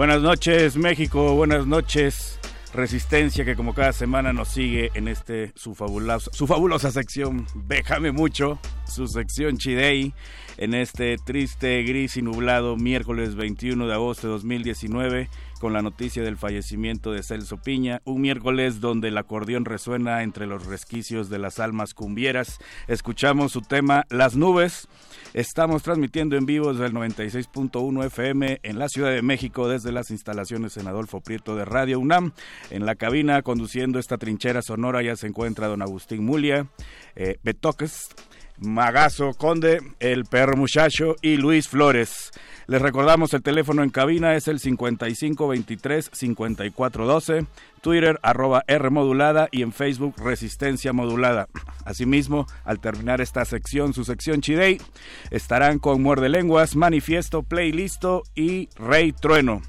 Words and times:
Buenas 0.00 0.22
noches 0.22 0.78
México, 0.78 1.34
buenas 1.34 1.66
noches 1.66 2.40
Resistencia 2.72 3.44
que 3.44 3.54
como 3.54 3.74
cada 3.74 3.92
semana 3.92 4.32
nos 4.32 4.48
sigue 4.48 4.90
en 4.94 5.08
este 5.08 5.52
su 5.56 5.74
fabulosa, 5.74 6.30
su 6.32 6.46
fabulosa 6.46 6.90
sección 6.90 7.46
Déjame 7.54 8.10
mucho, 8.10 8.58
su 8.86 9.06
sección 9.06 9.58
Chidei 9.58 10.14
en 10.56 10.72
este 10.72 11.18
triste, 11.18 11.82
gris 11.82 12.16
y 12.16 12.22
nublado 12.22 12.78
miércoles 12.78 13.34
21 13.34 13.86
de 13.86 13.92
agosto 13.92 14.28
de 14.28 14.32
2019 14.32 15.28
con 15.60 15.74
la 15.74 15.82
noticia 15.82 16.22
del 16.22 16.38
fallecimiento 16.38 17.12
de 17.12 17.22
Celso 17.22 17.58
Piña, 17.58 18.00
un 18.04 18.22
miércoles 18.22 18.80
donde 18.80 19.08
el 19.08 19.18
acordeón 19.18 19.66
resuena 19.66 20.22
entre 20.22 20.46
los 20.46 20.66
resquicios 20.66 21.28
de 21.28 21.38
las 21.38 21.60
almas 21.60 21.92
cumbieras. 21.92 22.58
Escuchamos 22.88 23.52
su 23.52 23.60
tema 23.60 24.06
Las 24.08 24.34
nubes. 24.34 24.88
Estamos 25.34 25.82
transmitiendo 25.82 26.36
en 26.36 26.46
vivo 26.46 26.72
desde 26.72 26.86
el 26.86 26.94
96.1 26.94 28.06
FM 28.06 28.60
en 28.62 28.78
la 28.78 28.88
Ciudad 28.88 29.10
de 29.10 29.22
México 29.22 29.68
desde 29.68 29.92
las 29.92 30.10
instalaciones 30.10 30.76
en 30.78 30.88
Adolfo 30.88 31.20
Prieto 31.20 31.54
de 31.54 31.66
Radio 31.66 32.00
UNAM. 32.00 32.32
En 32.70 32.86
la 32.86 32.94
cabina 32.94 33.42
conduciendo 33.42 33.98
esta 33.98 34.16
trinchera 34.16 34.62
sonora 34.62 35.02
ya 35.02 35.14
se 35.14 35.26
encuentra 35.26 35.68
don 35.68 35.82
Agustín 35.82 36.24
Mulia, 36.24 36.66
eh, 37.14 37.36
Betoques, 37.44 38.08
Magazo 38.60 39.34
Conde, 39.34 39.80
el 40.00 40.24
perro 40.26 40.56
muchacho 40.56 41.16
y 41.22 41.38
Luis 41.38 41.68
Flores. 41.68 42.32
Les 42.66 42.82
recordamos 42.82 43.32
el 43.32 43.42
teléfono 43.42 43.82
en 43.82 43.90
cabina 43.90 44.36
es 44.36 44.46
el 44.48 44.60
5523-5412, 44.60 47.46
Twitter 47.80 48.20
arroba 48.22 48.62
R 48.66 48.90
modulada 48.90 49.48
y 49.50 49.62
en 49.62 49.72
Facebook 49.72 50.16
Resistencia 50.18 50.92
Modulada. 50.92 51.48
Asimismo, 51.86 52.46
al 52.64 52.80
terminar 52.80 53.22
esta 53.22 53.46
sección, 53.46 53.94
su 53.94 54.04
sección 54.04 54.42
Chidey, 54.42 54.78
estarán 55.30 55.78
con 55.78 56.02
Muerde 56.02 56.28
Lenguas, 56.28 56.76
Manifiesto, 56.76 57.42
Playlisto 57.42 58.24
y 58.34 58.68
Rey 58.76 59.12
Trueno. 59.12 59.62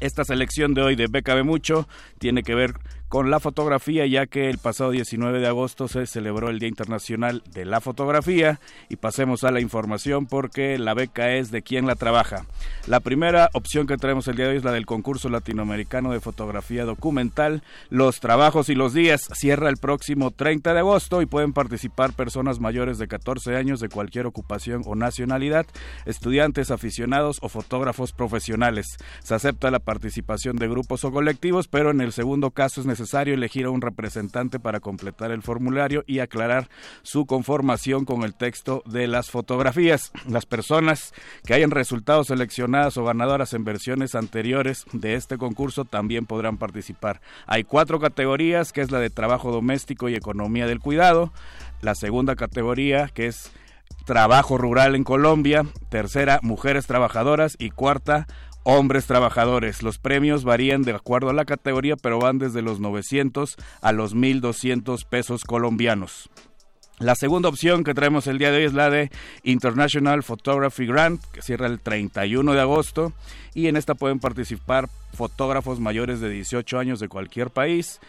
Esta 0.00 0.24
selección 0.24 0.74
de 0.74 0.82
hoy 0.82 0.96
de 0.96 1.06
BKB 1.06 1.44
Mucho 1.44 1.88
tiene 2.18 2.42
que 2.42 2.54
ver 2.54 2.74
con 3.08 3.30
la 3.30 3.40
fotografía, 3.40 4.06
ya 4.06 4.26
que 4.26 4.50
el 4.50 4.58
pasado 4.58 4.90
19 4.90 5.40
de 5.40 5.46
agosto 5.46 5.88
se 5.88 6.06
celebró 6.06 6.50
el 6.50 6.58
Día 6.58 6.68
Internacional 6.68 7.42
de 7.54 7.64
la 7.64 7.80
Fotografía 7.80 8.60
y 8.90 8.96
pasemos 8.96 9.44
a 9.44 9.50
la 9.50 9.60
información 9.60 10.26
porque 10.26 10.78
la 10.78 10.92
beca 10.92 11.34
es 11.34 11.50
de 11.50 11.62
quien 11.62 11.86
la 11.86 11.94
trabaja. 11.94 12.44
La 12.86 13.00
primera 13.00 13.48
opción 13.54 13.86
que 13.86 13.96
traemos 13.96 14.28
el 14.28 14.36
día 14.36 14.46
de 14.46 14.52
hoy 14.52 14.56
es 14.58 14.64
la 14.64 14.72
del 14.72 14.84
concurso 14.84 15.30
latinoamericano 15.30 16.12
de 16.12 16.20
fotografía 16.20 16.84
documental. 16.84 17.62
Los 17.88 18.20
trabajos 18.20 18.68
y 18.68 18.74
los 18.74 18.92
días 18.92 19.22
cierra 19.32 19.70
el 19.70 19.78
próximo 19.78 20.30
30 20.30 20.74
de 20.74 20.80
agosto 20.80 21.22
y 21.22 21.26
pueden 21.26 21.54
participar 21.54 22.12
personas 22.12 22.60
mayores 22.60 22.98
de 22.98 23.08
14 23.08 23.56
años 23.56 23.80
de 23.80 23.88
cualquier 23.88 24.26
ocupación 24.26 24.82
o 24.84 24.94
nacionalidad, 24.94 25.66
estudiantes, 26.04 26.70
aficionados 26.70 27.38
o 27.40 27.48
fotógrafos 27.48 28.12
profesionales. 28.12 28.98
Se 29.22 29.34
acepta 29.34 29.70
la 29.70 29.78
participación 29.78 30.56
de 30.56 30.68
grupos 30.68 31.04
o 31.04 31.10
colectivos, 31.10 31.68
pero 31.68 31.90
en 31.90 32.02
el 32.02 32.12
segundo 32.12 32.50
caso 32.50 32.80
es 32.80 32.86
necesario 32.86 32.97
necesario 32.98 33.34
elegir 33.34 33.66
a 33.66 33.70
un 33.70 33.80
representante 33.80 34.58
para 34.58 34.80
completar 34.80 35.30
el 35.30 35.42
formulario 35.42 36.02
y 36.06 36.18
aclarar 36.18 36.68
su 37.02 37.26
conformación 37.26 38.04
con 38.04 38.24
el 38.24 38.34
texto 38.34 38.82
de 38.86 39.06
las 39.06 39.30
fotografías. 39.30 40.10
Las 40.28 40.46
personas 40.46 41.14
que 41.44 41.54
hayan 41.54 41.70
resultado 41.70 42.24
seleccionadas 42.24 42.96
o 42.96 43.04
ganadoras 43.04 43.54
en 43.54 43.64
versiones 43.64 44.14
anteriores 44.14 44.84
de 44.92 45.14
este 45.14 45.38
concurso 45.38 45.84
también 45.84 46.26
podrán 46.26 46.56
participar. 46.58 47.20
Hay 47.46 47.64
cuatro 47.64 48.00
categorías, 48.00 48.72
que 48.72 48.80
es 48.80 48.90
la 48.90 48.98
de 48.98 49.10
trabajo 49.10 49.52
doméstico 49.52 50.08
y 50.08 50.16
economía 50.16 50.66
del 50.66 50.80
cuidado. 50.80 51.32
La 51.80 51.94
segunda 51.94 52.34
categoría, 52.34 53.08
que 53.14 53.26
es 53.26 53.52
trabajo 54.06 54.58
rural 54.58 54.94
en 54.94 55.04
Colombia. 55.04 55.64
Tercera, 55.88 56.40
mujeres 56.42 56.86
trabajadoras. 56.86 57.56
Y 57.58 57.70
cuarta, 57.70 58.26
hombres 58.70 59.06
trabajadores. 59.06 59.82
Los 59.82 59.96
premios 59.96 60.44
varían 60.44 60.82
de 60.82 60.92
acuerdo 60.92 61.30
a 61.30 61.32
la 61.32 61.46
categoría, 61.46 61.96
pero 61.96 62.18
van 62.18 62.38
desde 62.38 62.60
los 62.60 62.80
900 62.80 63.56
a 63.80 63.92
los 63.92 64.14
1.200 64.14 65.06
pesos 65.06 65.44
colombianos. 65.44 66.28
La 66.98 67.14
segunda 67.14 67.48
opción 67.48 67.82
que 67.82 67.94
traemos 67.94 68.26
el 68.26 68.36
día 68.36 68.50
de 68.50 68.58
hoy 68.58 68.64
es 68.64 68.74
la 68.74 68.90
de 68.90 69.10
International 69.42 70.22
Photography 70.22 70.84
Grant, 70.84 71.24
que 71.32 71.40
cierra 71.40 71.66
el 71.66 71.80
31 71.80 72.52
de 72.52 72.60
agosto, 72.60 73.14
y 73.54 73.68
en 73.68 73.76
esta 73.78 73.94
pueden 73.94 74.18
participar 74.18 74.90
fotógrafos 75.14 75.80
mayores 75.80 76.20
de 76.20 76.28
18 76.28 76.78
años 76.78 77.00
de 77.00 77.08
cualquier 77.08 77.48
país. 77.48 78.00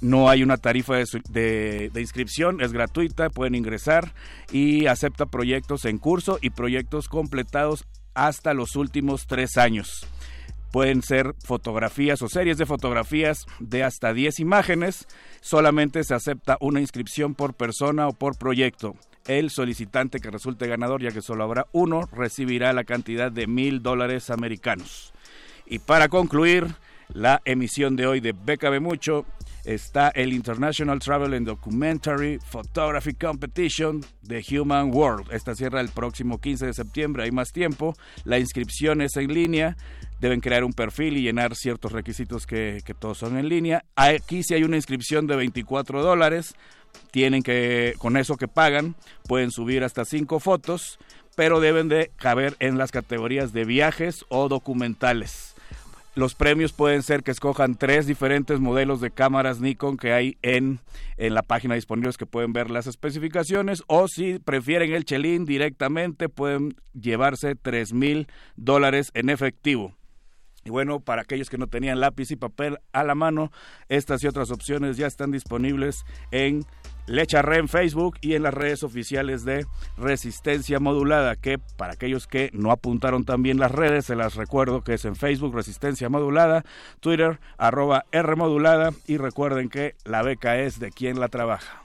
No 0.00 0.28
hay 0.28 0.42
una 0.42 0.56
tarifa 0.56 0.96
de, 0.96 1.90
de, 1.92 2.00
inscripción, 2.00 2.60
es 2.60 2.72
gratuita, 2.72 3.30
pueden 3.30 3.54
ingresar 3.54 4.14
y 4.50 4.86
acepta 4.86 5.26
proyectos 5.26 5.84
en 5.84 5.98
curso 5.98 6.38
y 6.42 6.50
proyectos 6.50 7.08
completados 7.08 7.84
hasta 8.26 8.52
los 8.52 8.74
últimos 8.76 9.26
tres 9.26 9.56
años. 9.56 10.06
Pueden 10.72 11.02
ser 11.02 11.34
fotografías 11.44 12.20
o 12.20 12.28
series 12.28 12.58
de 12.58 12.66
fotografías 12.66 13.46
de 13.58 13.84
hasta 13.84 14.12
10 14.12 14.40
imágenes. 14.40 15.06
Solamente 15.40 16.04
se 16.04 16.14
acepta 16.14 16.58
una 16.60 16.80
inscripción 16.80 17.34
por 17.34 17.54
persona 17.54 18.06
o 18.06 18.12
por 18.12 18.36
proyecto. 18.36 18.94
El 19.26 19.50
solicitante 19.50 20.20
que 20.20 20.30
resulte 20.30 20.66
ganador, 20.66 21.02
ya 21.02 21.10
que 21.10 21.22
solo 21.22 21.44
habrá 21.44 21.66
uno, 21.72 22.08
recibirá 22.12 22.72
la 22.72 22.84
cantidad 22.84 23.32
de 23.32 23.46
mil 23.46 23.82
dólares 23.82 24.30
americanos. 24.30 25.12
Y 25.64 25.78
para 25.78 26.08
concluir 26.08 26.66
la 27.08 27.40
emisión 27.44 27.96
de 27.96 28.06
hoy 28.06 28.20
de 28.20 28.32
BKB 28.32 28.80
Mucho, 28.80 29.24
está 29.68 30.08
el 30.08 30.32
International 30.32 30.98
Travel 30.98 31.34
and 31.34 31.46
Documentary 31.46 32.38
Photography 32.38 33.12
Competition 33.12 34.00
de 34.22 34.42
Human 34.50 34.90
World. 34.94 35.30
Esta 35.30 35.54
cierra 35.54 35.82
el 35.82 35.90
próximo 35.90 36.40
15 36.40 36.66
de 36.66 36.72
septiembre, 36.72 37.24
hay 37.24 37.30
más 37.32 37.52
tiempo. 37.52 37.94
La 38.24 38.38
inscripción 38.38 39.02
es 39.02 39.16
en 39.16 39.32
línea. 39.32 39.76
Deben 40.20 40.40
crear 40.40 40.64
un 40.64 40.72
perfil 40.72 41.18
y 41.18 41.22
llenar 41.22 41.54
ciertos 41.54 41.92
requisitos 41.92 42.46
que, 42.46 42.82
todos 42.98 43.18
son 43.18 43.36
en 43.36 43.48
línea. 43.48 43.84
Aquí 43.94 44.42
si 44.42 44.54
hay 44.54 44.64
una 44.64 44.76
inscripción 44.76 45.26
de 45.26 45.36
24 45.36 46.02
dólares. 46.02 46.54
Tienen 47.10 47.42
que, 47.42 47.94
con 47.98 48.16
eso 48.16 48.36
que 48.36 48.48
pagan, 48.48 48.96
pueden 49.26 49.50
subir 49.50 49.84
hasta 49.84 50.06
5 50.06 50.40
fotos, 50.40 50.98
pero 51.36 51.60
deben 51.60 51.88
de 51.88 52.10
caber 52.16 52.56
en 52.58 52.78
las 52.78 52.90
categorías 52.90 53.52
de 53.52 53.64
viajes 53.64 54.24
o 54.30 54.48
documentales. 54.48 55.54
Los 56.18 56.34
premios 56.34 56.72
pueden 56.72 57.04
ser 57.04 57.22
que 57.22 57.30
escojan 57.30 57.76
tres 57.76 58.08
diferentes 58.08 58.58
modelos 58.58 59.00
de 59.00 59.12
cámaras 59.12 59.60
Nikon 59.60 59.96
que 59.96 60.12
hay 60.12 60.36
en, 60.42 60.80
en 61.16 61.32
la 61.32 61.42
página 61.42 61.76
disponibles 61.76 62.16
que 62.16 62.26
pueden 62.26 62.52
ver 62.52 62.70
las 62.70 62.88
especificaciones 62.88 63.84
o 63.86 64.08
si 64.08 64.40
prefieren 64.40 64.92
el 64.94 65.04
chelín 65.04 65.44
directamente 65.44 66.28
pueden 66.28 66.74
llevarse 66.92 67.54
tres 67.54 67.92
mil 67.92 68.26
dólares 68.56 69.12
en 69.14 69.30
efectivo. 69.30 69.94
Y 70.64 70.70
bueno, 70.70 70.98
para 70.98 71.22
aquellos 71.22 71.50
que 71.50 71.56
no 71.56 71.68
tenían 71.68 72.00
lápiz 72.00 72.32
y 72.32 72.36
papel 72.36 72.78
a 72.92 73.04
la 73.04 73.14
mano, 73.14 73.52
estas 73.88 74.24
y 74.24 74.26
otras 74.26 74.50
opciones 74.50 74.96
ya 74.96 75.06
están 75.06 75.30
disponibles 75.30 76.04
en 76.32 76.64
Lecharre 77.08 77.56
en 77.56 77.68
Facebook 77.68 78.18
y 78.20 78.34
en 78.34 78.42
las 78.42 78.52
redes 78.52 78.82
oficiales 78.82 79.44
de 79.44 79.66
Resistencia 79.96 80.78
Modulada, 80.78 81.36
que 81.36 81.58
para 81.58 81.94
aquellos 81.94 82.26
que 82.26 82.50
no 82.52 82.70
apuntaron 82.70 83.24
también 83.24 83.58
las 83.58 83.72
redes, 83.72 84.04
se 84.04 84.14
las 84.14 84.34
recuerdo 84.34 84.82
que 84.82 84.94
es 84.94 85.04
en 85.06 85.16
Facebook 85.16 85.54
Resistencia 85.54 86.08
Modulada, 86.10 86.64
Twitter 87.00 87.40
arroba 87.56 88.04
R 88.12 88.36
Modulada 88.36 88.90
y 89.06 89.16
recuerden 89.16 89.70
que 89.70 89.94
la 90.04 90.22
beca 90.22 90.58
es 90.58 90.78
de 90.78 90.90
quien 90.90 91.18
la 91.18 91.28
trabaja. 91.28 91.82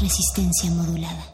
Resistencia 0.00 0.70
modulada. 0.70 0.70
resistencia 0.70 0.70
modulada. 0.70 1.33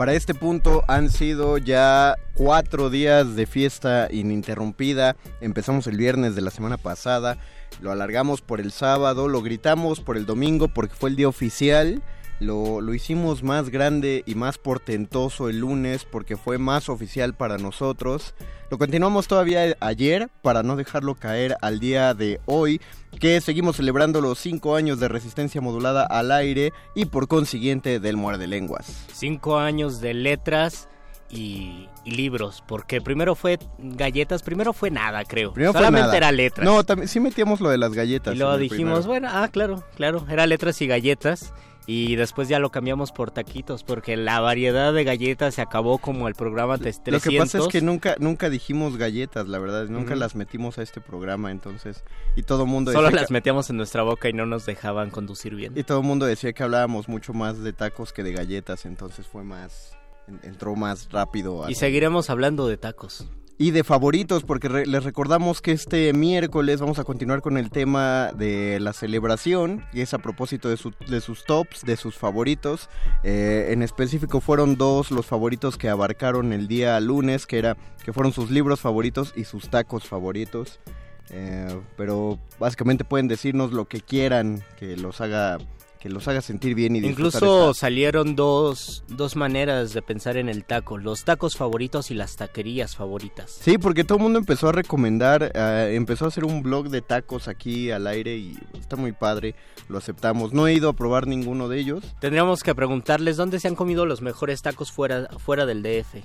Para 0.00 0.14
este 0.14 0.32
punto 0.32 0.82
han 0.88 1.10
sido 1.10 1.58
ya 1.58 2.16
cuatro 2.32 2.88
días 2.88 3.36
de 3.36 3.44
fiesta 3.44 4.08
ininterrumpida. 4.10 5.14
Empezamos 5.42 5.86
el 5.88 5.98
viernes 5.98 6.34
de 6.34 6.40
la 6.40 6.50
semana 6.50 6.78
pasada, 6.78 7.36
lo 7.82 7.92
alargamos 7.92 8.40
por 8.40 8.62
el 8.62 8.72
sábado, 8.72 9.28
lo 9.28 9.42
gritamos 9.42 10.00
por 10.00 10.16
el 10.16 10.24
domingo 10.24 10.68
porque 10.68 10.94
fue 10.94 11.10
el 11.10 11.16
día 11.16 11.28
oficial. 11.28 12.02
Lo, 12.40 12.80
lo 12.80 12.94
hicimos 12.94 13.42
más 13.42 13.68
grande 13.68 14.22
y 14.26 14.34
más 14.34 14.56
portentoso 14.58 15.48
el 15.50 15.60
lunes 15.60 16.06
porque 16.10 16.36
fue 16.38 16.56
más 16.58 16.88
oficial 16.88 17.34
para 17.34 17.58
nosotros. 17.58 18.34
Lo 18.70 18.78
continuamos 18.78 19.28
todavía 19.28 19.76
ayer 19.80 20.30
para 20.42 20.62
no 20.62 20.76
dejarlo 20.76 21.14
caer 21.16 21.56
al 21.60 21.80
día 21.80 22.14
de 22.14 22.40
hoy, 22.46 22.80
que 23.18 23.40
seguimos 23.42 23.76
celebrando 23.76 24.20
los 24.20 24.38
cinco 24.38 24.74
años 24.74 24.98
de 25.00 25.08
resistencia 25.08 25.60
modulada 25.60 26.06
al 26.06 26.32
aire 26.32 26.72
y 26.94 27.04
por 27.04 27.28
consiguiente 27.28 28.00
del 28.00 28.16
muerde 28.16 28.46
lenguas. 28.46 29.06
Cinco 29.12 29.58
años 29.58 30.00
de 30.00 30.14
letras 30.14 30.88
y, 31.28 31.88
y 32.04 32.12
libros, 32.12 32.62
porque 32.66 33.00
primero 33.00 33.34
fue 33.34 33.58
galletas, 33.78 34.42
primero 34.42 34.72
fue 34.72 34.90
nada, 34.90 35.24
creo. 35.24 35.52
Primero 35.52 35.72
fue 35.72 35.80
Solamente 35.80 36.06
nada. 36.06 36.16
era 36.16 36.32
letras. 36.32 36.64
No, 36.64 36.84
también 36.84 37.08
sí 37.08 37.20
metíamos 37.20 37.60
lo 37.60 37.68
de 37.68 37.78
las 37.78 37.92
galletas. 37.92 38.34
y 38.34 38.38
luego 38.38 38.56
dijimos, 38.56 39.00
primero. 39.04 39.08
bueno, 39.08 39.28
ah, 39.30 39.48
claro, 39.48 39.84
claro, 39.94 40.24
era 40.30 40.46
letras 40.46 40.80
y 40.80 40.86
galletas. 40.86 41.52
Y 41.86 42.14
después 42.16 42.48
ya 42.48 42.58
lo 42.60 42.70
cambiamos 42.70 43.10
por 43.10 43.30
taquitos, 43.32 43.82
porque 43.82 44.16
la 44.16 44.38
variedad 44.40 44.92
de 44.92 45.02
galletas 45.02 45.54
se 45.54 45.62
acabó 45.62 45.98
como 45.98 46.28
el 46.28 46.34
programa 46.34 46.76
de 46.76 46.82
300. 46.84 47.12
Lo 47.14 47.20
que 47.30 47.38
pasa 47.38 47.58
es 47.58 47.66
que 47.68 47.80
nunca 47.80 48.14
nunca 48.20 48.48
dijimos 48.50 48.96
galletas, 48.96 49.48
la 49.48 49.58
verdad, 49.58 49.88
nunca 49.88 50.14
las 50.14 50.36
metimos 50.36 50.78
a 50.78 50.82
este 50.82 51.00
programa, 51.00 51.50
entonces 51.50 52.04
y 52.36 52.42
todo 52.42 52.64
mundo 52.66 52.92
Solo 52.92 53.10
las 53.10 53.26
que- 53.26 53.32
metíamos 53.32 53.70
en 53.70 53.76
nuestra 53.78 54.02
boca 54.02 54.28
y 54.28 54.32
no 54.32 54.46
nos 54.46 54.66
dejaban 54.66 55.10
conducir 55.10 55.54
bien. 55.56 55.72
y 55.76 55.82
todo 55.82 56.00
el 56.00 56.06
mundo 56.06 56.26
decía 56.26 56.52
que 56.52 56.62
hablábamos 56.62 57.08
mucho 57.08 57.32
más 57.32 57.58
de 57.62 57.72
tacos 57.72 58.12
que 58.12 58.22
de 58.22 58.32
galletas, 58.32 58.84
entonces 58.86 59.26
fue 59.26 59.42
más 59.42 59.96
en- 60.28 60.38
entró 60.44 60.76
más 60.76 61.08
rápido. 61.10 61.64
a- 61.64 61.70
Y 61.70 61.74
seguiremos 61.74 62.30
hablando 62.30 62.68
de 62.68 62.76
tacos. 62.76 63.26
Y 63.62 63.72
de 63.72 63.84
favoritos, 63.84 64.42
porque 64.42 64.70
les 64.70 65.04
recordamos 65.04 65.60
que 65.60 65.72
este 65.72 66.14
miércoles 66.14 66.80
vamos 66.80 66.98
a 66.98 67.04
continuar 67.04 67.42
con 67.42 67.58
el 67.58 67.68
tema 67.68 68.32
de 68.32 68.80
la 68.80 68.94
celebración, 68.94 69.84
y 69.92 70.00
es 70.00 70.14
a 70.14 70.18
propósito 70.18 70.70
de 70.70 70.78
sus 71.20 71.44
tops, 71.44 71.84
de 71.84 71.98
sus 71.98 72.16
favoritos. 72.16 72.88
Eh, 73.22 73.66
en 73.68 73.82
específico 73.82 74.40
fueron 74.40 74.76
dos 74.76 75.10
los 75.10 75.26
favoritos 75.26 75.76
que 75.76 75.90
abarcaron 75.90 76.54
el 76.54 76.68
día 76.68 76.98
lunes, 77.00 77.46
que, 77.46 77.58
era, 77.58 77.76
que 78.02 78.14
fueron 78.14 78.32
sus 78.32 78.50
libros 78.50 78.80
favoritos 78.80 79.34
y 79.36 79.44
sus 79.44 79.68
tacos 79.68 80.08
favoritos. 80.08 80.80
Eh, 81.28 81.78
pero 81.98 82.38
básicamente 82.58 83.04
pueden 83.04 83.28
decirnos 83.28 83.72
lo 83.72 83.84
que 83.84 84.00
quieran 84.00 84.64
que 84.78 84.96
los 84.96 85.20
haga 85.20 85.58
que 86.00 86.08
los 86.08 86.26
haga 86.28 86.40
sentir 86.40 86.74
bien 86.74 86.96
y 86.96 87.00
Incluso 87.00 87.68
esta- 87.70 87.80
salieron 87.80 88.34
dos, 88.34 89.04
dos 89.08 89.36
maneras 89.36 89.92
de 89.92 90.00
pensar 90.00 90.38
en 90.38 90.48
el 90.48 90.64
taco, 90.64 90.96
los 90.96 91.24
tacos 91.24 91.56
favoritos 91.56 92.10
y 92.10 92.14
las 92.14 92.36
taquerías 92.36 92.96
favoritas. 92.96 93.50
Sí, 93.60 93.76
porque 93.76 94.02
todo 94.04 94.16
el 94.16 94.22
mundo 94.24 94.38
empezó 94.38 94.70
a 94.70 94.72
recomendar, 94.72 95.52
empezó 95.54 96.24
a 96.24 96.28
hacer 96.28 96.44
un 96.46 96.62
blog 96.62 96.88
de 96.88 97.02
tacos 97.02 97.48
aquí 97.48 97.90
al 97.90 98.06
aire 98.06 98.36
y 98.36 98.58
está 98.78 98.96
muy 98.96 99.12
padre, 99.12 99.54
lo 99.88 99.98
aceptamos. 99.98 100.52
No 100.54 100.66
he 100.66 100.72
ido 100.72 100.88
a 100.88 100.94
probar 100.94 101.26
ninguno 101.26 101.68
de 101.68 101.78
ellos. 101.80 102.02
Tendríamos 102.18 102.62
que 102.62 102.74
preguntarles 102.74 103.36
dónde 103.36 103.60
se 103.60 103.68
han 103.68 103.74
comido 103.74 104.06
los 104.06 104.22
mejores 104.22 104.62
tacos 104.62 104.90
fuera, 104.90 105.28
fuera 105.38 105.66
del 105.66 105.82
DF. 105.82 106.24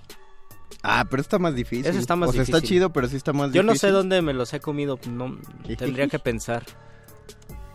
Ah, 0.84 1.05
pero 1.10 1.22
está 1.22 1.38
más 1.38 1.53
difícil. 1.53 1.86
Eso 1.86 2.00
está 2.00 2.15
más 2.15 2.29
o 2.29 2.32
sea, 2.34 2.44
está 2.44 2.58
difícil. 2.58 2.77
chido, 2.77 2.94
pero 2.94 3.08
sí 3.10 3.17
está 3.17 3.34
más 3.34 3.48
Yo 3.48 3.62
difícil. 3.62 3.65
no 3.67 3.75
sé 3.75 3.89
dónde 3.89 4.22
me 4.22 4.34
los 4.34 4.53
he 4.53 4.60
comido, 4.62 5.00
no 5.10 5.38
tendría 5.77 6.08
que 6.08 6.20
pensar. 6.20 6.63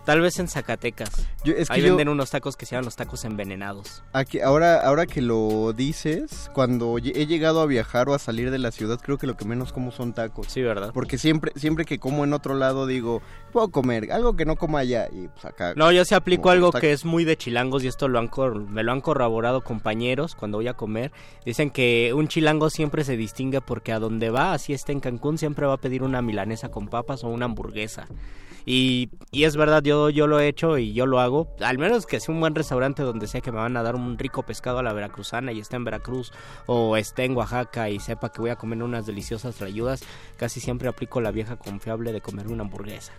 Tal 0.04 0.20
vez 0.20 0.38
en 0.38 0.48
Zacatecas. 0.48 1.10
Yo- 1.44 1.52
es 1.54 1.68
que 1.68 1.74
Ahí 1.74 1.82
yo- 1.82 1.88
venden 1.88 2.08
unos 2.08 2.30
tacos 2.30 2.56
que 2.56 2.64
se 2.66 2.72
llaman 2.74 2.86
los 2.86 2.96
tacos 2.96 3.24
envenenados. 3.24 4.02
Aquí, 4.12 4.40
ahora, 4.40 4.80
ahora 4.80 5.06
que 5.06 5.20
lo 5.20 5.72
dices, 5.74 6.50
cuando 6.54 6.96
he 6.98 7.26
llegado 7.26 7.60
a 7.60 7.66
viajar 7.66 8.08
o 8.08 8.14
a 8.14 8.18
salir 8.18 8.50
de 8.50 8.58
la 8.58 8.70
ciudad, 8.70 8.98
creo 9.00 9.18
que 9.18 9.26
lo 9.26 9.36
que 9.36 9.44
menos 9.44 9.72
como 9.72 9.92
son 9.92 10.12
tacos. 10.14 10.46
Sí, 10.48 10.62
¿verdad? 10.62 10.90
Porque 10.94 11.18
siempre, 11.18 11.52
siempre 11.56 11.84
que 11.84 11.98
como 11.98 12.24
en 12.24 12.32
otro 12.32 12.54
lado 12.54 12.86
digo, 12.86 13.20
puedo 13.52 13.68
comer 13.68 14.10
algo 14.10 14.36
que 14.36 14.44
no 14.46 14.56
coma 14.56 14.80
allá. 14.80 15.08
Y 15.12 15.28
pues 15.28 15.44
acá. 15.44 15.74
No, 15.76 15.92
yo 15.92 16.04
sí 16.04 16.14
aplico 16.14 16.50
algo 16.50 16.72
que 16.72 16.92
es 16.92 17.04
muy 17.04 17.24
de 17.24 17.36
chilangos 17.36 17.84
y 17.84 17.88
esto 17.88 18.08
lo 18.08 18.18
han 18.18 18.30
me 18.70 18.82
lo 18.82 18.92
han 18.92 19.00
corroborado 19.02 19.62
compañeros 19.62 20.34
cuando 20.34 20.58
voy 20.58 20.68
a 20.68 20.74
comer. 20.74 21.12
Dicen 21.44 21.70
que 21.70 22.12
un 22.14 22.26
chilango 22.28 22.70
siempre 22.70 23.04
se 23.04 23.16
distingue 23.16 23.60
porque 23.60 23.92
a 23.92 23.98
donde 23.98 24.30
va, 24.30 24.54
así 24.54 24.72
está 24.72 24.92
en 24.92 25.00
Cancún, 25.00 25.36
siempre 25.38 25.66
va 25.66 25.74
a 25.74 25.78
pedir 25.78 26.02
una 26.02 26.22
milanesa 26.22 26.70
con 26.70 26.88
papas 26.88 27.22
o 27.24 27.28
una 27.28 27.44
hamburguesa. 27.44 28.06
Y, 28.72 29.10
es 29.32 29.56
verdad, 29.56 29.82
yo, 29.82 30.10
yo 30.10 30.28
lo 30.28 30.38
he 30.38 30.46
hecho 30.46 30.78
y 30.78 30.92
yo 30.92 31.04
lo 31.04 31.18
hago. 31.18 31.48
Al 31.60 31.76
menos 31.76 32.06
que 32.06 32.20
sea 32.20 32.32
un 32.32 32.40
buen 32.40 32.54
restaurante 32.54 33.02
donde 33.02 33.26
sé 33.26 33.42
que 33.42 33.50
me 33.50 33.58
van 33.58 33.76
a 33.76 33.82
dar 33.82 33.96
un 33.96 34.16
rico 34.16 34.44
pescado 34.44 34.78
a 34.78 34.84
la 34.84 34.92
veracruzana 34.92 35.50
y 35.50 35.58
está 35.58 35.74
en 35.74 35.82
Veracruz 35.82 36.32
o 36.66 36.96
esté 36.96 37.24
en 37.24 37.36
Oaxaca 37.36 37.90
y 37.90 37.98
sepa 37.98 38.30
que 38.30 38.40
voy 38.40 38.50
a 38.50 38.56
comer 38.56 38.80
unas 38.84 39.06
deliciosas 39.06 39.56
trayudas, 39.56 40.04
casi 40.36 40.60
siempre 40.60 40.88
aplico 40.88 41.20
la 41.20 41.32
vieja 41.32 41.56
confiable 41.56 42.12
de 42.12 42.20
comer 42.20 42.46
una 42.46 42.62
hamburguesa. 42.62 43.12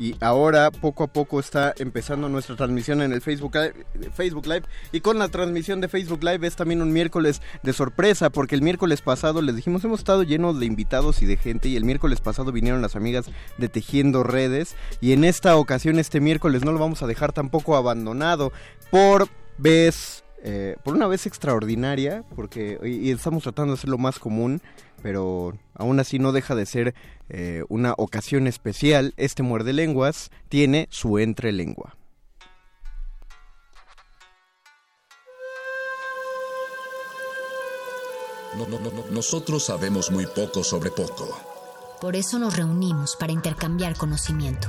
Y 0.00 0.16
ahora 0.22 0.70
poco 0.70 1.04
a 1.04 1.08
poco 1.08 1.38
está 1.38 1.74
empezando 1.78 2.30
nuestra 2.30 2.56
transmisión 2.56 3.02
en 3.02 3.12
el 3.12 3.20
Facebook 3.20 3.54
Live, 3.54 3.74
Facebook 4.14 4.46
Live. 4.46 4.62
Y 4.92 5.00
con 5.00 5.18
la 5.18 5.28
transmisión 5.28 5.82
de 5.82 5.88
Facebook 5.88 6.24
Live 6.24 6.46
es 6.46 6.56
también 6.56 6.80
un 6.80 6.90
miércoles 6.90 7.42
de 7.62 7.74
sorpresa, 7.74 8.30
porque 8.30 8.54
el 8.54 8.62
miércoles 8.62 9.02
pasado 9.02 9.42
les 9.42 9.54
dijimos 9.54 9.84
hemos 9.84 10.00
estado 10.00 10.22
llenos 10.22 10.58
de 10.58 10.64
invitados 10.64 11.20
y 11.20 11.26
de 11.26 11.36
gente. 11.36 11.68
Y 11.68 11.76
el 11.76 11.84
miércoles 11.84 12.22
pasado 12.22 12.50
vinieron 12.50 12.80
las 12.80 12.96
amigas 12.96 13.26
de 13.58 13.68
Tejiendo 13.68 14.22
Redes. 14.22 14.74
Y 15.02 15.12
en 15.12 15.22
esta 15.22 15.54
ocasión, 15.56 15.98
este 15.98 16.18
miércoles, 16.18 16.64
no 16.64 16.72
lo 16.72 16.78
vamos 16.78 17.02
a 17.02 17.06
dejar 17.06 17.34
tampoco 17.34 17.76
abandonado 17.76 18.52
por 18.90 19.28
vez. 19.58 20.24
eh, 20.42 20.76
por 20.82 20.94
una 20.94 21.08
vez 21.08 21.26
extraordinaria, 21.26 22.24
porque 22.34 22.78
y 22.82 23.10
estamos 23.10 23.42
tratando 23.42 23.74
de 23.74 23.78
hacerlo 23.78 23.98
más 23.98 24.18
común, 24.18 24.62
pero 25.02 25.58
aún 25.74 26.00
así 26.00 26.18
no 26.18 26.32
deja 26.32 26.54
de 26.54 26.64
ser 26.64 26.94
eh, 27.30 27.64
una 27.68 27.94
ocasión 27.96 28.46
especial. 28.46 29.14
Este 29.16 29.42
muerde 29.42 29.72
lenguas 29.72 30.30
tiene 30.48 30.86
su 30.90 31.18
entrelengua. 31.18 31.96
No- 38.56 38.66
no- 38.66 38.80
no- 38.80 38.90
no- 38.90 39.04
Nosotros 39.10 39.64
sabemos 39.64 40.10
muy 40.10 40.26
poco 40.26 40.64
sobre 40.64 40.90
poco, 40.90 41.28
Por 42.00 42.16
eso 42.16 42.38
nos 42.38 42.56
reunimos 42.56 43.14
para 43.16 43.32
intercambiar 43.32 43.94
conocimiento. 43.96 44.68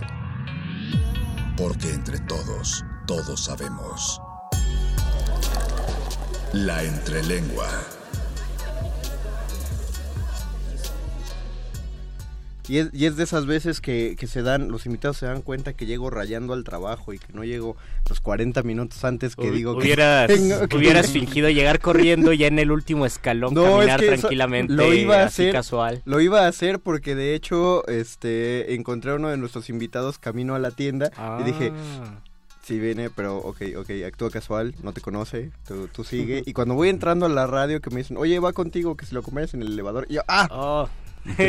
porque 1.57 1.91
entre 1.93 2.19
todos, 2.21 2.83
todos 3.05 3.43
sabemos. 3.45 4.19
La 6.53 6.83
entrelengua. 6.83 7.69
Y 12.71 12.77
es, 12.77 12.89
y 12.93 13.05
es 13.05 13.17
de 13.17 13.23
esas 13.23 13.45
veces 13.45 13.81
que, 13.81 14.15
que 14.17 14.27
se 14.27 14.41
dan, 14.43 14.69
los 14.69 14.85
invitados 14.85 15.17
se 15.17 15.25
dan 15.25 15.41
cuenta 15.41 15.73
que 15.73 15.85
llego 15.85 16.09
rayando 16.09 16.53
al 16.53 16.63
trabajo 16.63 17.11
y 17.11 17.19
que 17.19 17.33
no 17.33 17.43
llego 17.43 17.75
los 18.07 18.21
40 18.21 18.63
minutos 18.63 19.03
antes 19.03 19.35
que 19.35 19.51
digo 19.51 19.73
que 19.77 19.79
hubieras, 19.87 20.27
tengo 20.33 20.67
que- 20.69 20.77
hubieras 20.77 21.07
fingido 21.11 21.49
llegar 21.49 21.79
corriendo 21.81 22.31
ya 22.31 22.47
en 22.47 22.59
el 22.59 22.71
último 22.71 23.05
escalón, 23.05 23.53
No, 23.53 23.81
es 23.81 23.87
caminar 23.89 23.99
que 23.99 24.07
tranquilamente, 24.07 24.71
lo 24.73 24.93
iba 24.93 25.15
a 25.17 25.25
así 25.25 25.41
hacer, 25.43 25.53
casual. 25.53 26.01
Lo 26.05 26.21
iba 26.21 26.45
a 26.45 26.47
hacer 26.47 26.79
porque 26.79 27.13
de 27.13 27.35
hecho 27.35 27.85
este 27.89 28.73
encontré 28.73 29.11
a 29.11 29.15
uno 29.15 29.27
de 29.27 29.35
nuestros 29.35 29.69
invitados 29.69 30.17
camino 30.17 30.55
a 30.55 30.59
la 30.59 30.71
tienda 30.71 31.11
y 31.41 31.43
dije, 31.43 31.73
Ah. 31.75 32.21
Sí, 32.63 32.79
viene, 32.79 33.09
pero 33.09 33.37
ok, 33.39 33.59
ok, 33.79 33.89
actúa 34.05 34.29
casual, 34.29 34.75
no 34.83 34.93
te 34.93 35.01
conoce, 35.01 35.51
tú, 35.67 35.87
tú 35.91 36.03
sigue. 36.03 36.43
Y 36.45 36.53
cuando 36.53 36.75
voy 36.75 36.89
entrando 36.89 37.25
a 37.25 37.29
la 37.29 37.47
radio 37.47 37.81
que 37.81 37.89
me 37.89 37.97
dicen, 37.97 38.17
oye, 38.17 38.39
va 38.39 38.53
contigo, 38.53 38.95
que 38.95 39.05
si 39.07 39.15
lo 39.15 39.23
comes 39.23 39.53
en 39.55 39.63
el 39.63 39.73
elevador. 39.73 40.05
Y 40.09 40.13
yo, 40.13 40.21
¡ah! 40.27 40.47
Oh, 40.51 40.87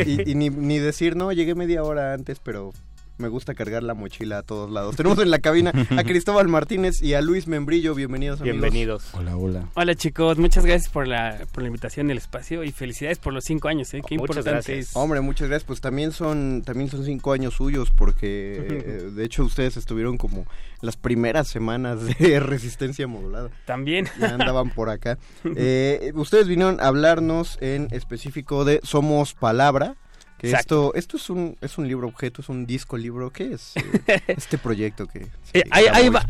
Y, 0.05 0.31
y 0.31 0.35
ni, 0.35 0.49
ni 0.49 0.79
decir, 0.79 1.15
no, 1.15 1.31
llegué 1.31 1.55
media 1.55 1.83
hora 1.83 2.13
antes, 2.13 2.39
pero 2.39 2.73
me 3.17 3.27
gusta 3.27 3.53
cargar 3.53 3.83
la 3.83 3.93
mochila 3.93 4.39
a 4.39 4.43
todos 4.43 4.69
lados. 4.71 4.95
Tenemos 4.95 5.19
en 5.19 5.31
la 5.31 5.39
cabina 5.39 5.71
a 5.95 6.03
Cristóbal 6.03 6.47
Martínez 6.47 7.01
y 7.01 7.13
a 7.13 7.21
Luis 7.21 7.47
Membrillo. 7.47 7.93
Bienvenidos, 7.95 8.41
amigos. 8.41 8.59
bienvenidos. 8.59 9.13
Hola, 9.13 9.37
hola. 9.37 9.69
Hola 9.75 9.95
chicos, 9.95 10.37
muchas 10.37 10.65
gracias 10.65 10.91
por 10.91 11.07
la, 11.07 11.45
por 11.51 11.63
la 11.63 11.67
invitación 11.67 12.09
y 12.09 12.11
el 12.11 12.17
espacio 12.17 12.63
y 12.63 12.71
felicidades 12.71 13.19
por 13.19 13.33
los 13.33 13.43
cinco 13.45 13.67
años, 13.67 13.93
¿eh? 13.93 14.01
Qué 14.07 14.17
Muchas 14.17 14.37
importante 14.37 14.49
gracias. 14.51 14.89
es. 14.89 14.95
Hombre, 14.95 15.21
muchas 15.21 15.47
gracias. 15.47 15.65
Pues 15.65 15.81
también 15.81 16.11
son 16.11 16.63
también 16.65 16.89
son 16.89 17.05
cinco 17.05 17.33
años 17.33 17.53
suyos 17.53 17.91
porque 17.91 19.11
de 19.15 19.23
hecho 19.23 19.43
ustedes 19.43 19.77
estuvieron 19.77 20.17
como 20.17 20.45
las 20.81 20.97
primeras 20.97 21.47
semanas 21.47 21.99
de 22.05 22.39
resistencia 22.39 23.07
modulada. 23.07 23.49
También. 23.65 24.07
Ya 24.19 24.29
andaban 24.33 24.69
por 24.71 24.89
acá. 24.89 25.17
Eh, 25.55 26.11
ustedes 26.15 26.47
vinieron 26.47 26.79
a 26.79 26.87
hablarnos 26.87 27.57
en 27.61 27.87
específico 27.91 28.65
de 28.65 28.79
Somos 28.83 29.33
Palabra. 29.33 29.95
Exacto. 30.43 30.93
esto, 30.93 30.95
esto 30.95 31.17
es 31.17 31.29
un 31.29 31.57
es 31.61 31.77
un 31.77 31.87
libro 31.87 32.07
objeto, 32.07 32.41
es 32.41 32.49
un 32.49 32.65
disco 32.65 32.97
libro. 32.97 33.31
¿Qué 33.31 33.53
es 33.53 33.73
eh, 34.07 34.21
este 34.27 34.57
proyecto 34.57 35.07
que 35.07 35.27
Eh, 35.53 35.63
va- 36.09 36.25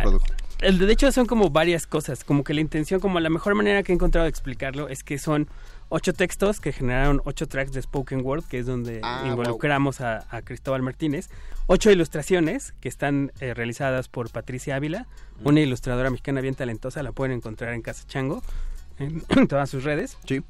de 0.61 0.93
hecho 0.93 1.11
son 1.11 1.25
como 1.25 1.49
varias 1.49 1.85
cosas, 1.87 2.23
como 2.23 2.43
que 2.45 2.53
la 2.53 2.61
intención, 2.61 2.99
como 3.01 3.19
la 3.19 3.29
mejor 3.29 3.53
manera 3.55 3.83
que 3.83 3.91
he 3.91 3.95
encontrado 3.95 4.23
de 4.23 4.29
explicarlo 4.29 4.87
es 4.87 5.03
que 5.03 5.17
son 5.17 5.49
ocho 5.89 6.13
textos 6.13 6.61
que 6.61 6.71
generaron 6.71 7.21
ocho 7.25 7.47
tracks 7.47 7.73
de 7.73 7.81
Spoken 7.81 8.21
Word, 8.23 8.45
que 8.45 8.59
es 8.59 8.65
donde 8.65 9.01
Ah, 9.03 9.25
involucramos 9.27 9.99
a, 9.99 10.25
a 10.35 10.41
Cristóbal 10.41 10.81
Martínez, 10.81 11.29
ocho 11.67 11.91
ilustraciones 11.91 12.73
que 12.79 12.87
están 12.87 13.31
eh, 13.41 13.53
realizadas 13.53 14.07
por 14.07 14.31
Patricia 14.31 14.75
Ávila, 14.77 15.07
una 15.43 15.59
ilustradora 15.59 16.09
mexicana 16.09 16.39
bien 16.39 16.55
talentosa, 16.55 17.03
la 17.03 17.11
pueden 17.11 17.35
encontrar 17.35 17.73
en 17.73 17.81
Casa 17.81 18.05
Chango, 18.07 18.41
en 18.99 19.21
todas 19.49 19.69
sus 19.69 19.83
redes. 19.83 20.17
Sí. 20.25 20.41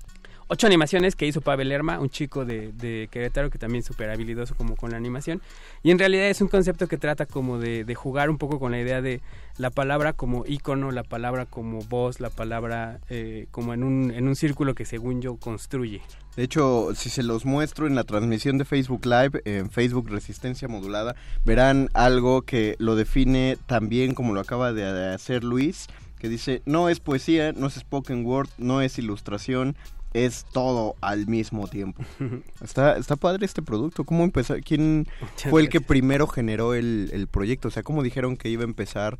Ocho 0.47 0.67
animaciones 0.67 1.15
que 1.15 1.25
hizo 1.25 1.41
Pavel 1.41 1.69
Lerma, 1.69 1.99
un 1.99 2.09
chico 2.09 2.45
de, 2.45 2.71
de 2.73 3.07
Querétaro 3.11 3.49
que 3.49 3.57
también 3.57 3.79
es 3.79 3.85
súper 3.85 4.09
habilidoso 4.09 4.55
como 4.55 4.75
con 4.75 4.91
la 4.91 4.97
animación. 4.97 5.41
Y 5.83 5.91
en 5.91 5.99
realidad 5.99 6.27
es 6.27 6.41
un 6.41 6.47
concepto 6.47 6.87
que 6.87 6.97
trata 6.97 7.25
como 7.25 7.59
de, 7.59 7.83
de 7.85 7.95
jugar 7.95 8.29
un 8.29 8.37
poco 8.37 8.59
con 8.59 8.71
la 8.71 8.79
idea 8.79 9.01
de 9.01 9.21
la 9.57 9.69
palabra 9.69 10.13
como 10.13 10.45
icono, 10.47 10.91
la 10.91 11.03
palabra 11.03 11.45
como 11.45 11.79
voz, 11.81 12.19
la 12.19 12.29
palabra 12.29 12.99
eh, 13.09 13.47
como 13.51 13.73
en 13.73 13.83
un, 13.83 14.11
en 14.11 14.27
un 14.27 14.35
círculo 14.35 14.73
que 14.73 14.85
según 14.85 15.21
yo 15.21 15.35
construye. 15.37 16.01
De 16.35 16.43
hecho, 16.43 16.89
si 16.95 17.09
se 17.09 17.21
los 17.21 17.45
muestro 17.45 17.85
en 17.85 17.95
la 17.95 18.03
transmisión 18.03 18.57
de 18.57 18.65
Facebook 18.65 19.05
Live, 19.05 19.41
en 19.45 19.69
Facebook 19.69 20.09
Resistencia 20.09 20.67
Modulada, 20.67 21.15
verán 21.45 21.89
algo 21.93 22.41
que 22.41 22.75
lo 22.79 22.95
define 22.95 23.57
tan 23.67 23.87
bien 23.87 24.15
como 24.15 24.33
lo 24.33 24.39
acaba 24.39 24.73
de 24.73 25.13
hacer 25.13 25.43
Luis, 25.43 25.87
que 26.17 26.29
dice, 26.29 26.61
no 26.65 26.89
es 26.89 26.99
poesía, 26.99 27.51
no 27.51 27.67
es 27.67 27.75
spoken 27.75 28.25
word, 28.25 28.49
no 28.57 28.81
es 28.81 28.97
ilustración, 28.97 29.75
es 30.13 30.45
todo 30.51 30.95
al 31.01 31.27
mismo 31.27 31.67
tiempo. 31.67 32.03
Está, 32.63 32.97
está 32.97 33.15
padre 33.15 33.45
este 33.45 33.61
producto. 33.61 34.03
¿Cómo 34.03 34.23
empezó? 34.23 34.55
¿Quién 34.63 35.07
fue 35.35 35.61
el 35.61 35.69
que 35.69 35.81
primero 35.81 36.27
generó 36.27 36.73
el, 36.73 37.09
el 37.13 37.27
proyecto? 37.27 37.67
O 37.67 37.71
sea, 37.71 37.83
¿cómo 37.83 38.03
dijeron 38.03 38.37
que 38.37 38.49
iba 38.49 38.61
a 38.61 38.65
empezar? 38.65 39.17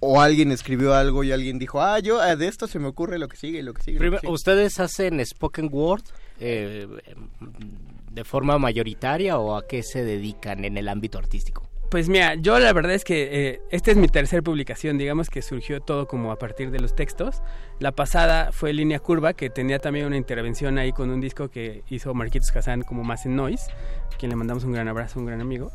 O 0.00 0.20
alguien 0.20 0.52
escribió 0.52 0.94
algo 0.94 1.24
y 1.24 1.32
alguien 1.32 1.58
dijo, 1.58 1.82
ah, 1.82 1.98
yo 1.98 2.20
ah, 2.20 2.36
de 2.36 2.46
esto 2.46 2.68
se 2.68 2.78
me 2.78 2.86
ocurre 2.86 3.18
lo 3.18 3.26
que 3.28 3.36
sigue, 3.36 3.62
lo 3.62 3.74
que 3.74 3.82
sigue. 3.82 3.98
lo 3.98 4.12
que 4.12 4.18
sigue". 4.18 4.32
¿Ustedes 4.32 4.78
hacen 4.78 5.24
spoken 5.24 5.68
word 5.72 6.04
eh, 6.38 6.86
de 8.12 8.24
forma 8.24 8.58
mayoritaria 8.58 9.38
o 9.38 9.56
a 9.56 9.66
qué 9.66 9.82
se 9.82 10.04
dedican 10.04 10.64
en 10.64 10.78
el 10.78 10.88
ámbito 10.88 11.18
artístico? 11.18 11.67
Pues 11.90 12.10
mira, 12.10 12.34
yo 12.34 12.58
la 12.58 12.72
verdad 12.74 12.92
es 12.92 13.02
que 13.02 13.28
eh, 13.48 13.60
esta 13.70 13.90
es 13.90 13.96
mi 13.96 14.08
tercera 14.08 14.42
publicación, 14.42 14.98
digamos 14.98 15.30
que 15.30 15.40
surgió 15.40 15.80
todo 15.80 16.06
como 16.06 16.32
a 16.32 16.36
partir 16.38 16.70
de 16.70 16.80
los 16.80 16.94
textos. 16.94 17.40
La 17.78 17.92
pasada 17.92 18.52
fue 18.52 18.74
Línea 18.74 18.98
Curva, 18.98 19.32
que 19.32 19.48
tenía 19.48 19.78
también 19.78 20.04
una 20.06 20.18
intervención 20.18 20.76
ahí 20.76 20.92
con 20.92 21.08
un 21.08 21.20
disco 21.22 21.48
que 21.48 21.84
hizo 21.88 22.12
Marquitos 22.12 22.54
Hassan 22.54 22.82
como 22.82 23.04
Más 23.04 23.24
en 23.24 23.36
Noise, 23.36 23.70
a 24.12 24.16
quien 24.18 24.28
le 24.28 24.36
mandamos 24.36 24.64
un 24.64 24.72
gran 24.72 24.86
abrazo, 24.88 25.18
un 25.18 25.24
gran 25.26 25.40
amigo. 25.40 25.70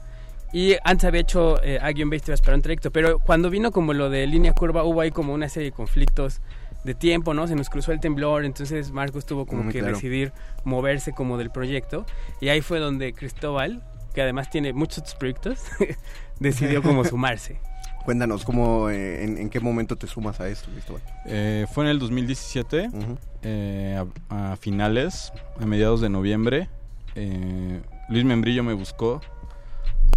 Y 0.52 0.76
antes 0.84 1.06
había 1.06 1.22
hecho 1.22 1.60
eh, 1.64 1.80
A-Guion 1.82 2.12
Base 2.12 2.32
para 2.44 2.56
un 2.56 2.62
trayecto, 2.62 2.92
pero 2.92 3.18
cuando 3.18 3.50
vino 3.50 3.72
como 3.72 3.94
lo 3.94 4.12
de 4.12 4.28
Línea 4.28 4.54
Curva 4.54 4.84
hubo 4.84 5.02
ahí 5.02 5.10
como 5.10 5.34
una 5.34 5.50
serie 5.50 5.72
de 5.72 5.76
conflictos 5.76 6.42
de 6.84 6.94
tiempo, 6.94 7.34
¿no? 7.34 7.48
Se 7.48 7.56
nos 7.56 7.70
cruzó 7.72 7.92
el 7.92 8.00
temblor, 8.00 8.46
entonces 8.46 8.92
Marcos 8.92 9.26
tuvo 9.26 9.48
como 9.48 9.64
Mm, 9.64 9.70
que 9.72 9.80
claro. 9.80 9.96
decidir 9.96 10.32
moverse 10.64 11.12
como 11.12 11.40
del 11.40 11.50
proyecto. 11.50 12.06
Y 12.40 12.50
ahí 12.50 12.62
fue 12.62 12.78
donde 12.78 13.14
Cristóbal, 13.14 13.82
que 14.14 14.22
además 14.22 14.50
tiene 14.50 14.74
muchos 14.74 15.00
otros 15.00 15.16
proyectos, 15.16 15.60
decidió 16.40 16.82
como 16.84 17.04
sumarse. 17.06 17.58
Cuéntanos, 18.06 18.44
¿cómo, 18.44 18.90
eh, 18.90 19.24
en, 19.24 19.38
en 19.38 19.50
qué 19.50 19.60
momento 19.62 19.96
te 19.96 20.08
sumas 20.08 20.40
a 20.42 20.50
esto, 20.50 20.70
Cristóbal? 20.72 21.02
Eh, 21.26 21.66
fue 21.72 21.86
en 21.86 21.90
el 21.92 22.00
2017, 22.00 22.90
Ujú. 22.90 23.18
eh, 23.44 24.04
a, 24.30 24.52
a 24.54 24.58
finales, 24.58 25.32
a 25.60 25.66
mediados 25.66 26.02
de 26.02 26.10
noviembre. 26.10 26.68
eh, 27.16 27.82
Luis 28.10 28.26
Membrillo 28.26 28.64
me 28.64 28.74
buscó 28.74 29.22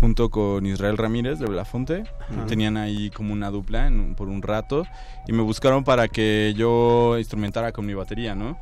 junto 0.00 0.28
con 0.30 0.66
Israel 0.66 0.98
Ramírez 0.98 1.38
de 1.38 1.46
Belafonte. 1.46 2.02
Tenían 2.48 2.76
ahí 2.76 3.10
como 3.10 3.32
una 3.32 3.50
dupla 3.50 3.86
en 3.86 4.14
por 4.16 4.28
un 4.28 4.42
rato 4.42 4.84
y 5.28 5.32
me 5.32 5.42
buscaron 5.42 5.84
para 5.84 6.08
que 6.08 6.52
yo 6.56 7.16
instrumentara 7.18 7.70
con 7.72 7.86
mi 7.86 7.94
batería, 7.94 8.34
¿no? 8.34 8.58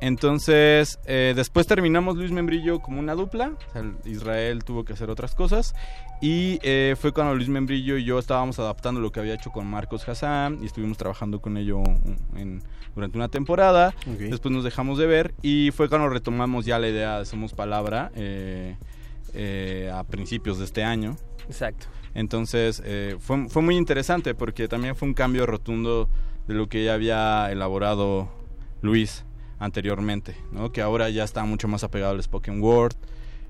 Entonces, 0.00 0.98
eh, 1.04 1.34
después 1.36 1.66
terminamos 1.66 2.16
Luis 2.16 2.30
Membrillo 2.32 2.80
como 2.80 2.98
una 3.00 3.14
dupla. 3.14 3.52
o 3.68 3.72
sea, 3.72 3.84
Israel 4.04 4.64
tuvo 4.64 4.84
que 4.84 4.94
hacer 4.94 5.10
otras 5.10 5.34
cosas. 5.34 5.74
Y 6.22 6.58
eh, 6.62 6.96
fue 6.98 7.12
cuando 7.12 7.34
Luis 7.34 7.48
Membrillo 7.48 7.96
y 7.98 8.04
yo 8.04 8.18
estábamos 8.18 8.58
adaptando 8.58 9.00
lo 9.00 9.12
que 9.12 9.20
había 9.20 9.34
hecho 9.34 9.50
con 9.50 9.66
Marcos 9.66 10.08
Hassan. 10.08 10.58
Y 10.62 10.66
estuvimos 10.66 10.96
trabajando 10.98 11.40
con 11.40 11.56
ello 11.56 11.82
en- 12.34 12.62
durante 12.94 13.18
una 13.18 13.28
temporada. 13.28 13.94
Después 14.30 14.52
nos 14.52 14.64
dejamos 14.64 14.98
de 14.98 15.06
ver. 15.06 15.34
Y 15.42 15.70
fue 15.70 15.88
cuando 15.88 16.08
retomamos 16.08 16.64
ya 16.64 16.78
la 16.78 16.88
idea 16.88 17.18
de 17.18 17.24
Somos 17.26 17.52
Palabra 17.52 18.10
eh, 18.14 18.76
eh, 19.34 19.90
a 19.94 20.02
principios 20.04 20.58
de 20.58 20.64
este 20.64 20.82
año. 20.82 21.16
Exacto. 21.46 21.86
Entonces 22.14 22.82
eh, 22.84 23.16
fue, 23.20 23.48
fue 23.48 23.62
muy 23.62 23.76
interesante 23.76 24.34
porque 24.34 24.66
también 24.66 24.96
fue 24.96 25.06
un 25.08 25.14
cambio 25.14 25.46
rotundo 25.46 26.08
de 26.48 26.54
lo 26.54 26.68
que 26.68 26.84
ya 26.84 26.94
había 26.94 27.50
elaborado 27.52 28.28
Luis 28.82 29.24
anteriormente, 29.60 30.34
¿no? 30.50 30.72
que 30.72 30.82
ahora 30.82 31.08
ya 31.10 31.22
está 31.22 31.44
mucho 31.44 31.68
más 31.68 31.84
apegado 31.84 32.12
al 32.14 32.22
spoken 32.22 32.60
word 32.60 32.94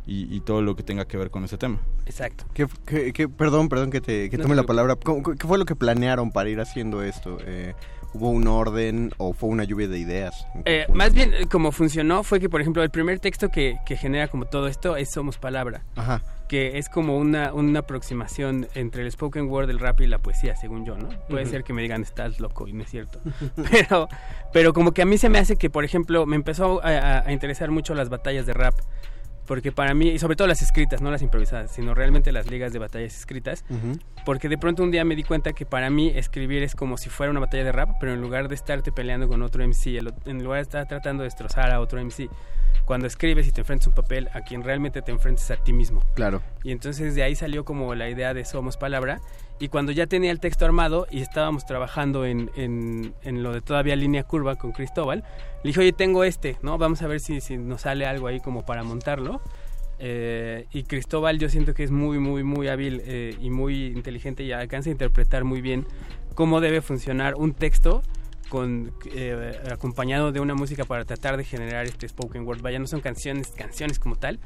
y, 0.06 0.34
y 0.34 0.40
todo 0.40 0.60
lo 0.60 0.76
que 0.76 0.82
tenga 0.82 1.06
que 1.06 1.16
ver 1.16 1.30
con 1.30 1.44
ese 1.44 1.56
tema. 1.56 1.78
Exacto. 2.04 2.44
¿Qué, 2.52 2.66
qué- 2.84 3.12
qué- 3.12 3.28
perdón, 3.28 3.68
perdón 3.68 3.90
que 3.90 4.00
te 4.00 4.28
que 4.28 4.36
tome 4.38 4.54
la 4.56 4.64
palabra. 4.64 4.96
¿Cómo- 4.96 5.22
¿Qué 5.22 5.46
fue 5.46 5.56
lo 5.56 5.64
que 5.64 5.76
planearon 5.76 6.30
para 6.32 6.48
ir 6.50 6.60
haciendo 6.60 7.02
esto? 7.02 7.38
Eh, 7.46 7.74
¿Hubo 8.12 8.30
un 8.30 8.48
orden 8.48 9.12
o 9.18 9.32
fue 9.34 9.50
una 9.50 9.62
lluvia 9.62 9.86
de 9.86 9.98
ideas? 9.98 10.44
¿En 10.56 10.64
qué 10.64 10.80
Eh, 10.82 10.86
más 10.92 11.14
bien, 11.14 11.32
eh, 11.32 11.46
como 11.48 11.70
funcionó 11.70 12.24
fue 12.24 12.40
que, 12.40 12.48
por 12.48 12.60
ejemplo, 12.60 12.82
el 12.82 12.90
primer 12.90 13.20
texto 13.20 13.50
que, 13.50 13.76
que 13.86 13.96
genera 13.96 14.26
como 14.26 14.46
todo 14.46 14.66
esto 14.66 14.96
es 14.96 15.12
Somos 15.12 15.38
Palabra, 15.38 15.84
Ajá. 15.94 16.20
Que 16.50 16.78
es 16.78 16.88
como 16.88 17.16
una, 17.16 17.54
una 17.54 17.78
aproximación 17.78 18.66
entre 18.74 19.04
el 19.04 19.12
spoken 19.12 19.46
word, 19.48 19.70
el 19.70 19.78
rap 19.78 20.00
y 20.00 20.08
la 20.08 20.18
poesía, 20.18 20.56
según 20.56 20.84
yo, 20.84 20.96
¿no? 20.98 21.08
Puede 21.28 21.46
ser 21.46 21.62
que 21.62 21.72
me 21.72 21.80
digan, 21.80 22.02
estás 22.02 22.40
loco, 22.40 22.66
y 22.66 22.72
no 22.72 22.82
es 22.82 22.90
cierto. 22.90 23.20
pero, 23.70 24.08
pero 24.52 24.72
como 24.72 24.90
que 24.90 25.02
a 25.02 25.06
mí 25.06 25.16
se 25.16 25.28
me 25.28 25.38
hace 25.38 25.54
que, 25.54 25.70
por 25.70 25.84
ejemplo, 25.84 26.26
me 26.26 26.34
empezó 26.34 26.82
a, 26.84 27.20
a- 27.20 27.32
interesar 27.32 27.70
mucho 27.70 27.94
las 27.94 28.08
batallas 28.08 28.46
de 28.46 28.52
rap. 28.54 28.74
Porque 29.46 29.70
para 29.70 29.94
mí, 29.94 30.08
y 30.08 30.18
sobre 30.18 30.34
todo 30.34 30.48
las 30.48 30.60
escritas, 30.60 31.00
no 31.02 31.10
las 31.12 31.22
improvisadas, 31.22 31.70
sino 31.72 31.94
realmente 31.94 32.32
las 32.32 32.50
ligas 32.50 32.72
de 32.72 32.80
batallas 32.80 33.16
escritas, 33.16 33.64
porque 34.24 34.48
de 34.48 34.58
pronto 34.58 34.82
un 34.82 34.90
día 34.90 35.04
me 35.04 35.14
di 35.16 35.22
cuenta 35.22 35.52
que 35.52 35.66
para 35.66 35.88
mí 35.88 36.12
escribir 36.14 36.62
es 36.64 36.74
como 36.74 36.96
si 36.98 37.08
fuera 37.10 37.30
una 37.30 37.40
batalla 37.40 37.62
de 37.64 37.72
rap, 37.72 37.90
pero 38.00 38.12
en 38.12 38.20
lugar 38.20 38.48
de 38.48 38.56
estarte 38.56 38.90
peleando 38.92 39.28
con 39.28 39.42
otro 39.42 39.62
MC, 39.66 39.98
en 40.26 40.42
lugar 40.44 40.58
de 40.58 40.62
estar 40.62 40.86
tratando 40.88 41.22
de 41.22 41.28
destrozar 41.28 41.70
a 41.72 41.80
otro 41.80 42.00
MC, 42.00 42.28
cuando 42.90 43.06
escribes 43.06 43.46
y 43.46 43.52
te 43.52 43.60
enfrentas 43.60 43.86
a 43.86 43.90
un 43.90 43.94
papel, 43.94 44.28
a 44.34 44.40
quien 44.40 44.64
realmente 44.64 45.00
te 45.00 45.12
enfrentes 45.12 45.48
a 45.52 45.56
ti 45.56 45.72
mismo. 45.72 46.02
Claro. 46.14 46.42
Y 46.64 46.72
entonces 46.72 47.14
de 47.14 47.22
ahí 47.22 47.36
salió 47.36 47.64
como 47.64 47.94
la 47.94 48.10
idea 48.10 48.34
de 48.34 48.44
Somos 48.44 48.76
Palabra. 48.76 49.20
Y 49.60 49.68
cuando 49.68 49.92
ya 49.92 50.08
tenía 50.08 50.32
el 50.32 50.40
texto 50.40 50.64
armado 50.64 51.06
y 51.08 51.20
estábamos 51.20 51.64
trabajando 51.66 52.24
en, 52.24 52.50
en- 52.56 53.14
en 53.22 53.44
lo 53.44 53.52
de 53.52 53.60
todavía 53.60 53.94
línea 53.94 54.24
curva 54.24 54.56
con 54.56 54.72
Cristóbal, 54.72 55.22
le 55.62 55.68
dije, 55.68 55.78
oye, 55.78 55.92
tengo 55.92 56.24
este, 56.24 56.56
¿no? 56.62 56.78
Vamos 56.78 57.00
a 57.02 57.06
ver 57.06 57.20
si, 57.20 57.40
si 57.40 57.56
nos 57.58 57.82
sale 57.82 58.06
algo 58.06 58.26
ahí 58.26 58.40
como 58.40 58.66
para 58.66 58.82
montarlo. 58.82 59.40
Eh, 60.00 60.66
y 60.72 60.82
Cristóbal 60.82 61.38
yo 61.38 61.48
siento 61.48 61.74
que 61.74 61.84
es 61.84 61.92
muy, 61.92 62.18
muy, 62.18 62.42
muy 62.42 62.66
hábil 62.66 63.02
eh, 63.04 63.36
y 63.40 63.50
muy 63.50 63.86
inteligente 63.86 64.42
y 64.42 64.50
alcanza 64.50 64.90
a 64.90 64.92
interpretar 64.92 65.44
muy 65.44 65.60
bien 65.60 65.86
cómo 66.34 66.60
debe 66.60 66.80
funcionar 66.80 67.36
un 67.36 67.54
texto 67.54 68.02
con 68.50 68.92
eh, 69.06 69.58
acompañado 69.72 70.32
de 70.32 70.40
una 70.40 70.54
música 70.54 70.84
para 70.84 71.06
tratar 71.06 71.38
de 71.38 71.44
generar 71.44 71.86
este 71.86 72.06
spoken 72.06 72.46
word. 72.46 72.60
Vaya, 72.60 72.78
no 72.78 72.86
son 72.86 73.00
canciones, 73.00 73.52
canciones 73.56 73.98
como 73.98 74.16
tal, 74.16 74.38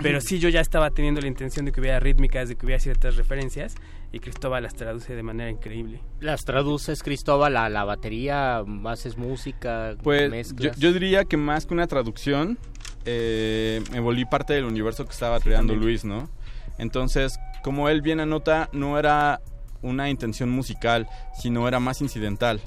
pero 0.00 0.22
sí 0.22 0.38
yo 0.38 0.48
ya 0.48 0.60
estaba 0.60 0.90
teniendo 0.90 1.20
la 1.20 1.26
intención 1.26 1.66
de 1.66 1.72
que 1.72 1.80
hubiera 1.80 2.00
rítmicas, 2.00 2.48
de 2.48 2.56
que 2.56 2.64
hubiera 2.64 2.80
ciertas 2.80 3.16
referencias 3.16 3.74
y 4.12 4.20
Cristóbal 4.20 4.62
las 4.62 4.74
traduce 4.74 5.14
de 5.14 5.22
manera 5.22 5.50
increíble. 5.50 6.00
¿Las 6.20 6.44
traduces, 6.44 7.02
Cristóbal, 7.02 7.56
a 7.56 7.68
la 7.68 7.84
batería? 7.84 8.64
¿Haces 8.86 9.18
música? 9.18 9.96
Pues 10.02 10.30
mezclas? 10.30 10.78
yo 10.78 10.92
diría 10.92 11.24
que 11.24 11.36
más 11.36 11.66
que 11.66 11.74
una 11.74 11.86
traducción, 11.86 12.58
eh, 13.04 13.82
me 13.90 14.00
volví 14.00 14.24
parte 14.24 14.54
del 14.54 14.64
universo 14.64 15.04
que 15.04 15.12
estaba 15.12 15.40
creando 15.40 15.74
Luis, 15.74 16.04
¿no? 16.04 16.30
Entonces, 16.78 17.38
como 17.62 17.88
él 17.88 18.02
bien 18.02 18.20
anota, 18.20 18.70
no 18.72 18.98
era 18.98 19.40
una 19.82 20.08
intención 20.10 20.48
musical, 20.48 21.08
sino 21.38 21.66
era 21.66 21.80
más 21.80 22.00
incidental. 22.00 22.60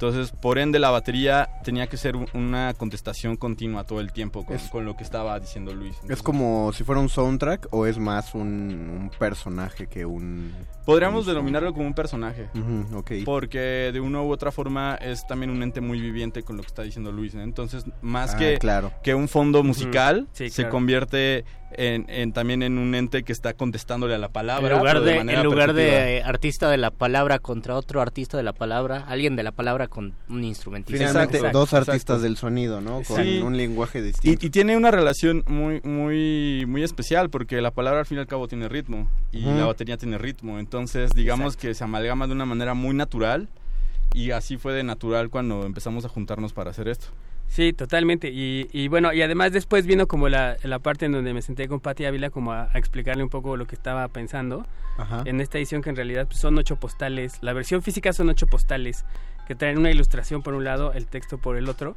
Entonces, 0.00 0.30
por 0.30 0.60
ende, 0.60 0.78
la 0.78 0.90
batería 0.90 1.48
tenía 1.64 1.88
que 1.88 1.96
ser 1.96 2.14
un- 2.14 2.28
una 2.32 2.72
contestación 2.74 3.36
continua 3.36 3.82
todo 3.82 3.98
el 3.98 4.12
tiempo 4.12 4.46
con, 4.46 4.54
Es- 4.54 4.68
con 4.68 4.84
lo 4.84 4.96
que 4.96 5.02
estaba 5.02 5.40
diciendo 5.40 5.74
Luis. 5.74 5.96
¿Es 6.08 6.22
como 6.22 6.72
si 6.72 6.84
fuera 6.84 7.00
un 7.00 7.08
soundtrack 7.08 7.66
o 7.72 7.84
es 7.84 7.98
más 7.98 8.32
un, 8.32 8.40
un 8.44 9.10
personaje 9.18 9.88
que 9.88 10.06
un... 10.06 10.54
Podríamos 10.86 11.22
un- 11.26 11.32
denominarlo 11.34 11.72
como 11.74 11.84
un 11.84 11.94
personaje. 11.94 12.48
Porque 13.24 13.90
de 13.92 13.98
una 13.98 14.22
u 14.22 14.30
otra 14.30 14.52
forma 14.52 14.94
es 14.94 15.26
también 15.26 15.50
un 15.50 15.64
ente 15.64 15.80
muy 15.80 16.00
viviente 16.00 16.44
con 16.44 16.56
lo 16.56 16.62
que 16.62 16.68
está 16.68 16.82
diciendo 16.82 17.10
Luis. 17.10 17.34
¿no? 17.34 17.42
Entonces, 17.42 17.84
más 18.00 18.34
Ah, 18.34 18.38
que, 18.38 18.58
claro. 18.58 18.92
que 19.02 19.16
un 19.16 19.26
fondo 19.26 19.64
musical, 19.64 20.28
Sí, 20.32 20.48
se 20.48 20.62
claro. 20.62 20.70
convierte 20.70 21.44
en, 21.72 22.06
en 22.08 22.32
también 22.32 22.62
en 22.62 22.78
un 22.78 22.94
ente 22.94 23.22
que 23.22 23.32
está 23.32 23.52
contestándole 23.54 24.14
a 24.14 24.18
la 24.18 24.28
palabra. 24.28 24.72
En 24.72 24.78
lugar, 24.78 25.00
de, 25.00 25.16
manera 25.16 25.40
en 25.40 25.44
lugar 25.44 25.72
de 25.74 26.22
artista 26.24 26.70
de 26.70 26.76
la 26.76 26.90
palabra 26.90 27.38
contra 27.38 27.74
otro 27.76 28.00
artista 28.00 28.36
de 28.36 28.42
la 28.42 28.52
palabra, 28.52 29.04
alguien 29.08 29.36
de 29.36 29.42
la 29.42 29.52
palabra 29.52 29.88
con 29.88 30.14
un 30.28 30.44
instrumentista. 30.44 31.04
Exacto, 31.04 31.38
dos 31.52 31.68
exacto. 31.68 31.92
artistas 31.92 32.22
del 32.22 32.36
sonido, 32.36 32.80
¿no? 32.80 33.02
Con 33.02 33.22
Sí. 33.22 33.40
un 33.40 33.56
lenguaje 33.56 34.02
distinto. 34.02 34.46
y 34.46 34.50
tiene 34.50 34.76
una 34.76 34.90
relación 34.90 35.44
muy, 35.46 35.80
muy, 35.82 36.64
muy 36.66 36.82
especial 36.82 37.30
porque 37.30 37.60
la 37.60 37.70
palabra 37.70 38.00
al 38.00 38.06
fin 38.06 38.18
y 38.18 38.20
al 38.20 38.26
cabo 38.26 38.48
tiene 38.48 38.68
ritmo 38.68 39.08
y 39.32 39.42
la 39.42 39.66
batería 39.66 39.96
tiene 39.96 40.18
ritmo. 40.18 40.58
Entonces, 40.58 41.10
digamos 41.14 41.56
que 41.56 41.74
se 41.74 41.84
amalgama 41.84 42.26
de 42.26 42.32
una 42.32 42.46
manera 42.46 42.74
muy 42.74 42.94
natural 42.94 43.48
y 44.14 44.30
así 44.30 44.56
fue 44.56 44.72
de 44.72 44.82
natural 44.84 45.28
cuando 45.28 45.64
empezamos 45.66 46.04
a 46.04 46.08
juntarnos 46.08 46.52
para 46.52 46.70
hacer 46.70 46.88
esto. 46.88 47.08
Sí, 47.48 47.72
totalmente. 47.72 48.28
Y, 48.28 48.68
y 48.72 48.88
bueno, 48.88 49.12
y 49.12 49.22
además 49.22 49.52
después 49.52 49.86
vino 49.86 50.06
como 50.06 50.28
la, 50.28 50.56
la 50.62 50.78
parte 50.78 51.06
en 51.06 51.12
donde 51.12 51.32
me 51.34 51.42
senté 51.42 51.66
con 51.66 51.80
Patti 51.80 52.04
Ávila 52.04 52.30
como 52.30 52.52
a, 52.52 52.68
a 52.72 52.78
explicarle 52.78 53.22
un 53.22 53.30
poco 53.30 53.56
lo 53.56 53.66
que 53.66 53.74
estaba 53.74 54.06
pensando 54.08 54.66
Ajá. 54.98 55.22
en 55.24 55.40
esta 55.40 55.58
edición 55.58 55.82
que 55.82 55.90
en 55.90 55.96
realidad 55.96 56.26
pues, 56.26 56.38
son 56.38 56.56
ocho 56.58 56.76
postales. 56.76 57.38
La 57.40 57.52
versión 57.54 57.82
física 57.82 58.12
son 58.12 58.28
ocho 58.28 58.46
postales 58.46 59.04
que 59.46 59.54
traen 59.54 59.78
una 59.78 59.90
ilustración 59.90 60.42
por 60.42 60.54
un 60.54 60.64
lado, 60.64 60.92
el 60.92 61.06
texto 61.06 61.38
por 61.38 61.56
el 61.56 61.68
otro. 61.68 61.96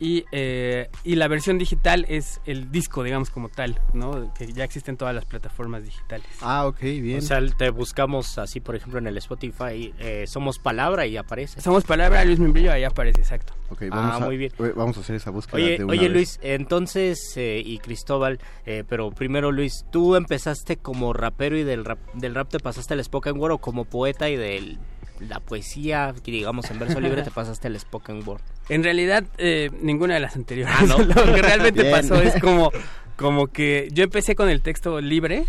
Y, 0.00 0.24
eh, 0.32 0.88
y 1.04 1.14
la 1.14 1.28
versión 1.28 1.56
digital 1.56 2.04
es 2.08 2.40
el 2.46 2.70
disco, 2.72 3.02
digamos, 3.04 3.30
como 3.30 3.48
tal, 3.48 3.80
¿no? 3.92 4.34
Que 4.34 4.52
ya 4.52 4.64
existen 4.64 4.96
todas 4.96 5.14
las 5.14 5.24
plataformas 5.24 5.84
digitales. 5.84 6.26
Ah, 6.42 6.66
ok, 6.66 6.80
bien. 6.80 7.18
O 7.18 7.22
sea, 7.22 7.40
te 7.56 7.70
buscamos 7.70 8.36
así, 8.38 8.60
por 8.60 8.74
ejemplo, 8.74 8.98
en 8.98 9.06
el 9.06 9.16
Spotify, 9.18 9.94
eh, 9.98 10.24
somos 10.26 10.58
palabra 10.58 11.06
y 11.06 11.16
aparece. 11.16 11.60
Somos 11.60 11.84
palabra, 11.84 12.24
Luis 12.24 12.38
Membrillo, 12.40 12.72
ahí 12.72 12.84
aparece, 12.84 13.20
exacto. 13.20 13.54
Ok, 13.70 13.82
Ah, 13.84 13.96
vamos 13.96 14.22
a, 14.22 14.24
muy 14.26 14.36
bien. 14.36 14.52
eh, 14.58 14.72
Vamos 14.74 14.96
a 14.96 15.00
hacer 15.00 15.16
esa 15.16 15.30
búsqueda 15.30 15.56
Oye, 15.56 15.78
de 15.78 15.84
una 15.84 15.92
oye 15.92 16.02
vez. 16.08 16.12
Luis, 16.12 16.40
entonces, 16.42 17.32
eh, 17.36 17.62
y 17.64 17.78
Cristóbal, 17.78 18.40
eh, 18.66 18.84
pero 18.88 19.10
primero 19.10 19.52
Luis, 19.52 19.84
¿tú 19.92 20.16
empezaste 20.16 20.76
como 20.76 21.12
rapero 21.12 21.56
y 21.56 21.62
del 21.64 21.84
rap, 21.84 21.98
del 22.14 22.34
rap 22.34 22.48
te 22.48 22.58
pasaste 22.58 22.94
al 22.94 23.04
spoken 23.04 23.38
word 23.38 23.52
o 23.52 23.58
como 23.58 23.84
poeta 23.84 24.28
y 24.28 24.36
de 24.36 24.76
la 25.20 25.40
poesía, 25.40 26.14
que 26.22 26.30
digamos 26.32 26.70
en 26.70 26.78
verso 26.78 27.00
libre, 27.00 27.22
te 27.22 27.30
pasaste 27.30 27.68
al 27.68 27.78
spoken 27.78 28.22
word? 28.26 28.40
En 28.68 28.82
realidad, 28.82 29.24
eh, 29.38 29.70
ninguna 29.80 30.14
de 30.14 30.20
las 30.20 30.36
anteriores. 30.36 30.74
Ah, 30.78 30.84
¿no? 30.86 30.98
Lo 31.04 31.14
que 31.14 31.42
realmente 31.42 31.82
Bien. 31.82 31.92
pasó 31.94 32.20
es 32.20 32.40
como, 32.40 32.70
como 33.16 33.46
que 33.48 33.88
yo 33.92 34.04
empecé 34.04 34.34
con 34.34 34.48
el 34.48 34.60
texto 34.62 35.00
libre 35.00 35.44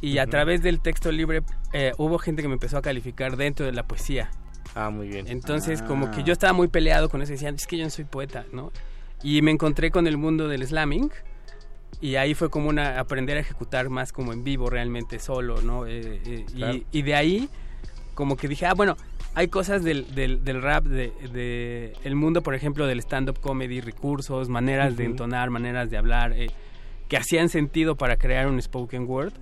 y 0.00 0.18
a 0.18 0.26
través 0.26 0.62
del 0.62 0.80
texto 0.80 1.10
libre 1.10 1.42
eh, 1.72 1.92
hubo 1.98 2.18
gente 2.18 2.42
que 2.42 2.48
me 2.48 2.54
empezó 2.54 2.78
a 2.78 2.82
calificar 2.82 3.36
dentro 3.36 3.66
de 3.66 3.72
la 3.72 3.82
poesía. 3.86 4.30
Ah, 4.74 4.90
muy 4.90 5.08
bien. 5.08 5.26
Entonces, 5.28 5.80
Ah. 5.82 5.86
como 5.86 6.10
que 6.10 6.22
yo 6.22 6.32
estaba 6.32 6.52
muy 6.52 6.68
peleado 6.68 7.08
con 7.08 7.22
eso. 7.22 7.32
Decían, 7.32 7.54
es 7.54 7.66
que 7.66 7.78
yo 7.78 7.84
no 7.84 7.90
soy 7.90 8.04
poeta, 8.04 8.44
¿no? 8.52 8.72
Y 9.22 9.40
me 9.40 9.50
encontré 9.50 9.90
con 9.90 10.06
el 10.06 10.18
mundo 10.18 10.48
del 10.48 10.66
slamming. 10.66 11.10
Y 12.02 12.16
ahí 12.16 12.34
fue 12.34 12.50
como 12.50 12.68
una 12.68 13.00
aprender 13.00 13.38
a 13.38 13.40
ejecutar 13.40 13.88
más 13.88 14.12
como 14.12 14.34
en 14.34 14.44
vivo, 14.44 14.68
realmente 14.68 15.18
solo, 15.18 15.62
¿no? 15.62 15.86
Eh, 15.86 16.20
eh, 16.26 16.84
y, 16.92 17.02
de 17.02 17.14
ahí, 17.14 17.48
como 18.16 18.36
que 18.36 18.48
dije, 18.48 18.66
ah, 18.66 18.74
bueno, 18.74 18.96
hay 19.34 19.46
cosas 19.48 19.84
del, 19.84 20.12
del, 20.14 20.42
del 20.42 20.62
rap, 20.62 20.84
de, 20.84 21.12
de 21.32 21.92
el 22.02 22.16
mundo, 22.16 22.42
por 22.42 22.54
ejemplo, 22.56 22.86
del 22.86 22.98
stand-up 23.00 23.38
comedy, 23.40 23.80
recursos, 23.80 24.48
maneras 24.48 24.96
de 24.96 25.04
Ujú. 25.04 25.12
entonar, 25.12 25.50
maneras 25.50 25.90
de 25.90 25.98
hablar, 25.98 26.32
eh, 26.32 26.48
que 27.08 27.16
hacían 27.18 27.48
sentido 27.50 27.94
para 27.94 28.16
crear 28.16 28.48
un 28.48 28.60
spoken 28.60 29.04
word. 29.06 29.34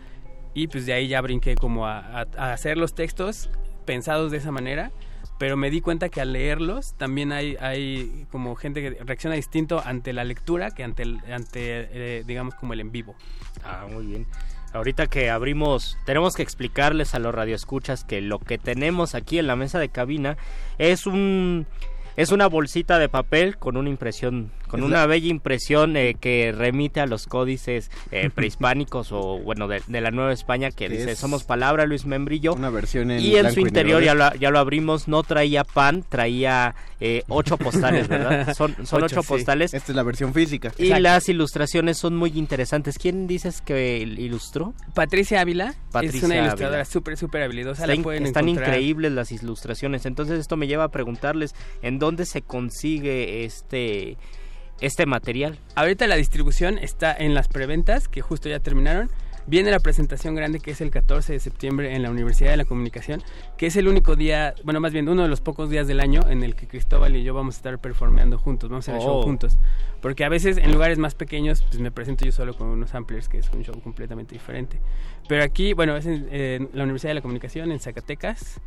Y 0.53 0.67
pues 0.67 0.85
de 0.87 0.93
ahí 0.93 1.09
ya 1.09 1.21
brinqué 1.21 1.55
como 1.55 1.87
a, 1.87 1.99
a- 1.99 2.27
a 2.37 2.53
hacer 2.53 2.77
los 2.77 2.95
textos 2.95 3.49
pensados 3.87 4.31
de 4.33 4.39
esa 4.39 4.51
manera, 4.51 4.91
pero 5.39 5.57
me 5.57 5.71
di 5.71 5.81
cuenta 5.81 6.09
que 6.09 6.21
al 6.21 6.33
leerlos 6.33 6.95
también 6.97 7.33
hay, 7.33 7.57
hay 7.61 8.27
como 8.31 8.55
gente 8.57 8.81
que 8.83 9.03
reacciona 9.05 9.37
distinto 9.37 9.81
ante 9.85 10.13
la 10.13 10.25
lectura 10.25 10.71
que 10.73 10.83
ante, 10.85 11.03
el, 11.05 11.19
ante 11.33 11.61
eh, 11.91 12.25
digamos, 12.27 12.55
como 12.57 12.73
el 12.73 12.81
en 12.81 12.91
vivo. 12.93 13.15
Ah, 13.65 13.87
muy 13.91 14.07
bien. 14.07 14.27
Ahorita 14.75 15.07
que 15.07 15.31
abrimos, 15.31 15.97
tenemos 16.05 16.35
que 16.35 16.43
explicarles 16.43 17.15
a 17.15 17.21
los 17.21 17.33
radioescuchas 17.33 18.03
que 18.03 18.21
lo 18.21 18.41
que 18.41 18.59
tenemos 18.59 19.15
aquí 19.15 19.39
en 19.39 19.47
la 19.47 19.55
mesa 19.55 19.79
de 19.79 19.89
cabina 19.89 20.37
es 20.79 21.07
un 21.07 21.69
es 22.17 22.33
una 22.33 22.49
bolsita 22.49 22.99
de 22.99 23.09
papel 23.09 23.57
con 23.57 23.77
una 23.77 23.89
impresión, 23.89 24.51
con 24.75 24.81
Es 24.81 24.87
una 24.87 25.01
la- 25.01 25.07
bella 25.07 25.29
impresión 25.29 25.97
eh, 25.97 26.15
que 26.21 26.53
remite 26.57 27.01
a 27.01 27.07
los 27.07 27.27
códices 27.27 27.91
eh, 28.11 28.31
prehispánicos 28.35 29.13
o 29.13 29.39
bueno 29.39 29.69
de, 29.69 29.83
de 29.87 30.01
la 30.01 30.11
Nueva 30.11 30.33
España 30.33 30.71
que 30.71 30.89
Que 30.89 30.89
dice 30.89 31.13
es 31.13 31.19
somos 31.19 31.45
palabra 31.45 31.87
Luis 31.87 32.05
Membrillo 32.07 32.55
Una 32.55 32.71
versión 32.71 33.11
en 33.11 33.21
y 33.21 33.37
en 33.37 33.51
su 33.53 33.61
interior 33.61 34.03
ya 34.03 34.15
lo, 34.15 34.35
ya 34.35 34.51
lo 34.51 34.59
abrimos, 34.59 35.09
no 35.09 35.23
traía 35.23 35.65
pan, 35.65 36.05
traía 36.09 36.75
eh, 37.01 37.23
ocho 37.29 37.57
postales, 37.59 38.09
¿verdad? 38.09 38.55
Son, 38.57 38.75
son 38.87 39.03
Ocho, 39.03 39.17
ocho, 39.17 39.23
sí. 39.23 39.29
postales. 39.29 39.75
Esta 39.75 39.93
es 39.93 39.97
la 39.97 40.03
versión 40.03 40.33
física. 40.33 40.73
Y 40.79 40.89
las 41.01 41.29
ilustraciones 41.29 41.99
son 41.99 42.17
muy 42.17 42.31
interesantes. 42.39 42.99
¿Quién 42.99 43.27
dices 43.27 43.61
que 43.61 43.99
ilustró? 43.99 44.75
Patricia 44.95 45.41
Ávila 45.41 45.71
es 45.71 45.77
Patricia 45.93 46.27
una 46.27 46.37
ilustradora 46.39 46.85
súper, 46.85 47.17
súper 47.19 47.43
habilidosa. 47.43 47.83
Está 47.83 47.87
la 47.89 47.95
in- 47.97 48.03
pueden 48.03 48.25
están 48.27 48.49
encontrar. 48.49 48.69
increíbles 48.71 49.13
las 49.13 49.33
ilustraciones. 49.33 50.07
Entonces 50.07 50.39
esto 50.39 50.57
me 50.57 50.67
lleva 50.67 50.85
a 50.85 50.89
preguntarles 50.89 51.55
en 51.83 51.99
dónde 51.99 52.25
se 52.27 52.41
consigue 52.43 53.45
este 53.45 54.17
este 54.81 55.07
material. 55.07 55.59
Ahorita 55.75 56.07
la 56.07 56.17
distribución 56.17 56.79
está 56.79 57.15
en 57.17 57.35
las 57.35 57.49
preventas, 57.49 58.09
que 58.09 58.21
justo 58.23 58.49
ya 58.49 58.61
terminaron. 58.61 59.11
Viene 59.47 59.71
la 59.71 59.79
presentación 59.79 60.35
grande 60.35 60.59
que 60.59 60.71
es 60.71 60.81
el 60.81 60.91
14 60.91 61.35
de 61.35 61.39
septiembre 61.39 61.95
en 61.95 62.03
la 62.03 62.11
Universidad 62.11 62.51
de 62.53 62.57
la 62.57 62.65
Comunicación, 62.65 63.23
que 63.59 63.67
es 63.67 63.77
el 63.77 63.89
único 63.89 64.17
día, 64.17 64.55
bueno, 64.65 64.81
más 64.81 64.95
bien 64.95 65.07
uno 65.07 65.23
de 65.23 65.29
los 65.29 65.43
pocos 65.43 65.69
días 65.69 65.87
del 65.87 66.01
año 66.01 66.23
en 66.31 66.43
el 66.43 66.55
que 66.55 66.67
Cristóbal 66.67 67.15
y 67.15 67.25
yo 67.25 67.35
vamos 67.35 67.57
a 67.57 67.59
estar 67.59 67.79
performeando 67.79 68.39
juntos, 68.39 68.71
vamos 68.71 68.89
a 68.89 68.93
hacer 68.93 69.03
el 69.03 69.07
show 69.07 69.19
Oh. 69.19 69.23
juntos. 69.23 69.59
Porque 70.01 70.25
a 70.25 70.31
veces 70.31 70.57
en 70.57 70.73
lugares 70.73 70.97
más 70.97 71.15
pequeños, 71.15 71.63
pues 71.63 71.79
me 71.79 71.91
presento 71.91 72.25
yo 72.25 72.33
solo 72.33 72.57
con 72.57 72.69
unos 72.69 72.89
samplers, 72.91 73.29
que 73.29 73.37
es 73.37 73.51
un 73.51 73.63
show 73.63 73.79
completamente 73.83 74.35
diferente. 74.35 74.81
Pero 75.29 75.45
aquí, 75.45 75.75
bueno, 75.75 75.95
es 75.95 76.07
en, 76.07 76.27
en 76.33 76.71
la 76.73 76.85
Universidad 76.85 77.11
de 77.11 77.15
la 77.17 77.23
Comunicación, 77.23 77.71
en 77.71 77.81
Zacatecas. 77.81 78.61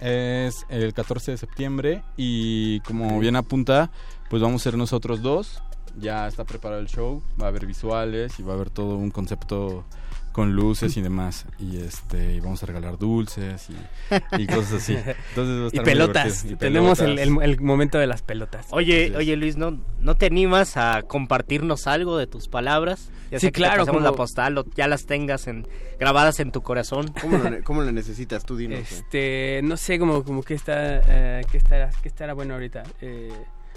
Es 0.00 0.64
el 0.68 0.94
14 0.94 1.32
de 1.32 1.36
septiembre 1.36 2.02
y 2.16 2.80
como 2.80 3.18
bien 3.18 3.36
apunta, 3.36 3.90
pues 4.30 4.42
vamos 4.42 4.62
a 4.62 4.64
ser 4.64 4.76
nosotros 4.76 5.22
dos. 5.22 5.62
Ya 5.98 6.28
está 6.28 6.44
preparado 6.44 6.80
el 6.80 6.88
show, 6.88 7.22
va 7.40 7.46
a 7.46 7.48
haber 7.48 7.66
visuales 7.66 8.38
y 8.38 8.42
va 8.42 8.52
a 8.52 8.56
haber 8.56 8.70
todo 8.70 8.96
un 8.96 9.10
concepto 9.10 9.84
con 10.32 10.52
luces 10.54 10.96
y 10.96 11.02
demás. 11.02 11.46
Y 11.58 11.78
este 11.78 12.34
y 12.34 12.40
vamos 12.40 12.62
a 12.62 12.66
regalar 12.66 12.98
dulces 12.98 13.68
y, 13.70 14.42
y 14.42 14.46
cosas 14.46 14.74
así. 14.74 14.92
Entonces 15.30 15.56
va 15.60 15.62
a 15.62 15.64
Y 15.64 15.66
estar 15.68 15.84
pelotas. 15.84 16.44
Y 16.44 16.56
Tenemos 16.56 17.00
el, 17.00 17.18
el- 17.18 17.42
el 17.42 17.60
momento 17.60 17.98
de 17.98 18.06
las 18.06 18.22
pelotas. 18.22 18.66
Oye, 18.70 19.12
oye 19.16 19.36
Luis, 19.36 19.56
¿no, 19.56 19.78
¿no 20.00 20.14
te 20.16 20.26
animas 20.26 20.76
a 20.76 21.02
compartirnos 21.02 21.86
algo 21.86 22.16
de 22.18 22.26
tus 22.26 22.48
palabras? 22.48 23.10
Ya 23.30 23.38
Sí, 23.40 23.48
que 23.48 23.52
te 23.52 23.56
claro, 23.58 23.86
como- 23.86 24.00
la 24.00 24.12
postal 24.12 24.56
o 24.58 24.64
ya 24.74 24.88
las 24.88 25.04
tengas 25.06 25.48
en, 25.48 25.66
grabadas 26.00 26.40
en 26.40 26.50
tu 26.52 26.62
corazón. 26.62 27.12
¿Cómo 27.20 27.36
lo, 27.38 27.50
cómo 27.64 27.82
lo 27.82 27.92
necesitas 27.92 28.44
tú, 28.44 28.56
dinos? 28.56 28.80
Este, 28.90 29.60
no 29.64 29.76
sé, 29.76 29.98
como, 29.98 30.24
como 30.24 30.42
que 30.42 30.54
está, 30.54 31.02
eh, 31.06 31.42
que 31.50 31.58
estará, 31.58 31.90
que 32.02 32.08
estará 32.08 32.32
bueno 32.32 32.54
ahorita. 32.54 32.84
Eh, 33.02 33.30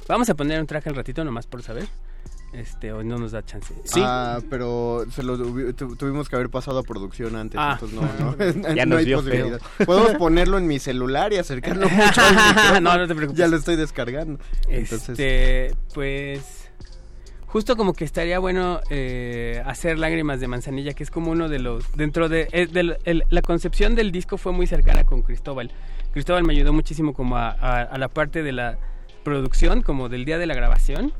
vamos 0.07 0.29
a 0.29 0.35
poner 0.35 0.59
un 0.61 0.67
track 0.67 0.87
al 0.87 0.95
ratito 0.95 1.23
nomás 1.25 1.47
por 1.47 1.63
saber. 1.63 1.85
Este, 2.53 2.91
o 2.91 3.01
no 3.01 3.17
nos 3.17 3.31
da 3.31 3.45
chance. 3.45 3.73
Ah, 3.95 4.39
pero 4.49 5.05
se 5.09 5.23
lo 5.23 5.37
hubi- 5.37 5.73
tu- 5.73 5.95
tuvimos 5.95 6.27
que 6.27 6.35
haber 6.35 6.49
pasado 6.49 6.79
a 6.79 6.83
producción 6.83 7.35
antes, 7.37 7.57
Ah. 7.57 7.77
entonces 7.79 7.97
no, 7.99 8.35
no, 8.35 8.35
Ya 8.75 8.85
no 8.85 8.91
nos 8.95 8.99
hay 8.99 9.05
vio 9.05 9.17
posibilidad. 9.19 9.61
Podemos 9.85 10.13
ponerlo 10.15 10.57
en 10.57 10.67
mi 10.67 10.77
celular 10.79 11.31
y 11.31 11.37
acercarlo 11.37 11.87
mucho 11.89 12.21
no, 12.81 12.97
no 12.97 13.07
te 13.07 13.15
preocupes. 13.15 13.39
Ya 13.39 13.47
lo 13.47 13.55
estoy 13.55 13.77
descargando. 13.77 14.37
Entonces, 14.67 15.09
Este, 15.17 15.75
pues, 15.93 16.69
justo 17.45 17.77
como 17.77 17.93
que 17.93 18.03
estaría 18.03 18.37
bueno 18.39 18.81
eh, 18.89 19.61
hacer 19.65 19.97
lágrimas 19.97 20.41
de 20.41 20.47
manzanilla, 20.49 20.93
que 20.93 21.03
es 21.03 21.11
como 21.11 21.31
uno 21.31 21.47
de 21.47 21.59
los, 21.59 21.85
dentro 21.95 22.27
de, 22.27 22.47
el- 22.51 23.23
la 23.29 23.41
concepción 23.41 23.95
del 23.95 24.11
disco 24.11 24.37
fue 24.37 24.51
muy 24.51 24.67
cercana 24.67 25.05
con 25.05 25.21
Cristóbal. 25.21 25.71
Cristóbal 26.11 26.43
me 26.43 26.51
ayudó 26.53 26.73
muchísimo 26.73 27.13
como 27.13 27.37
a, 27.37 27.49
a- 27.51 27.81
a 27.83 27.97
la 27.97 28.09
parte 28.09 28.43
de 28.43 28.51
la 28.51 28.77
producción, 29.23 29.81
como 29.81 30.09
del 30.09 30.25
día 30.25 30.37
de 30.37 30.45
la 30.45 30.53
grabación. 30.53 31.13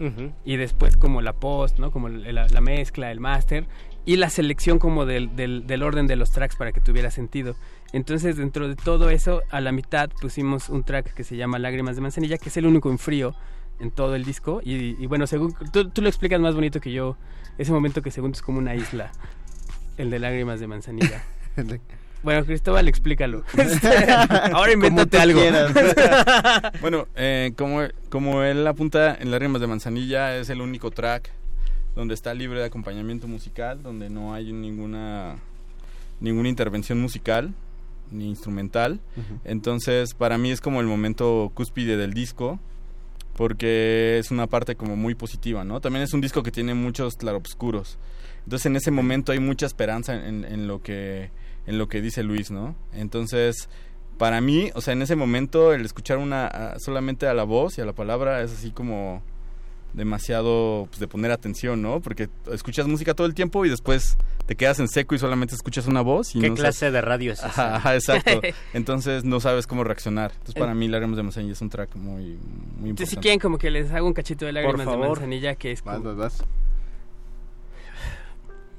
Y 0.46 0.58
después 0.58 0.98
como 0.98 1.22
la 1.22 1.34
post, 1.34 1.80
¿no? 1.80 1.92
Como 1.92 2.10
la, 2.10 2.48
la 2.48 2.62
mezcla, 2.62 3.12
el 3.12 3.20
máster 3.20 3.66
y 4.06 4.16
la 4.16 4.30
selección 4.30 4.80
como 4.80 5.06
del, 5.06 5.36
del, 5.36 5.68
del 5.68 5.84
orden 5.84 6.08
de 6.08 6.16
los 6.16 6.32
tracks 6.32 6.56
para 6.56 6.72
que 6.72 6.82
tuviera 6.82 7.12
sentido. 7.12 7.56
Entonces 7.94 8.38
dentro 8.38 8.68
de 8.68 8.76
todo 8.76 9.10
eso, 9.10 9.44
a 9.52 9.62
la 9.62 9.72
mitad 9.72 10.10
pusimos 10.22 10.70
un 10.70 10.84
track 10.84 11.14
que 11.14 11.24
se 11.24 11.36
llama 11.38 11.60
Lágrimas 11.60 11.96
de 11.96 12.02
Manzanilla, 12.02 12.38
que 12.38 12.50
es 12.50 12.58
el 12.58 12.66
único 12.66 12.90
en 12.90 12.98
frío 12.98 13.36
en 13.80 13.92
todo 13.92 14.16
el 14.16 14.24
disco 14.24 14.62
y, 14.64 14.96
y 15.04 15.08
bueno, 15.08 15.26
según 15.26 15.56
tú, 15.74 15.90
tú 15.90 16.02
lo 16.02 16.08
explicas 16.08 16.40
más 16.40 16.54
bonito 16.54 16.80
que 16.80 16.92
yo, 16.92 17.18
ese 17.58 17.72
momento 17.72 18.02
que 18.02 18.12
según 18.12 18.32
es 18.32 18.42
como 18.42 18.60
una 18.60 18.76
isla, 18.76 19.12
el 19.98 20.10
de 20.10 20.20
Lágrimas 20.20 20.60
de 20.60 20.68
Manzanilla. 20.68 21.24
Bueno, 22.24 22.46
Cristóbal, 22.46 22.88
explícalo. 22.88 23.44
Ahora 24.54 24.74
invéntate 24.74 25.18
algo. 25.18 25.42
Bueno, 26.82 27.08
eh, 27.16 27.54
como, 27.58 27.82
como 28.10 28.44
él 28.44 28.66
apunta 28.68 29.16
en 29.20 29.32
las 29.32 29.40
rimas 29.40 29.62
de 29.62 29.68
Manzanilla, 29.68 30.38
es 30.38 30.50
el 30.50 30.62
único 30.62 30.92
track 30.92 31.32
donde 31.96 32.14
está 32.14 32.34
libre 32.34 32.60
de 32.60 32.66
acompañamiento 32.66 33.28
musical, 33.28 33.82
donde 33.84 34.10
no 34.10 34.34
hay 34.34 34.54
ninguna, 34.54 35.36
ninguna 36.20 36.50
intervención 36.50 37.00
musical 37.02 37.54
ni 38.12 38.28
instrumental. 38.28 39.00
Entonces, 39.46 40.14
para 40.14 40.38
mí 40.38 40.52
es 40.52 40.62
como 40.62 40.82
el 40.82 40.88
momento 40.88 41.52
cúspide 41.54 41.98
del 41.98 42.14
disco, 42.14 42.60
porque 43.36 44.18
es 44.20 44.32
una 44.32 44.48
parte 44.48 44.76
como 44.76 44.96
muy 44.96 45.16
positiva, 45.16 45.64
¿no? 45.64 45.80
También 45.80 46.04
es 46.04 46.14
un 46.14 46.22
disco 46.22 46.44
que 46.44 46.52
tiene 46.52 46.74
muchos 46.74 47.16
claroscuros. 47.16 47.98
Entonces, 48.44 48.66
en 48.66 48.76
ese 48.76 48.92
momento 48.92 49.32
hay 49.32 49.40
mucha 49.40 49.66
esperanza 49.66 50.14
en, 50.14 50.44
en 50.46 50.68
lo 50.68 50.82
que 50.82 51.30
en 51.72 51.78
lo 51.80 51.88
que 51.88 52.02
dice 52.02 52.22
Luis, 52.24 52.52
¿no? 52.52 52.76
Entonces, 52.94 53.68
para 54.18 54.40
mí, 54.42 54.70
o 54.76 54.82
sea, 54.82 54.94
en 54.94 55.02
ese 55.02 55.16
momento 55.16 55.74
el 55.74 55.84
escuchar 55.86 56.20
una 56.20 56.46
a- 56.48 56.80
solamente 56.80 57.26
a 57.28 57.34
la 57.34 57.44
voz 57.44 57.78
y 57.78 57.82
a 57.82 57.86
la 57.86 57.94
palabra 57.94 58.42
es 58.44 58.52
así 58.52 58.70
como 58.72 59.24
demasiado 59.94 60.88
pues, 60.90 61.00
de 61.00 61.08
poner 61.08 61.32
atención, 61.32 61.82
¿no? 61.82 62.00
Porque 62.00 62.30
escuchas 62.52 62.88
música 62.88 63.14
todo 63.14 63.28
el 63.28 63.34
tiempo 63.34 63.66
y 63.66 63.70
después 63.70 64.18
te 64.46 64.56
quedas 64.56 64.80
en 64.80 64.88
seco 64.88 65.16
y 65.16 65.20
solamente 65.20 65.54
escuchas 65.54 65.86
una 65.86 66.00
voz 66.02 66.34
y 66.36 66.40
¿Qué 66.40 66.50
no 66.50 66.56
clase 66.56 66.80
sabes- 66.86 66.94
de 66.94 67.02
radio 67.02 67.34
es 67.34 67.40
esa? 67.40 67.48
Ajá, 67.48 67.76
ajá, 67.76 67.96
exacto. 67.96 68.42
Entonces 68.74 69.26
no 69.26 69.40
sabes 69.42 69.68
cómo 69.68 69.84
reaccionar. 69.84 70.32
Entonces 70.32 70.56
para 70.56 70.74
mí 70.76 70.88
Lágrimas 70.88 71.18
de 71.18 71.24
Manzanilla 71.24 71.52
es 71.54 71.62
un 71.62 71.70
track 71.70 71.96
muy, 71.96 72.24
muy 72.80 72.92
importante. 72.92 73.06
si 73.08 73.18
quieren 73.18 73.40
como 73.40 73.58
que 73.58 73.70
les 73.70 73.92
haga 73.92 74.04
un 74.04 74.14
cachito 74.14 74.46
de 74.46 74.54
lágrimas 74.54 74.80
de 74.80 74.86
favor. 74.86 75.08
manzanilla, 75.10 75.56
que 75.56 75.72
es 75.74 75.84
Vas, 75.84 75.98
como- 75.98 76.16
vas, 76.16 76.18
vas. 76.40 76.46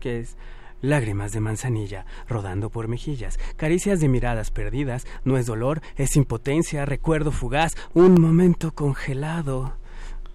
que 0.01 0.21
es 0.21 0.37
lágrimas 0.83 1.33
de 1.33 1.41
manzanilla 1.41 2.05
rodando 2.29 2.69
por 2.69 2.89
mejillas, 2.89 3.39
caricias 3.57 4.01
de 4.01 4.09
miradas 4.09 4.51
perdidas, 4.51 5.07
no 5.25 5.39
es 5.39 5.47
dolor, 5.47 5.81
es 5.97 6.17
impotencia, 6.17 6.85
recuerdo 6.85 7.33
fugaz, 7.33 7.75
un 7.95 8.21
momento 8.21 8.73
congelado. 8.73 9.75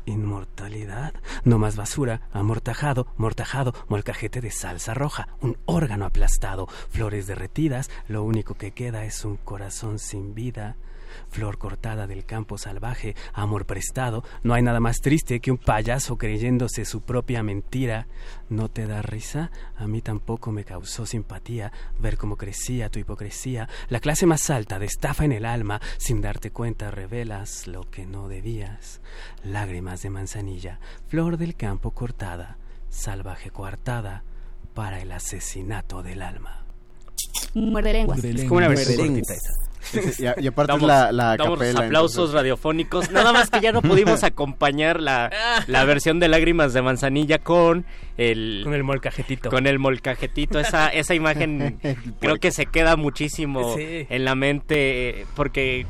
Inmortalidad, 0.06 1.14
no 1.44 1.60
más 1.60 1.76
basura, 1.76 2.22
amortajado, 2.32 3.08
mortajado, 3.18 3.76
molcajete 3.90 4.40
de 4.40 4.52
salsa 4.52 4.94
roja, 4.94 5.28
un 5.42 5.58
órgano 5.66 6.06
aplastado, 6.06 6.68
flores 6.90 7.28
derretidas, 7.28 7.90
lo 8.08 8.24
único 8.24 8.54
que 8.54 8.72
queda 8.72 9.04
es 9.04 9.26
un 9.26 9.36
corazón 9.36 10.00
sin 10.00 10.34
vida. 10.34 10.78
Flor 11.30 11.58
cortada 11.58 12.08
del 12.08 12.26
campo 12.26 12.58
salvaje, 12.58 13.16
amor 13.34 13.66
prestado, 13.66 14.24
no 14.44 14.54
hay 14.54 14.62
nada 14.62 14.80
más 14.80 14.98
triste 14.98 15.40
que 15.40 15.52
un 15.52 15.58
payaso 15.58 16.18
creyéndose 16.18 16.86
su 16.86 17.02
propia 17.02 17.44
mentira. 17.44 18.08
¿No 18.50 18.70
te 18.70 18.88
da 18.88 19.02
risa? 19.02 19.52
A 19.76 19.88
mí 19.88 20.02
tampoco 20.02 20.52
me 20.52 20.64
causó 20.64 21.06
simpatía 21.06 21.72
ver 22.00 22.18
cómo 22.18 22.38
crecía 22.38 22.90
tu 22.90 23.00
hipocresía. 23.00 23.68
La 23.90 24.00
clase 24.00 24.26
más 24.26 24.50
alta 24.50 24.80
de 24.80 24.86
estafa 24.86 25.26
en 25.26 25.32
el 25.32 25.46
alma, 25.46 25.82
sin 25.98 26.22
darte 26.22 26.52
cuenta 26.52 26.92
revelas 26.92 27.68
lo 27.68 27.90
que 27.90 28.06
no 28.06 28.28
debías. 28.28 29.02
Lágrimas 29.44 30.02
de 30.02 30.10
manzanilla, 30.10 30.80
flor 31.08 31.38
del 31.38 31.56
campo 31.56 31.92
cortada, 31.92 32.58
salvaje 32.90 33.52
coartada 33.52 34.24
para 34.74 35.02
el 35.02 35.12
asesinato 35.12 36.04
del 36.04 36.22
alma. 36.22 36.64
Muerde 37.54 37.94
lenguas. 37.94 38.24
Es 38.24 38.44
como 38.44 38.58
una 38.58 38.68
versión 38.68 39.22
Y, 40.20 40.26
a- 40.26 40.36
y 40.40 40.48
aparte 40.48 40.74
Damos, 40.74 40.84
es 40.84 40.88
la, 40.88 41.12
la 41.12 41.38
damos 41.38 41.60
capela. 41.60 41.80
aplausos 41.86 42.16
entonces- 42.16 42.34
radiofónicos. 42.36 43.12
Nada 43.12 43.34
más 43.34 43.50
que 43.50 43.62
ya 43.62 43.72
no 43.72 43.82
pudimos 43.82 44.24
acompañar 44.24 45.00
la, 45.02 45.32
la 45.68 45.84
versión 45.86 46.20
de 46.20 46.28
Lágrimas 46.28 46.74
de 46.74 46.82
Manzanilla 46.82 47.40
con 47.40 47.86
el 48.18 48.62
Con 48.64 48.74
el 48.74 48.84
molcajetito. 48.84 49.50
con 49.50 49.68
el 49.68 49.80
molcajetito. 49.80 50.60
Esa, 50.60 50.88
esa 50.90 51.14
imagen 51.16 51.80
creo 52.20 52.38
que 52.38 52.52
se 52.52 52.66
queda 52.66 52.96
muchísimo 52.96 53.76
Sí. 53.76 54.08
en 54.10 54.26
la 54.26 54.36
mente 54.36 55.22
eh, 55.22 55.26
porque 55.36 55.86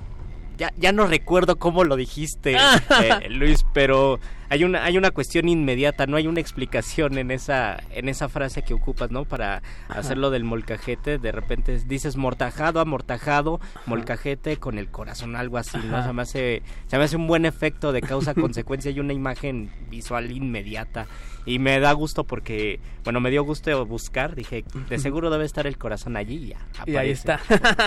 ya, 0.57 0.71
ya 0.77 0.91
no 0.91 1.05
recuerdo 1.07 1.57
cómo 1.57 1.83
lo 1.83 1.95
dijiste, 1.95 2.55
eh, 2.55 3.29
Luis, 3.29 3.65
pero 3.73 4.19
hay 4.49 4.63
una, 4.63 4.83
hay 4.85 4.97
una 4.97 5.11
cuestión 5.11 5.49
inmediata, 5.49 6.07
no 6.07 6.17
hay 6.17 6.27
una 6.27 6.39
explicación 6.39 7.17
en 7.17 7.31
esa, 7.31 7.83
en 7.91 8.07
esa 8.07 8.29
frase 8.29 8.61
que 8.61 8.73
ocupas, 8.73 9.11
¿no? 9.11 9.25
Para 9.25 9.61
hacerlo 9.89 10.29
del 10.29 10.43
molcajete, 10.43 11.17
de 11.17 11.31
repente 11.31 11.79
dices 11.85 12.15
mortajado, 12.15 12.79
amortajado, 12.79 13.59
molcajete 13.85 14.57
con 14.57 14.77
el 14.77 14.89
corazón, 14.89 15.35
algo 15.35 15.57
así, 15.57 15.77
¿no? 15.77 15.97
Ajá. 15.97 16.07
Se 16.07 16.13
me 16.13 16.21
hace, 16.21 16.63
se 16.87 16.97
me 16.97 17.03
hace 17.03 17.17
un 17.17 17.27
buen 17.27 17.45
efecto 17.45 17.91
de 17.91 18.01
causa-consecuencia 18.01 18.91
y 18.91 18.99
una 18.99 19.13
imagen 19.13 19.69
visual 19.89 20.31
inmediata. 20.31 21.07
Y 21.45 21.59
me 21.59 21.79
da 21.79 21.93
gusto 21.93 22.25
porque, 22.25 22.81
bueno, 23.05 23.21
me 23.21 23.31
dio 23.31 23.41
gusto 23.41 23.85
buscar, 23.85 24.35
dije, 24.35 24.65
de 24.89 24.99
seguro 24.99 25.29
debe 25.29 25.45
estar 25.45 25.65
el 25.65 25.77
corazón 25.77 26.17
allí 26.17 26.35
y 26.35 26.47
ya. 26.47 26.57
Y 26.85 26.97
ahí 26.97 27.11
aparece. 27.11 27.11
está. 27.13 27.39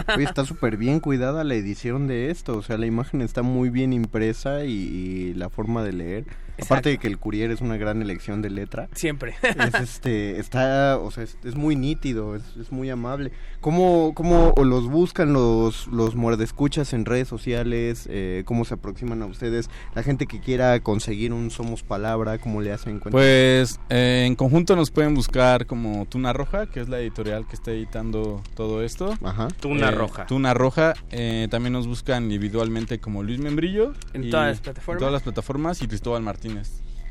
Oye, 0.16 0.24
está 0.24 0.46
súper 0.46 0.78
bien 0.78 0.98
cuidada 0.98 1.44
la 1.44 1.54
edición 1.54 2.06
de 2.06 2.30
esto. 2.30 2.56
O 2.56 2.62
sea, 2.62 2.78
la 2.78 2.86
imagen 2.86 3.20
está 3.20 3.42
muy 3.42 3.68
bien 3.68 3.92
impresa 3.92 4.64
y, 4.64 4.72
y 4.72 5.34
la 5.34 5.50
forma 5.50 5.84
de 5.84 5.92
leer. 5.92 6.24
Aparte 6.62 6.88
de 6.90 6.98
que 6.98 7.06
el 7.08 7.18
Courier 7.18 7.50
es 7.50 7.60
una 7.60 7.76
gran 7.76 8.02
elección 8.02 8.42
de 8.42 8.50
letra. 8.50 8.88
Siempre. 8.94 9.34
Es 9.42 9.74
este, 9.80 10.38
está, 10.38 10.98
o 10.98 11.10
sea, 11.10 11.24
es, 11.24 11.36
es 11.44 11.54
muy 11.54 11.76
nítido, 11.76 12.36
es, 12.36 12.42
es 12.60 12.72
muy 12.72 12.90
amable. 12.90 13.32
¿Cómo, 13.60 14.12
cómo 14.14 14.52
o 14.56 14.64
los 14.64 14.88
buscan 14.88 15.32
los, 15.32 15.86
los 15.88 16.14
muerdescuchas 16.16 16.92
en 16.94 17.04
redes 17.04 17.28
sociales? 17.28 18.06
Eh, 18.10 18.42
¿Cómo 18.46 18.64
se 18.64 18.74
aproximan 18.74 19.20
a 19.22 19.26
ustedes? 19.26 19.68
La 19.94 20.02
gente 20.02 20.26
que 20.26 20.40
quiera 20.40 20.80
conseguir 20.80 21.32
un 21.32 21.50
Somos 21.50 21.82
Palabra, 21.82 22.38
¿cómo 22.38 22.60
le 22.62 22.72
hacen? 22.72 23.00
Cuéntanos. 23.00 23.12
Pues 23.12 23.80
eh, 23.90 24.24
en 24.26 24.34
conjunto 24.34 24.76
nos 24.76 24.90
pueden 24.90 25.14
buscar 25.14 25.66
como 25.66 26.06
Tuna 26.06 26.32
Roja, 26.32 26.66
que 26.66 26.80
es 26.80 26.88
la 26.88 27.00
editorial 27.00 27.46
que 27.46 27.54
está 27.56 27.70
editando 27.72 28.42
todo 28.54 28.82
esto. 28.82 29.14
Ajá. 29.22 29.48
Tuna 29.60 29.88
Eh, 29.88 29.92
Roja. 29.92 30.26
Tuna 30.26 30.54
Roja. 30.54 30.94
eh, 31.10 31.48
también 31.50 31.72
nos 31.74 31.86
buscan 31.86 32.24
individualmente 32.24 32.98
como 32.98 33.22
Luis 33.22 33.38
Membrillo. 33.40 33.92
En 34.14 34.24
y- 34.24 34.30
todas 34.30 34.48
las 34.48 34.60
plataformas. 34.60 34.96
En 34.96 34.98
todas 35.00 35.12
las 35.12 35.22
plataformas 35.22 35.82
y 35.82 35.86
Cristóbal 35.88 36.22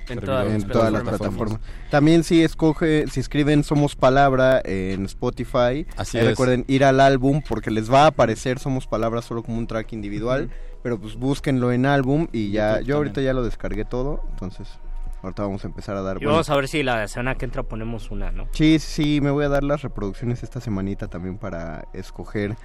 En 0.10 0.19
todas 0.19 0.47
en 0.47 0.67
todas 0.67 0.91
las 0.91 1.04
plataformas. 1.04 1.60
También 1.91 2.23
si 2.23 2.43
escoge, 2.43 3.06
si 3.08 3.19
escriben 3.19 3.63
Somos 3.63 3.95
Palabra 3.95 4.60
en 4.65 5.06
Spotify, 5.06 5.86
Así 5.97 6.17
eh, 6.17 6.23
recuerden 6.23 6.65
ir 6.67 6.84
al 6.84 6.99
álbum 6.99 7.43
porque 7.47 7.69
les 7.69 7.91
va 7.91 8.06
a 8.06 8.08
aparecer 8.08 8.58
Somos 8.58 8.88
Palabra 8.88 9.21
solo 9.21 9.43
como 9.43 9.60
un 9.60 9.67
track 9.67 9.93
individual, 9.93 10.49
pero 10.82 10.99
pues 10.99 11.15
búsquenlo 11.15 11.71
en 11.71 11.86
álbum 11.86 12.28
y 12.32 12.52
ya, 12.52 12.78
YouTube 12.78 12.88
yo 12.88 12.95
ahorita 12.97 13.13
también. 13.15 13.30
ya 13.30 13.34
lo 13.34 13.43
descargué 13.43 13.86
todo, 13.86 14.23
entonces 14.32 14.67
ahorita 15.21 15.43
vamos 15.43 15.63
a 15.63 15.67
empezar 15.67 15.95
a 15.95 16.02
dar. 16.02 16.17
Y 16.17 16.19
bueno, 16.19 16.32
vamos 16.32 16.49
a 16.49 16.56
ver 16.56 16.67
si 16.67 16.82
la 16.82 17.08
semana 17.08 17.36
que 17.36 17.45
entra 17.45 17.63
ponemos 17.63 18.10
una, 18.10 18.32
¿no? 18.32 18.47
Sí, 18.52 18.80
sí, 18.80 19.21
me 19.21 19.30
voy 19.30 19.45
a 19.45 19.49
dar 19.49 19.63
las 19.63 19.84
reproducciones 19.84 20.41
esta 20.43 20.60
semanita 20.60 21.08
también 21.08 21.38
para 21.38 21.86
escoger. 21.93 22.56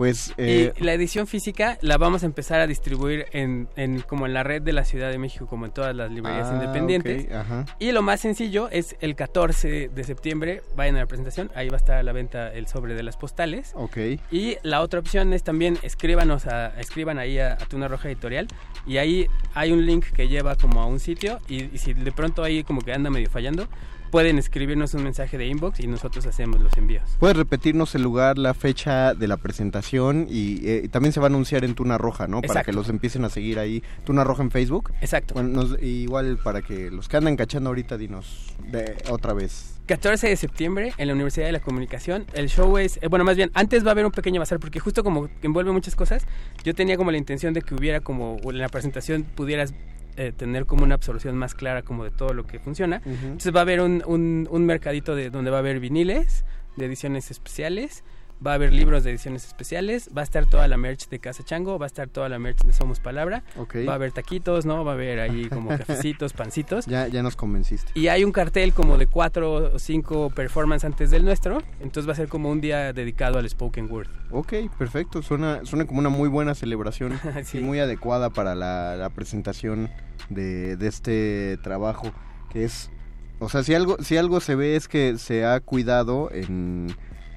Pues 0.00 0.32
eh, 0.38 0.72
y 0.78 0.82
la 0.82 0.94
edición 0.94 1.26
física 1.26 1.76
la 1.82 1.98
vamos 1.98 2.22
a 2.22 2.26
empezar 2.26 2.58
a 2.58 2.66
distribuir 2.66 3.26
en, 3.32 3.68
en 3.76 4.00
como 4.00 4.24
en 4.24 4.32
la 4.32 4.42
red 4.42 4.62
de 4.62 4.72
la 4.72 4.86
Ciudad 4.86 5.10
de 5.10 5.18
México, 5.18 5.46
como 5.46 5.66
en 5.66 5.72
todas 5.72 5.94
las 5.94 6.10
librerías 6.10 6.48
ah, 6.50 6.54
independientes. 6.54 7.26
ok, 7.26 7.32
ajá. 7.32 7.66
Y 7.78 7.92
lo 7.92 8.00
más 8.00 8.20
sencillo 8.20 8.70
es 8.70 8.96
el 9.02 9.14
14 9.14 9.90
de 9.90 10.04
septiembre, 10.04 10.62
vayan 10.74 10.96
a 10.96 11.00
la 11.00 11.06
presentación, 11.06 11.50
ahí 11.54 11.68
va 11.68 11.74
a 11.74 11.76
estar 11.76 11.98
a 11.98 12.02
la 12.02 12.12
venta 12.12 12.50
el 12.50 12.66
sobre 12.66 12.94
de 12.94 13.02
las 13.02 13.18
postales. 13.18 13.72
Ok. 13.74 13.98
Y 14.30 14.56
la 14.62 14.80
otra 14.80 15.00
opción 15.00 15.34
es 15.34 15.42
también 15.42 15.76
escríbanos 15.82 16.46
a, 16.46 16.68
escriban 16.80 17.18
ahí 17.18 17.38
a, 17.38 17.52
a 17.52 17.66
Tuna 17.68 17.86
Roja 17.86 18.08
Editorial 18.08 18.48
y 18.86 18.96
ahí 18.96 19.26
hay 19.52 19.70
un 19.70 19.84
link 19.84 20.06
que 20.12 20.28
lleva 20.28 20.56
como 20.56 20.80
a 20.80 20.86
un 20.86 20.98
sitio 20.98 21.40
y, 21.46 21.64
y 21.74 21.76
si 21.76 21.92
de 21.92 22.12
pronto 22.12 22.42
ahí 22.42 22.64
como 22.64 22.80
que 22.80 22.94
anda 22.94 23.10
medio 23.10 23.28
fallando, 23.28 23.68
pueden 24.10 24.38
escribirnos 24.38 24.94
un 24.94 25.02
mensaje 25.04 25.38
de 25.38 25.46
inbox 25.46 25.80
y 25.80 25.86
nosotros 25.86 26.26
hacemos 26.26 26.60
los 26.60 26.76
envíos. 26.76 27.02
¿Puedes 27.18 27.36
repetirnos 27.36 27.94
el 27.94 28.02
lugar, 28.02 28.38
la 28.38 28.54
fecha 28.54 29.14
de 29.14 29.28
la 29.28 29.36
presentación 29.36 30.26
y 30.28 30.66
eh, 30.68 30.88
también 30.90 31.12
se 31.12 31.20
va 31.20 31.26
a 31.26 31.30
anunciar 31.30 31.64
en 31.64 31.74
Tuna 31.74 31.98
Roja, 31.98 32.26
¿no? 32.26 32.42
Para 32.42 32.62
que 32.62 32.72
los 32.72 32.88
empiecen 32.88 33.24
a 33.24 33.30
seguir 33.30 33.58
ahí. 33.58 33.82
Tuna 34.04 34.24
Roja 34.24 34.42
en 34.42 34.50
Facebook. 34.50 34.92
Exacto. 35.00 35.34
Bueno, 35.34 35.48
nos- 35.50 35.80
igual 35.82 36.38
para 36.42 36.62
que 36.62 36.90
los 36.90 37.08
que 37.08 37.16
andan 37.16 37.36
cachando 37.36 37.70
ahorita, 37.70 37.96
dinos 37.96 38.54
de, 38.70 38.96
otra 39.10 39.32
vez. 39.32 39.76
14 39.86 40.28
de 40.28 40.36
septiembre 40.36 40.92
en 40.98 41.08
la 41.08 41.14
Universidad 41.14 41.46
de 41.46 41.52
la 41.52 41.60
Comunicación. 41.60 42.26
El 42.32 42.48
show 42.48 42.78
es, 42.78 42.98
eh, 43.02 43.08
bueno, 43.08 43.24
más 43.24 43.36
bien, 43.36 43.50
antes 43.54 43.84
va 43.84 43.88
a 43.88 43.92
haber 43.92 44.06
un 44.06 44.12
pequeño 44.12 44.38
bazar 44.40 44.60
porque 44.60 44.78
justo 44.78 45.02
como 45.02 45.28
envuelve 45.42 45.72
muchas 45.72 45.96
cosas, 45.96 46.26
yo 46.64 46.74
tenía 46.74 46.96
como 46.96 47.10
la 47.10 47.16
intención 47.18 47.54
de 47.54 47.62
que 47.62 47.74
hubiera 47.74 48.00
como, 48.00 48.38
en 48.44 48.58
la 48.58 48.68
presentación 48.68 49.24
pudieras 49.24 49.74
eh, 50.16 50.32
tener 50.36 50.66
como 50.66 50.84
una 50.84 50.94
absorción 50.94 51.36
más 51.36 51.54
clara 51.54 51.82
como 51.82 52.04
de 52.04 52.10
todo 52.10 52.34
lo 52.34 52.46
que 52.46 52.58
funciona. 52.58 53.02
Entonces 53.04 53.54
va 53.54 53.60
a 53.60 53.62
haber 53.62 53.80
un, 53.80 54.02
un, 54.06 54.48
un 54.50 54.66
mercadito 54.66 55.14
de 55.14 55.30
donde 55.30 55.50
va 55.50 55.58
a 55.58 55.60
haber 55.60 55.80
viniles 55.80 56.44
de 56.76 56.86
ediciones 56.86 57.30
especiales, 57.30 58.04
va 58.44 58.52
a 58.52 58.54
haber 58.54 58.72
libros 58.72 59.04
de 59.04 59.10
ediciones 59.10 59.46
especiales, 59.46 60.08
va 60.16 60.22
a 60.22 60.24
estar 60.24 60.46
toda 60.46 60.66
la 60.68 60.76
merch 60.76 61.08
de 61.08 61.18
Casa 61.18 61.42
Chango, 61.44 61.78
va 61.78 61.86
a 61.86 61.88
estar 61.88 62.08
toda 62.08 62.28
la 62.28 62.38
merch 62.38 62.62
de 62.64 62.72
Somos 62.72 62.98
Palabra, 63.00 63.42
Ok. 63.56 63.76
va 63.86 63.92
a 63.92 63.94
haber 63.96 64.12
taquitos, 64.12 64.64
¿no? 64.66 64.84
Va 64.84 64.92
a 64.92 64.94
haber 64.94 65.20
ahí 65.20 65.48
como 65.48 65.68
cafecitos, 65.76 66.32
pancitos. 66.32 66.86
Ya, 66.86 67.06
ya 67.08 67.22
nos 67.22 67.36
convenciste. 67.36 67.92
Y 67.94 68.08
hay 68.08 68.24
un 68.24 68.32
cartel 68.32 68.72
como 68.72 68.96
de 68.96 69.06
cuatro 69.06 69.74
o 69.74 69.78
cinco 69.78 70.30
performances 70.30 70.84
antes 70.86 71.10
del 71.10 71.24
nuestro. 71.24 71.62
Entonces 71.80 72.08
va 72.08 72.12
a 72.12 72.16
ser 72.16 72.28
como 72.28 72.50
un 72.50 72.60
día 72.60 72.92
dedicado 72.92 73.38
al 73.38 73.48
spoken 73.48 73.90
word. 73.90 74.08
Ok, 74.30 74.54
perfecto. 74.78 75.22
Suena, 75.22 75.60
suena 75.64 75.86
como 75.86 75.98
una 76.00 76.08
muy 76.08 76.28
buena 76.28 76.54
celebración 76.54 77.18
Sí. 77.44 77.58
y 77.58 77.60
muy 77.62 77.78
adecuada 77.78 78.30
para 78.30 78.54
la, 78.54 78.96
la 78.96 79.10
presentación 79.10 79.90
de, 80.30 80.76
de 80.76 80.86
este 80.88 81.58
trabajo. 81.62 82.10
Que 82.50 82.64
es, 82.64 82.90
o 83.38 83.48
sea, 83.48 83.62
si 83.62 83.74
algo, 83.74 83.96
si 84.02 84.16
algo 84.16 84.40
se 84.40 84.54
ve 84.54 84.76
es 84.76 84.88
que 84.88 85.18
se 85.18 85.44
ha 85.44 85.60
cuidado 85.60 86.30
en, 86.32 86.94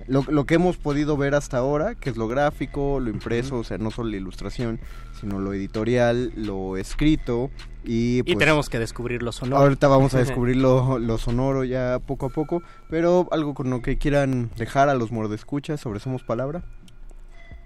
lo, 0.08 0.24
lo 0.28 0.46
que 0.46 0.56
hemos 0.56 0.78
podido 0.78 1.18
ver 1.18 1.36
hasta 1.36 1.58
ahora, 1.58 1.96
que 1.96 2.10
es 2.10 2.18
lo 2.18 2.28
gráfico, 2.28 3.00
lo 3.00 3.10
impreso, 3.10 3.58
o 3.58 3.64
sea, 3.64 3.78
no 3.78 3.92
solo 3.92 4.10
la 4.10 4.18
ilustración, 4.18 4.80
sino 5.20 5.40
lo 5.40 5.54
editorial, 5.54 6.32
lo 6.36 6.78
escrito 6.78 7.50
y... 7.84 8.20
Y 8.20 8.24
pues, 8.24 8.38
tenemos 8.38 8.70
que 8.70 8.80
descubrir 8.80 9.24
lo 9.24 9.32
sonoro. 9.32 9.62
Ahorita 9.62 9.88
vamos 9.88 10.14
a 10.14 10.20
descubrir 10.26 10.58
lo, 10.58 11.00
lo 11.00 11.18
sonoro 11.18 11.64
ya 11.64 12.00
poco 12.06 12.28
a 12.28 12.30
poco, 12.30 12.62
pero 12.90 13.28
algo 13.32 13.54
con 13.54 13.70
lo 13.70 13.82
que 13.82 13.98
quieran 13.98 14.50
dejar 14.58 14.90
a 14.90 14.96
los 14.96 15.12
mordescuchas 15.12 15.80
sobre 15.80 16.00
Somos 16.00 16.24
Palabra. 16.24 16.64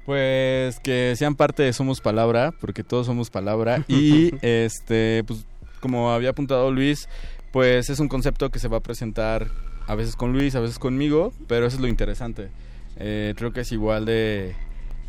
Pues 0.06 0.80
que 0.80 1.16
sean 1.18 1.36
parte 1.36 1.64
de 1.64 1.74
Somos 1.74 2.00
Palabra, 2.00 2.54
porque 2.62 2.84
todos 2.84 3.08
somos 3.08 3.30
palabra. 3.30 3.84
Y 3.90 4.34
este, 4.42 5.24
pues 5.28 5.46
como 5.82 6.12
había 6.12 6.30
apuntado 6.30 6.72
Luis, 6.72 7.10
pues 7.52 7.90
es 7.90 8.00
un 8.00 8.08
concepto 8.08 8.50
que 8.50 8.60
se 8.60 8.68
va 8.68 8.78
a 8.78 8.82
presentar 8.82 9.48
a 9.88 9.96
veces 9.96 10.16
con 10.16 10.34
Luis, 10.34 10.56
a 10.56 10.60
veces 10.60 10.80
conmigo, 10.80 11.34
pero 11.48 11.66
eso 11.66 11.78
es 11.78 11.82
lo 11.82 11.88
interesante. 11.88 12.50
Eh, 12.98 13.34
creo 13.38 13.54
que 13.54 13.62
es 13.62 13.72
igual 13.72 14.06
de, 14.06 14.56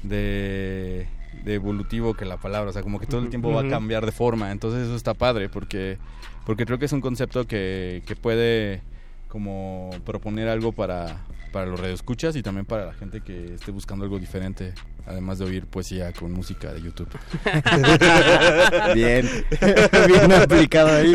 de, 0.02 1.06
de 1.44 1.54
evolutivo 1.54 2.14
que 2.14 2.24
la 2.24 2.36
palabra, 2.36 2.70
o 2.70 2.72
sea, 2.72 2.82
como 2.82 3.00
que 3.00 3.06
todo 3.06 3.20
el 3.20 3.28
tiempo 3.28 3.52
va 3.52 3.62
a 3.62 3.68
cambiar 3.68 4.06
de 4.06 4.12
forma, 4.12 4.52
entonces 4.52 4.86
eso 4.86 4.94
está 4.94 5.14
padre, 5.14 5.48
porque, 5.48 5.98
porque 6.46 6.64
creo 6.64 6.78
que 6.78 6.84
es 6.84 6.92
un 6.92 7.00
concepto 7.00 7.46
que, 7.46 8.02
que 8.06 8.14
puede 8.14 8.82
como 9.28 9.90
proponer 10.04 10.48
algo 10.48 10.72
para, 10.72 11.18
para 11.48 11.66
los 11.66 11.80
radioescuchas 11.80 12.36
y 12.36 12.42
también 12.42 12.66
para 12.66 12.86
la 12.86 12.92
gente 12.94 13.20
que 13.20 13.54
esté 13.54 13.70
buscando 13.70 14.04
algo 14.04 14.18
diferente, 14.18 14.74
además 15.06 15.38
de 15.38 15.44
oír 15.46 15.66
poesía 15.66 16.12
con 16.12 16.32
música 16.32 16.72
de 16.72 16.82
YouTube. 16.82 17.08
Bien, 18.94 19.28
bien 20.06 20.32
aplicado 20.32 20.88
ahí. 20.96 21.14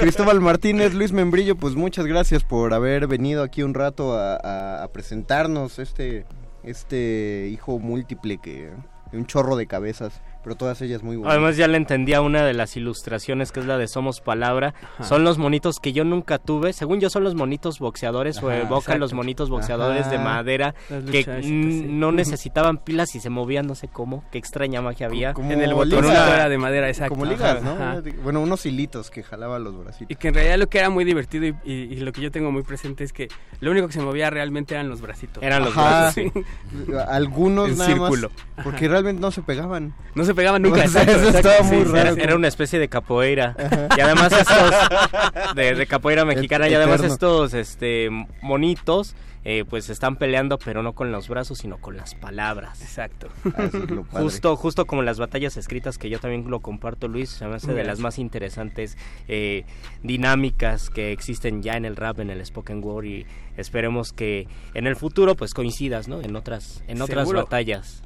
Cristóbal 0.00 0.40
Martínez, 0.40 0.94
Luis 0.94 1.12
Membrillo, 1.12 1.56
pues 1.56 1.74
muchas 1.74 2.06
gracias 2.06 2.44
por 2.44 2.74
haber 2.74 3.06
venido 3.06 3.42
aquí 3.42 3.62
un 3.62 3.74
rato 3.74 4.14
a, 4.14 4.36
a- 4.36 4.82
a 4.84 4.88
presentarnos 4.92 5.78
este, 5.78 6.24
este 6.62 7.48
hijo 7.52 7.78
múltiple 7.78 8.38
que 8.42 8.70
un 9.12 9.26
chorro 9.26 9.56
de 9.56 9.66
cabezas, 9.66 10.20
pero 10.42 10.56
todas 10.56 10.80
ellas 10.82 11.02
muy 11.02 11.16
buenas. 11.16 11.32
Además 11.34 11.56
ya 11.56 11.68
le 11.68 11.76
entendía 11.76 12.20
una 12.22 12.44
de 12.44 12.52
las 12.54 12.76
ilustraciones 12.76 13.52
que 13.52 13.60
es 13.60 13.66
la 13.66 13.76
de 13.78 13.88
Somos 13.88 14.20
Palabra. 14.20 14.74
Ajá. 14.94 15.04
Son 15.04 15.24
los 15.24 15.38
monitos 15.38 15.78
que 15.80 15.92
yo 15.92 16.04
nunca 16.04 16.38
tuve. 16.38 16.72
Según 16.72 17.00
yo 17.00 17.10
son 17.10 17.24
los 17.24 17.34
monitos 17.34 17.78
boxeadores 17.78 18.42
o 18.42 18.50
evocan 18.50 18.76
exacto. 18.78 18.98
los 18.98 19.12
monitos 19.12 19.50
boxeadores 19.50 20.10
de 20.10 20.18
madera 20.18 20.74
que 21.10 21.42
sí. 21.42 21.84
no 21.88 22.12
necesitaban 22.12 22.78
pilas 22.78 23.14
y 23.14 23.20
se 23.20 23.30
movían 23.30 23.66
no 23.66 23.74
sé 23.74 23.88
cómo. 23.88 24.24
Qué 24.32 24.38
extraña 24.38 24.80
magia 24.82 25.06
había. 25.06 25.32
Como 25.34 25.50
En 25.52 25.60
el 25.60 25.74
botoncito 25.74 26.10
era 26.12 26.48
de 26.48 26.58
madera, 26.58 26.88
exacto. 26.88 27.14
Como 27.14 27.24
ligas, 27.26 27.62
¿no? 27.62 27.72
Ajá. 27.72 28.02
Bueno, 28.22 28.40
unos 28.40 28.64
hilitos 28.66 29.10
que 29.10 29.22
jalaban 29.22 29.64
los 29.64 29.76
bracitos. 29.78 30.10
Y 30.10 30.16
que 30.16 30.28
en 30.28 30.34
realidad 30.34 30.58
lo 30.58 30.68
que 30.68 30.78
era 30.78 30.90
muy 30.90 31.04
divertido 31.04 31.46
y, 31.46 31.54
y- 31.64 31.72
y 31.90 31.96
lo 32.00 32.12
que 32.12 32.20
yo 32.20 32.30
tengo 32.30 32.50
muy 32.52 32.62
presente 32.62 33.04
es 33.04 33.12
que 33.12 33.28
lo 33.60 33.70
único 33.70 33.86
que 33.86 33.92
se 33.94 34.00
movía 34.00 34.30
realmente 34.30 34.74
eran 34.74 34.88
los 34.88 35.00
bracitos. 35.00 35.42
Eran 35.42 35.64
los 35.64 35.76
Ajá. 35.76 36.12
brazos, 36.12 36.14
sí. 36.14 36.32
Algunos 37.08 37.68
En 37.70 37.78
nada 37.78 37.90
círculo. 37.90 38.30
más, 38.56 38.64
porque 38.64 38.88
realmente 38.88 39.20
no 39.20 39.30
se 39.30 39.42
pegaban. 39.42 39.94
No 40.14 40.24
se 40.24 40.29
pegaban 40.34 40.62
nunca. 40.62 40.84
Eso 40.84 40.98
estaba 41.00 41.62
muy 41.62 41.78
sí, 41.78 41.84
raro. 41.84 42.12
Era, 42.12 42.22
era 42.22 42.36
una 42.36 42.48
especie 42.48 42.78
de 42.78 42.88
capoeira. 42.88 43.56
Y 43.96 44.00
además 44.00 44.32
estos 44.32 44.74
de, 45.54 45.74
de 45.74 45.86
capoeira 45.86 46.24
mexicana 46.24 46.68
y 46.68 46.74
además 46.74 46.96
Eterno. 46.96 47.14
estos 47.14 47.54
este 47.54 48.08
monitos 48.42 49.14
eh, 49.42 49.64
pues 49.68 49.88
están 49.88 50.16
peleando 50.16 50.58
pero 50.58 50.82
no 50.82 50.92
con 50.92 51.12
los 51.12 51.28
brazos 51.28 51.58
sino 51.58 51.78
con 51.78 51.96
las 51.96 52.14
palabras. 52.14 52.82
Exacto. 52.82 53.28
Ah. 53.54 53.70
Justo, 54.10 54.54
justo 54.56 54.86
como 54.86 55.02
las 55.02 55.18
batallas 55.18 55.56
escritas 55.56 55.96
que 55.96 56.10
yo 56.10 56.18
también 56.18 56.50
lo 56.50 56.60
comparto, 56.60 57.08
Luis, 57.08 57.30
se 57.30 57.46
me 57.46 57.56
hace 57.56 57.72
de 57.72 57.84
las 57.84 58.00
más 58.00 58.18
interesantes 58.18 58.98
eh, 59.28 59.64
dinámicas 60.02 60.90
que 60.90 61.12
existen 61.12 61.62
ya 61.62 61.76
en 61.76 61.86
el 61.86 61.96
rap, 61.96 62.20
en 62.20 62.28
el 62.30 62.44
spoken 62.44 62.84
word 62.84 63.04
y 63.04 63.26
esperemos 63.56 64.12
que 64.12 64.46
en 64.74 64.86
el 64.86 64.96
futuro 64.96 65.34
pues 65.36 65.54
coincidas, 65.54 66.06
¿no? 66.06 66.20
En 66.20 66.36
otras, 66.36 66.84
en 66.86 67.00
otras 67.00 67.26
Seguro. 67.26 67.44
batallas. 67.44 68.02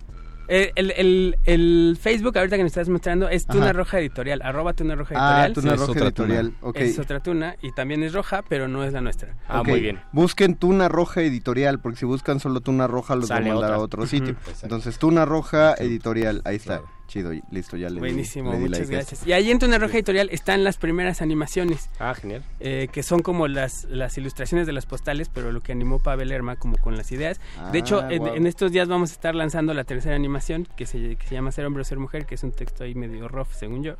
Eh, 0.48 0.72
El, 0.74 0.90
el, 0.92 1.36
el 1.44 1.98
Facebook 2.00 2.36
ahorita 2.36 2.56
que 2.56 2.62
me 2.62 2.66
estás 2.68 2.88
mostrando 2.88 3.28
es 3.28 3.46
Tuna 3.46 3.64
Ajá. 3.66 3.72
Roja 3.74 3.98
Editorial, 3.98 4.42
arroba 4.42 4.72
Tuna 4.74 4.94
Roja 4.94 5.14
Ah, 5.16 5.46
Editorial. 5.46 5.52
Tuna 5.54 5.68
Sí, 5.68 5.74
es 5.74 5.86
Roja 5.88 6.00
Editorial. 6.06 6.52
ok. 6.60 6.76
Es 6.76 6.98
otra 6.98 7.20
tuna 7.20 7.56
y 7.62 7.72
también 7.72 8.02
es 8.02 8.12
roja, 8.12 8.42
pero 8.48 8.68
no 8.68 8.84
es 8.84 8.92
la 8.92 9.00
nuestra. 9.00 9.36
Ah, 9.48 9.62
muy 9.62 9.80
bien. 9.80 10.00
Busquen 10.12 10.54
Tuna 10.56 10.88
Roja 10.88 11.22
Editorial, 11.22 11.80
porque 11.80 11.98
si 12.00 12.06
buscan 12.06 12.40
solo 12.40 12.60
Tuna 12.60 12.86
Roja 12.86 13.16
los 13.16 13.30
va 13.30 13.36
a 13.36 13.40
mandar 13.40 13.72
a 13.72 13.78
otro 13.78 14.06
sitio. 14.06 14.30
Exacto. 14.32 14.60
Entonces, 14.64 14.98
Tuna 14.98 15.24
Roja 15.24 15.74
Editorial, 15.78 16.42
ahí 16.44 16.56
está. 16.56 16.82
Chido, 17.14 17.30
listo, 17.52 17.76
ya 17.76 17.88
le 17.90 18.00
Buenísimo, 18.00 18.50
le 18.50 18.58
di 18.58 18.64
muchas 18.64 18.80
like 18.80 18.92
gracias. 18.92 19.24
Y 19.24 19.32
ahí 19.32 19.52
en 19.52 19.60
Tuna 19.60 19.78
Roja 19.78 19.94
Editorial 19.94 20.30
están 20.32 20.64
las 20.64 20.78
primeras 20.78 21.22
animaciones, 21.22 21.88
Ah, 22.00 22.12
genial. 22.12 22.42
eh, 22.58 22.88
que 22.90 23.04
son 23.04 23.20
como 23.22 23.46
las, 23.46 23.84
las 23.84 24.18
ilustraciones 24.18 24.66
de 24.66 24.72
las 24.72 24.84
postales, 24.84 25.28
pero 25.28 25.52
lo 25.52 25.60
que 25.62 25.70
animó 25.70 26.00
Pavel 26.00 26.28
Lerma 26.30 26.56
como 26.56 26.76
con 26.76 26.96
las 26.96 27.12
ideas. 27.12 27.40
De 27.70 27.78
hecho, 27.78 28.00
Ah, 28.02 28.12
en, 28.12 28.26
en 28.26 28.46
estos 28.48 28.72
días 28.72 28.88
vamos 28.88 29.10
a 29.10 29.12
estar 29.12 29.36
lanzando 29.36 29.74
la 29.74 29.84
tercera 29.84 30.16
animación, 30.16 30.66
que 30.76 30.86
se, 30.86 31.14
que 31.14 31.26
se 31.28 31.36
llama 31.36 31.52
Ser 31.52 31.66
hombre 31.66 31.82
o 31.82 31.84
ser 31.84 32.00
mujer, 32.00 32.26
que 32.26 32.34
es 32.34 32.42
un 32.42 32.50
texto 32.50 32.82
ahí 32.82 32.96
medio 32.96 33.28
rough, 33.28 33.52
según 33.52 33.84
yo. 33.84 33.94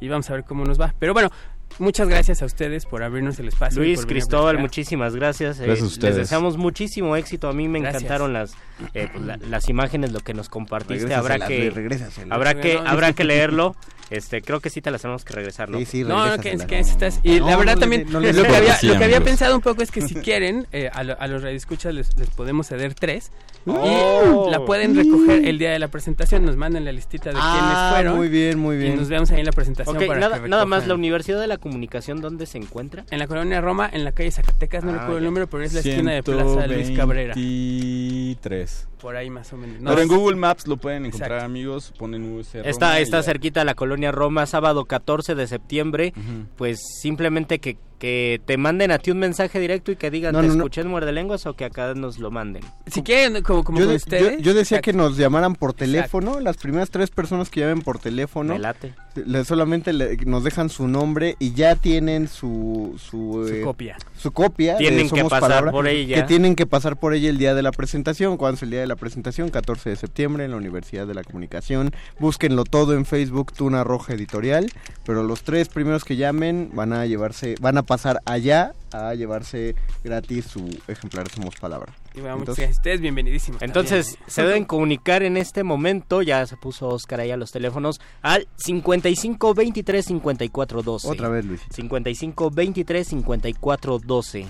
Y 0.00 0.08
vamos 0.08 0.28
a 0.28 0.32
ver 0.34 0.42
cómo 0.44 0.64
nos 0.64 0.80
va. 0.80 0.92
Pero 0.98 1.12
bueno, 1.14 1.30
muchas 1.78 2.08
gracias 2.08 2.42
a 2.42 2.46
ustedes 2.46 2.86
por 2.86 3.02
abrirnos 3.02 3.38
el 3.38 3.48
espacio. 3.48 3.82
y 3.82 3.86
Luis, 3.88 4.06
Cristóbal, 4.06 4.58
muchísimas 4.58 5.14
gracias. 5.14 5.60
Eh, 5.60 5.64
Gracias 5.66 5.80
a 5.82 5.84
les 5.84 5.92
ustedes. 5.92 6.16
deseamos 6.16 6.56
muchísimo 6.56 7.16
éxito. 7.16 7.48
A 7.48 7.52
mí 7.52 7.68
me 7.68 7.80
Gracias. 7.80 8.02
encantaron 8.02 8.32
las, 8.32 8.52
eh, 8.94 9.08
pues, 9.12 9.24
la- 9.24 9.36
las 9.36 9.68
imágenes, 9.68 10.12
lo 10.12 10.20
que 10.20 10.34
nos 10.34 10.48
compartiste. 10.48 11.14
Habrá 11.14 11.38
que, 11.46 11.70
regrésasela. 11.70 12.34
habrá 12.34 12.54
que, 12.60 12.78
habrá 12.84 13.12
que 13.12 13.24
leerlo. 13.24 13.76
Este, 14.10 14.40
creo 14.40 14.60
que 14.60 14.70
sí 14.70 14.80
te 14.80 14.90
las 14.90 15.02
tenemos 15.02 15.22
que 15.22 15.34
regresar, 15.34 15.68
¿no? 15.68 15.76
Sí, 15.80 15.84
sí, 15.84 16.02
No, 16.02 16.26
no, 16.34 16.38
quédense, 16.40 16.78
estás- 16.80 17.20
Y 17.22 17.40
No, 17.40 17.50
la 17.50 17.56
verdad 17.58 17.76
también, 17.76 18.10
lo, 18.10 18.20
que 18.22 18.28
había, 18.30 18.74
Sí, 18.76 18.86
lo 18.86 18.92
que 18.96 19.04
había 19.04 19.18
amigos. 19.18 19.24
pensado 19.32 19.54
un 19.54 19.60
poco 19.60 19.82
es 19.82 19.90
que 19.90 20.00
si 20.00 20.14
quieren, 20.14 20.66
eh, 20.72 20.88
a, 20.90 21.04
lo- 21.04 21.20
a 21.20 21.26
los 21.26 21.42
radioescuchas 21.42 21.92
les, 21.92 22.16
les 22.16 22.30
podemos 22.30 22.68
ceder 22.68 22.94
tres. 22.94 23.30
Oh. 23.66 24.46
Y 24.48 24.50
la 24.50 24.64
pueden 24.64 24.96
recoger 24.96 25.46
el 25.46 25.58
día 25.58 25.70
de 25.72 25.78
la 25.78 25.88
presentación. 25.88 26.42
Nos 26.46 26.56
mandan 26.56 26.86
la 26.86 26.92
listita 26.92 27.28
de 27.30 27.36
Ah, 27.38 27.58
quiénes 27.58 27.92
fueron. 27.96 28.16
muy 28.16 28.28
bien, 28.30 28.58
muy 28.58 28.76
Y 28.76 28.78
bien. 28.78 28.96
nos 28.96 29.10
vemos 29.10 29.30
ahí 29.30 29.40
en 29.40 29.44
la 29.46 29.52
presentación. 29.52 29.94
Para 30.06 30.18
nada, 30.20 30.42
que 30.42 30.48
nada 30.48 30.64
más, 30.64 30.86
la 30.86 30.94
Universidad 30.94 31.38
de 31.38 31.46
la 31.46 31.57
Comunicación, 31.58 32.20
¿dónde 32.20 32.46
se 32.46 32.58
encuentra? 32.58 33.04
En 33.10 33.18
la 33.18 33.26
colonia 33.26 33.60
Roma, 33.60 33.88
en 33.92 34.04
la 34.04 34.12
calle 34.12 34.30
Zacatecas, 34.30 34.84
no 34.84 34.90
Ah, 34.90 34.94
recuerdo 34.94 35.18
el 35.18 35.24
número, 35.24 35.46
pero 35.48 35.62
es 35.64 35.72
la 35.74 35.80
esquina 35.80 36.12
de 36.12 36.22
Plaza 36.22 36.66
Luis 36.66 36.90
Cabrera. 36.92 37.34
123. 37.34 38.88
Por 39.00 39.16
ahí 39.16 39.30
más 39.30 39.52
o 39.52 39.56
menos. 39.56 39.80
No, 39.80 39.90
Pero 39.90 40.02
en 40.02 40.08
Google 40.08 40.36
Maps 40.36 40.66
lo 40.66 40.76
pueden 40.76 41.06
encontrar, 41.06 41.30
Exacto. 41.32 41.46
amigos. 41.46 41.92
Ponen 41.98 42.36
UC 42.36 42.56
Está, 42.64 42.88
Roma 42.88 42.98
está 43.00 43.22
cerquita 43.22 43.64
la 43.64 43.74
colonia 43.74 44.10
Roma, 44.12 44.46
sábado 44.46 44.84
14 44.86 45.34
de 45.34 45.46
septiembre. 45.46 46.12
Pues 46.56 46.80
simplemente 47.00 47.58
que, 47.60 47.76
que 47.98 48.40
te 48.44 48.56
manden 48.56 48.90
a 48.92 48.98
ti 48.98 49.10
un 49.10 49.18
mensaje 49.18 49.58
directo 49.60 49.90
y 49.92 49.96
que 49.96 50.10
digan, 50.10 50.32
No, 50.32 50.40
te 50.40 50.46
no, 50.48 50.54
no. 50.54 50.58
escuché 50.60 50.80
en 50.82 50.88
Muerde 50.88 51.12
Lenguas 51.12 51.46
o 51.46 51.54
que 51.54 51.64
acá 51.64 51.94
nos 51.94 52.18
lo 52.18 52.30
manden. 52.30 52.62
Si 52.86 53.02
quieren, 53.02 53.42
como, 53.42 53.64
como 53.64 53.78
Yo, 53.80 53.86
de- 53.88 53.96
ustedes. 53.96 54.36
yo- 54.38 54.42
yo 54.42 54.54
decía 54.54 54.80
que 54.80 54.92
nos 54.92 55.16
llamaran 55.16 55.54
por 55.54 55.72
teléfono, 55.74 56.38
las 56.40 56.56
primeras 56.56 56.90
tres 56.90 57.10
personas 57.10 57.50
que 57.50 57.60
llamen 57.60 57.82
por 57.82 57.98
teléfono, 57.98 58.52
Me 58.54 58.58
late. 58.60 58.94
le- 59.14 59.44
solamente 59.44 59.92
le- 59.92 60.16
nos 60.26 60.44
dejan 60.44 60.68
su 60.70 60.86
nombre 60.88 61.34
y 61.40 61.52
ya 61.54 61.74
tienen 61.76 62.28
su 62.28 62.94
su, 62.98 63.44
Su 63.48 63.48
eh, 63.52 63.62
copia. 63.62 63.96
su 64.16 64.30
copia 64.32 64.72
de 64.74 64.78
Tienen 64.78 65.10
que 65.10 65.22
pasar 65.24 65.40
Palabra, 65.40 65.70
por 65.72 65.86
ella. 65.88 66.16
que 66.16 66.22
tienen 66.22 66.54
que 66.54 66.66
pasar 66.66 66.96
por 66.98 67.14
ella 67.14 67.28
el 67.30 67.38
día 67.38 67.54
de 67.54 67.62
la 67.62 67.72
presentación. 67.72 68.36
¿Cuándo 68.36 68.56
es 68.56 68.62
el 68.62 68.70
día 68.70 68.80
de 68.80 68.86
la 68.88 68.96
presentación? 68.96 69.50
14 69.50 69.90
de 69.90 69.96
septiembre 69.96 70.44
en 70.44 70.50
la 70.50 70.56
Universidad 70.56 71.06
de 71.06 71.14
la 71.14 71.22
Comunicación. 71.24 71.92
Búsquenlo 72.18 72.64
todo 72.64 72.94
en 72.94 73.04
Facebook, 73.06 73.52
Tuna 73.52 73.84
Roja 73.84 74.14
Editorial. 74.14 74.70
Pero 75.04 75.22
los 75.22 75.42
tres 75.42 75.68
primeros 75.68 76.04
que 76.04 76.16
llamen 76.16 76.70
van 76.74 76.92
a 76.92 77.06
llevarse, 77.06 77.54
van 77.60 77.78
a 77.78 77.82
pasar 77.82 78.20
allá 78.24 78.72
a 78.90 79.14
llevarse 79.14 79.74
gratis 80.02 80.46
su 80.46 80.66
ejemplar 80.88 81.28
de 81.28 81.34
Somos 81.34 81.54
Palabra. 81.56 81.92
Y 82.14 82.20
bueno, 82.20 82.38
muchas 82.38 82.58
Entonces- 82.58 82.64
gracias. 82.64 82.76
Ustedes 82.78 83.00
bienvenidísimos. 83.00 83.62
Entonces, 83.62 84.06
también. 84.12 84.30
se 84.30 84.42
deben 84.42 84.64
comunicar 84.64 85.22
en 85.22 85.36
este 85.36 85.62
momento, 85.62 86.22
ya 86.22 86.46
se 86.46 86.56
puso 86.56 86.88
Oscar 86.88 87.20
ahí 87.20 87.30
a 87.30 87.36
los 87.36 87.52
teléfonos, 87.52 88.00
al 88.22 88.48
55 88.56 89.54
23 89.54 90.04
54 90.04 90.82
12. 90.82 91.08
Otra 91.08 91.28
vez, 91.28 91.44
Luis. 91.44 91.60
55 91.70 92.50
23 92.50 93.06
54 93.06 93.98
12. 93.98 94.46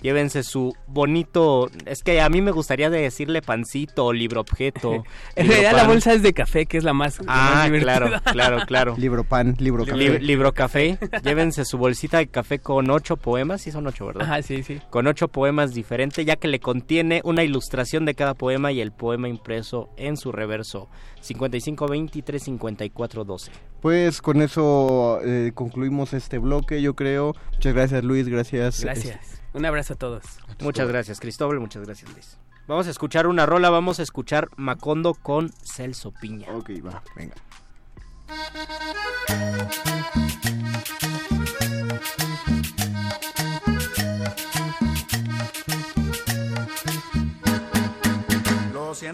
Llévense 0.00 0.42
su 0.44 0.74
bonito. 0.86 1.70
Es 1.86 2.02
que 2.02 2.20
a 2.20 2.28
mí 2.28 2.40
me 2.40 2.50
gustaría 2.52 2.88
decirle 2.90 3.42
pancito 3.42 4.06
o 4.06 4.12
libro 4.12 4.40
objeto. 4.40 5.02
En 5.36 5.48
realidad 5.48 5.72
la 5.74 5.86
bolsa 5.86 6.12
es 6.12 6.22
de 6.22 6.32
café, 6.32 6.66
que 6.66 6.78
es 6.78 6.84
la 6.84 6.92
más, 6.92 7.18
la 7.18 7.24
más 7.26 7.66
Ah, 7.66 7.68
claro, 7.80 8.10
claro, 8.32 8.58
claro. 8.66 8.94
Libro 8.96 9.24
pan, 9.24 9.56
libro 9.58 9.84
café. 9.84 9.96
Lib- 9.98 10.20
libro 10.20 10.52
café. 10.54 10.98
Llévense 11.24 11.64
su 11.64 11.78
bolsita 11.78 12.18
de 12.18 12.28
café 12.28 12.58
con 12.60 12.90
ocho 12.90 13.16
poemas. 13.16 13.62
Sí, 13.62 13.70
son 13.72 13.86
ocho, 13.86 14.06
¿verdad? 14.06 14.22
Ajá, 14.22 14.42
sí, 14.42 14.62
sí. 14.62 14.80
Con 14.90 15.06
ocho 15.06 15.28
poemas 15.28 15.74
diferentes, 15.74 16.24
ya 16.24 16.36
que 16.36 16.48
le 16.48 16.60
contiene 16.60 17.20
una 17.24 17.42
ilustración 17.42 18.04
de 18.04 18.14
cada 18.14 18.34
poema 18.34 18.72
y 18.72 18.80
el 18.80 18.92
poema 18.92 19.28
impreso 19.28 19.90
en 19.96 20.16
su 20.16 20.32
reverso. 20.32 20.88
55 21.20 21.86
23 21.88 22.42
54 22.42 23.24
12. 23.24 23.50
Pues 23.80 24.22
con 24.22 24.42
eso 24.42 25.20
eh, 25.24 25.52
concluimos 25.54 26.12
este 26.12 26.38
bloque, 26.38 26.80
yo 26.82 26.94
creo. 26.94 27.34
Muchas 27.54 27.74
gracias, 27.74 28.04
Luis. 28.04 28.28
Gracias. 28.28 28.80
Gracias. 28.82 29.37
Un 29.58 29.66
abrazo 29.66 29.94
a 29.94 29.96
todos. 29.96 30.22
Muchas 30.60 30.86
gracias, 30.86 31.18
Cristóbal. 31.18 31.58
Muchas 31.58 31.84
gracias, 31.84 32.12
Luis. 32.12 32.38
Vamos 32.68 32.86
a 32.86 32.90
escuchar 32.90 33.26
una 33.26 33.44
rola. 33.44 33.70
Vamos 33.70 33.98
a 33.98 34.04
escuchar 34.04 34.48
Macondo 34.56 35.14
con 35.14 35.50
Celso 35.64 36.12
Piña. 36.12 36.46
Ok, 36.54 36.70
va, 36.86 37.02
venga. 37.16 37.34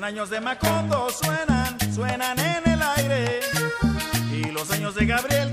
años 0.03 0.29
de 0.29 0.39
Macondo 0.39 1.09
suenan, 1.09 1.79
suenan 1.95 2.39
en 2.39 2.73
el 2.73 2.83
aire. 2.83 3.41
Y 4.31 4.51
los 4.51 4.71
años 4.71 4.95
de 4.95 5.07
Gabriel 5.07 5.44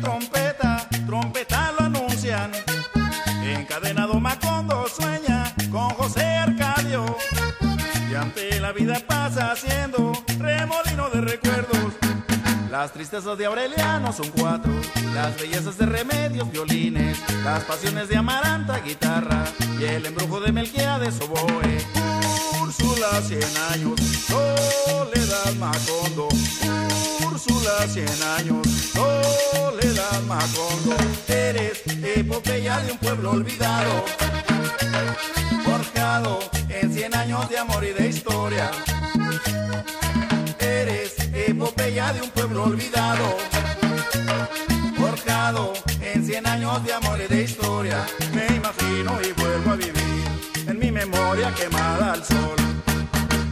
Y 6.92 8.16
ante 8.16 8.60
la 8.60 8.74
vida 8.74 9.02
pasa 9.08 9.54
haciendo 9.54 10.12
remolino 10.38 11.10
de 11.10 11.22
recuerdos. 11.22 11.94
Las 12.70 12.92
tristezas 12.92 13.38
de 13.38 13.46
Aureliano 13.46 14.12
son 14.12 14.30
cuatro, 14.32 14.74
las 15.14 15.40
bellezas 15.40 15.78
de 15.78 15.86
Remedios, 15.86 16.52
violines, 16.52 17.18
las 17.46 17.64
pasiones 17.64 18.10
de 18.10 18.18
Amaranta, 18.18 18.80
guitarra, 18.80 19.46
y 19.80 19.86
el 19.86 20.06
embrujo 20.06 20.42
de 20.42 20.52
Melquiades, 20.52 21.18
oboe. 21.22 21.78
Úrsula, 22.62 23.22
cien 23.22 23.42
años, 23.72 23.98
Soledad 24.28 25.54
Macondo. 25.60 26.28
Úrsula, 27.26 27.88
cien 27.88 28.08
años, 28.38 28.68
Soledad 28.94 30.22
Macondo. 30.28 30.96
Eres 31.30 31.84
epopeya 32.04 32.80
de 32.80 32.92
un 32.92 32.98
pueblo 32.98 33.32
olvidado, 33.32 34.04
forjado 35.64 36.61
en 37.04 37.10
cien 37.10 37.20
años 37.20 37.50
de 37.50 37.58
amor 37.58 37.84
y 37.84 37.94
de 37.94 38.10
historia. 38.10 38.70
Eres 40.60 41.16
epopeya 41.34 42.14
de 42.14 42.22
un 42.22 42.30
pueblo 42.30 42.66
olvidado, 42.66 43.38
forjado 44.98 45.74
en 46.00 46.24
cien 46.24 46.46
años 46.46 46.84
de 46.84 46.94
amor 46.94 47.20
y 47.20 47.34
de 47.34 47.42
historia. 47.42 48.06
Me 48.36 48.46
imagino 48.56 49.20
y 49.20 49.32
vuelvo 49.34 49.72
a 49.72 49.76
vivir 49.78 50.24
en 50.68 50.78
mi 50.78 50.92
memoria 50.92 51.52
quemada 51.56 52.14
al 52.14 52.24
sol. 52.24 52.56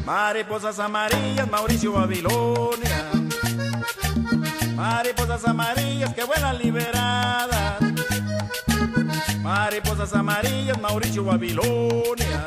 Mariposas 0.05 0.77
amarillas, 0.77 1.49
Mauricio 1.49 1.93
Babilonia. 1.93 3.09
Mariposas 4.75 5.43
amarillas 5.45 6.13
que 6.13 6.23
vuelan 6.23 6.59
liberadas. 6.59 7.79
Mariposas 9.41 10.13
amarillas, 10.13 10.79
Mauricio 10.79 11.23
Babilonia. 11.23 12.45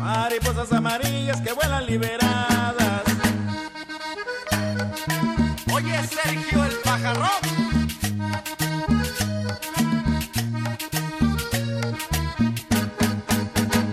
Mariposas 0.00 0.72
amarillas 0.72 1.42
que 1.42 1.52
vuelan 1.52 1.84
liberadas. 1.84 3.02
Oye, 5.70 6.02
Sergio 6.04 6.64
el 6.64 6.72
pajarón. 6.82 7.28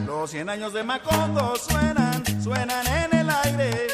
Los 0.05 0.32
cien 0.32 0.47
años 0.49 0.72
de 0.72 0.84
Macondo 0.84 1.55
suenan, 1.58 2.24
suenan 2.41 2.88
en 2.88 3.20
el 3.20 3.30
aire. 3.30 3.88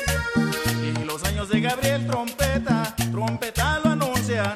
Y 0.84 1.04
los 1.06 1.24
años 1.24 1.50
de 1.50 1.62
Gabriel 1.62 2.06
Trompeta, 2.06 2.96
trompeta 3.12 3.80
lo 3.84 3.90
anuncian. 3.90 4.56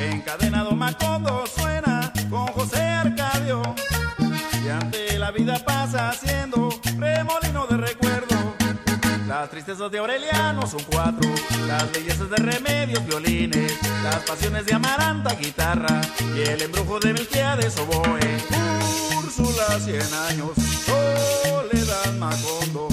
Encadenado 0.00 0.72
Macondo 0.72 1.44
suena 1.46 2.10
con 2.30 2.46
José 2.48 2.80
Arcadio. 2.80 3.60
Y 4.64 4.68
ante 4.70 5.18
la 5.18 5.30
vida 5.30 5.58
pasa 5.62 6.08
haciendo 6.08 6.33
Las 9.44 9.50
tristezas 9.50 9.90
de 9.90 9.98
Aureliano 9.98 10.66
son 10.66 10.82
cuatro, 10.90 11.28
las 11.68 11.92
bellezas 11.92 12.30
de 12.30 12.36
Remedios, 12.36 13.04
violines, 13.04 13.78
las 14.02 14.16
pasiones 14.20 14.64
de 14.64 14.72
Amaranta, 14.72 15.34
guitarra, 15.34 16.00
y 16.34 16.48
el 16.48 16.62
embrujo 16.62 16.98
de 16.98 17.12
Melquiades, 17.12 17.76
oboe. 17.76 18.20
Úrsula, 19.18 19.78
cien 19.80 20.00
años, 20.30 20.48
Soledad 20.86 22.14
Macondo. 22.14 22.88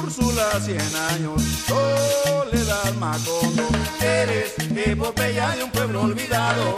Úrsula, 0.00 0.48
cien 0.60 0.80
años, 1.10 1.42
Soledad 1.66 2.94
Macondo. 2.94 3.66
Eres 4.00 4.54
epopeya 4.76 5.56
de 5.56 5.64
un 5.64 5.72
pueblo 5.72 6.02
olvidado, 6.02 6.76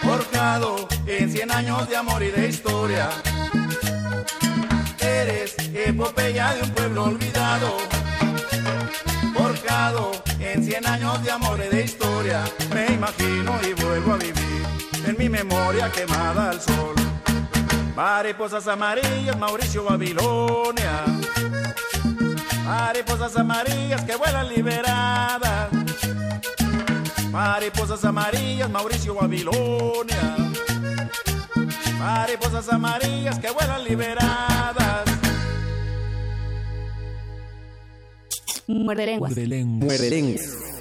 forjado 0.00 0.86
en 1.08 1.32
cien 1.32 1.50
años 1.50 1.88
de 1.88 1.96
amor 1.96 2.22
y 2.22 2.30
de 2.30 2.50
historia. 2.50 3.08
Eres 5.22 5.56
epopeya 5.72 6.54
de 6.54 6.62
un 6.62 6.70
pueblo 6.72 7.04
olvidado, 7.04 7.78
forjado 9.34 10.12
en 10.40 10.62
cien 10.62 10.86
años 10.86 11.22
de 11.24 11.30
amor 11.30 11.58
y 11.66 11.74
de 11.74 11.84
historia. 11.84 12.44
Me 12.74 12.92
imagino 12.92 13.58
y 13.66 13.72
vuelvo 13.82 14.12
a 14.12 14.16
vivir 14.18 14.66
en 15.06 15.16
mi 15.18 15.30
memoria 15.30 15.90
quemada 15.90 16.50
al 16.50 16.60
sol. 16.60 16.94
Mariposas 17.96 18.68
amarillas, 18.68 19.38
Mauricio 19.38 19.84
Babilonia. 19.84 21.04
Mariposas 22.66 23.36
amarillas 23.36 24.02
que 24.04 24.16
vuelan 24.16 24.48
liberadas. 24.48 25.70
Mariposas 27.30 28.04
amarillas, 28.04 28.68
Mauricio 28.68 29.14
Babilonia. 29.14 30.36
Mariposas 31.98 32.68
amarillas 32.68 33.38
que 33.38 33.50
vuelan 33.50 33.84
liberadas. 33.84 35.04
Muerde 38.66 39.06
lenguas. 39.06 39.32
Muerde 39.32 40.10
lenguas. 40.10 40.76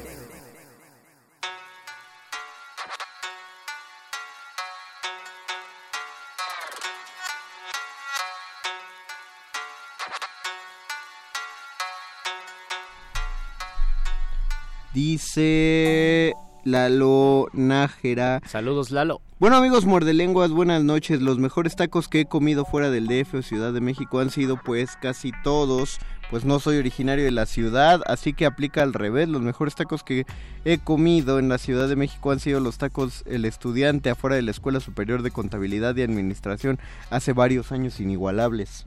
Dice 14.93 16.33
Lalo 16.63 17.49
Nájera. 17.51 18.41
Saludos, 18.47 18.91
Lalo. 18.91 19.24
Bueno 19.37 19.57
amigos 19.57 19.83
muerdelenguas, 19.83 20.51
buenas 20.51 20.85
noches. 20.85 21.21
Los 21.21 21.39
mejores 21.39 21.75
tacos 21.75 22.07
que 22.07 22.21
he 22.21 22.25
comido 22.25 22.63
fuera 22.63 22.89
del 22.89 23.07
DF 23.07 23.33
o 23.33 23.41
Ciudad 23.41 23.73
de 23.73 23.81
México 23.81 24.21
han 24.21 24.29
sido 24.29 24.55
pues 24.55 24.95
casi 25.01 25.33
todos. 25.43 25.99
Pues 26.29 26.45
no 26.45 26.61
soy 26.61 26.77
originario 26.77 27.25
de 27.25 27.31
la 27.31 27.45
ciudad, 27.45 27.99
así 28.07 28.31
que 28.31 28.45
aplica 28.45 28.81
al 28.81 28.93
revés. 28.93 29.27
Los 29.27 29.41
mejores 29.41 29.75
tacos 29.75 30.03
que 30.03 30.25
he 30.63 30.77
comido 30.77 31.37
en 31.37 31.49
la 31.49 31.57
Ciudad 31.57 31.89
de 31.89 31.97
México 31.97 32.31
han 32.31 32.39
sido 32.39 32.61
los 32.61 32.77
tacos 32.77 33.23
El 33.25 33.43
Estudiante 33.43 34.09
afuera 34.09 34.37
de 34.37 34.41
la 34.41 34.51
Escuela 34.51 34.79
Superior 34.79 35.21
de 35.21 35.31
Contabilidad 35.31 35.97
y 35.97 36.03
Administración 36.03 36.79
hace 37.09 37.33
varios 37.33 37.73
años 37.73 37.99
inigualables. 37.99 38.85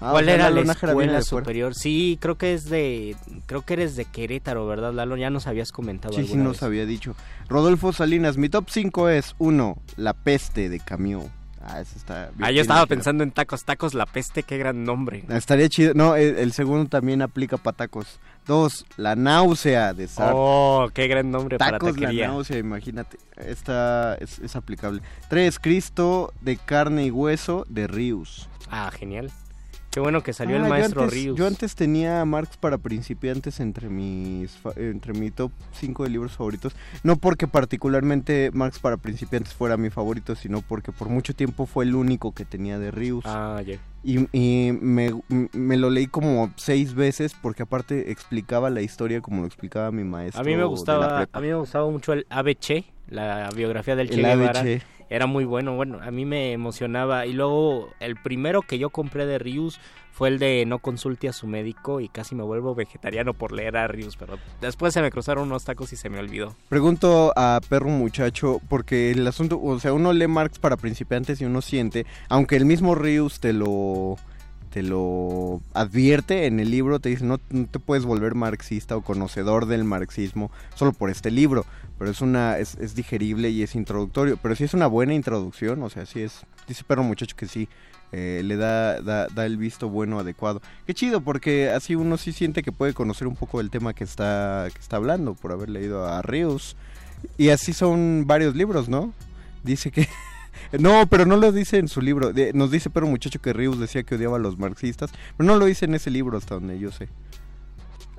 Ah, 0.00 0.12
¿Cuál 0.12 0.24
o 0.24 0.26
sea, 0.26 0.34
era 0.34 0.44
la 0.50 0.56
viene 0.56 0.72
escuela 0.72 1.22
superior? 1.22 1.74
Sí, 1.74 2.18
creo 2.20 2.38
que 2.38 2.54
es 2.54 2.64
de, 2.70 3.16
creo 3.46 3.62
que 3.62 3.74
eres 3.74 3.96
de 3.96 4.06
Querétaro, 4.06 4.66
¿verdad, 4.66 4.92
Lalo? 4.94 5.16
Ya 5.16 5.28
nos 5.30 5.46
habías 5.46 5.72
comentado 5.72 6.14
Sí, 6.14 6.26
sí, 6.26 6.36
nos 6.36 6.52
vez. 6.52 6.62
había 6.62 6.86
dicho. 6.86 7.14
Rodolfo 7.48 7.92
Salinas, 7.92 8.36
mi 8.38 8.48
top 8.48 8.70
5 8.70 9.08
es 9.10 9.34
1. 9.38 9.76
La 9.96 10.14
peste 10.14 10.68
de 10.70 10.80
Camus. 10.80 11.26
Ah, 11.62 11.78
eso 11.82 11.92
está 11.98 12.30
bien- 12.34 12.44
Ah, 12.44 12.50
yo 12.50 12.62
estaba 12.62 12.86
pensando 12.86 13.22
en 13.22 13.32
tacos, 13.32 13.64
tacos, 13.64 13.92
la 13.92 14.06
peste, 14.06 14.42
qué 14.42 14.56
gran 14.56 14.82
nombre. 14.84 15.24
Estaría 15.28 15.68
chido. 15.68 15.92
No, 15.92 16.16
el, 16.16 16.36
el 16.38 16.52
segundo 16.52 16.88
también 16.88 17.20
aplica 17.20 17.58
para 17.58 17.76
tacos. 17.76 18.18
Dos, 18.46 18.86
la 18.96 19.14
náusea 19.14 19.92
de 19.92 20.08
Sartre. 20.08 20.32
Oh, 20.34 20.88
qué 20.94 21.06
gran 21.06 21.30
nombre 21.30 21.58
para 21.58 21.72
Tacos 21.72 21.96
la 22.00 22.06
taquería. 22.06 22.28
náusea, 22.28 22.56
imagínate. 22.56 23.18
Esta 23.36 24.14
es, 24.14 24.38
es 24.38 24.56
aplicable. 24.56 25.02
Tres, 25.28 25.58
Cristo 25.58 26.32
de 26.40 26.56
carne 26.56 27.04
y 27.04 27.10
hueso 27.10 27.66
de 27.68 27.86
Rius. 27.86 28.48
Ah, 28.70 28.90
genial. 28.90 29.30
Qué 29.90 29.98
bueno 29.98 30.22
que 30.22 30.32
salió 30.32 30.54
Ah, 30.54 30.58
el 30.58 30.64
yo 30.64 30.68
maestro 30.68 31.02
antes- 31.02 31.14
Rius. 31.14 31.36
Yo 31.38 31.46
antes 31.46 31.74
tenía 31.74 32.24
Marx 32.24 32.56
para 32.56 32.78
principiantes 32.78 33.58
entre 33.58 33.88
mis 33.88 34.56
entre 34.76 35.12
mi 35.14 35.30
top 35.32 35.50
5 35.72 36.04
de 36.04 36.10
libros 36.10 36.32
favoritos. 36.36 36.74
No 37.02 37.16
porque 37.16 37.48
particularmente 37.48 38.50
Marx 38.52 38.78
para 38.78 38.96
principiantes 38.98 39.52
fuera 39.52 39.76
mi 39.76 39.90
favorito, 39.90 40.36
sino 40.36 40.60
porque 40.62 40.92
por 40.92 41.08
mucho 41.08 41.34
tiempo 41.34 41.66
fue 41.66 41.84
el 41.84 41.94
único 41.96 42.32
que 42.32 42.44
tenía 42.44 42.78
de 42.78 42.90
Rius. 42.92 43.24
Ah, 43.26 43.60
ya. 43.66 43.78
Y, 44.04 44.26
y 44.32 44.72
me, 44.80 45.10
me 45.52 45.76
lo 45.76 45.90
leí 45.90 46.06
como 46.06 46.52
seis 46.56 46.94
veces 46.94 47.34
porque 47.42 47.64
aparte 47.64 48.12
explicaba 48.12 48.70
la 48.70 48.82
historia 48.82 49.20
como 49.20 49.40
lo 49.42 49.46
explicaba 49.46 49.90
mi 49.90 50.04
maestro. 50.04 50.40
A 50.40 50.44
mí 50.44 50.56
me 50.56 50.64
gustaba, 50.64 51.26
a 51.32 51.40
mí 51.40 51.48
me 51.48 51.54
gustaba 51.54 51.90
mucho 51.90 52.12
el 52.12 52.26
ABC, 52.30 52.84
la 53.08 53.50
biografía 53.54 53.96
del 53.96 54.08
Che 54.08 54.20
El 54.20 54.22
Guevara. 54.38 54.60
ABC. 54.60 54.82
Era 55.10 55.26
muy 55.26 55.44
bueno, 55.44 55.74
bueno, 55.74 55.98
a 56.00 56.10
mí 56.10 56.24
me 56.24 56.52
emocionaba. 56.52 57.26
Y 57.26 57.32
luego 57.32 57.90
el 58.00 58.16
primero 58.16 58.62
que 58.62 58.78
yo 58.78 58.90
compré 58.90 59.26
de 59.26 59.38
Rius 59.38 59.80
fue 60.12 60.28
el 60.28 60.38
de 60.38 60.64
No 60.66 60.78
consulte 60.78 61.28
a 61.28 61.32
su 61.32 61.46
médico 61.46 62.00
y 62.00 62.08
casi 62.08 62.34
me 62.34 62.42
vuelvo 62.42 62.74
vegetariano 62.74 63.34
por 63.34 63.52
leer 63.52 63.76
a 63.76 63.88
Rius, 63.88 64.16
pero 64.16 64.38
después 64.60 64.94
se 64.94 65.02
me 65.02 65.10
cruzaron 65.10 65.48
unos 65.48 65.64
tacos 65.64 65.92
y 65.92 65.96
se 65.96 66.10
me 66.10 66.18
olvidó. 66.18 66.54
Pregunto 66.68 67.32
a 67.36 67.60
Perro 67.68 67.88
Muchacho, 67.88 68.60
porque 68.68 69.10
el 69.10 69.26
asunto, 69.26 69.60
o 69.60 69.78
sea, 69.80 69.92
uno 69.92 70.12
lee 70.12 70.28
Marx 70.28 70.58
para 70.58 70.76
principiantes 70.76 71.40
y 71.40 71.44
uno 71.44 71.60
siente, 71.60 72.06
aunque 72.28 72.56
el 72.56 72.64
mismo 72.64 72.94
Rius 72.94 73.40
te 73.40 73.52
lo 73.52 74.16
te 74.70 74.82
lo 74.82 75.60
advierte 75.74 76.46
en 76.46 76.60
el 76.60 76.70
libro, 76.70 77.00
te 77.00 77.08
dice 77.08 77.24
no, 77.24 77.38
te 77.38 77.78
puedes 77.78 78.04
volver 78.04 78.34
marxista 78.34 78.96
o 78.96 79.02
conocedor 79.02 79.66
del 79.66 79.84
marxismo 79.84 80.50
solo 80.74 80.92
por 80.92 81.10
este 81.10 81.30
libro, 81.30 81.66
pero 81.98 82.10
es 82.10 82.20
una 82.20 82.58
es, 82.58 82.76
es 82.76 82.94
digerible 82.94 83.50
y 83.50 83.62
es 83.62 83.74
introductorio, 83.74 84.38
pero 84.40 84.54
sí 84.54 84.64
es 84.64 84.74
una 84.74 84.86
buena 84.86 85.14
introducción, 85.14 85.82
o 85.82 85.90
sea, 85.90 86.06
sí 86.06 86.20
es 86.20 86.46
dice 86.68 86.84
perro 86.84 87.02
muchacho 87.02 87.36
que 87.36 87.46
sí 87.46 87.68
eh, 88.12 88.42
le 88.44 88.56
da, 88.56 89.00
da, 89.00 89.28
da 89.28 89.46
el 89.46 89.56
visto 89.56 89.88
bueno 89.88 90.18
adecuado. 90.18 90.60
Qué 90.86 90.94
chido, 90.94 91.20
porque 91.20 91.70
así 91.70 91.94
uno 91.94 92.16
sí 92.16 92.32
siente 92.32 92.62
que 92.62 92.72
puede 92.72 92.94
conocer 92.94 93.28
un 93.28 93.36
poco 93.36 93.58
del 93.58 93.70
tema 93.70 93.94
que 93.94 94.04
está, 94.04 94.68
que 94.72 94.80
está 94.80 94.96
hablando 94.96 95.34
por 95.34 95.52
haber 95.52 95.70
leído 95.70 96.06
a 96.06 96.20
Rius. 96.22 96.76
Y 97.38 97.50
así 97.50 97.72
son 97.72 98.24
varios 98.26 98.56
libros, 98.56 98.88
¿no? 98.88 99.12
Dice 99.62 99.90
que... 99.90 100.08
No, 100.78 101.06
pero 101.08 101.26
no 101.26 101.36
lo 101.36 101.52
dice 101.52 101.78
en 101.78 101.88
su 101.88 102.00
libro. 102.00 102.32
Nos 102.54 102.70
dice 102.70 102.90
pero 102.90 103.06
muchacho 103.06 103.40
que 103.40 103.52
Rius 103.52 103.78
decía 103.78 104.02
que 104.02 104.14
odiaba 104.16 104.36
a 104.36 104.40
los 104.40 104.58
marxistas, 104.58 105.10
pero 105.36 105.46
no 105.46 105.56
lo 105.56 105.66
dice 105.66 105.84
en 105.86 105.94
ese 105.94 106.10
libro 106.10 106.38
hasta 106.38 106.54
donde 106.54 106.78
yo 106.78 106.90
sé. 106.92 107.08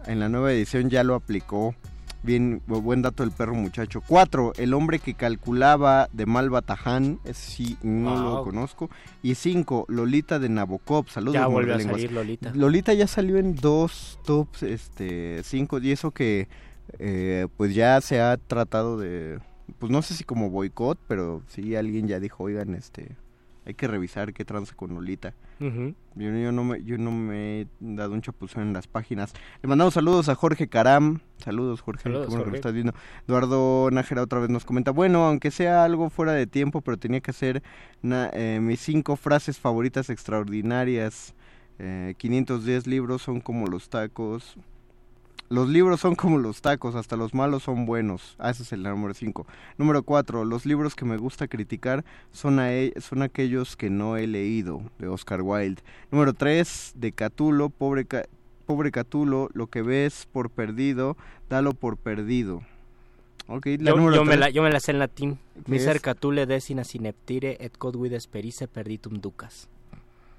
En 0.07 0.19
la 0.19 0.29
nueva 0.29 0.51
edición 0.51 0.89
ya 0.89 1.03
lo 1.03 1.15
aplicó. 1.15 1.75
Bien, 2.23 2.61
bu- 2.67 2.81
buen 2.83 3.01
dato 3.01 3.23
del 3.23 3.31
perro 3.31 3.55
muchacho. 3.55 4.01
Cuatro, 4.05 4.53
el 4.57 4.75
hombre 4.75 4.99
que 4.99 5.15
calculaba 5.15 6.07
de 6.13 6.27
Malbataján, 6.27 7.19
ese 7.23 7.51
sí 7.51 7.77
no 7.81 8.15
lo 8.23 8.43
conozco. 8.43 8.91
Y 9.23 9.33
cinco, 9.33 9.85
Lolita 9.87 10.37
de 10.37 10.47
Nabokov, 10.49 11.09
saludos. 11.09 11.33
Ya 11.33 11.47
volvió 11.47 11.73
a 11.75 11.79
salir 11.79 12.11
Lolita. 12.11 12.51
Lolita 12.53 12.93
ya 12.93 13.07
salió 13.07 13.37
en 13.37 13.55
dos 13.55 14.19
tops, 14.23 14.61
este, 14.61 15.41
cinco, 15.43 15.79
y 15.79 15.91
eso 15.91 16.11
que 16.11 16.47
eh, 16.99 17.47
pues 17.57 17.73
ya 17.73 17.99
se 18.01 18.21
ha 18.21 18.37
tratado 18.37 18.99
de, 18.99 19.39
pues 19.79 19.91
no 19.91 20.01
sé 20.01 20.13
si 20.13 20.23
como 20.23 20.49
boicot, 20.49 20.99
pero 21.07 21.41
sí 21.47 21.75
alguien 21.75 22.07
ya 22.07 22.19
dijo, 22.19 22.43
oigan, 22.43 22.75
este, 22.75 23.15
hay 23.65 23.73
que 23.73 23.87
revisar 23.87 24.33
qué 24.33 24.45
trance 24.45 24.73
con 24.75 24.93
Lolita. 24.93 25.33
Yo, 25.59 25.93
yo 26.15 26.51
no 26.51 26.63
me, 26.63 26.83
yo 26.83 26.97
no 26.97 27.11
me 27.11 27.61
he 27.61 27.67
dado 27.79 28.13
un 28.13 28.21
chapuzón 28.21 28.63
en 28.63 28.73
las 28.73 28.87
páginas. 28.87 29.33
Le 29.61 29.69
mandamos 29.69 29.93
saludos 29.93 30.27
a 30.29 30.33
Jorge 30.35 30.67
Caram. 30.67 31.19
Saludos, 31.37 31.81
Jorge. 31.81 32.01
Saludos, 32.01 32.29
bueno 32.29 32.43
que 32.43 32.49
lo 32.49 32.51
Jorge. 32.51 32.57
estás 32.57 32.73
viendo. 32.73 32.93
Eduardo 33.27 33.89
Nájera 33.91 34.23
otra 34.23 34.39
vez 34.39 34.49
nos 34.49 34.65
comenta. 34.65 34.89
Bueno, 34.89 35.23
aunque 35.25 35.51
sea 35.51 35.83
algo 35.83 36.09
fuera 36.09 36.31
de 36.33 36.47
tiempo, 36.47 36.81
pero 36.81 36.97
tenía 36.97 37.21
que 37.21 37.29
hacer 37.29 37.61
eh, 38.03 38.59
mis 38.59 38.79
cinco 38.79 39.15
frases 39.15 39.59
favoritas 39.59 40.09
extraordinarias. 40.09 41.35
Eh, 41.77 42.15
510 42.17 42.87
libros 42.87 43.21
son 43.21 43.39
como 43.39 43.67
los 43.67 43.89
tacos. 43.89 44.57
Los 45.51 45.67
libros 45.67 45.99
son 45.99 46.15
como 46.15 46.37
los 46.37 46.61
tacos, 46.61 46.95
hasta 46.95 47.17
los 47.17 47.33
malos 47.33 47.63
son 47.63 47.85
buenos. 47.85 48.35
Ah, 48.39 48.51
ese 48.51 48.63
es 48.63 48.71
el 48.71 48.83
número 48.83 49.13
5. 49.13 49.45
Número 49.77 50.01
4. 50.01 50.45
Los 50.45 50.65
libros 50.65 50.95
que 50.95 51.03
me 51.03 51.17
gusta 51.17 51.49
criticar 51.49 52.05
son, 52.31 52.57
a 52.59 52.73
e- 52.73 52.93
son 53.01 53.21
aquellos 53.21 53.75
que 53.75 53.89
no 53.89 54.15
he 54.15 54.27
leído, 54.27 54.81
de 54.97 55.09
Oscar 55.09 55.41
Wilde. 55.41 55.81
Número 56.09 56.31
3. 56.31 56.93
De 56.95 57.11
Catulo, 57.11 57.67
pobre, 57.69 58.07
pobre 58.65 58.91
Catulo, 58.91 59.49
lo 59.51 59.67
que 59.67 59.81
ves 59.81 60.25
por 60.31 60.51
perdido, 60.51 61.17
dalo 61.49 61.73
por 61.73 61.97
perdido. 61.97 62.61
Ok, 63.47 63.65
la 63.79 63.91
Yo, 63.91 63.97
número 63.97 64.15
yo 64.15 64.23
me 64.23 64.37
la, 64.37 64.49
yo 64.51 64.63
me 64.63 64.71
la 64.71 64.79
sé 64.79 64.91
en 64.91 64.99
latín. 64.99 65.37
¿Qué 65.65 65.71
Miser 65.73 65.99
catule 65.99 66.45
decina 66.45 66.85
sineptire 66.85 67.57
et 67.59 67.77
quod 67.77 68.01
esperice 68.13 68.69
perditum 68.69 69.19
ducas. 69.19 69.67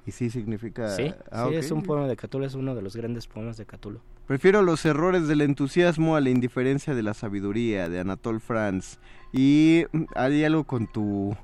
Y 0.06 0.12
sí 0.12 0.30
significa... 0.30 0.88
Sí, 0.96 1.12
ah, 1.30 1.48
sí 1.50 1.56
es 1.56 1.70
un 1.70 1.82
poema 1.82 2.08
de 2.08 2.16
Catulo, 2.16 2.46
es 2.46 2.54
uno 2.54 2.74
de 2.74 2.80
los 2.80 2.96
grandes 2.96 3.26
poemas 3.26 3.58
de 3.58 3.66
Catulo. 3.66 4.00
Prefiero 4.32 4.62
los 4.62 4.86
errores 4.86 5.28
del 5.28 5.42
entusiasmo 5.42 6.16
a 6.16 6.22
la 6.22 6.30
indiferencia 6.30 6.94
de 6.94 7.02
la 7.02 7.12
sabiduría, 7.12 7.90
de 7.90 8.00
Anatole 8.00 8.40
France. 8.40 8.96
Y 9.30 9.84
mm, 9.92 10.04
hay 10.14 10.42
algo 10.44 10.64
con 10.64 10.90
tu 10.90 11.36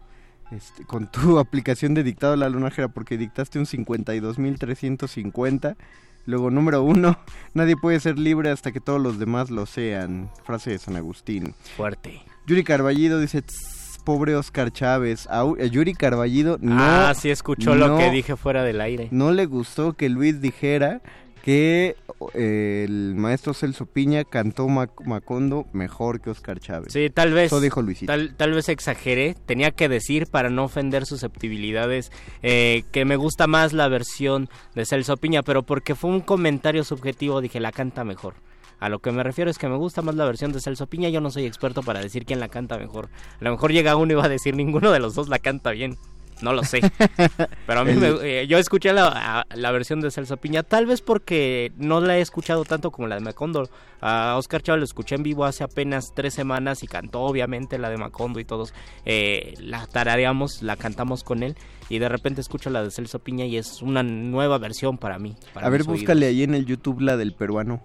este, 0.50 0.86
con 0.86 1.12
tu 1.12 1.38
aplicación 1.38 1.92
de 1.92 2.02
dictado 2.02 2.32
a 2.32 2.36
la 2.38 2.48
lunajera, 2.48 2.88
porque 2.88 3.18
dictaste 3.18 3.58
un 3.58 3.66
52.350. 3.66 5.76
Luego, 6.24 6.50
número 6.50 6.82
uno, 6.82 7.18
nadie 7.52 7.76
puede 7.76 8.00
ser 8.00 8.18
libre 8.18 8.48
hasta 8.48 8.72
que 8.72 8.80
todos 8.80 9.02
los 9.02 9.18
demás 9.18 9.50
lo 9.50 9.66
sean. 9.66 10.30
Frase 10.44 10.70
de 10.70 10.78
San 10.78 10.96
Agustín. 10.96 11.54
Fuerte. 11.76 12.22
Yuri 12.46 12.64
Carballido 12.64 13.20
dice, 13.20 13.42
"Tss, 13.42 13.98
pobre 14.02 14.34
Oscar 14.34 14.72
Chávez. 14.72 15.26
Au- 15.28 15.56
eh, 15.58 15.68
Yuri 15.68 15.92
Carballido 15.92 16.56
no... 16.62 16.74
ah, 16.78 17.12
sí 17.14 17.28
escuchó 17.28 17.74
lo 17.74 17.98
que 17.98 18.10
dije 18.10 18.34
fuera 18.34 18.64
del 18.64 18.80
aire. 18.80 19.08
no 19.10 19.30
le 19.32 19.44
gustó 19.44 19.92
que 19.92 20.08
Luis 20.08 20.40
dijera 20.40 21.02
que 21.48 21.96
eh, 22.34 22.84
el 22.86 23.14
maestro 23.16 23.54
Celso 23.54 23.86
Piña 23.86 24.24
cantó 24.24 24.68
Mac- 24.68 25.00
Macondo 25.06 25.66
mejor 25.72 26.20
que 26.20 26.28
Oscar 26.28 26.60
Chávez. 26.60 26.92
Sí, 26.92 27.08
tal 27.08 27.32
vez. 27.32 27.46
Eso 27.46 27.62
dijo 27.62 27.80
Luisito. 27.80 28.12
Tal, 28.12 28.34
tal 28.36 28.52
vez 28.52 28.68
exageré. 28.68 29.34
Tenía 29.46 29.70
que 29.70 29.88
decir 29.88 30.26
para 30.26 30.50
no 30.50 30.64
ofender 30.64 31.06
susceptibilidades 31.06 32.12
eh, 32.42 32.82
que 32.92 33.06
me 33.06 33.16
gusta 33.16 33.46
más 33.46 33.72
la 33.72 33.88
versión 33.88 34.50
de 34.74 34.84
Celso 34.84 35.16
Piña, 35.16 35.42
pero 35.42 35.62
porque 35.62 35.94
fue 35.94 36.10
un 36.10 36.20
comentario 36.20 36.84
subjetivo 36.84 37.40
dije 37.40 37.60
la 37.60 37.72
canta 37.72 38.04
mejor. 38.04 38.34
A 38.78 38.90
lo 38.90 38.98
que 38.98 39.10
me 39.10 39.22
refiero 39.22 39.50
es 39.50 39.56
que 39.56 39.68
me 39.68 39.76
gusta 39.78 40.02
más 40.02 40.16
la 40.16 40.26
versión 40.26 40.52
de 40.52 40.60
Celso 40.60 40.86
Piña. 40.86 41.08
Yo 41.08 41.22
no 41.22 41.30
soy 41.30 41.46
experto 41.46 41.82
para 41.82 42.00
decir 42.02 42.26
quién 42.26 42.40
la 42.40 42.48
canta 42.48 42.76
mejor. 42.76 43.08
A 43.40 43.44
lo 43.44 43.52
mejor 43.52 43.72
llega 43.72 43.96
uno 43.96 44.12
y 44.12 44.16
va 44.16 44.26
a 44.26 44.28
decir 44.28 44.54
ninguno 44.54 44.92
de 44.92 45.00
los 45.00 45.14
dos 45.14 45.30
la 45.30 45.38
canta 45.38 45.70
bien. 45.70 45.96
No 46.42 46.52
lo 46.52 46.62
sé. 46.62 46.80
Pero 47.66 47.80
a 47.80 47.84
mí 47.84 47.92
me- 47.94 48.08
eh, 48.22 48.46
yo 48.46 48.58
escuché 48.58 48.92
la, 48.92 49.08
a- 49.40 49.46
la 49.54 49.70
versión 49.72 50.00
de 50.00 50.10
Celso 50.10 50.36
Piña, 50.36 50.62
tal 50.62 50.86
vez 50.86 51.00
porque 51.02 51.72
no 51.76 52.00
la 52.00 52.16
he 52.18 52.20
escuchado 52.20 52.64
tanto 52.64 52.90
como 52.90 53.08
la 53.08 53.16
de 53.16 53.20
Macondo. 53.20 53.68
A 54.00 54.36
Oscar 54.38 54.62
Chávez 54.62 54.78
lo 54.78 54.84
escuché 54.84 55.16
en 55.16 55.24
vivo 55.24 55.44
hace 55.44 55.64
apenas 55.64 56.12
tres 56.14 56.32
semanas 56.34 56.82
y 56.84 56.86
cantó 56.86 57.22
obviamente 57.22 57.78
la 57.78 57.90
de 57.90 57.96
Macondo 57.96 58.38
y 58.38 58.44
todos 58.44 58.72
eh, 59.04 59.54
la 59.58 59.86
tarareamos, 59.88 60.62
la 60.62 60.76
cantamos 60.76 61.24
con 61.24 61.42
él 61.42 61.56
y 61.88 61.98
de 61.98 62.08
repente 62.08 62.40
escucho 62.40 62.70
la 62.70 62.84
de 62.84 62.90
Celso 62.92 63.18
Piña 63.18 63.44
y 63.44 63.56
es 63.56 63.82
una 63.82 64.04
nueva 64.04 64.58
versión 64.58 64.98
para 64.98 65.18
mí. 65.18 65.34
para 65.52 65.66
A 65.66 65.70
ver, 65.70 65.80
mis 65.80 65.88
oídos. 65.88 66.00
búscale 66.02 66.26
ahí 66.26 66.44
en 66.44 66.54
el 66.54 66.64
YouTube 66.66 67.00
la 67.00 67.16
del 67.16 67.32
peruano. 67.34 67.82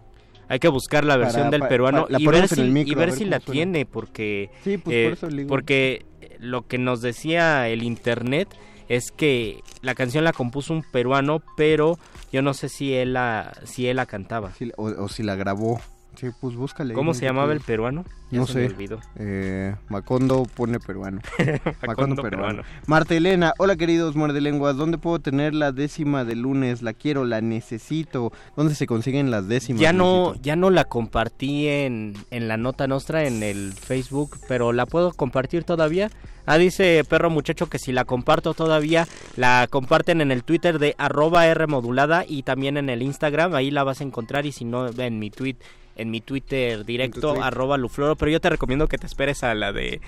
Hay 0.49 0.59
que 0.59 0.67
buscar 0.67 1.03
la 1.05 1.17
versión 1.17 1.45
Para- 1.45 1.57
del 1.57 1.67
peruano 1.67 2.05
y 2.09 2.27
ver 2.27 2.47
si, 2.47 2.59
en 2.59 2.67
el 2.67 2.71
micro, 2.71 2.91
y 2.91 2.95
a 2.95 2.97
ver 2.99 3.09
ver 3.09 3.17
si 3.17 3.23
cómo 3.23 3.31
la 3.31 3.39
suena. 3.39 3.51
tiene, 3.53 3.85
porque, 3.87 4.51
Sí, 4.63 4.77
pues, 4.77 4.95
eh, 4.95 5.03
por 5.05 5.13
eso 5.13 5.29
le 5.31 5.37
digo. 5.37 5.49
porque 5.49 6.05
lo 6.43 6.67
que 6.67 6.77
nos 6.77 7.01
decía 7.01 7.67
el 7.69 7.83
internet 7.83 8.49
es 8.89 9.11
que 9.11 9.61
la 9.81 9.95
canción 9.95 10.23
la 10.23 10.33
compuso 10.33 10.73
un 10.73 10.83
peruano, 10.83 11.41
pero 11.55 11.97
yo 12.31 12.41
no 12.41 12.53
sé 12.53 12.69
si 12.69 12.93
él 12.93 13.13
la, 13.13 13.53
si 13.63 13.87
él 13.87 13.95
la 13.95 14.05
cantaba. 14.05 14.51
O, 14.77 14.85
o 14.85 15.07
si 15.07 15.23
la 15.23 15.35
grabó. 15.35 15.79
Sí, 16.15 16.27
pues 16.39 16.55
búscale. 16.55 16.93
¿Cómo 16.93 17.13
se 17.13 17.25
llamaba 17.25 17.53
el 17.53 17.59
peruano? 17.61 18.05
Ya 18.29 18.39
No 18.39 18.47
se 18.47 18.59
me 18.59 18.67
sé. 18.67 18.73
olvidó. 18.75 18.99
Eh, 19.17 19.75
Macondo 19.89 20.43
pone 20.43 20.79
peruano. 20.79 21.21
Macondo 21.87 22.21
peruano. 22.21 22.63
Marta 22.87 23.15
Elena, 23.15 23.53
hola 23.57 23.75
queridos 23.75 24.15
muerde 24.15 24.39
lenguas, 24.39 24.75
¿dónde 24.77 24.97
puedo 24.97 25.19
tener 25.19 25.53
la 25.53 25.71
décima 25.71 26.23
de 26.23 26.35
lunes? 26.35 26.81
La 26.81 26.93
quiero, 26.93 27.25
la 27.25 27.41
necesito. 27.41 28.31
¿Dónde 28.55 28.75
se 28.75 28.85
consiguen 28.87 29.31
las 29.31 29.47
décimas? 29.47 29.81
Ya 29.81 29.91
no, 29.91 30.35
ya 30.41 30.55
no 30.55 30.69
la 30.69 30.85
compartí 30.85 31.67
en, 31.67 32.13
en 32.31 32.47
la 32.47 32.57
nota 32.57 32.87
nuestra 32.87 33.25
en 33.25 33.41
el 33.43 33.73
Facebook, 33.73 34.37
pero 34.47 34.71
la 34.71 34.85
puedo 34.85 35.13
compartir 35.13 35.63
todavía. 35.63 36.09
Ah, 36.45 36.57
dice 36.57 37.03
perro 37.07 37.29
muchacho 37.29 37.69
que 37.69 37.79
si 37.79 37.91
la 37.91 38.03
comparto 38.05 38.53
todavía, 38.53 39.07
la 39.37 39.65
comparten 39.69 40.21
en 40.21 40.31
el 40.31 40.43
Twitter 40.43 40.77
de 40.77 40.93
arroba 40.97 41.47
R 41.47 41.67
modulada 41.67 42.25
y 42.27 42.43
también 42.43 42.77
en 42.77 42.89
el 42.89 43.01
Instagram, 43.01 43.55
ahí 43.55 43.71
la 43.71 43.83
vas 43.83 44.01
a 44.01 44.03
encontrar 44.03 44.45
y 44.45 44.51
si 44.51 44.65
no 44.65 44.87
en 44.89 45.19
mi 45.19 45.29
tweet, 45.31 45.55
en 45.95 46.11
mi 46.11 46.21
Twitter 46.21 46.85
directo, 46.85 47.41
arroba 47.41 47.77
Lufloro, 47.77 48.15
pero 48.15 48.31
yo 48.31 48.41
te 48.41 48.49
recomiendo 48.49 48.87
que 48.87 48.97
te 48.97 49.05
esperes 49.05 49.43
a 49.43 49.53
la 49.53 49.71
de 49.71 50.01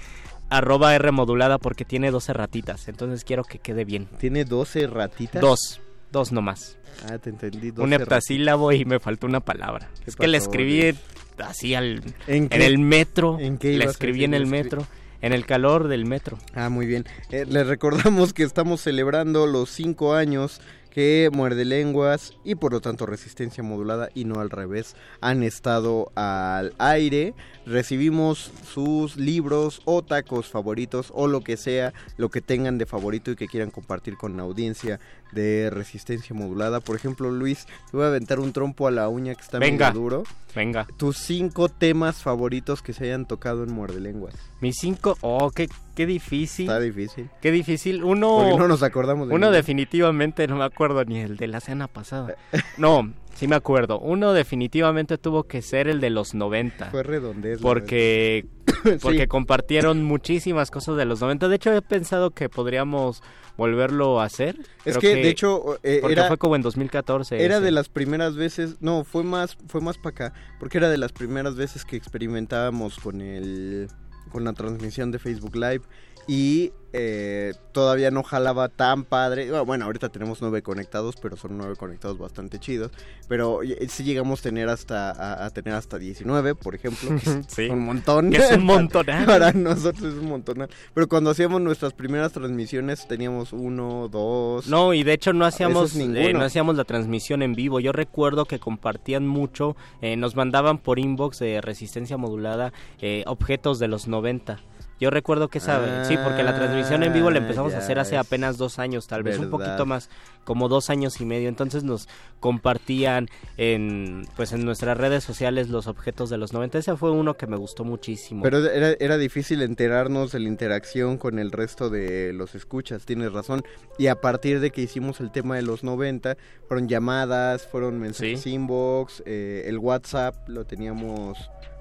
arroba 0.50 0.96
R 0.96 1.12
modulada 1.12 1.58
porque 1.58 1.86
tiene 1.86 2.12
12 2.12 2.34
ratitas, 2.34 2.88
entonces 2.88 3.24
quiero 3.24 3.44
que 3.44 3.60
quede 3.60 3.86
bien. 3.86 4.08
¿Tiene 4.20 4.46
12 4.46 4.88
ratitas? 4.88 5.42
Dos, 5.42 5.82
dos 6.12 6.32
nomás. 6.32 6.78
Ah, 7.10 7.18
te 7.18 7.30
entendí. 7.30 7.72
12 7.72 7.84
Un 7.84 7.94
heptasílabo 7.94 8.72
y 8.72 8.86
me 8.86 9.00
faltó 9.00 9.28
una 9.28 9.40
palabra. 9.40 9.90
¿Qué 10.04 10.12
Es 10.12 10.16
que 10.16 10.28
le 10.28 10.38
escribí 10.38 10.96
así 11.40 11.76
al, 11.76 12.02
¿En 12.28 12.50
el 12.52 12.78
metro. 12.80 13.38
¿En 13.40 13.58
qué 13.58 13.78
Le 13.78 13.86
escribí 13.86 14.24
en 14.24 14.34
el 14.34 14.46
metro. 14.46 14.86
En 15.22 15.34
el 15.34 15.46
calor 15.46 15.88
del 15.88 16.06
metro. 16.06 16.38
Ah, 16.54 16.70
muy 16.70 16.86
bien. 16.86 17.06
Eh, 17.32 17.46
les 17.48 17.66
recordamos 17.66 18.34
que 18.34 18.44
estamos 18.44 18.82
celebrando 18.82 19.48
los 19.48 19.72
cinco 19.72 20.14
años 20.14 20.62
que 20.96 21.30
Muerde 21.34 21.66
Lenguas 21.66 22.38
y 22.46 22.56
por 22.56 22.72
lo 22.72 22.80
tanto 22.80 23.06
Resistencia 23.06 23.62
Modulada 23.62 24.08
y 24.14 24.24
no 24.24 24.40
al 24.40 24.50
revés 24.50 24.96
han 25.20 25.44
estado 25.44 26.10
al 26.16 26.74
aire. 26.78 27.34
Recibimos 27.66 28.50
sus 28.66 29.18
libros 29.18 29.82
o 29.84 30.04
tacos 30.04 30.48
favoritos 30.48 31.12
o 31.14 31.28
lo 31.28 31.42
que 31.42 31.58
sea, 31.58 31.94
lo 32.16 32.30
que 32.30 32.40
tengan 32.40 32.78
de 32.78 32.86
favorito 32.86 33.30
y 33.30 33.36
que 33.36 33.50
quieran 33.50 33.72
compartir 33.72 34.16
con 34.16 34.38
la 34.38 34.44
audiencia 34.44 35.02
de 35.32 35.70
Resistencia 35.70 36.36
Modulada. 36.36 36.80
Por 36.80 36.96
ejemplo, 36.96 37.32
Luis, 37.32 37.66
te 37.66 37.98
voy 37.98 38.06
a 38.06 38.10
aventar 38.10 38.40
un 38.40 38.54
trompo 38.54 38.88
a 38.88 38.92
la 38.92 39.10
uña 39.10 39.36
que 39.36 39.42
está 39.42 39.60
Venga. 39.60 39.90
medio 39.90 40.02
duro. 40.02 40.24
Venga. 40.56 40.88
Tus 40.98 41.18
cinco 41.18 41.68
temas 41.70 42.24
favoritos 42.24 42.82
que 42.82 42.94
se 42.94 43.06
hayan 43.06 43.26
tocado 43.26 43.64
en 43.64 43.74
Muerde 43.74 44.00
Lenguas. 44.00 44.36
Mis 44.62 44.78
cinco. 44.80 45.18
Oh, 45.22 45.52
qué, 45.52 45.68
qué 45.96 46.06
difícil. 46.06 46.68
Está 46.68 46.80
difícil. 46.80 47.30
Qué 47.42 47.52
difícil. 47.52 48.04
Uno. 48.04 48.38
Porque 48.38 48.58
no 48.58 48.68
nos 48.68 48.82
acordamos 48.84 49.28
de 49.28 49.36
Uno 49.36 49.52
definitivamente 49.52 50.48
no 50.48 50.56
me 50.56 50.64
acuerdo 50.64 51.04
ni 51.04 51.20
el 51.20 51.38
de 51.38 51.48
la 51.48 51.60
cena 51.60 51.88
pasada. 51.88 52.36
No, 52.78 53.12
sí 53.36 53.48
me 53.48 53.56
acuerdo. 53.56 54.00
Uno 54.00 54.34
definitivamente 54.34 55.18
tuvo 55.18 55.44
que 55.44 55.62
ser 55.62 55.88
el 55.88 56.00
de 56.00 56.10
los 56.10 56.34
90. 56.34 56.92
Fue 56.92 57.04
redondez. 57.04 57.60
Porque 57.62 58.46
porque 59.02 59.20
Sí. 59.22 59.28
compartieron 59.28 60.04
muchísimas 60.04 60.72
cosas 60.72 60.98
de 60.98 61.06
los 61.06 61.22
90. 61.22 61.48
De 61.48 61.56
hecho, 61.56 61.74
he 61.74 61.82
pensado 61.82 62.32
que 62.32 62.50
podríamos 62.50 63.22
volverlo 63.58 64.20
a 64.20 64.26
hacer. 64.26 64.58
Es 64.84 64.98
que, 64.98 65.16
de 65.16 65.30
hecho, 65.30 65.80
eh, 65.84 66.00
porque 66.02 66.14
era- 66.14 66.28
fue 66.28 66.38
como 66.38 66.56
en 66.56 66.62
2014. 66.62 67.44
Era 67.44 67.56
ese. 67.58 67.66
de 67.66 67.72
las 67.72 67.90
primeras 67.90 68.36
veces, 68.36 68.76
no, 68.82 69.04
fue 69.04 69.24
más, 69.24 69.58
fue 69.68 69.82
más 69.82 69.98
para 69.98 70.10
acá, 70.28 70.34
porque 70.60 70.78
era 70.78 70.90
de 70.90 70.98
las 70.98 71.12
primeras 71.14 71.56
veces 71.56 71.86
que 71.86 71.96
experimentábamos 71.96 73.00
con 73.00 73.22
el, 73.22 73.88
con 74.32 74.44
la 74.44 74.54
transmisión 74.54 75.12
de 75.12 75.20
Facebook 75.20 75.56
Live 75.56 75.82
y 76.28 76.72
eh, 76.98 77.54
todavía 77.74 78.10
no 78.10 78.24
jalaba 78.24 78.70
tan 78.70 79.04
padre. 79.04 79.50
Bueno, 79.50 79.66
Bueno, 79.66 79.86
ahorita 79.86 80.08
tenemos 80.10 80.42
nueve 80.42 80.62
conectados, 80.62 81.16
pero 81.22 81.36
son 81.36 81.58
nueve 81.58 81.76
conectados 81.76 82.18
bastante 82.18 82.58
chidos. 82.58 82.92
Pero 83.28 83.64
eh, 83.64 83.86
sí 83.90 84.06
llegamos 84.06 84.40
a 84.40 84.44
tener 84.44 84.70
hasta 84.70 85.12
a, 85.12 85.46
a 85.46 85.50
tener 85.50 85.74
hasta 85.74 85.98
19, 85.98 86.56
por 86.56 86.74
ejemplo, 86.74 87.10
que 87.10 87.16
es 87.16 87.40
Sí. 87.50 87.68
un 87.68 87.80
montón. 87.86 88.32
Que 88.32 88.38
es 88.38 88.52
un 88.54 88.64
montonal. 88.66 89.26
Para 89.26 89.52
nosotros 89.52 90.14
es 90.14 90.20
un 90.20 90.30
montón. 90.30 90.70
Pero 90.94 91.08
cuando 91.10 91.32
hacíamos 91.32 91.60
nuestras 91.60 91.92
primeras 91.92 92.32
transmisiones 92.32 93.06
teníamos 93.10 93.52
uno, 93.52 94.08
dos. 94.10 94.68
No, 94.68 94.94
y 94.94 95.04
de 95.04 95.12
hecho 95.14 95.34
no 95.34 95.44
A 95.44 95.50
hacíamos, 95.50 95.98
eh, 95.98 96.32
no 96.34 96.44
hacíamos 96.46 96.78
la 96.78 96.86
transmisión 96.86 97.42
en 97.42 97.56
vivo. 97.56 97.82
Yo 97.82 97.92
recuerdo 97.92 98.46
que 98.46 98.60
compartían 98.60 99.28
mucho, 99.28 99.76
eh, 100.02 100.16
nos 100.16 100.38
mandaban 100.38 100.78
por 100.78 100.98
inbox 100.98 101.40
de 101.40 101.60
resistencia 101.60 102.16
modulada 102.16 102.72
eh, 103.02 103.24
objetos 103.28 103.80
de 103.80 103.90
los 103.90 104.08
90. 104.08 104.62
Yo 105.00 105.10
recuerdo 105.10 105.50
que 105.50 105.58
esa, 105.58 106.02
Ah, 106.02 106.06
sí, 106.06 106.18
porque 106.24 106.44
la 106.44 106.56
transmisión 106.56 107.04
en 107.04 107.12
vivo 107.12 107.30
la 107.30 107.40
empezamos 107.40 107.74
a 107.74 107.80
hacer 107.80 108.00
hace 108.00 108.18
apenas 108.18 108.58
dos 108.58 108.80
años, 108.80 109.08
tal 109.08 109.24
vez 109.24 109.38
un 109.40 109.50
poquito 109.50 109.86
más, 109.86 110.10
como 110.44 110.70
dos 110.70 110.90
años 110.90 111.20
y 111.20 111.26
medio. 111.26 111.50
Entonces 111.50 111.84
nos 111.84 112.08
compartían 112.40 113.28
en, 113.58 114.26
pues 114.36 114.54
en 114.54 114.64
nuestras 114.64 114.98
redes 114.98 115.24
sociales 115.24 115.70
los 115.70 115.88
objetos 115.88 116.30
de 116.30 116.38
los 116.38 116.54
90. 116.54 116.78
Ese 116.78 116.96
fue 116.96 117.12
uno 117.12 117.36
que 117.36 117.48
me 117.48 117.58
gustó 117.58 117.84
muchísimo. 117.84 118.42
Pero 118.44 118.66
era, 118.70 118.96
era 119.00 119.18
difícil 119.18 119.62
enterarnos 119.62 120.32
de 120.32 120.40
la 120.40 120.48
interacción 120.48 121.18
con 121.18 121.40
el 121.40 121.52
resto 121.52 121.90
de 121.90 122.32
los 122.34 122.56
escuchas, 122.56 123.06
tienes 123.06 123.34
razón. 123.34 123.64
Y 123.98 124.08
a 124.08 124.22
partir 124.22 124.60
de 124.60 124.72
que 124.72 124.82
hicimos 124.82 125.20
el 125.20 125.32
tema 125.32 125.56
de 125.56 125.64
los 125.64 125.84
90, 125.84 126.38
fueron 126.68 126.88
llamadas, 126.88 127.68
fueron 127.68 128.00
mensajes 128.00 128.46
inbox, 128.48 129.24
eh, 129.26 129.64
el 129.66 129.78
WhatsApp 129.78 130.36
lo 130.48 130.66
teníamos, 130.66 131.38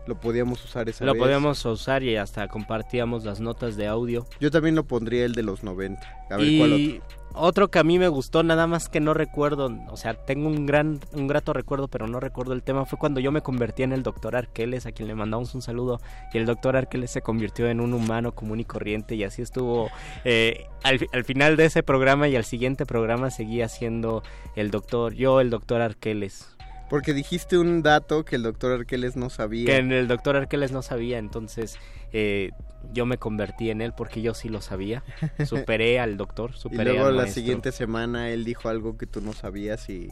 lo 0.06 0.20
podíamos 0.20 0.64
usar 0.64 0.88
esa 0.88 1.04
lo 1.04 1.12
vez. 1.12 1.22
podíamos 1.22 1.64
usar 1.64 2.02
y 2.02 2.16
hasta 2.16 2.48
compartíamos 2.48 3.24
las 3.24 3.40
notas 3.40 3.76
de 3.76 3.86
audio. 3.86 4.26
Yo 4.40 4.50
también 4.50 4.74
lo 4.74 4.84
pondría 4.84 5.24
el 5.24 5.34
de 5.34 5.42
los 5.42 5.62
90. 5.62 6.00
A 6.30 6.36
ver, 6.36 6.58
¿cuál 6.58 6.72
y 6.72 7.02
otro 7.36 7.68
que 7.68 7.80
a 7.80 7.84
mí 7.84 7.98
me 7.98 8.06
gustó, 8.06 8.44
nada 8.44 8.68
más 8.68 8.88
que 8.88 9.00
no 9.00 9.12
recuerdo, 9.12 9.76
o 9.90 9.96
sea, 9.96 10.14
tengo 10.14 10.46
un 10.46 10.66
gran, 10.66 11.00
un 11.12 11.26
grato 11.26 11.52
recuerdo, 11.52 11.88
pero 11.88 12.06
no 12.06 12.20
recuerdo 12.20 12.52
el 12.52 12.62
tema, 12.62 12.86
fue 12.86 12.96
cuando 12.96 13.18
yo 13.18 13.32
me 13.32 13.40
convertí 13.40 13.82
en 13.82 13.92
el 13.92 14.04
doctor 14.04 14.36
Arqueles, 14.36 14.86
a 14.86 14.92
quien 14.92 15.08
le 15.08 15.16
mandamos 15.16 15.52
un 15.52 15.60
saludo, 15.60 16.00
y 16.32 16.38
el 16.38 16.46
doctor 16.46 16.76
Arqueles 16.76 17.10
se 17.10 17.22
convirtió 17.22 17.68
en 17.68 17.80
un 17.80 17.92
humano 17.92 18.36
común 18.36 18.60
y 18.60 18.64
corriente, 18.64 19.16
y 19.16 19.24
así 19.24 19.42
estuvo, 19.42 19.90
eh, 20.24 20.68
al, 20.84 21.08
al 21.12 21.24
final 21.24 21.56
de 21.56 21.64
ese 21.64 21.82
programa 21.82 22.28
y 22.28 22.36
al 22.36 22.44
siguiente 22.44 22.86
programa 22.86 23.30
seguía 23.30 23.68
siendo 23.68 24.22
el 24.54 24.70
doctor, 24.70 25.14
yo 25.14 25.40
el 25.40 25.50
doctor 25.50 25.80
Arqueles. 25.80 26.53
Porque 26.88 27.14
dijiste 27.14 27.58
un 27.58 27.82
dato 27.82 28.24
que 28.24 28.36
el 28.36 28.42
doctor 28.42 28.72
Arqueles 28.72 29.16
no 29.16 29.30
sabía. 29.30 29.66
Que 29.66 29.78
el 29.78 30.08
doctor 30.08 30.36
Arqueles 30.36 30.70
no 30.70 30.82
sabía, 30.82 31.18
entonces 31.18 31.78
eh, 32.12 32.50
yo 32.92 33.06
me 33.06 33.18
convertí 33.18 33.70
en 33.70 33.80
él 33.80 33.92
porque 33.96 34.22
yo 34.22 34.34
sí 34.34 34.48
lo 34.48 34.60
sabía. 34.60 35.02
Superé 35.46 35.98
al 35.98 36.16
doctor, 36.16 36.52
y 36.70 36.76
luego 36.76 37.06
al 37.06 37.16
la 37.16 37.22
maestro. 37.22 37.42
siguiente 37.42 37.72
semana 37.72 38.30
él 38.30 38.44
dijo 38.44 38.68
algo 38.68 38.96
que 38.96 39.06
tú 39.06 39.20
no 39.20 39.32
sabías 39.32 39.88
y... 39.88 40.10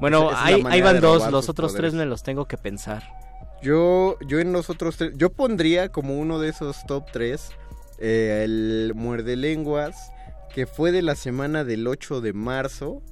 Bueno, 0.00 0.30
ahí, 0.34 0.80
van 0.80 1.00
dos, 1.00 1.30
los 1.30 1.50
otros 1.50 1.72
poderes. 1.72 1.92
tres 1.92 1.94
me 1.94 2.06
los 2.06 2.22
tengo 2.22 2.46
que 2.46 2.56
pensar. 2.56 3.02
Yo, 3.62 4.16
yo 4.26 4.40
en 4.40 4.52
los 4.52 4.70
otros 4.70 4.96
tres, 4.96 5.12
yo 5.16 5.30
pondría 5.30 5.90
como 5.90 6.18
uno 6.18 6.38
de 6.38 6.48
esos 6.48 6.86
top 6.86 7.04
tres 7.12 7.50
eh, 7.98 8.42
el 8.44 8.92
muerde 8.94 9.36
lenguas 9.36 10.10
que 10.54 10.66
fue 10.66 10.90
de 10.90 11.02
la 11.02 11.14
semana 11.14 11.64
del 11.64 11.86
8 11.86 12.22
de 12.22 12.32
marzo 12.32 13.02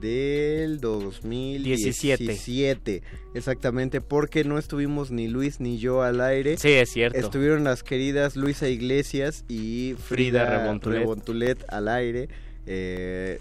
del 0.00 0.80
2017. 0.80 3.02
Exactamente, 3.34 4.00
porque 4.00 4.44
no 4.44 4.58
estuvimos 4.58 5.10
ni 5.10 5.28
Luis 5.28 5.60
ni 5.60 5.78
yo 5.78 6.02
al 6.02 6.20
aire. 6.20 6.56
Sí, 6.56 6.70
es 6.70 6.90
cierto. 6.90 7.18
Estuvieron 7.18 7.64
las 7.64 7.82
queridas 7.82 8.36
Luisa 8.36 8.68
Iglesias 8.68 9.44
y 9.48 9.94
Frida 9.98 10.44
Frida, 10.46 10.58
Rebontulet. 10.62 10.98
Rebontulet 11.00 11.64
al 11.68 11.88
aire. 11.88 12.28
Eh, 12.66 13.38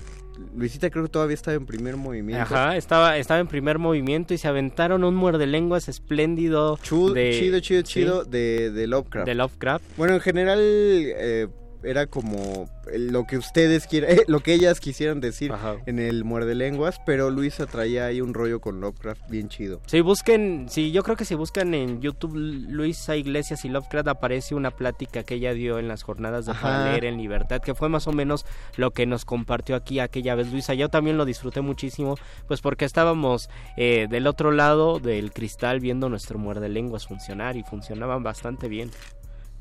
Luisita 0.55 0.89
creo 0.89 1.03
que 1.03 1.09
todavía 1.09 1.33
estaba 1.33 1.55
en 1.57 1.65
primer 1.65 1.97
movimiento. 1.97 2.43
Ajá, 2.43 2.77
estaba, 2.77 3.17
estaba 3.17 3.41
en 3.41 3.47
primer 3.47 3.77
movimiento 3.77 4.33
y 4.33 4.37
se 4.37 4.47
aventaron 4.47 5.03
un 5.03 5.13
muerde 5.15 5.47
lenguas 5.47 5.89
espléndido. 5.89 6.77
de- 6.77 6.81
chido, 7.37 7.59
chido, 7.59 7.81
sí, 7.81 7.83
chido 7.83 8.23
de, 8.23 8.71
de 8.71 8.87
Lovecraft. 8.87 9.27
De 9.27 9.35
Lovecraft. 9.35 9.83
Bueno, 9.97 10.13
en 10.13 10.21
general 10.21 10.59
eh, 10.61 11.47
era 11.83 12.07
como 12.07 12.69
lo 12.91 13.25
que 13.25 13.37
ustedes 13.37 13.87
quieran, 13.87 14.11
eh, 14.11 14.21
lo 14.27 14.39
que 14.41 14.53
ellas 14.53 14.79
quisieran 14.79 15.19
decir 15.21 15.51
en 15.85 15.99
el 15.99 16.23
muerde 16.23 16.55
lenguas, 16.55 16.99
pero 17.05 17.29
Luisa 17.29 17.65
traía 17.65 18.05
ahí 18.05 18.21
un 18.21 18.33
rollo 18.33 18.59
con 18.59 18.81
Lovecraft 18.81 19.29
bien 19.29 19.49
chido. 19.49 19.81
Si 19.85 20.01
busquen, 20.01 20.67
sí, 20.69 20.91
yo 20.91 21.03
creo 21.03 21.15
que 21.15 21.25
si 21.25 21.35
buscan 21.35 21.73
en 21.73 22.01
YouTube 22.01 22.35
Luisa 22.35 23.15
Iglesias 23.15 23.65
y 23.65 23.69
Lovecraft 23.69 24.07
aparece 24.07 24.55
una 24.55 24.71
plática 24.71 25.23
que 25.23 25.35
ella 25.35 25.53
dio 25.53 25.79
en 25.79 25.87
las 25.87 26.03
jornadas 26.03 26.45
de 26.45 26.51
Ajá. 26.51 26.61
Para 26.61 26.91
leer 26.91 27.05
en 27.05 27.17
libertad, 27.17 27.61
que 27.61 27.75
fue 27.75 27.89
más 27.89 28.07
o 28.07 28.11
menos 28.11 28.45
lo 28.75 28.91
que 28.91 29.05
nos 29.05 29.25
compartió 29.25 29.75
aquí 29.75 29.99
aquella 29.99 30.35
vez 30.35 30.51
Luisa. 30.51 30.73
Yo 30.73 30.89
también 30.89 31.17
lo 31.17 31.25
disfruté 31.25 31.61
muchísimo, 31.61 32.15
pues 32.47 32.61
porque 32.61 32.85
estábamos 32.85 33.49
eh, 33.77 34.07
del 34.09 34.27
otro 34.27 34.51
lado 34.51 34.99
del 34.99 35.31
cristal 35.31 35.79
viendo 35.79 36.09
nuestro 36.09 36.39
muerde 36.39 36.69
lenguas 36.69 37.07
funcionar 37.07 37.55
y 37.55 37.63
funcionaban 37.63 38.23
bastante 38.23 38.67
bien. 38.67 38.91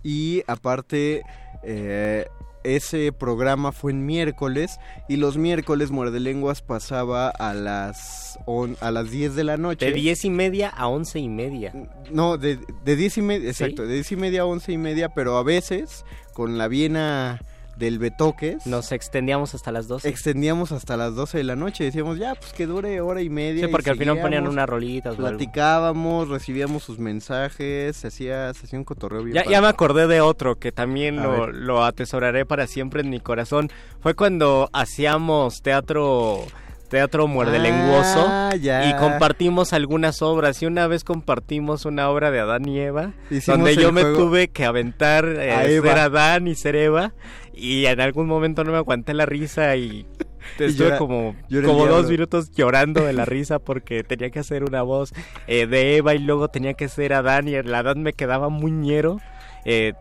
Y 0.03 0.43
aparte, 0.47 1.23
eh, 1.63 2.27
ese 2.65 3.13
programa 3.13 3.73
fue 3.73 3.93
en 3.93 4.05
miércoles 4.05 4.79
y 5.09 5.17
los 5.17 5.37
miércoles 5.37 5.91
Muerde 5.91 6.21
Lenguas 6.21 6.61
pasaba 6.63 7.29
a 7.31 7.55
las, 7.55 8.39
on- 8.47 8.77
a 8.81 8.91
las 8.91 9.11
10 9.11 9.35
de 9.37 9.45
la 9.45 9.57
noche. 9.57 9.87
De 9.87 9.93
diez 9.93 10.25
y 10.25 10.31
media 10.31 10.69
a 10.69 10.89
once 10.89 11.19
y 11.19 11.29
media. 11.29 11.73
No, 12.11 12.37
de, 12.37 12.59
de 12.85 12.97
10 12.97 13.19
y 13.19 13.23
media, 13.23 13.53
¿Sí? 13.55 13.65
exacto, 13.65 13.87
de 13.87 13.95
10 13.95 14.13
y 14.13 14.17
media 14.17 14.41
a 14.43 14.47
11 14.47 14.73
y 14.73 14.79
media, 14.79 15.09
pero 15.11 15.37
a 15.39 15.43
veces 15.43 16.05
con 16.35 16.59
la 16.59 16.69
Viena 16.69 17.41
del 17.79 17.99
Betoques 17.99 18.67
Nos 18.67 18.93
extendíamos 18.93 19.55
hasta 19.55 19.73
las 19.73 19.89
12. 19.89 20.09
extendíamos 20.09 20.73
hasta 20.73 20.97
las 20.97 21.15
12 21.15 21.39
de 21.39 21.45
la 21.45 21.57
noche. 21.57 21.85
Decíamos, 21.85 22.19
ya, 22.19 22.35
pues 22.35 22.53
que 22.53 22.67
dure 22.67 23.01
hora 23.01 23.23
y 23.23 23.31
media. 23.31 23.65
Sí, 23.65 23.69
y 23.69 23.73
porque 23.73 23.91
al 23.91 23.97
final 23.99 24.21
ponían 24.21 24.47
unas 24.49 24.69
rolitas. 24.69 25.13
o 25.15 25.17
algo. 25.17 25.29
Platicábamos, 25.29 26.29
recibíamos 26.29 26.83
sus 26.83 26.99
mensajes, 26.99 27.97
se 27.97 28.09
hacía, 28.09 28.53
se 28.55 28.67
hacía 28.67 28.79
un 28.79 28.85
cotorreo 28.85 29.23
bien 29.23 29.35
Ya, 29.37 29.43
padre. 29.43 29.53
ya 29.53 29.61
me 29.61 29.69
acordé 29.69 30.07
de 30.07 30.21
otro 30.21 30.59
que 30.59 30.73
también 30.73 31.17
lo, 31.23 31.47
lo 31.53 31.85
atesoraré 31.85 32.45
para 32.45 32.67
siempre 32.67 33.01
en 33.03 33.11
mi 33.11 33.21
corazón. 33.21 33.71
Fue 34.01 34.15
cuando 34.15 34.69
hacíamos 34.73 35.63
teatro 35.63 36.45
teatro 36.89 37.27
muerde 37.27 37.59
lenguoso 37.59 38.27
Ah, 38.29 38.51
y 38.57 38.95
compartimos 38.99 39.73
algunas 39.73 40.23
obras 40.23 40.63
y 40.63 40.67
una 40.67 40.87
vez 40.87 41.05
compartimos 41.05 41.85
una 41.85 42.09
obra 42.11 42.31
de 42.31 42.41
Adán 42.41 42.67
y 42.69 42.79
Eva 42.81 43.13
Hicimos 43.31 43.59
donde 43.61 43.77
yo 43.77 43.93
me 43.93 44.03
tuve 44.03 44.49
que 44.49 44.65
aventar 44.65 45.25
eh, 45.27 45.53
A 45.53 45.63
ser 45.63 45.71
Eva. 45.71 46.03
Adán 46.05 46.49
y 46.49 46.55
ser 46.55 46.77
Eva 46.77 47.13
y 47.55 47.87
en 47.87 48.01
algún 48.01 48.27
momento 48.27 48.65
no 48.65 48.73
me 48.73 48.79
aguanté 48.79 49.15
la 49.15 49.27
risa 49.27 49.77
y 49.77 50.07
estuve 50.59 50.73
llora- 50.91 50.99
como, 50.99 51.37
como 51.67 51.87
dos 51.87 52.09
minutos 52.09 52.51
llorando 52.53 53.05
de 53.05 53.13
la 53.13 53.25
risa 53.25 53.59
porque 53.59 54.03
tenía 54.05 54.31
que 54.31 54.39
hacer 54.39 54.65
una 54.65 54.83
voz 54.83 55.13
eh, 55.47 55.67
de 55.67 55.97
Eva 55.97 56.15
y 56.15 56.19
luego 56.21 56.49
tenía 56.49 56.75
que 56.75 56.89
ser 56.89 57.13
Adán 57.13 57.49
y 57.49 57.55
el 57.55 57.75
Adán 57.75 58.03
me 58.03 58.13
quedaba 58.15 58.49
muy 58.49 58.71
ñero. 58.71 59.19
eh, 59.65 59.93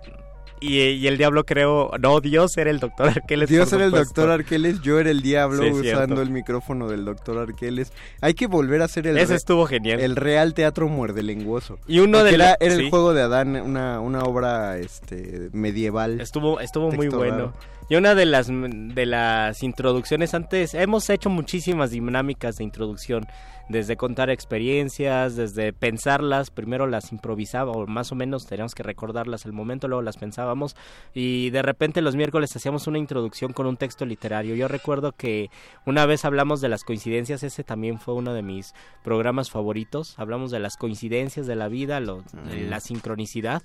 y, 0.60 0.80
y 0.80 1.08
el 1.08 1.18
diablo 1.18 1.45
creo, 1.45 1.91
no, 1.99 2.20
Dios 2.22 2.58
era 2.58 2.70
el 2.70 2.80
doctor 2.80 3.10
Arqueles. 3.10 3.49
Dios 3.49 3.72
era 3.74 3.86
el 3.86 3.91
doctor 3.91 4.30
Arqueles, 4.32 4.82
yo 4.82 4.99
era 4.99 5.10
el 5.12 5.22
diablo 5.22 5.64
Sí, 5.64 5.70
usando 5.70 5.84
cierto. 5.84 6.22
el 6.22 6.30
micrófono 6.32 6.88
del 6.88 7.05
doctor 7.05 7.38
Arqueles. 7.38 7.91
Hay 8.22 8.34
que 8.34 8.47
volver 8.47 8.82
a 8.82 8.86
hacer 8.86 9.08
el 9.08 9.18
Ese 9.18 9.36
estuvo 9.36 9.66
genial. 9.66 9.99
el 9.99 10.16
real 10.16 10.53
teatro 10.53 10.88
muerde 10.88 11.24
lenguoso. 11.24 11.80
Y 11.88 11.99
uno 11.99 12.24
de 12.24 12.38
la- 12.38 12.58
era 12.60 12.76
sí. 12.76 12.84
el 12.86 12.89
juego 12.89 13.14
de 13.14 13.22
Adán, 13.22 13.55
una, 13.55 13.99
una 13.99 14.24
obra 14.24 14.78
este 14.78 15.49
medieval. 15.53 16.20
Estuvo, 16.22 16.60
estuvo 16.60 16.91
muy 16.91 17.08
bueno. 17.10 17.53
Y 17.89 17.95
una 17.95 18.16
de 18.16 18.26
las 18.26 18.47
de 18.49 19.05
las 19.05 19.64
introducciones 19.64 20.34
antes, 20.34 20.74
hemos 20.74 21.10
hecho 21.10 21.30
muchísimas 21.30 21.91
dinámicas 21.91 22.58
de 22.58 22.66
introducción, 22.66 23.26
desde 23.70 23.97
contar 23.97 24.30
experiencias, 24.30 25.36
desde 25.36 25.74
pensarlas, 25.74 26.51
primero 26.51 26.88
las 26.88 27.11
improvisaba, 27.11 27.72
o 27.72 27.86
más 27.88 28.11
o 28.11 28.15
menos 28.15 28.45
teníamos 28.47 28.76
que 28.76 28.84
recordarlas 28.84 29.45
al 29.45 29.53
momento, 29.53 29.88
luego 29.88 30.01
las 30.01 30.18
pensábamos, 30.18 30.76
y 31.13 31.49
de 31.49 31.61
repente 31.61 32.01
los 32.01 32.15
miércoles 32.15 32.55
hacíamos 32.55 32.88
una 32.88 32.97
introducción 32.97 33.53
con 33.53 33.65
un 33.68 33.78
texto 33.78 34.05
literario. 34.05 34.55
Yo 34.55 34.68
recuerdo 34.68 35.11
que 35.11 35.49
una 35.86 36.05
vez 36.05 36.26
hablamos 36.26 36.61
de 36.61 36.70
las 36.70 36.84
coincidencias, 36.84 37.43
ese 37.43 37.63
también 37.63 37.99
fue 37.99 38.13
uno 38.13 38.34
de 38.34 38.41
mis 38.41 38.74
programas 39.03 39.51
favoritos, 39.51 40.18
hablamos 40.18 40.51
de 40.51 40.59
las 40.59 40.78
coincidencias 40.78 41.47
de 41.47 41.55
la 41.55 41.68
vida, 41.68 41.99
lo- 41.99 42.24
de 42.49 42.61
la 42.70 42.80
sincronicidad, 42.80 43.63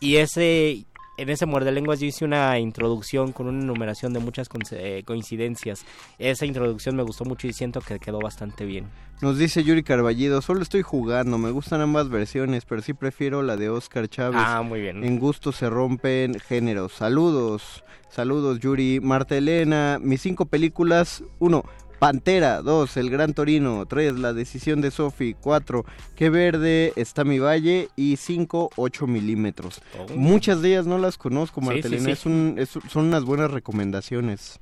y 0.00 0.16
ese 0.16 0.86
en 1.16 1.28
ese 1.28 1.46
muerde 1.46 1.72
lenguas 1.72 2.00
yo 2.00 2.06
hice 2.06 2.24
una 2.24 2.58
introducción 2.58 3.32
con 3.32 3.46
una 3.46 3.62
enumeración 3.62 4.12
de 4.12 4.20
muchas 4.20 4.48
eh, 4.72 5.02
coincidencias. 5.04 5.84
Esa 6.18 6.46
introducción 6.46 6.96
me 6.96 7.02
gustó 7.02 7.24
mucho 7.24 7.46
y 7.46 7.52
siento 7.52 7.80
que 7.80 7.98
quedó 7.98 8.18
bastante 8.20 8.64
bien. 8.64 8.86
Nos 9.20 9.38
dice 9.38 9.62
Yuri 9.62 9.82
Carballido, 9.84 10.42
solo 10.42 10.62
estoy 10.62 10.82
jugando, 10.82 11.38
me 11.38 11.50
gustan 11.50 11.80
ambas 11.80 12.08
versiones, 12.08 12.64
pero 12.64 12.82
sí 12.82 12.94
prefiero 12.94 13.42
la 13.42 13.56
de 13.56 13.70
Oscar 13.70 14.08
Chávez. 14.08 14.42
Ah, 14.44 14.62
muy 14.62 14.80
bien. 14.80 15.04
En 15.04 15.18
gusto 15.18 15.52
se 15.52 15.70
rompen 15.70 16.38
géneros. 16.40 16.92
Saludos, 16.94 17.84
saludos 18.10 18.58
Yuri. 18.58 19.00
Marta 19.00 19.36
Elena, 19.36 19.98
mis 20.02 20.20
cinco 20.20 20.46
películas, 20.46 21.22
uno, 21.38 21.64
Pantera, 22.04 22.60
dos, 22.60 22.98
El 22.98 23.08
Gran 23.08 23.32
Torino, 23.32 23.86
tres, 23.86 24.18
La 24.18 24.34
Decisión 24.34 24.82
de 24.82 24.90
Sophie, 24.90 25.34
cuatro, 25.40 25.86
Qué 26.16 26.28
Verde 26.28 26.92
está 26.96 27.24
mi 27.24 27.38
valle 27.38 27.88
y 27.96 28.16
cinco, 28.18 28.68
8 28.76 29.06
milímetros. 29.06 29.80
Oh. 29.98 30.12
Muchas 30.14 30.60
de 30.60 30.68
ellas 30.68 30.86
no 30.86 30.98
las 30.98 31.16
conozco, 31.16 31.62
Sí, 31.62 31.82
sí, 31.82 31.98
sí. 31.98 32.10
es 32.10 32.26
un- 32.26 32.56
es- 32.58 32.78
son 32.90 33.06
unas 33.06 33.24
buenas 33.24 33.50
recomendaciones. 33.50 34.60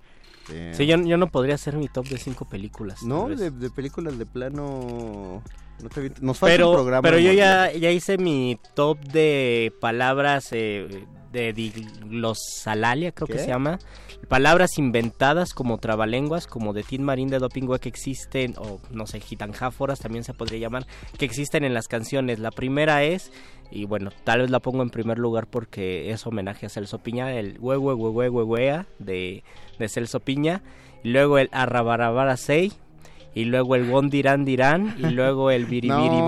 Eh, 0.53 0.73
Sí, 0.77 0.87
yo, 0.87 0.97
yo 1.03 1.17
no 1.17 1.27
podría 1.33 1.57
hacer 1.57 1.75
mi 1.75 1.89
top 1.89 2.07
de 2.07 2.19
cinco 2.19 2.45
películas. 2.49 3.03
no, 3.03 3.29
de, 3.29 3.51
de 3.51 3.71
películas 3.71 4.17
de 4.19 4.27
plano... 4.27 5.43
No 5.83 5.89
te 5.89 6.13
Nos 6.21 6.39
falta 6.39 6.65
un 6.65 6.75
programa. 6.75 7.03
pero 7.03 7.19
yo 7.19 7.33
ya, 7.33 7.73
ya 7.73 7.91
hice 7.91 8.19
mi 8.19 8.57
top 8.75 9.01
de 9.01 9.73
palabras 9.81 10.51
eh, 10.53 11.07
de 11.33 11.53
diglosalalia, 11.53 13.13
creo 13.13 13.27
que 13.27 13.39
se 13.39 13.49
llama. 13.49 13.79
Palabras 14.29 14.79
inventadas 14.79 15.55
como 15.55 15.79
trabalenguas, 15.79 16.47
como 16.47 16.73
de 16.73 16.83
Tin 16.83 17.03
Marín 17.03 17.29
de 17.29 17.39
Dopingüe 17.39 17.81
que 17.81 17.89
existen, 17.89 18.55
o 18.59 18.81
no 18.91 19.07
sé, 19.07 19.21
gitanjáforas 19.21 19.99
también 19.99 20.25
se 20.25 20.35
podría 20.35 20.59
llamar, 20.59 20.87
que 21.19 21.25
existen 21.25 21.65
en 21.65 21.75
las 21.75 21.89
canciones. 21.89 22.39
La 22.39 22.51
primera 22.51 23.03
es, 23.03 23.33
y 23.71 23.87
bueno, 23.87 24.11
tal 24.25 24.43
vez 24.43 24.51
la 24.51 24.61
pongo 24.61 24.83
en 24.83 24.91
primer 24.91 25.19
lugar 25.19 25.47
porque 25.47 26.11
es 26.11 26.27
homenaje 26.27 26.67
a 26.67 26.69
Celso 26.69 26.99
Piña, 26.99 27.33
el 27.33 27.59
hue 27.61 27.77
hue 27.79 27.95
hue 27.95 28.87
de, 28.99 29.43
de 29.79 29.89
Celso 29.89 30.21
Piña. 30.21 30.63
Y 31.05 31.11
luego 31.11 31.39
el 31.39 31.49
arrabarabara 31.53 32.37
sei, 32.37 32.73
y 33.35 33.45
luego 33.45 33.77
el 33.77 33.89
Wondirán 33.89 34.45
Dirán, 34.45 34.95
y 34.99 35.07
luego 35.11 35.51
el 35.51 35.67
Biribiri 35.67 35.93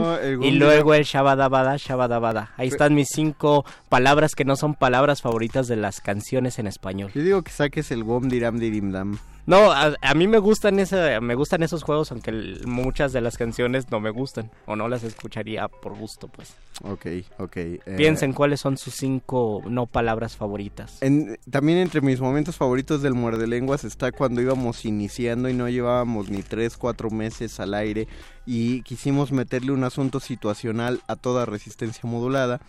No, 0.00 0.44
y 0.44 0.52
luego 0.52 0.94
el 0.94 1.04
Shabadabada 1.04 1.76
Shabadabada. 1.76 2.52
Ahí 2.56 2.68
están 2.68 2.94
mis 2.94 3.08
cinco 3.08 3.64
palabras 3.88 4.34
que 4.34 4.44
no 4.44 4.56
son 4.56 4.74
palabras 4.74 5.22
favoritas 5.22 5.66
de 5.68 5.76
las 5.76 6.00
canciones 6.00 6.58
en 6.58 6.66
español. 6.66 7.10
Yo 7.14 7.22
digo 7.22 7.42
que 7.42 7.50
saques 7.50 7.90
el 7.90 8.02
Wom 8.02 8.28
Diram 8.28 8.58
Dirim 8.58 8.92
Dam. 8.92 9.18
No, 9.46 9.72
a, 9.72 9.94
a 10.00 10.14
mí 10.14 10.26
me 10.26 10.38
gustan 10.38 10.78
ese, 10.78 11.20
me 11.20 11.34
gustan 11.34 11.62
esos 11.62 11.82
juegos, 11.82 12.10
aunque 12.12 12.30
el- 12.30 12.66
muchas 12.66 13.12
de 13.12 13.20
las 13.20 13.36
canciones 13.36 13.90
no 13.90 14.00
me 14.00 14.08
gustan 14.10 14.50
o 14.66 14.74
no 14.74 14.88
las 14.88 15.04
escucharía 15.04 15.68
por 15.68 15.94
gusto, 15.98 16.28
pues. 16.28 16.54
Ok, 16.82 17.06
ok. 17.38 17.56
eh, 17.56 17.80
Piensen 17.96 18.32
cuáles 18.32 18.60
son 18.60 18.78
sus 18.78 18.94
cinco 18.94 19.62
no 19.68 19.86
palabras 19.86 20.36
favoritas. 20.36 20.96
En- 21.02 21.38
también 21.50 21.78
entre 21.78 22.00
mis 22.00 22.20
momentos 22.20 22.56
favoritos 22.56 23.02
del 23.02 23.12
muerde 23.14 23.46
lenguas 23.46 23.84
está 23.84 24.12
cuando 24.12 24.40
íbamos 24.40 24.84
iniciando 24.86 25.48
y 25.50 25.54
no 25.54 25.68
llevábamos 25.68 26.30
ni 26.30 26.42
tres, 26.42 26.76
cuatro 26.78 27.10
meses 27.10 27.60
al 27.60 27.74
aire 27.74 28.08
y 28.46 28.80
quisimos 28.82 29.30
meterle 29.30 29.72
un 29.72 29.84
asunto 29.84 30.20
situacional 30.20 31.00
a 31.06 31.16
toda 31.16 31.44
resistencia 31.44 32.00
modulada. 32.08 32.60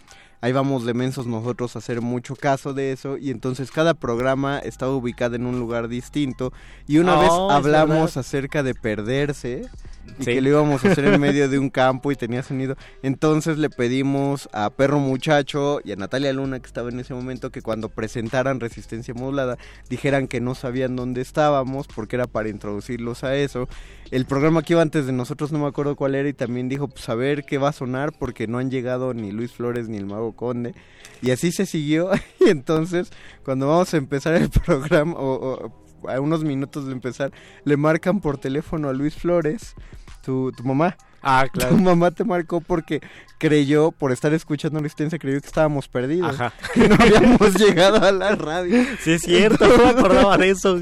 Ahí 0.45 0.51
vamos 0.51 0.85
de 0.85 0.93
mensos 0.93 1.25
nosotros 1.25 1.75
a 1.75 1.79
hacer 1.79 2.01
mucho 2.01 2.35
caso 2.35 2.75
de 2.75 2.91
eso 2.91 3.17
y 3.17 3.31
entonces 3.31 3.71
cada 3.71 3.95
programa 3.95 4.59
estaba 4.59 4.91
ubicado 4.91 5.33
en 5.35 5.47
un 5.47 5.57
lugar 5.57 5.87
distinto 5.87 6.53
y 6.85 6.99
una 6.99 7.17
Oh, 7.17 7.19
vez 7.19 7.31
es 7.31 7.55
hablamos 7.65 8.15
acerca 8.15 8.61
de 8.61 8.75
perderse 8.75 9.67
y 10.19 10.23
Sí. 10.23 10.33
que 10.35 10.41
lo 10.41 10.49
íbamos 10.49 10.83
a 10.85 10.91
hacer 10.91 11.05
en 11.05 11.19
medio 11.19 11.49
de 11.49 11.59
un 11.59 11.69
campo 11.69 12.11
y 12.11 12.15
tenía 12.15 12.41
sonido. 12.43 12.75
Entonces 13.03 13.57
le 13.57 13.69
pedimos 13.69 14.47
a 14.53 14.69
Perro 14.69 14.99
Muchacho 14.99 15.79
y 15.83 15.91
a 15.91 15.95
Natalia 15.95 16.31
Luna, 16.33 16.59
que 16.59 16.67
estaba 16.67 16.89
en 16.89 16.99
ese 16.99 17.13
momento, 17.13 17.49
que 17.51 17.61
cuando 17.61 17.89
presentaran 17.89 18.59
Resistencia 18.59 19.13
Modulada 19.13 19.57
dijeran 19.89 20.27
que 20.27 20.39
no 20.41 20.55
sabían 20.55 20.95
dónde 20.95 21.21
estábamos 21.21 21.87
porque 21.87 22.15
era 22.15 22.27
para 22.27 22.49
introducirlos 22.49 23.23
a 23.23 23.35
eso. 23.35 23.67
El 24.11 24.25
programa 24.25 24.61
que 24.63 24.73
iba 24.73 24.81
antes 24.81 25.05
de 25.05 25.11
nosotros 25.11 25.51
no 25.51 25.59
me 25.59 25.67
acuerdo 25.67 25.95
cuál 25.95 26.15
era 26.15 26.29
y 26.29 26.33
también 26.33 26.69
dijo, 26.69 26.87
pues 26.87 27.09
a 27.09 27.15
ver 27.15 27.43
qué 27.43 27.57
va 27.57 27.69
a 27.69 27.73
sonar 27.73 28.11
porque 28.17 28.47
no 28.47 28.59
han 28.59 28.69
llegado 28.71 29.13
ni 29.13 29.31
Luis 29.31 29.51
Flores 29.51 29.89
ni 29.89 29.97
el 29.97 30.05
Mago 30.05 30.33
Conde. 30.33 30.73
Y 31.21 31.31
así 31.31 31.51
se 31.51 31.65
siguió 31.65 32.11
y 32.39 32.49
entonces 32.49 33.11
cuando 33.43 33.67
vamos 33.67 33.93
a 33.93 33.97
empezar 33.97 34.35
el 34.35 34.49
programa 34.65 35.13
o- 35.13 35.65
o 35.65 35.84
a 36.07 36.19
unos 36.19 36.43
minutos 36.43 36.85
de 36.85 36.91
empezar 36.93 37.31
le 37.63 37.77
marcan 37.77 38.19
por 38.21 38.37
teléfono 38.37 38.89
a 38.89 38.93
Luis 38.93 39.15
Flores, 39.15 39.73
tu, 40.23 40.51
tu 40.51 40.63
mamá. 40.63 40.95
Ah, 41.27 41.47
Tu 41.51 41.75
mamá 41.77 42.11
te 42.11 42.23
marcó 42.23 42.61
porque 42.61 43.01
creyó, 43.39 43.91
por 43.91 44.11
estar 44.11 44.31
escuchando 44.35 44.79
Resistencia, 44.79 45.17
creyó 45.17 45.41
que 45.41 45.47
estábamos 45.47 45.87
perdidos. 45.87 46.39
Ajá. 46.39 46.53
Que 46.71 46.87
no 46.87 46.95
habíamos 46.99 47.55
llegado 47.59 47.97
a 48.05 48.11
la 48.11 48.35
radio. 48.35 48.83
Sí, 48.99 49.13
es 49.13 49.23
cierto, 49.23 49.67
no 49.67 49.77
me 49.85 49.89
acordaba 49.89 50.37
de 50.37 50.51
eso. 50.51 50.77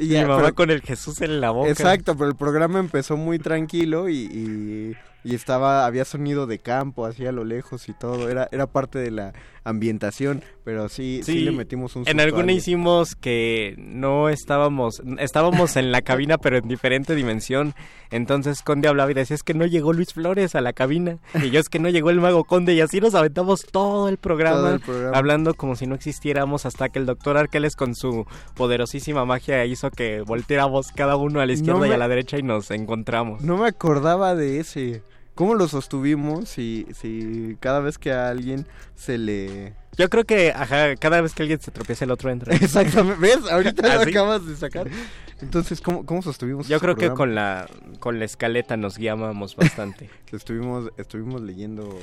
Y 0.00 0.10
Mi 0.10 0.14
mamá 0.22 0.36
pero- 0.42 0.54
con 0.54 0.70
el 0.70 0.80
Jesús 0.80 1.20
en 1.22 1.40
la 1.40 1.50
boca. 1.50 1.70
Exacto, 1.70 2.14
pero 2.16 2.28
el 2.30 2.36
programa 2.36 2.78
empezó 2.78 3.16
muy 3.16 3.40
tranquilo 3.40 4.08
y, 4.08 4.14
y, 4.14 4.96
y 5.28 5.34
estaba, 5.34 5.86
había 5.86 6.04
sonido 6.04 6.46
de 6.46 6.60
campo 6.60 7.04
así 7.04 7.26
a 7.26 7.32
lo 7.32 7.42
lejos 7.42 7.88
y 7.88 7.94
todo. 7.94 8.28
Era, 8.28 8.48
era 8.52 8.68
parte 8.68 9.00
de 9.00 9.10
la 9.10 9.32
ambientación, 9.64 10.42
pero 10.62 10.88
sí, 10.88 11.20
sí, 11.24 11.40
le 11.40 11.50
metimos 11.50 11.96
un 11.96 12.06
En 12.06 12.20
alguna 12.20 12.52
hicimos 12.52 13.14
que 13.16 13.74
no 13.78 14.28
estábamos, 14.28 15.02
estábamos 15.18 15.76
en 15.76 15.90
la 15.90 16.02
cabina 16.02 16.38
pero 16.38 16.58
en 16.58 16.68
diferente 16.68 17.14
dimensión. 17.14 17.74
Entonces 18.10 18.62
Conde 18.62 18.88
hablaba 18.88 19.10
y 19.10 19.14
decía, 19.14 19.34
es 19.34 19.42
que 19.42 19.54
no 19.54 19.66
llegó 19.66 19.92
Luis 19.92 20.12
Flores 20.12 20.54
a 20.54 20.60
la 20.60 20.72
cabina. 20.72 21.18
Y 21.42 21.50
yo 21.50 21.58
es 21.60 21.68
que 21.68 21.78
no 21.78 21.88
llegó 21.88 22.10
el 22.10 22.20
mago 22.20 22.44
Conde 22.44 22.74
y 22.74 22.80
así 22.80 23.00
nos 23.00 23.14
aventamos 23.14 23.64
todo 23.70 24.08
el 24.08 24.18
programa, 24.18 24.56
Todo 24.58 24.74
el 24.74 24.80
programa. 24.80 25.16
hablando 25.16 25.54
como 25.54 25.74
si 25.76 25.86
no 25.86 25.94
existiéramos 25.94 26.66
hasta 26.66 26.88
que 26.90 26.98
el 26.98 27.06
doctor 27.06 27.36
Arqueles 27.36 27.74
con 27.74 27.94
su 27.94 28.26
poderosísima 28.54 29.24
magia 29.24 29.64
hizo 29.64 29.90
que 29.90 30.20
volteáramos 30.20 30.92
cada 30.92 31.16
uno 31.16 31.40
a 31.40 31.46
la 31.46 31.52
izquierda 31.52 31.80
No 31.80 31.86
y 31.86 31.90
a 31.90 31.98
la 31.98 32.08
derecha 32.08 32.38
y 32.38 32.42
nos 32.42 32.70
encontramos. 32.70 33.42
No 33.42 33.56
me 33.56 33.68
acordaba 33.68 34.34
de 34.34 34.60
ese. 34.60 35.02
¿Cómo 35.34 35.54
lo 35.54 35.66
sostuvimos 35.66 36.48
si, 36.48 36.86
si 36.94 37.56
cada 37.58 37.80
vez 37.80 37.98
que 37.98 38.12
a 38.12 38.28
alguien 38.28 38.66
se 38.94 39.18
le... 39.18 39.74
Yo 39.96 40.08
creo 40.08 40.24
que, 40.24 40.52
ajá, 40.52 40.94
cada 40.96 41.20
vez 41.20 41.34
que 41.34 41.42
alguien 41.42 41.60
se 41.60 41.70
tropieza 41.70 42.04
el 42.04 42.12
otro 42.12 42.30
entra. 42.30 42.54
Exactamente, 42.60 43.20
¿ves? 43.20 43.50
Ahorita 43.50 43.94
lo 43.94 44.00
acabas 44.02 44.46
de 44.46 44.56
sacar. 44.56 44.88
Entonces, 45.40 45.80
¿cómo, 45.80 46.06
cómo 46.06 46.22
sostuvimos 46.22 46.68
Yo 46.68 46.78
creo 46.78 46.94
que 46.94 47.10
con 47.10 47.34
la 47.34 47.68
con 47.98 48.18
la 48.18 48.24
escaleta 48.24 48.76
nos 48.76 48.96
guiábamos 48.96 49.56
bastante. 49.56 50.08
Estuvimos, 50.32 50.90
estuvimos 50.96 51.40
leyendo... 51.42 51.98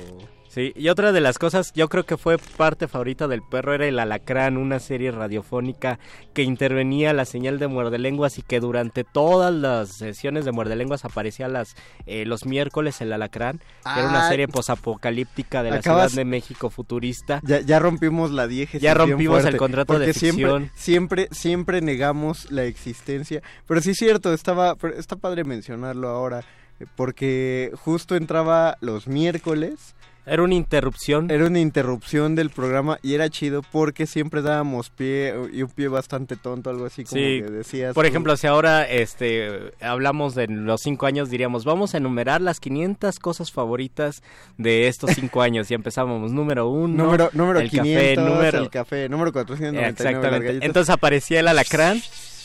Sí, 0.52 0.72
y 0.76 0.90
otra 0.90 1.12
de 1.12 1.22
las 1.22 1.38
cosas, 1.38 1.72
yo 1.72 1.88
creo 1.88 2.04
que 2.04 2.18
fue 2.18 2.36
parte 2.36 2.86
favorita 2.86 3.26
del 3.26 3.40
perro, 3.42 3.72
era 3.72 3.86
el 3.86 3.98
Alacrán, 3.98 4.58
una 4.58 4.80
serie 4.80 5.10
radiofónica 5.10 5.98
que 6.34 6.42
intervenía 6.42 7.14
la 7.14 7.24
señal 7.24 7.58
de 7.58 7.68
Muerde 7.68 7.98
Lenguas 7.98 8.36
y 8.36 8.42
que 8.42 8.60
durante 8.60 9.02
todas 9.02 9.50
las 9.54 9.88
sesiones 9.88 10.44
de 10.44 10.52
Muerde 10.52 10.76
Lenguas 10.76 11.06
aparecía 11.06 11.48
las, 11.48 11.74
eh, 12.04 12.26
los 12.26 12.44
miércoles 12.44 13.00
el 13.00 13.14
Alacrán, 13.14 13.58
que 13.58 13.98
era 13.98 14.08
una 14.10 14.26
Ah, 14.26 14.28
serie 14.28 14.46
posapocalíptica 14.46 15.62
de 15.62 15.70
la 15.70 15.76
acabas- 15.76 16.10
Ciudad 16.12 16.20
de 16.20 16.30
México 16.30 16.68
futurista. 16.68 17.40
Ya, 17.44 17.60
ya 17.60 17.78
rompimos 17.78 18.30
la 18.30 18.46
diégesis. 18.46 18.82
Ya 18.82 18.92
rompimos 18.92 19.44
el 19.46 19.56
contrato 19.56 19.98
de 19.98 20.12
ficción. 20.12 20.70
Siempre, 20.74 21.28
siempre, 21.28 21.28
siempre 21.30 21.80
negamos 21.80 22.50
la 22.50 22.64
existencia. 22.64 23.40
Pero 23.66 23.80
sí 23.80 23.92
es 23.92 23.96
cierto, 23.96 24.34
estaba, 24.34 24.76
está 24.98 25.16
padre 25.16 25.44
mencionarlo 25.44 26.08
ahora. 26.08 26.40
eh, 26.78 26.84
Porque 26.94 27.70
justo 27.74 28.16
entraba 28.16 28.76
los 28.82 29.06
miércoles. 29.08 29.94
Era 30.24 30.42
una 30.44 30.54
interrupción. 30.54 31.30
Era 31.32 31.46
una 31.46 31.58
interrupción 31.58 32.36
del 32.36 32.50
programa 32.50 32.98
y 33.02 33.14
era 33.14 33.28
chido 33.28 33.62
porque 33.72 34.06
siempre 34.06 34.40
dábamos 34.40 34.88
pie 34.90 35.34
y 35.52 35.62
un 35.62 35.70
pie 35.70 35.88
bastante 35.88 36.36
tonto, 36.36 36.70
algo 36.70 36.86
así 36.86 37.02
como 37.04 37.16
Sí, 37.20 37.42
que 37.42 37.50
decías. 37.50 37.92
por 37.94 38.04
tú. 38.04 38.08
ejemplo, 38.08 38.36
si 38.36 38.46
ahora 38.46 38.84
este 38.88 39.72
hablamos 39.80 40.36
de 40.36 40.46
los 40.46 40.80
cinco 40.80 41.06
años, 41.06 41.28
diríamos, 41.28 41.64
vamos 41.64 41.94
a 41.94 41.98
enumerar 41.98 42.40
las 42.40 42.60
500 42.60 43.18
cosas 43.18 43.50
favoritas 43.50 44.22
de 44.58 44.86
estos 44.86 45.10
cinco 45.10 45.42
años. 45.42 45.70
Y 45.70 45.74
empezamos, 45.74 46.30
número 46.30 46.68
uno, 46.68 47.04
Número, 47.04 47.30
número 47.32 47.58
el 47.58 47.68
500, 47.70 47.92
café, 47.92 48.16
número... 48.30 48.58
el 48.58 48.70
café, 48.70 49.08
número 49.08 49.32
499. 49.32 49.82
las 49.82 50.00
Exactamente. 50.00 50.64
Entonces 50.66 50.90
aparecía 50.90 51.40
el 51.40 51.48
alacrán 51.48 52.00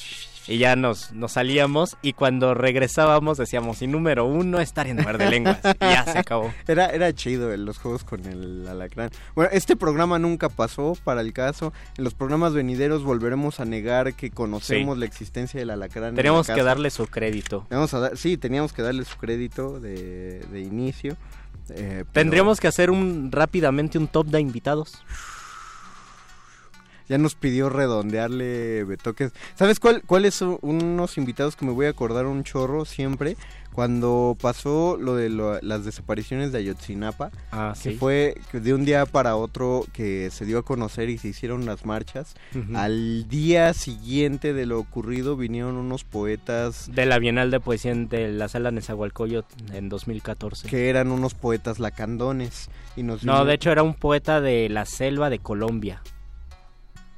y 0.47 0.57
ya 0.57 0.75
nos, 0.75 1.11
nos 1.11 1.33
salíamos 1.33 1.97
y 2.01 2.13
cuando 2.13 2.53
regresábamos 2.53 3.37
decíamos, 3.37 3.81
y 3.81 3.87
número 3.87 4.25
uno, 4.25 4.59
estar 4.59 4.87
en 4.87 4.97
muerde 4.97 5.29
lenguas. 5.29 5.59
Y 5.63 5.79
ya 5.79 6.03
se 6.05 6.17
acabó. 6.19 6.53
Era, 6.67 6.87
era 6.87 7.13
chido 7.13 7.55
los 7.57 7.77
juegos 7.77 8.03
con 8.03 8.25
el 8.25 8.67
alacrán. 8.67 9.09
Bueno, 9.35 9.49
este 9.53 9.75
programa 9.75 10.19
nunca 10.19 10.49
pasó 10.49 10.97
para 11.03 11.21
el 11.21 11.33
caso. 11.33 11.73
En 11.97 12.03
los 12.03 12.13
programas 12.13 12.53
venideros 12.53 13.03
volveremos 13.03 13.59
a 13.59 13.65
negar 13.65 14.13
que 14.13 14.29
conocemos 14.31 14.95
Sí. 14.95 14.99
la 14.99 15.05
existencia 15.05 15.59
del 15.59 15.69
alacrán. 15.69 16.09
en 16.09 16.15
Teníamos 16.15 16.47
la 16.47 16.55
que 16.55 16.63
darle 16.63 16.89
su 16.89 17.07
crédito. 17.07 17.65
Vamos 17.69 17.93
a 17.93 17.99
dar, 17.99 18.17
sí, 18.17 18.37
teníamos 18.37 18.73
que 18.73 18.81
darle 18.81 19.05
su 19.05 19.17
crédito 19.17 19.79
de, 19.79 20.39
de 20.51 20.59
inicio. 20.61 21.13
eh, 21.69 22.03
pero 22.11 22.11
Tendríamos 22.13 22.59
que 22.59 22.67
hacer 22.67 22.89
un 22.91 23.31
rápidamente 23.31 23.97
un 23.97 24.07
top 24.07 24.27
de 24.27 24.39
invitados. 24.41 25.03
Ya 27.09 27.17
nos 27.17 27.35
pidió 27.35 27.69
redondearle 27.69 28.83
Betoques. 28.83 29.31
¿Sabes 29.55 29.79
cuál, 29.79 30.01
cuáles 30.05 30.35
son 30.35 30.57
unos 30.61 31.17
invitados 31.17 31.55
que 31.55 31.65
me 31.65 31.71
voy 31.71 31.85
a 31.85 31.89
acordar 31.89 32.25
un 32.25 32.43
chorro 32.43 32.85
siempre? 32.85 33.37
Cuando 33.73 34.35
pasó 34.41 34.97
lo 34.99 35.13
de 35.15 35.29
lo- 35.29 35.61
las 35.61 35.85
desapariciones 35.85 36.51
de 36.51 36.57
Ayotzinapa, 36.57 37.29
Ah, 37.51 37.73
que 37.79 37.91
sí. 37.91 37.95
fue 37.95 38.35
que 38.51 38.59
de 38.59 38.73
un 38.73 38.85
día 38.85 39.05
para 39.05 39.35
otro 39.35 39.85
que 39.93 40.31
se 40.31 40.45
dio 40.45 40.57
a 40.57 40.63
conocer 40.63 41.09
y 41.11 41.19
se 41.19 41.27
hicieron 41.27 41.67
las 41.67 41.85
marchas, 41.85 42.33
al 42.73 43.27
día 43.27 43.73
siguiente 43.75 44.53
de 44.53 44.65
lo 44.65 44.79
ocurrido 44.79 45.37
vinieron 45.37 45.75
unos 45.77 46.03
poetas 46.05 46.89
De 46.91 47.05
la 47.05 47.19
Bienal 47.19 47.51
de 47.51 47.59
Poesía 47.59 47.91
en- 47.91 48.09
de 48.09 48.29
la 48.31 48.47
Sala 48.47 48.71
Nezahualcóyotl 48.71 49.75
en 49.75 49.89
2014. 49.89 50.67
que 50.67 50.89
eran 50.89 51.11
unos 51.11 51.35
poetas 51.35 51.77
lacandones 51.77 52.69
y 52.95 53.03
nos 53.03 53.23
No, 53.23 53.33
vino- 53.33 53.45
de 53.45 53.53
hecho 53.53 53.71
era 53.71 53.83
un 53.83 53.93
poeta 53.93 54.41
de 54.41 54.69
la 54.69 54.85
selva 54.87 55.29
de 55.29 55.37
Colombia. 55.37 56.01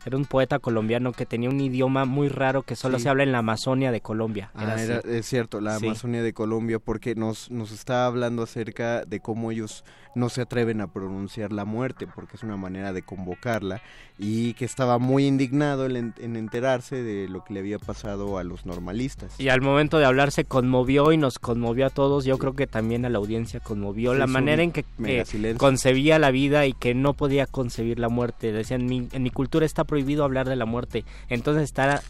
Era 0.06 0.16
un 0.18 0.26
poeta 0.26 0.60
colombiano 0.60 1.12
que 1.12 1.26
tenía 1.26 1.50
un 1.50 1.60
idioma 1.60 2.06
muy 2.06 2.30
raro 2.30 2.64
que 2.64 2.76
solo 2.76 2.98
Sí. 2.98 3.04
se 3.04 3.10
habla 3.10 3.24
en 3.24 3.32
la 3.32 3.40
Amazonia 3.40 3.92
de 3.92 4.02
Colombia. 4.02 4.50
Era 4.56 4.76
Ah, 4.76 4.82
era- 4.84 5.00
es 5.00 5.26
cierto, 5.26 5.60
la 5.62 5.78
Sí. 5.78 5.86
Amazonia 5.88 6.24
de 6.24 6.34
Colombia, 6.34 6.80
porque 6.80 7.16
nos, 7.16 7.52
nos 7.52 7.72
está 7.72 8.06
hablando 8.06 8.44
acerca 8.44 9.04
de 9.06 9.20
cómo 9.20 9.52
ellos 9.52 9.84
no 10.16 10.30
se 10.30 10.42
atreven 10.42 10.82
a 10.82 10.88
pronunciar 10.88 11.52
la 11.54 11.66
muerte, 11.66 12.08
porque 12.08 12.36
es 12.36 12.44
una 12.44 12.58
manera 12.58 12.94
de 12.94 13.04
convocarla, 13.04 13.82
y 14.18 14.54
que 14.56 14.66
estaba 14.66 14.98
muy 14.98 15.26
indignado 15.26 15.86
en, 15.86 15.96
en- 15.96 16.14
en 16.20 16.36
enterarse 16.36 17.02
de 17.04 17.28
lo 17.30 17.44
que 17.44 17.54
le 17.54 17.60
había 17.62 17.80
pasado 17.80 18.38
a 18.38 18.44
los 18.44 18.66
normalistas. 18.66 19.40
Y 19.40 19.50
al 19.50 19.62
momento 19.62 19.98
de 20.00 20.06
hablar 20.06 20.32
se 20.32 20.46
conmovió 20.46 21.12
y 21.12 21.18
nos 21.18 21.40
conmovió 21.40 21.86
a 21.86 21.90
todos. 21.90 22.26
Yo 22.26 22.38
creo 22.38 22.54
que 22.54 22.68
también 22.68 23.06
a 23.06 23.10
la 23.10 23.18
audiencia 23.20 23.60
conmovió 23.60 24.14
Sí, 24.14 24.20
la 24.20 24.28
manera 24.28 24.64
en 24.64 24.72
que 24.72 24.84
concebía 25.58 26.20
la 26.20 26.32
vida 26.32 26.66
y 26.66 26.74
que 26.74 26.94
no 26.96 27.14
podía 27.14 27.46
concebir 27.46 28.00
la 28.00 28.10
muerte. 28.10 28.52
Decían, 28.52 28.86
"Mi- 28.86 29.08
en 29.12 29.24
mi 29.24 29.30
cultura 29.30 29.66
está 29.66 29.84
prohibido 29.84 30.24
hablar 30.24 30.50
de 30.50 30.56
la 30.56 30.66
muerte. 30.66 31.06
Entonces 31.30 31.64
está, 31.64 32.02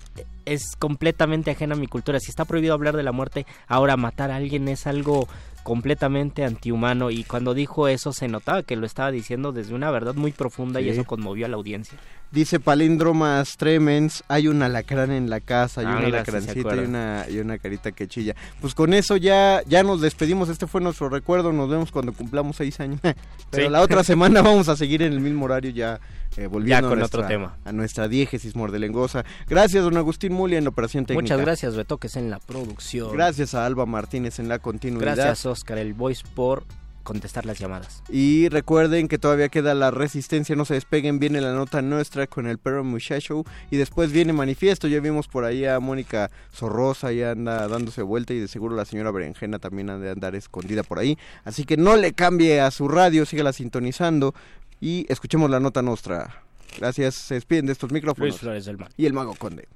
es 0.45 0.76
completamente 0.78 1.52
ajena 1.52 1.76
a 1.76 1.78
mi 1.78 1.88
cultura. 1.88 2.20
Si 2.20 2.30
está 2.32 2.45
prohibido 2.45 2.74
hablar 2.74 2.95
de 2.95 3.04
la 3.04 3.12
muerte, 3.12 3.45
ahora 3.68 3.97
matar 3.97 4.32
a 4.32 4.38
alguien 4.38 4.68
es 4.68 4.88
algo 4.88 5.28
completamente 5.70 6.44
antihumano. 6.44 7.12
Y 7.12 7.24
cuando 7.24 7.54
dijo 7.54 7.88
eso 7.88 8.12
se 8.12 8.28
notaba 8.28 8.64
que 8.64 8.76
lo 8.76 8.88
estaba 8.88 9.12
diciendo 9.12 9.52
desde 9.52 9.76
una 9.76 9.92
verdad 9.92 10.16
muy 10.16 10.32
profunda 10.32 10.82
y 10.82 10.90
eso 10.90 11.04
conmovió 11.04 11.46
a 11.46 11.50
la 11.50 11.58
audiencia. 11.58 11.96
Dice 12.32 12.60
Palíndromas 12.60 13.56
Tremens, 13.56 14.24
hay 14.28 14.48
un 14.48 14.64
alacrán 14.64 15.12
en 15.12 15.30
la 15.30 15.40
casa, 15.42 15.82
hay 15.82 15.88
Ah, 15.88 15.98
un 15.98 16.76
y 16.76 16.80
una, 16.80 17.26
y 17.30 17.38
una 17.38 17.60
carita 17.60 17.92
que 17.92 18.08
chilla. 18.08 18.36
Pues 18.62 18.74
con 18.74 18.96
eso 18.96 19.16
ya, 19.16 19.62
ya 19.68 19.84
nos 19.84 20.02
despedimos, 20.02 20.50
este 20.50 20.66
fue 20.66 20.82
nuestro 20.82 21.08
recuerdo, 21.10 21.54
nos 21.54 21.70
vemos 21.70 21.92
cuando 21.92 22.14
cumplamos 22.14 22.56
seis 22.56 22.80
años. 22.80 23.00
Pero 23.52 23.66
Sí. 23.68 23.70
la 23.72 23.82
otra 23.82 24.04
semana 24.04 24.42
vamos 24.42 24.70
a 24.70 24.76
seguir 24.76 25.04
en 25.04 25.14
el 25.14 25.20
mismo 25.20 25.46
horario 25.46 25.70
ya 25.70 26.00
eh, 26.40 26.48
volviendo 26.48 26.88
Ya 26.88 26.90
con 26.90 27.02
a, 27.02 27.06
otro 27.06 27.20
nuestra, 27.22 27.28
tema. 27.28 27.58
a 27.66 27.72
nuestra 27.74 28.08
diégesis 28.08 28.56
mordelengosa. 28.56 29.26
Gracias, 29.48 29.84
don 29.84 29.98
Agustín 29.98 30.34
Mulia 30.34 30.58
en 30.58 30.64
la 30.64 30.70
operación 30.70 31.06
técnica. 31.06 31.22
Muchas 31.22 31.42
gracias, 31.42 31.76
Betoques, 31.76 32.16
en 32.16 32.30
la 32.30 32.40
producción. 32.40 33.12
Gracias 33.12 33.54
a 33.54 33.66
Alba 33.66 33.86
Martínez 33.86 34.40
en 34.40 34.48
la 34.48 34.60
continuidad. 34.60 35.16
Gracias, 35.16 35.46
Oscar 35.46 35.78
el 35.78 35.94
Voice, 35.94 36.24
por 36.34 36.64
contestar 37.04 37.46
las 37.46 37.58
llamadas. 37.58 38.04
Y 38.08 38.50
recuerden 38.50 39.08
que 39.08 39.18
todavía 39.18 39.50
queda 39.50 39.74
la 39.74 39.90
resistencia, 39.90 40.56
no 40.56 40.64
se 40.64 40.76
despeguen, 40.76 41.18
viene 41.18 41.42
la 41.42 41.54
nota 41.54 41.82
nuestra 41.82 42.28
con 42.28 42.46
el 42.46 42.60
perro 42.60 42.84
muchacho 42.84 43.44
y 43.72 43.78
después 43.78 44.12
viene 44.12 44.32
manifiesto, 44.32 44.88
ya 44.88 45.00
vimos 45.00 45.28
por 45.28 45.44
ahí 45.44 45.66
a 45.66 45.80
Mónica 45.80 46.30
Sorrosa, 46.52 47.12
ya 47.12 47.32
anda 47.32 47.68
dándose 47.68 48.04
vuelta 48.04 48.34
y 48.34 48.40
de 48.40 48.48
seguro 48.48 48.76
la 48.76 48.86
señora 48.86 49.10
Berenjena 49.10 49.58
también 49.58 49.90
ha 49.90 49.98
de 49.98 50.12
andar 50.12 50.36
escondida 50.36 50.84
por 50.84 51.00
ahí, 51.00 51.18
así 51.46 51.64
que 51.64 51.78
no 51.78 51.96
le 51.96 52.14
cambie 52.14 52.62
a 52.62 52.70
su 52.70 52.88
radio, 52.88 53.26
sígala 53.26 53.54
sintonizando 53.54 54.36
y 54.82 55.06
escuchemos 55.12 55.50
la 55.50 55.60
nota 55.60 55.82
nuestra. 55.82 56.44
Gracias, 56.78 57.16
se 57.16 57.34
despiden 57.36 57.66
de 57.66 57.74
estos 57.74 57.92
micrófonos. 57.92 58.30
Luis 58.30 58.40
Flores 58.40 58.66
del 58.66 58.78
Mal. 58.78 58.90
Y 58.98 59.06
el 59.06 59.14
mago 59.14 59.36
conde. 59.36 59.68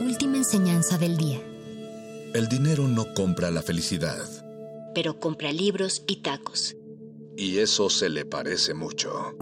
Última 0.00 0.36
enseñanza 0.36 0.98
del 0.98 1.16
día. 1.16 1.38
El 2.34 2.48
dinero 2.48 2.86
no 2.88 3.12
compra 3.14 3.50
la 3.50 3.62
felicidad, 3.62 4.18
Pero 4.94 5.18
compra 5.20 5.52
libros 5.52 6.02
y 6.06 6.16
tacos. 6.22 6.76
y 7.36 7.58
eso 7.58 7.88
se 7.90 8.08
le 8.08 8.24
parece 8.24 8.74
mucho. 8.74 9.34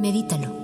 Medítalo. 0.00 0.63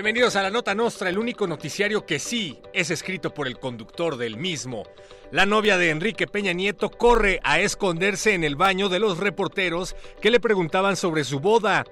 Bienvenidos 0.00 0.34
a 0.36 0.42
la 0.42 0.48
Nota 0.48 0.74
Nostra, 0.74 1.10
el 1.10 1.18
único 1.18 1.46
noticiario 1.46 2.06
que 2.06 2.18
sí 2.18 2.58
es 2.72 2.88
escrito 2.88 3.34
por 3.34 3.46
el 3.46 3.58
conductor 3.58 4.16
del 4.16 4.38
mismo. 4.38 4.84
La 5.30 5.44
novia 5.44 5.76
de 5.76 5.90
Enrique 5.90 6.26
Peña 6.26 6.54
Nieto 6.54 6.88
corre 6.88 7.38
a 7.44 7.60
esconderse 7.60 8.32
en 8.32 8.42
el 8.42 8.56
baño 8.56 8.88
de 8.88 8.98
los 8.98 9.18
reporteros 9.18 9.94
que 10.22 10.30
le 10.30 10.40
preguntaban 10.40 10.96
sobre 10.96 11.22
su 11.22 11.38
boda. 11.38 11.84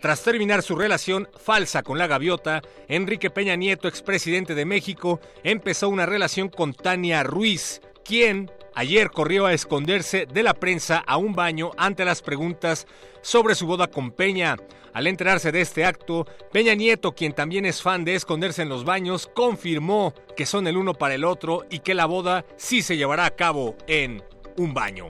Tras 0.00 0.22
terminar 0.22 0.62
su 0.62 0.76
relación 0.76 1.28
falsa 1.42 1.82
con 1.82 1.98
la 1.98 2.06
gaviota, 2.06 2.62
Enrique 2.86 3.30
Peña 3.30 3.56
Nieto, 3.56 3.88
expresidente 3.88 4.54
de 4.54 4.64
México, 4.64 5.18
empezó 5.42 5.88
una 5.88 6.06
relación 6.06 6.48
con 6.48 6.72
Tania 6.72 7.24
Ruiz, 7.24 7.80
quien 8.04 8.48
ayer 8.76 9.10
corrió 9.10 9.46
a 9.46 9.52
esconderse 9.52 10.26
de 10.26 10.42
la 10.44 10.54
prensa 10.54 10.98
a 10.98 11.16
un 11.16 11.34
baño 11.34 11.72
ante 11.76 12.04
las 12.04 12.22
preguntas 12.22 12.86
sobre 13.22 13.56
su 13.56 13.66
boda 13.66 13.88
con 13.88 14.12
Peña. 14.12 14.56
Al 14.92 15.06
enterarse 15.08 15.50
de 15.50 15.62
este 15.62 15.84
acto, 15.84 16.26
Peña 16.52 16.74
Nieto, 16.74 17.12
quien 17.12 17.32
también 17.32 17.66
es 17.66 17.82
fan 17.82 18.04
de 18.04 18.14
esconderse 18.14 18.62
en 18.62 18.68
los 18.68 18.84
baños, 18.84 19.28
confirmó 19.34 20.14
que 20.36 20.46
son 20.46 20.66
el 20.66 20.76
uno 20.76 20.94
para 20.94 21.14
el 21.14 21.24
otro 21.24 21.64
y 21.68 21.80
que 21.80 21.94
la 21.94 22.06
boda 22.06 22.44
sí 22.56 22.82
se 22.82 22.96
llevará 22.96 23.24
a 23.24 23.34
cabo 23.34 23.76
en 23.88 24.22
un 24.56 24.72
baño. 24.72 25.08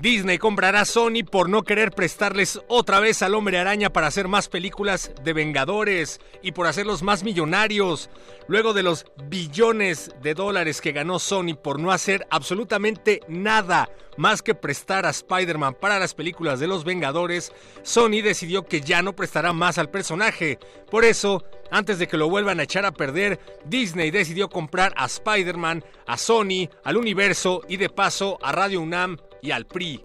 Disney 0.00 0.38
comprará 0.38 0.80
a 0.80 0.84
Sony 0.84 1.24
por 1.30 1.48
no 1.48 1.62
querer 1.62 1.92
prestarles 1.92 2.60
otra 2.66 2.98
vez 2.98 3.22
al 3.22 3.34
hombre 3.34 3.58
araña 3.58 3.92
para 3.92 4.08
hacer 4.08 4.26
más 4.26 4.48
películas 4.48 5.12
de 5.22 5.32
Vengadores 5.32 6.20
y 6.42 6.52
por 6.52 6.66
hacerlos 6.66 7.02
más 7.02 7.22
millonarios. 7.22 8.10
Luego 8.48 8.72
de 8.72 8.82
los 8.82 9.06
billones 9.28 10.10
de 10.20 10.34
dólares 10.34 10.80
que 10.80 10.92
ganó 10.92 11.18
Sony 11.20 11.54
por 11.54 11.78
no 11.78 11.92
hacer 11.92 12.26
absolutamente 12.30 13.20
nada 13.28 13.88
más 14.16 14.42
que 14.42 14.54
prestar 14.54 15.06
a 15.06 15.10
Spider-Man 15.10 15.76
para 15.80 15.98
las 15.98 16.14
películas 16.14 16.60
de 16.60 16.66
los 16.66 16.84
Vengadores, 16.84 17.52
Sony 17.82 18.20
decidió 18.22 18.64
que 18.66 18.80
ya 18.80 19.00
no 19.00 19.14
prestará 19.14 19.52
más 19.52 19.78
al 19.78 19.90
personaje. 19.90 20.58
Por 20.90 21.04
eso, 21.04 21.44
antes 21.70 21.98
de 21.98 22.08
que 22.08 22.16
lo 22.16 22.28
vuelvan 22.28 22.60
a 22.60 22.64
echar 22.64 22.84
a 22.84 22.92
perder, 22.92 23.40
Disney 23.64 24.10
decidió 24.10 24.48
comprar 24.48 24.92
a 24.96 25.06
Spider-Man, 25.06 25.84
a 26.06 26.16
Sony, 26.16 26.68
al 26.84 26.96
universo 26.96 27.62
y 27.68 27.76
de 27.76 27.88
paso 27.88 28.38
a 28.42 28.52
Radio 28.52 28.80
UNAM 28.80 29.18
y 29.44 29.50
al 29.50 29.66
PRI. 29.66 30.04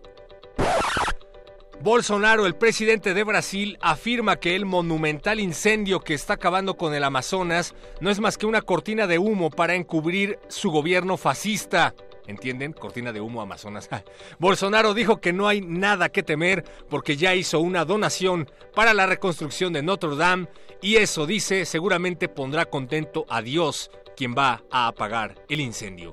Bolsonaro, 1.81 2.45
el 2.45 2.55
presidente 2.55 3.13
de 3.13 3.23
Brasil, 3.23 3.77
afirma 3.79 4.35
que 4.35 4.55
el 4.57 4.65
monumental 4.65 5.39
incendio 5.39 6.01
que 6.01 6.13
está 6.13 6.33
acabando 6.33 6.75
con 6.75 6.93
el 6.93 7.05
Amazonas 7.05 7.73
no 8.01 8.09
es 8.09 8.19
más 8.19 8.37
que 8.37 8.45
una 8.45 8.61
cortina 8.61 9.07
de 9.07 9.17
humo 9.17 9.49
para 9.49 9.75
encubrir 9.75 10.39
su 10.49 10.71
gobierno 10.71 11.15
fascista. 11.15 11.95
¿Entienden? 12.27 12.73
Cortina 12.73 13.13
de 13.13 13.21
humo 13.21 13.41
Amazonas. 13.41 13.89
Bolsonaro 14.39 14.93
dijo 14.93 15.21
que 15.21 15.31
no 15.31 15.47
hay 15.47 15.61
nada 15.61 16.09
que 16.09 16.21
temer 16.21 16.65
porque 16.89 17.15
ya 17.15 17.33
hizo 17.33 17.61
una 17.61 17.85
donación 17.85 18.51
para 18.75 18.93
la 18.93 19.05
reconstrucción 19.05 19.71
de 19.71 19.81
Notre 19.81 20.17
Dame 20.17 20.47
y 20.81 20.97
eso, 20.97 21.25
dice, 21.25 21.65
seguramente 21.65 22.27
pondrá 22.27 22.65
contento 22.65 23.25
a 23.29 23.41
Dios, 23.41 23.89
quien 24.17 24.35
va 24.35 24.63
a 24.69 24.87
apagar 24.87 25.35
el 25.47 25.61
incendio. 25.61 26.11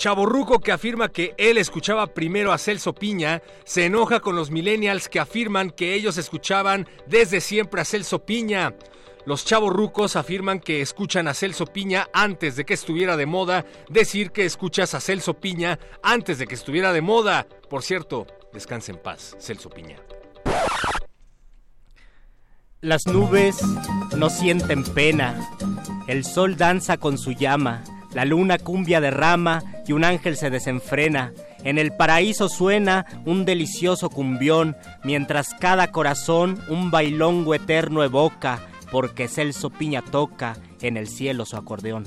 Chaborruco 0.00 0.60
que 0.60 0.72
afirma 0.72 1.10
que 1.10 1.34
él 1.36 1.58
escuchaba 1.58 2.14
primero 2.14 2.54
a 2.54 2.58
Celso 2.58 2.94
Piña, 2.94 3.42
se 3.66 3.84
enoja 3.84 4.20
con 4.20 4.34
los 4.34 4.50
millennials 4.50 5.10
que 5.10 5.20
afirman 5.20 5.68
que 5.68 5.92
ellos 5.92 6.16
escuchaban 6.16 6.88
desde 7.06 7.42
siempre 7.42 7.82
a 7.82 7.84
Celso 7.84 8.24
Piña. 8.24 8.74
Los 9.26 9.44
chavorrucos 9.44 10.16
afirman 10.16 10.58
que 10.58 10.80
escuchan 10.80 11.28
a 11.28 11.34
Celso 11.34 11.66
Piña 11.66 12.08
antes 12.14 12.56
de 12.56 12.64
que 12.64 12.72
estuviera 12.72 13.18
de 13.18 13.26
moda 13.26 13.66
decir 13.90 14.30
que 14.30 14.46
escuchas 14.46 14.94
a 14.94 15.00
Celso 15.00 15.34
Piña 15.34 15.78
antes 16.02 16.38
de 16.38 16.46
que 16.46 16.54
estuviera 16.54 16.94
de 16.94 17.02
moda. 17.02 17.46
Por 17.68 17.82
cierto, 17.82 18.26
descanse 18.54 18.92
en 18.92 19.02
paz, 19.02 19.36
Celso 19.38 19.68
Piña. 19.68 19.96
Las 22.80 23.06
nubes 23.06 23.60
no 24.16 24.30
sienten 24.30 24.82
pena. 24.82 25.46
El 26.06 26.24
sol 26.24 26.56
danza 26.56 26.96
con 26.96 27.18
su 27.18 27.32
llama. 27.32 27.84
La 28.12 28.24
luna 28.24 28.58
cumbia 28.58 29.00
derrama 29.00 29.62
y 29.86 29.92
un 29.92 30.04
ángel 30.04 30.36
se 30.36 30.50
desenfrena. 30.50 31.32
En 31.62 31.78
el 31.78 31.92
paraíso 31.92 32.48
suena 32.48 33.06
un 33.24 33.44
delicioso 33.44 34.10
cumbión, 34.10 34.76
mientras 35.04 35.54
cada 35.54 35.92
corazón 35.92 36.62
un 36.68 36.90
bailongo 36.90 37.54
eterno 37.54 38.02
evoca, 38.02 38.60
porque 38.90 39.28
Celso 39.28 39.70
Piña 39.70 40.02
toca 40.02 40.56
en 40.80 40.96
el 40.96 41.08
cielo 41.08 41.44
su 41.46 41.56
acordeón. 41.56 42.04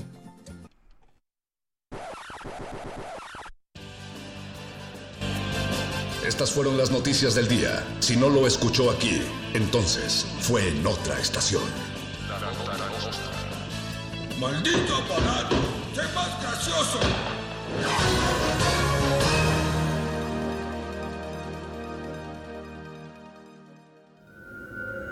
Estas 6.26 6.50
fueron 6.52 6.76
las 6.76 6.90
noticias 6.90 7.34
del 7.34 7.48
día. 7.48 7.84
Si 8.00 8.16
no 8.16 8.28
lo 8.28 8.46
escuchó 8.46 8.90
aquí, 8.90 9.20
entonces 9.52 10.26
fue 10.40 10.68
en 10.68 10.86
otra 10.86 11.18
estación. 11.20 11.93
¡Maldito 14.44 14.96
aparato! 14.96 15.56
¡Sé 15.94 16.02
más 16.14 16.42
gracioso! 16.42 16.98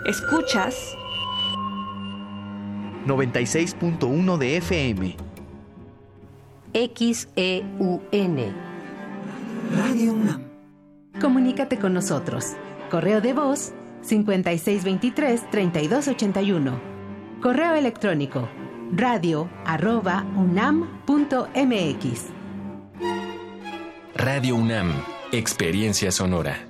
Escuchas 0.05 0.95
96.1 3.07 4.37
de 4.37 4.57
FM. 4.57 5.17
XEUN. 6.73 8.37
Radio 9.75 10.13
UNAM. 10.13 10.43
Comunícate 11.19 11.79
con 11.79 11.95
nosotros. 11.95 12.53
Correo 12.91 13.19
de 13.19 13.33
voz 13.33 13.73
5623-3281. 14.03 16.79
Correo 17.41 17.73
electrónico 17.73 18.47
radio 18.95 19.49
arroba 19.65 20.23
unam.mx. 20.35 22.29
Radio 24.15 24.55
UNAM. 24.55 24.91
Experiencia 25.31 26.11
sonora. 26.11 26.67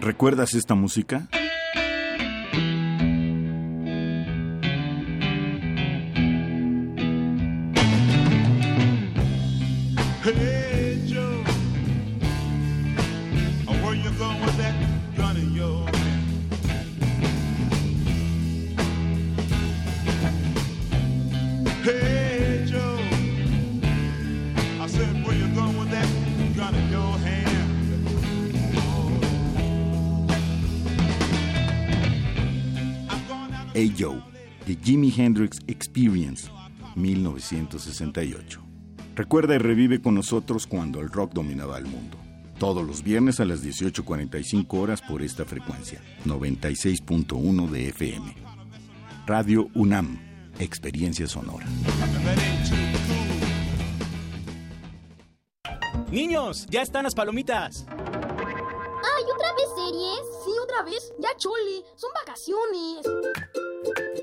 ¿Recuerdas 0.00 0.54
esta 0.54 0.74
música? 0.74 1.28
Experience, 35.96 36.50
1968. 36.94 38.60
Recuerda 39.14 39.54
y 39.54 39.58
revive 39.58 40.02
con 40.02 40.14
nosotros 40.14 40.66
cuando 40.66 41.00
el 41.00 41.08
rock 41.08 41.32
dominaba 41.32 41.78
el 41.78 41.86
mundo. 41.86 42.18
Todos 42.58 42.86
los 42.86 43.02
viernes 43.02 43.40
a 43.40 43.46
las 43.46 43.64
18.45 43.64 44.66
horas 44.78 45.00
por 45.00 45.22
esta 45.22 45.46
frecuencia, 45.46 46.02
96.1 46.26 47.70
de 47.70 47.88
FM. 47.88 48.34
Radio 49.26 49.68
UNAM, 49.72 50.18
Experiencia 50.58 51.26
Sonora. 51.26 51.64
Niños, 56.10 56.66
ya 56.68 56.82
están 56.82 57.04
las 57.04 57.14
palomitas. 57.14 57.86
Vez. 60.84 61.12
Ya 61.18 61.30
chole. 61.36 61.82
Son 61.96 62.10
vacaciones. 62.14 63.06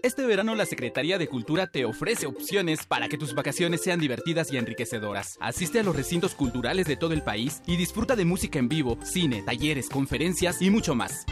Este 0.03 0.25
verano 0.25 0.55
la 0.55 0.65
Secretaría 0.65 1.17
de 1.17 1.27
Cultura 1.27 1.67
te 1.67 1.85
ofrece 1.85 2.25
opciones 2.25 2.85
para 2.85 3.07
que 3.07 3.17
tus 3.17 3.33
vacaciones 3.33 3.81
sean 3.81 3.99
divertidas 3.99 4.51
y 4.51 4.57
enriquecedoras. 4.57 5.37
Asiste 5.39 5.79
a 5.79 5.83
los 5.83 5.95
recintos 5.95 6.35
culturales 6.35 6.87
de 6.87 6.97
todo 6.97 7.13
el 7.13 7.23
país 7.23 7.61
y 7.65 7.77
disfruta 7.77 8.15
de 8.15 8.25
música 8.25 8.59
en 8.59 8.67
vivo, 8.67 8.97
cine, 9.03 9.41
talleres, 9.43 9.89
conferencias 9.89 10.61
y 10.61 10.69
mucho 10.69 10.95
más. 10.95 11.25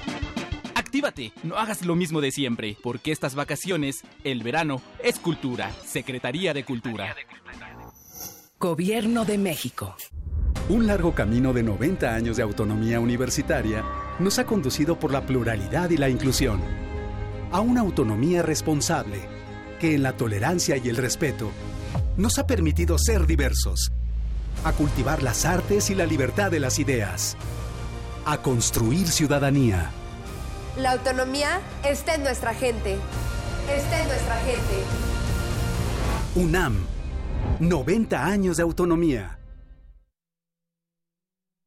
Actívate, 0.76 1.34
no 1.44 1.58
hagas 1.58 1.86
lo 1.86 1.96
mismo 1.96 2.22
de 2.22 2.32
siempre, 2.32 2.78
porque 2.82 3.12
estas 3.12 3.36
vacaciones, 3.36 4.04
el 4.24 4.44
verano, 4.44 4.82
es 5.04 5.20
cultura. 5.20 5.72
Secretaría 5.86 6.54
de 6.54 6.64
Cultura. 6.64 7.16
Gobierno 8.60 9.26
de 9.26 9.38
México. 9.38 9.96
Un 10.70 10.88
largo 10.88 11.14
camino 11.14 11.52
de 11.52 11.64
90 11.64 12.14
años 12.14 12.38
de 12.38 12.44
autonomía 12.44 13.00
universitaria 13.00 13.84
nos 14.22 14.40
ha 14.40 14.46
conducido 14.46 15.00
por 15.00 15.12
la 15.12 15.26
pluralidad 15.26 15.90
y 15.90 15.98
la 15.98 16.10
inclusión 16.10 16.62
a 17.52 17.60
una 17.60 17.82
autonomía 17.82 18.42
responsable 18.42 19.20
que 19.80 19.96
en 19.96 20.04
la 20.04 20.14
tolerancia 20.14 20.78
y 20.78 20.88
el 20.90 20.96
respeto 20.96 21.52
nos 22.16 22.38
ha 22.40 22.48
permitido 22.48 22.98
ser 22.98 23.26
diversos, 23.26 23.92
a 24.64 24.72
cultivar 24.74 25.24
las 25.24 25.46
artes 25.46 25.90
y 25.90 25.96
la 25.96 26.06
libertad 26.06 26.52
de 26.52 26.60
las 26.60 26.80
ideas, 26.80 27.36
a 28.26 28.38
construir 28.38 29.08
ciudadanía. 29.08 29.92
La 30.78 30.92
autonomía 30.92 31.60
está 31.84 32.16
en 32.16 32.24
nuestra 32.24 32.54
gente. 32.54 32.98
Está 33.76 34.02
en 34.02 34.08
nuestra 34.08 34.36
gente. 34.38 34.84
UNAM, 36.36 36.78
90 37.60 38.26
años 38.26 38.58
de 38.58 38.64
autonomía. 38.64 39.41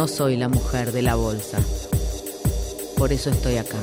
No 0.00 0.08
soy 0.08 0.38
la 0.38 0.48
mujer 0.48 0.92
de 0.92 1.02
la 1.02 1.14
bolsa. 1.14 1.58
Por 2.96 3.12
eso 3.12 3.28
estoy 3.28 3.58
acá. 3.58 3.76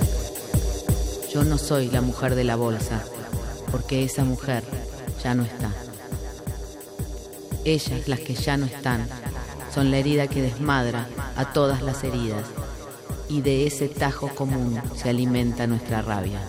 Yo 1.32 1.43
no 1.43 1.59
soy 1.59 1.91
la 1.91 2.01
mujer 2.01 2.34
de 2.34 2.43
la 2.43 2.55
bolsa, 2.55 3.03
porque 3.72 4.03
esa 4.03 4.24
mujer 4.24 4.63
ya 5.24 5.36
no 5.36 5.43
está. 5.43 5.72
Ellas, 7.65 8.07
las 8.07 8.20
que 8.22 8.34
ya 8.34 8.57
no 8.57 8.65
están, 8.65 9.07
son 9.72 9.91
la 9.91 9.97
herida 9.97 10.26
que 10.26 10.41
desmadra 10.41 11.07
a 11.36 11.53
todas 11.53 11.84
las 11.84 12.03
heridas, 12.03 12.47
y 13.30 13.41
de 13.41 13.68
ese 13.68 13.88
tajo 13.88 14.30
común 14.34 14.82
se 14.95 15.11
alimenta 15.11 15.68
nuestra 15.68 16.01
rabia. 16.01 16.41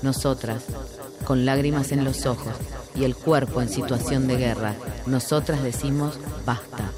Nosotras, 0.00 0.62
con 1.24 1.44
lágrimas 1.44 1.90
en 1.90 2.04
los 2.04 2.24
ojos 2.24 2.54
y 2.94 3.02
el 3.02 3.16
cuerpo 3.16 3.62
en 3.62 3.68
situación 3.68 4.28
de 4.28 4.36
guerra, 4.36 4.76
nosotras 5.06 5.60
decimos 5.60 6.20
basta. 6.46 6.89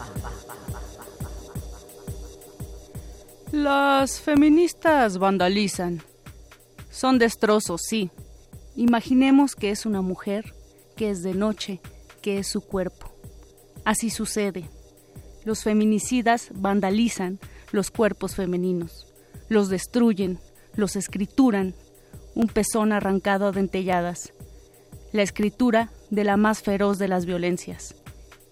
Las 3.63 4.21
feministas 4.21 5.19
vandalizan. 5.19 6.03
Son 6.91 7.21
destrozos, 7.21 7.83
sí. 7.89 8.11
Imaginemos 8.75 9.55
que 9.55 9.71
es 9.71 9.87
una 9.87 10.03
mujer, 10.03 10.53
que 10.97 11.11
es 11.11 11.23
de 11.23 11.33
noche, 11.33 11.81
que 12.23 12.41
es 12.41 12.49
su 12.49 12.63
cuerpo. 12.63 13.15
Así 13.85 14.11
sucede. 14.11 14.69
Los 15.45 15.63
feminicidas 15.63 16.49
vandalizan 16.53 17.39
los 17.71 17.93
cuerpos 17.93 18.35
femeninos, 18.35 19.07
los 19.49 19.69
destruyen, 19.69 20.41
los 20.75 20.97
escrituran, 20.97 21.77
un 22.35 22.49
pezón 22.49 22.91
arrancado 22.91 23.47
a 23.47 23.53
dentelladas, 23.53 24.33
la 25.13 25.23
escritura 25.23 25.93
de 26.11 26.25
la 26.25 26.37
más 26.37 26.63
feroz 26.63 26.99
de 26.99 27.07
las 27.07 27.27
violencias. 27.27 27.95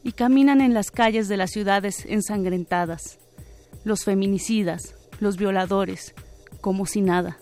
y 0.05 0.13
caminan 0.13 0.61
en 0.61 0.73
las 0.73 0.93
calles 0.93 1.29
de 1.29 1.37
las 1.37 1.51
ciudades 1.51 2.07
ensangrentadas. 2.07 3.19
Los 3.85 4.05
feminicidas, 4.05 4.95
los 5.21 5.37
violadores, 5.37 6.15
como 6.61 6.87
si 6.87 7.01
nada. 7.01 7.39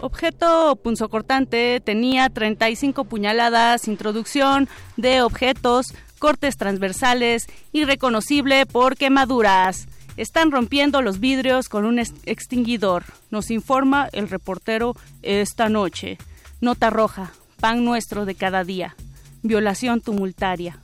Objeto 0.00 0.76
punzocortante 0.76 1.80
tenía 1.80 2.28
35 2.28 3.04
puñaladas, 3.04 3.88
introducción 3.88 4.68
de 4.98 5.22
objetos, 5.22 5.94
cortes 6.18 6.58
transversales, 6.58 7.46
irreconocible 7.72 8.66
por 8.66 8.96
quemaduras. 8.96 9.88
Están 10.18 10.50
rompiendo 10.50 11.00
los 11.00 11.20
vidrios 11.20 11.70
con 11.70 11.86
un 11.86 11.98
extinguidor, 11.98 13.04
nos 13.30 13.50
informa 13.50 14.08
el 14.12 14.28
reportero 14.28 14.94
esta 15.22 15.70
noche. 15.70 16.18
Nota 16.60 16.90
roja, 16.90 17.32
pan 17.60 17.84
nuestro 17.84 18.24
de 18.24 18.34
cada 18.34 18.64
día. 18.64 18.96
Violación 19.42 20.00
tumultaria. 20.00 20.78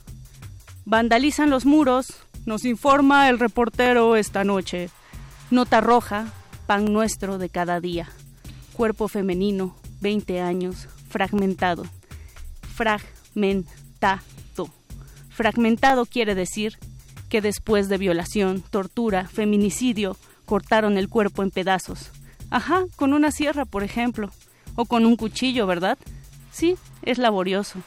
Vandalizan 0.85 1.49
los 1.49 1.65
muros, 1.65 2.13
nos 2.45 2.65
informa 2.65 3.29
el 3.29 3.39
reportero 3.39 4.15
esta 4.15 4.43
noche. 4.43 4.89
Nota 5.49 5.81
roja, 5.81 6.27
pan 6.65 6.91
nuestro 6.91 7.37
de 7.37 7.49
cada 7.49 7.79
día. 7.79 8.09
Cuerpo 8.73 9.07
femenino, 9.07 9.75
20 10.01 10.41
años, 10.41 10.87
fragmentado. 11.09 11.83
Fragmentado. 12.73 14.21
Fragmentado 15.29 16.05
quiere 16.05 16.35
decir 16.35 16.77
que 17.29 17.41
después 17.41 17.89
de 17.89 17.97
violación, 17.97 18.61
tortura, 18.69 19.27
feminicidio, 19.27 20.17
cortaron 20.45 20.97
el 20.97 21.07
cuerpo 21.07 21.43
en 21.43 21.51
pedazos. 21.51 22.11
Ajá, 22.49 22.85
con 22.97 23.13
una 23.13 23.31
sierra, 23.31 23.63
por 23.65 23.83
ejemplo, 23.83 24.31
o 24.75 24.85
con 24.85 25.05
un 25.05 25.15
cuchillo, 25.15 25.65
¿verdad? 25.65 25.97
Sí, 26.51 26.77
es 27.01 27.17
laborioso. 27.17 27.79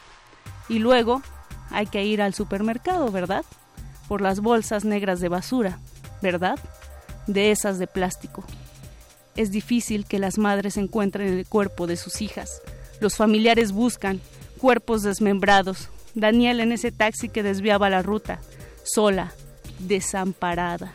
Y 0.69 0.79
luego 0.79 1.23
hay 1.71 1.87
que 1.87 2.05
ir 2.05 2.23
al 2.23 2.35
supermercado, 2.35 3.11
¿verdad? 3.11 3.45
Por 4.09 4.21
las 4.21 4.41
bolsas 4.41 4.85
negras 4.85 5.21
de 5.21 5.29
basura, 5.29 5.79
¿verdad? 6.23 6.59
De 7.27 7.51
esas 7.51 7.79
de 7.79 7.87
plástico. 7.87 8.45
Es 9.37 9.51
difícil 9.51 10.07
que 10.07 10.19
las 10.19 10.39
madres 10.39 10.77
encuentren 10.77 11.29
el 11.29 11.47
cuerpo 11.47 11.87
de 11.87 11.97
sus 11.97 12.23
hijas. 12.23 12.63
Los 13.01 13.17
familiares 13.17 13.73
buscan 13.73 14.21
cuerpos 14.59 15.03
desmembrados. 15.03 15.89
Daniel 16.15 16.61
en 16.61 16.73
ese 16.73 16.93
taxi 16.93 17.29
que 17.29 17.43
desviaba 17.43 17.91
la 17.91 18.03
ruta 18.03 18.41
sola, 18.85 19.33
desamparada, 19.81 20.93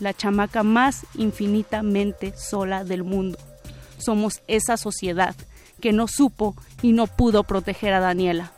la 0.00 0.14
chamaca 0.14 0.62
más 0.62 1.04
infinitamente 1.14 2.32
sola 2.36 2.84
del 2.84 3.04
mundo. 3.04 3.38
Somos 3.98 4.40
esa 4.46 4.76
sociedad 4.76 5.34
que 5.80 5.92
no 5.92 6.08
supo 6.08 6.54
y 6.82 6.92
no 6.92 7.06
pudo 7.06 7.44
proteger 7.44 7.92
a 7.92 8.00
Daniela. 8.00 8.52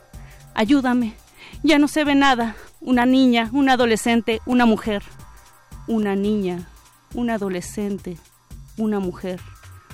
Ayúdame, 0.53 1.15
ya 1.63 1.79
no 1.79 1.87
se 1.87 2.03
ve 2.03 2.15
nada. 2.15 2.55
Una 2.81 3.05
niña, 3.05 3.49
un 3.53 3.69
adolescente, 3.69 4.41
una 4.45 4.65
mujer. 4.65 5.03
Una 5.87 6.15
niña, 6.15 6.67
un 7.13 7.29
adolescente, 7.29 8.17
una 8.77 8.99
mujer. 8.99 9.39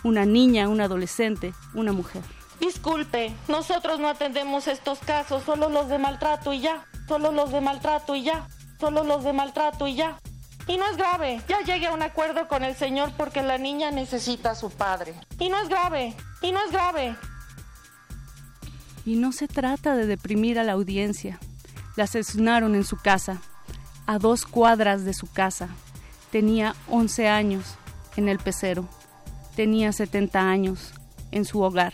Una 0.03 0.25
niña, 0.25 0.69
un 0.69 0.81
adolescente, 0.81 1.53
una 1.73 1.91
mujer. 1.91 2.21
Disculpe, 2.59 3.33
nosotros 3.47 3.99
no 3.99 4.07
atendemos 4.07 4.67
estos 4.67 4.99
casos, 4.99 5.43
solo 5.43 5.69
los 5.69 5.89
de 5.89 5.97
maltrato 5.97 6.53
y 6.53 6.61
ya. 6.61 6.85
Solo 7.07 7.31
los 7.31 7.51
de 7.51 7.61
maltrato 7.61 8.15
y 8.15 8.23
ya 8.23 8.47
solo 8.79 9.03
los 9.03 9.23
de 9.23 9.33
maltrato 9.33 9.87
y 9.87 9.95
ya. 9.95 10.17
Y 10.67 10.77
no 10.77 10.89
es 10.89 10.97
grave, 10.97 11.41
ya 11.47 11.61
llegué 11.61 11.87
a 11.87 11.93
un 11.93 12.01
acuerdo 12.01 12.47
con 12.47 12.63
el 12.63 12.75
señor 12.75 13.11
porque 13.15 13.43
la 13.43 13.57
niña 13.59 13.91
necesita 13.91 14.51
a 14.51 14.55
su 14.55 14.71
padre. 14.71 15.13
Y 15.39 15.49
no 15.49 15.59
es 15.61 15.69
grave, 15.69 16.15
y 16.41 16.51
no 16.51 16.59
es 16.65 16.71
grave. 16.71 17.15
Y 19.05 19.15
no 19.15 19.31
se 19.31 19.47
trata 19.47 19.95
de 19.95 20.07
deprimir 20.07 20.57
a 20.57 20.63
la 20.63 20.71
audiencia. 20.71 21.39
La 21.95 22.05
asesinaron 22.05 22.73
en 22.73 22.83
su 22.83 22.97
casa, 22.97 23.41
a 24.07 24.17
dos 24.17 24.45
cuadras 24.45 25.05
de 25.05 25.13
su 25.13 25.31
casa. 25.31 25.69
Tenía 26.31 26.75
11 26.89 27.27
años 27.27 27.75
en 28.17 28.27
el 28.27 28.39
pecero. 28.39 28.87
Tenía 29.55 29.93
70 29.93 30.49
años 30.49 30.93
en 31.31 31.45
su 31.45 31.61
hogar. 31.61 31.93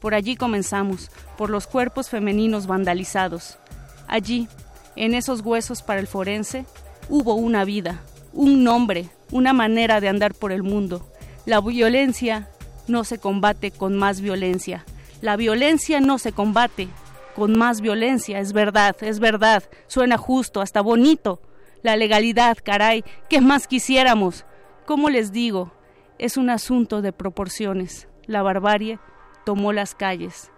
Por 0.00 0.14
allí 0.14 0.36
comenzamos, 0.36 1.10
por 1.38 1.48
los 1.48 1.66
cuerpos 1.66 2.10
femeninos 2.10 2.66
vandalizados. 2.66 3.58
Allí, 4.06 4.48
en 4.96 5.14
esos 5.14 5.40
huesos 5.40 5.82
para 5.82 6.00
el 6.00 6.06
forense 6.06 6.66
hubo 7.08 7.34
una 7.34 7.64
vida, 7.64 8.02
un 8.32 8.64
nombre, 8.64 9.08
una 9.30 9.52
manera 9.52 10.00
de 10.00 10.08
andar 10.08 10.34
por 10.34 10.52
el 10.52 10.62
mundo. 10.62 11.06
La 11.46 11.60
violencia 11.60 12.48
no 12.86 13.04
se 13.04 13.18
combate 13.18 13.70
con 13.70 13.96
más 13.96 14.20
violencia. 14.20 14.84
La 15.20 15.36
violencia 15.36 16.00
no 16.00 16.18
se 16.18 16.32
combate 16.32 16.88
con 17.34 17.58
más 17.58 17.80
violencia. 17.80 18.38
Es 18.38 18.52
verdad, 18.52 18.96
es 19.00 19.18
verdad. 19.18 19.64
Suena 19.86 20.18
justo, 20.18 20.60
hasta 20.60 20.80
bonito. 20.80 21.40
La 21.82 21.96
legalidad, 21.96 22.58
caray, 22.62 23.04
¿qué 23.28 23.40
más 23.40 23.66
quisiéramos? 23.66 24.44
¿Cómo 24.86 25.10
les 25.10 25.32
digo? 25.32 25.72
Es 26.18 26.36
un 26.36 26.50
asunto 26.50 27.02
de 27.02 27.12
proporciones. 27.12 28.08
La 28.26 28.42
barbarie 28.42 29.00
tomó 29.44 29.72
las 29.72 29.94
calles 29.96 30.51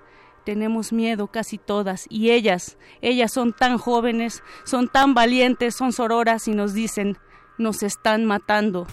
tenemos 0.45 0.93
miedo 0.93 1.27
casi 1.29 1.59
todas 1.59 2.07
y 2.09 2.31
ellas, 2.31 2.77
ellas 3.01 3.33
son 3.33 3.53
tan 3.53 3.79
jóvenes, 3.79 4.43
son 4.65 4.89
tan 4.89 5.15
valientes, 5.15 5.75
son 5.75 5.93
sororas 5.93 6.49
y 6.49 6.53
nos 6.53 6.75
dicen, 6.75 7.17
nos 7.59 7.83
están 7.83 8.25
matando. 8.25 8.87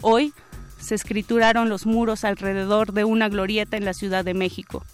Hoy 0.00 0.32
se 0.78 0.94
escrituraron 0.94 1.68
los 1.68 1.86
muros 1.86 2.24
alrededor 2.24 2.92
de 2.92 3.04
una 3.04 3.28
glorieta 3.28 3.76
en 3.76 3.84
la 3.84 3.94
Ciudad 3.94 4.24
de 4.24 4.34
México. 4.34 4.84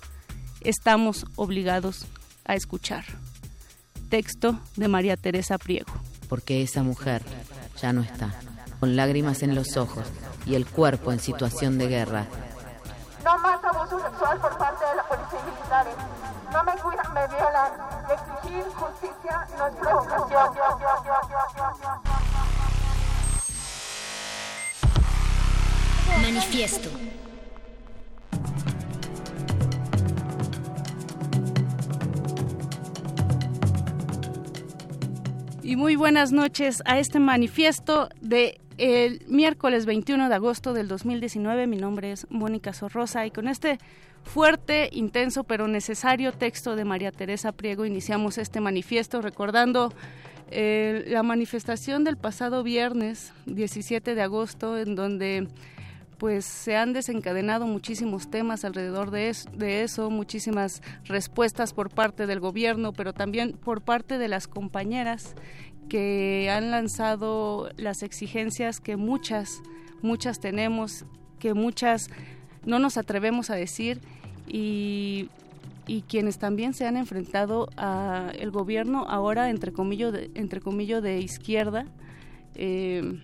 Estamos 0.61 1.27
obligados 1.37 2.07
a 2.45 2.55
escuchar. 2.55 3.05
Texto 4.09 4.59
de 4.77 4.89
María 4.89 5.17
Teresa 5.17 5.59
Priego. 5.59 5.93
Porque 6.29 6.63
esa 6.63 6.83
mujer 6.83 7.23
ya 7.81 7.93
no 7.93 8.03
está, 8.03 8.35
con 8.81 8.97
lágrimas 8.97 9.43
en 9.43 9.55
los 9.55 9.77
ojos 9.77 10.07
y 10.47 10.55
el 10.55 10.67
cuerpo 10.67 11.13
en 11.13 11.21
situación 11.21 11.79
de 11.79 11.89
guerra 11.89 12.29
no 13.25 13.39
más 13.39 13.63
abuso 13.65 14.01
sexual 14.01 14.39
por 14.39 14.59
parte 14.59 14.85
de 14.85 14.97
la 14.97 15.03
policía 15.05 15.39
y 15.41 15.51
militares. 15.51 15.95
No 16.53 16.65
me 16.65 16.73
cuidan, 16.73 17.15
me 17.15 17.29
violan. 17.29 17.73
Exigir 18.11 18.65
justicia 18.75 19.47
no 19.57 19.67
es 19.67 19.75
provocación. 19.77 20.53
Manifiesto. 26.23 26.89
Y 35.63 35.77
muy 35.77 35.97
buenas 35.97 36.33
noches 36.33 36.83
a 36.85 36.99
este 36.99 37.19
manifiesto 37.19 38.09
de 38.21 38.61
el 38.83 39.23
miércoles 39.29 39.87
21 39.87 40.29
de 40.29 40.35
agosto 40.35 40.73
del 40.75 40.89
2019. 40.89 41.69
Mi 41.69 41.77
nombre 41.77 42.11
es 42.11 42.27
Mónica 42.31 42.73
Sorrosa 42.73 43.25
y 43.25 43.31
con 43.31 43.47
este 43.47 43.79
fuerte, 44.25 44.89
intenso 44.91 45.45
pero 45.45 45.69
necesario 45.69 46.33
texto 46.33 46.75
de 46.75 46.85
María 46.85 47.13
Teresa 47.13 47.53
Priego 47.53 47.85
iniciamos 47.85 48.39
este 48.39 48.61
manifiesto 48.61 49.23
recordando 49.23 49.93
eh, 50.51 51.05
la 51.07 51.23
manifestación 51.23 52.03
del 52.03 52.17
pasado 52.17 52.65
viernes 52.65 53.33
17 53.47 54.17
de 54.17 54.23
agosto 54.23 54.77
en 54.77 54.97
donde 54.97 55.47
pues 56.19 56.45
se 56.45 56.77
han 56.77 56.93
desencadenado 56.93 57.67
muchísimos 57.67 58.31
temas 58.31 58.65
alrededor 58.65 59.13
de, 59.13 59.37
de, 59.55 59.83
eso, 59.83 60.11
muchísimas 60.11 60.83
respuestas 61.05 61.73
por 61.73 61.91
parte 61.91 62.27
del 62.27 62.39
gobierno, 62.39 62.93
pero 62.93 63.13
también 63.13 63.53
por 63.53 63.83
parte 63.83 64.19
de 64.19 64.29
las 64.29 64.47
compañeras 64.47 65.35
que 65.93 66.49
han 66.51 66.71
lanzado 66.71 67.69
las 67.77 68.03
exigencias 68.03 68.81
que 68.81 68.97
muchas, 68.97 69.61
muchas 70.01 70.41
tenemos, 70.41 71.05
que 71.39 71.53
muchas 71.53 72.09
no 72.65 72.79
nos 72.79 72.97
atrevemos 72.97 73.51
a 73.51 73.57
decir 73.57 74.01
y, 74.47 75.29
y 75.87 76.01
quienes 76.01 76.39
también 76.39 76.73
se 76.73 76.87
han 76.87 76.97
enfrentado 76.97 77.69
a 77.77 78.33
el 78.39 78.51
gobierno 78.51 79.05
ahora 79.07 79.51
entre 79.51 79.71
comillas 79.71 80.15
de, 80.15 80.31
entre 80.35 80.63
comillo 80.63 81.03
de 81.03 81.21
izquierda 81.21 81.85
eh, 82.55 83.21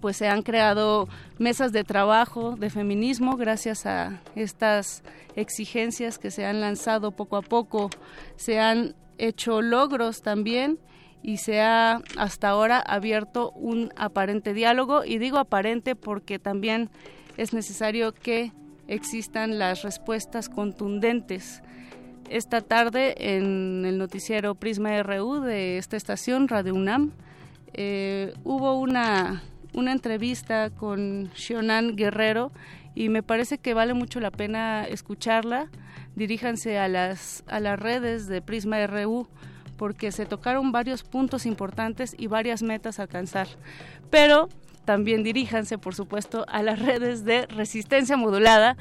pues 0.00 0.16
se 0.16 0.26
han 0.26 0.42
creado 0.42 1.08
mesas 1.38 1.70
de 1.70 1.84
trabajo 1.84 2.56
de 2.56 2.70
feminismo 2.70 3.36
gracias 3.36 3.86
a 3.86 4.20
estas 4.34 5.04
exigencias 5.36 6.18
que 6.18 6.32
se 6.32 6.44
han 6.44 6.60
lanzado 6.60 7.12
poco 7.12 7.36
a 7.36 7.42
poco. 7.42 7.88
Se 8.34 8.58
han 8.58 8.96
hecho 9.16 9.62
logros 9.62 10.22
también 10.22 10.80
y 11.22 11.38
se 11.38 11.60
ha 11.60 12.00
hasta 12.16 12.48
ahora 12.48 12.80
abierto 12.80 13.52
un 13.52 13.92
aparente 13.96 14.54
diálogo 14.54 15.04
y 15.04 15.18
digo 15.18 15.38
aparente 15.38 15.94
porque 15.94 16.38
también 16.38 16.90
es 17.36 17.52
necesario 17.52 18.12
que 18.12 18.52
existan 18.88 19.58
las 19.58 19.82
respuestas 19.82 20.48
contundentes. 20.48 21.62
Esta 22.28 22.60
tarde 22.60 23.14
en 23.36 23.84
el 23.84 23.98
noticiero 23.98 24.54
Prisma 24.54 25.02
RU 25.02 25.40
de 25.40 25.78
esta 25.78 25.96
estación, 25.96 26.48
Radio 26.48 26.74
UNAM, 26.74 27.12
eh, 27.74 28.34
hubo 28.44 28.78
una 28.78 29.42
una 29.74 29.92
entrevista 29.92 30.70
con 30.70 31.30
Shionan 31.34 31.96
Guerrero 31.96 32.52
y 32.94 33.08
me 33.08 33.22
parece 33.22 33.58
que 33.58 33.74
vale 33.74 33.94
mucho 33.94 34.20
la 34.20 34.30
pena 34.30 34.84
escucharla. 34.84 35.68
Diríjanse 36.14 36.78
a 36.78 36.88
las, 36.88 37.42
a 37.46 37.58
las 37.60 37.78
redes 37.78 38.26
de 38.26 38.42
Prisma 38.42 38.86
RU 38.86 39.28
porque 39.76 40.12
se 40.12 40.26
tocaron 40.26 40.72
varios 40.72 41.02
puntos 41.02 41.46
importantes 41.46 42.14
y 42.18 42.26
varias 42.26 42.62
metas 42.62 42.98
a 42.98 43.02
alcanzar. 43.02 43.48
Pero 44.10 44.48
también 44.84 45.22
diríjanse, 45.22 45.78
por 45.78 45.94
supuesto, 45.94 46.44
a 46.48 46.62
las 46.62 46.78
redes 46.84 47.24
de 47.24 47.46
Resistencia 47.46 48.16
Modulada. 48.16 48.76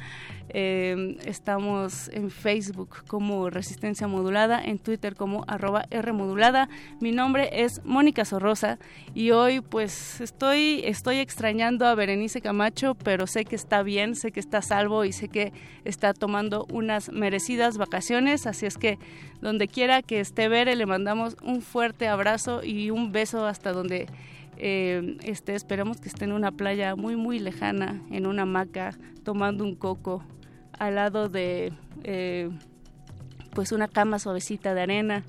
Eh, 0.53 1.17
estamos 1.23 2.09
en 2.09 2.29
Facebook 2.29 3.05
como 3.07 3.49
Resistencia 3.49 4.07
Modulada, 4.07 4.61
en 4.61 4.79
Twitter 4.79 5.15
como 5.15 5.45
arroba 5.47 5.85
Rmodulada. 5.89 6.67
Mi 6.99 7.13
nombre 7.13 7.63
es 7.63 7.81
Mónica 7.85 8.25
Sorrosa 8.25 8.77
y 9.13 9.31
hoy 9.31 9.61
pues 9.61 10.19
estoy, 10.19 10.81
estoy 10.83 11.19
extrañando 11.19 11.85
a 11.85 11.95
Berenice 11.95 12.41
Camacho, 12.41 12.95
pero 12.95 13.27
sé 13.27 13.45
que 13.45 13.55
está 13.55 13.81
bien, 13.81 14.15
sé 14.15 14.33
que 14.33 14.41
está 14.41 14.61
salvo 14.61 15.05
y 15.05 15.13
sé 15.13 15.29
que 15.29 15.53
está 15.85 16.13
tomando 16.13 16.67
unas 16.69 17.13
merecidas 17.13 17.77
vacaciones. 17.77 18.45
Así 18.45 18.65
es 18.65 18.77
que 18.77 18.99
donde 19.39 19.69
quiera 19.69 20.01
que 20.01 20.19
esté 20.19 20.49
Bere, 20.49 20.75
le 20.75 20.85
mandamos 20.85 21.37
un 21.41 21.61
fuerte 21.61 22.09
abrazo 22.09 22.61
y 22.61 22.89
un 22.89 23.13
beso 23.13 23.45
hasta 23.45 23.71
donde 23.71 24.07
eh, 24.57 25.17
este, 25.23 25.55
esperemos 25.55 25.99
que 25.99 26.09
esté 26.09 26.25
en 26.25 26.33
una 26.33 26.51
playa 26.51 26.95
muy, 26.95 27.15
muy 27.15 27.39
lejana, 27.39 28.01
en 28.11 28.27
una 28.27 28.43
hamaca, 28.43 28.97
tomando 29.23 29.63
un 29.63 29.75
coco, 29.75 30.23
al 30.77 30.95
lado 30.95 31.29
de 31.29 31.73
eh, 32.03 32.49
pues 33.53 33.71
una 33.71 33.87
cama 33.87 34.19
suavecita 34.19 34.73
de 34.73 34.81
arena. 34.81 35.23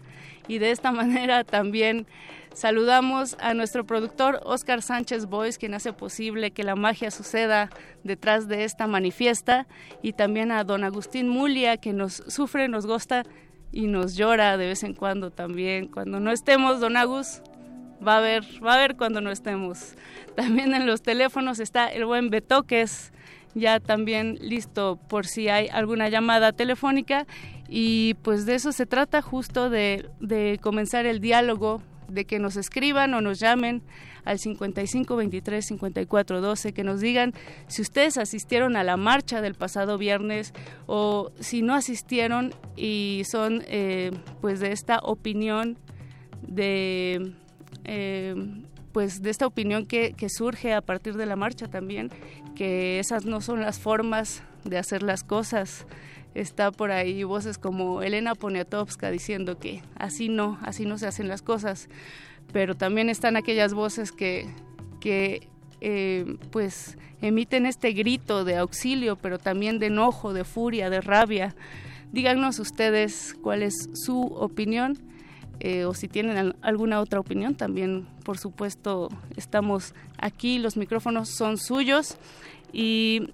Y 0.49 0.59
de 0.59 0.71
esta 0.71 0.93
manera 0.93 1.45
también 1.45 2.07
saludamos 2.55 3.37
a 3.41 3.55
nuestro 3.55 3.85
productor 3.87 4.41
Oscar 4.45 4.83
Sánchez 4.83 5.27
Boys, 5.27 5.59
quien 5.59 5.75
hace 5.75 5.93
posible 5.93 6.51
que 6.51 6.65
la 6.65 6.77
magia 6.77 7.11
suceda 7.11 7.71
detrás 8.05 8.49
de 8.49 8.65
esta 8.65 8.87
manifiesta, 8.87 9.67
y 10.03 10.13
también 10.13 10.53
a 10.53 10.65
don 10.65 10.85
Agustín 10.85 11.29
Mulia, 11.29 11.77
que 11.77 11.93
nos 11.93 12.23
sufre, 12.27 12.69
nos 12.69 12.87
gusta 12.87 13.25
y 13.73 13.87
nos 13.87 14.17
llora 14.17 14.59
de 14.59 14.67
vez 14.67 14.85
en 14.85 14.95
cuando 14.95 15.31
también. 15.31 15.89
Cuando 15.89 16.21
no 16.21 16.31
estemos, 16.31 16.81
don 16.81 16.97
Agus, 16.97 17.43
va 18.07 18.19
a 18.19 18.21
ver, 18.21 18.45
va 18.65 18.75
a 18.75 18.79
ver 18.79 18.97
cuando 18.97 19.21
no 19.21 19.31
estemos. 19.31 19.95
También 20.37 20.75
en 20.75 20.87
los 20.87 21.03
teléfonos 21.03 21.61
está 21.61 21.89
el 21.89 22.05
buen 22.05 22.31
Betoques, 22.31 23.13
ya 23.55 23.81
también 23.81 24.39
listo 24.41 24.99
por 25.09 25.27
si 25.27 25.49
hay 25.49 25.69
alguna 25.69 26.09
llamada 26.09 26.53
telefónica 26.53 27.27
y 27.69 28.15
pues 28.23 28.47
de 28.47 28.55
eso 28.55 28.73
se 28.73 28.87
trata 28.87 29.21
justo 29.23 29.71
de, 29.71 30.09
de 30.21 30.59
comenzar 30.63 31.07
el 31.07 31.21
diálogo, 31.21 31.83
de 32.09 32.25
que 32.25 32.39
nos 32.39 32.57
escriban 32.57 33.15
o 33.15 33.21
nos 33.21 33.41
llamen 33.41 33.83
al 34.25 34.39
55 34.39 35.17
23 35.17 35.67
54 35.67 36.41
12 36.41 36.73
que 36.73 36.85
nos 36.85 37.01
digan 37.01 37.33
si 37.67 37.83
ustedes 37.83 38.19
asistieron 38.19 38.77
a 38.77 38.85
la 38.85 38.97
marcha 38.97 39.41
del 39.41 39.55
pasado 39.55 39.99
viernes 39.99 40.53
o 40.87 41.33
si 41.41 41.63
no 41.63 41.75
asistieron 41.75 42.55
y 42.77 43.23
son 43.31 43.65
eh, 43.67 44.13
pues 44.41 44.61
de 44.61 44.73
esta 44.73 44.99
opinión 44.99 45.79
de 46.43 47.35
eh, 47.85 48.35
pues 48.93 49.23
de 49.23 49.31
esta 49.31 49.47
opinión 49.47 49.87
que, 49.87 50.15
surge 50.29 50.75
a 50.75 50.83
partir 50.83 51.17
de 51.17 51.27
la 51.27 51.37
marcha 51.37 51.69
también, 51.69 52.11
que 52.55 52.99
esas 52.99 53.25
no 53.25 53.41
son 53.41 53.61
las 53.61 53.79
formas 53.79 54.43
de 54.65 54.79
hacer 54.79 55.03
las 55.03 55.25
cosas. 55.25 55.87
Está 56.35 56.71
por 56.71 56.93
ahí 56.93 57.25
voces 57.25 57.59
como 57.59 58.03
Elena 58.03 58.35
Poniatowska 58.35 59.11
diciendo 59.11 59.59
que 59.59 59.83
así 59.97 60.29
no, 60.29 60.59
así 60.63 60.87
no 60.87 60.99
se 60.99 61.07
hacen 61.07 61.29
las 61.29 61.43
cosas, 61.43 61.89
pero 62.53 62.75
también 62.75 63.09
están 63.09 63.37
aquellas 63.37 63.75
voces 63.75 64.13
que, 64.13 64.47
que 65.01 65.49
eh, 65.81 66.37
pues 66.51 66.97
emiten 67.21 67.67
este 67.67 67.93
grito 67.93 68.45
de 68.45 68.57
auxilio, 68.57 69.17
pero 69.17 69.39
también 69.39 69.79
de 69.79 69.87
enojo, 69.87 70.33
de 70.33 70.45
furia, 70.45 70.91
de 70.91 71.01
rabia. 71.01 71.55
Díganos 72.13 72.59
ustedes 72.59 73.35
cuál 73.43 73.63
es 73.63 73.89
su 73.95 74.21
opinión 74.21 74.99
eh, 75.61 75.85
o 75.85 75.95
si 75.95 76.09
tienen 76.09 76.55
alguna 76.63 77.01
otra 77.01 77.21
opinión, 77.21 77.55
también 77.55 78.07
por 78.25 78.39
supuesto 78.39 79.09
estamos 79.37 79.95
aquí, 80.19 80.59
los 80.59 80.77
micrófonos 80.77 81.29
son 81.29 81.59
suyos. 81.59 82.17
Y 82.73 83.31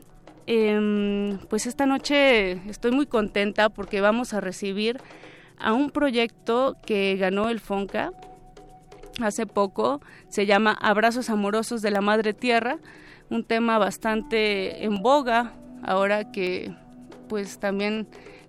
em, 0.47 1.39
pues 1.49 1.66
esta 1.66 1.86
noche 1.86 2.53
estoy 2.69 2.90
muy 2.90 3.07
contenta 3.07 3.69
porque 3.69 4.01
vamos 4.01 4.35
a 4.35 4.40
recibir 4.40 5.01
a 5.59 5.73
un 5.73 5.90
proyecto 5.90 6.77
que 6.85 7.16
ganó 7.16 7.49
el 7.49 7.61
FONCA 7.61 8.12
hace 9.20 9.47
poco, 9.47 10.01
se 10.28 10.47
llama 10.47 10.73
Abrazos 10.73 11.31
Amorosos 11.31 11.82
de 11.82 11.90
la 11.90 12.01
Madre 12.01 12.35
Tierra, 12.35 12.78
un 13.31 13.45
tema 13.45 13.78
bastante 13.78 14.85
en 14.85 15.03
boga 15.03 15.53
ahora 15.82 16.31
que 16.31 16.73
pues 17.28 17.59
también 17.59 18.07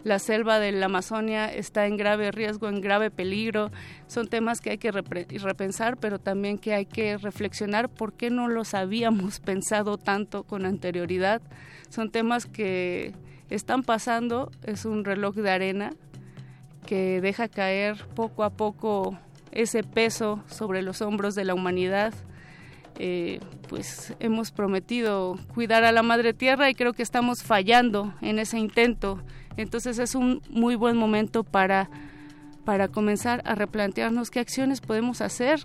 la 0.10 0.18
selva 0.18 0.60
de 0.60 0.72
la 0.72 0.88
Amazonia 0.88 1.54
está 1.54 1.86
en 1.86 1.96
grave 1.96 2.32
riesgo, 2.32 2.68
en 2.68 2.82
grave 2.82 3.12
peligro. 3.12 3.70
Son 4.08 4.28
temas 4.28 4.60
que 4.60 4.72
hay 4.72 4.78
que 4.80 4.92
repensar, 4.92 5.98
pero 5.98 6.18
también 6.18 6.58
que 6.58 6.74
hay 6.74 6.88
que 6.88 7.16
reflexionar 7.18 7.90
por 7.90 8.14
qué 8.14 8.32
no 8.32 8.48
los 8.48 8.74
habíamos 8.74 9.40
pensado 9.52 10.00
tanto 10.00 10.44
con 10.46 10.66
anterioridad. 10.66 11.44
Son 11.90 12.10
temas 12.10 12.48
que 12.48 13.14
están 13.52 13.84
pasando, 13.84 14.52
es 14.64 14.84
un 14.86 15.06
reloj 15.06 15.36
de 15.36 15.52
arena 15.52 15.92
que 16.88 17.22
deja 17.22 17.48
caer 17.48 18.04
poco 18.16 18.44
a 18.44 18.50
poco 18.50 19.16
ese 19.52 19.84
peso 19.84 20.44
sobre 20.48 20.82
los 20.82 21.04
hombros 21.04 21.36
de 21.36 21.46
la 21.46 21.54
humanidad. 21.54 22.16
Eh, 22.98 23.40
pues 23.70 24.16
hemos 24.20 24.52
prometido 24.52 25.38
cuidar 25.54 25.84
a 25.84 25.92
la 25.92 26.02
madre 26.02 26.34
tierra 26.34 26.68
y 26.68 26.74
creo 26.74 26.94
que 26.94 27.04
estamos 27.04 27.44
fallando 27.44 28.16
en 28.22 28.40
ese 28.40 28.58
intento 28.58 29.22
entonces 29.62 30.00
es 30.00 30.16
un 30.16 30.42
muy 30.50 30.76
buen 30.76 30.96
momento 30.96 31.44
para, 31.44 31.90
para 32.64 32.88
comenzar 32.88 33.42
a 33.46 33.56
replantearnos 33.56 34.32
qué 34.32 34.40
acciones 34.40 34.80
podemos 34.80 35.20
hacer, 35.20 35.60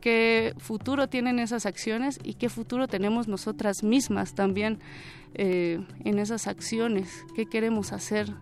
qué 0.00 0.54
futuro 0.58 1.08
tienen 1.08 1.40
esas 1.40 1.66
acciones 1.66 2.20
y 2.22 2.34
qué 2.34 2.48
futuro 2.48 2.86
tenemos 2.86 3.26
nosotras 3.26 3.82
mismas 3.82 4.34
también 4.34 4.78
eh, 5.34 5.84
en 6.04 6.20
esas 6.20 6.46
acciones, 6.46 7.24
qué 7.34 7.46
queremos 7.46 7.92
hacer 7.92 8.32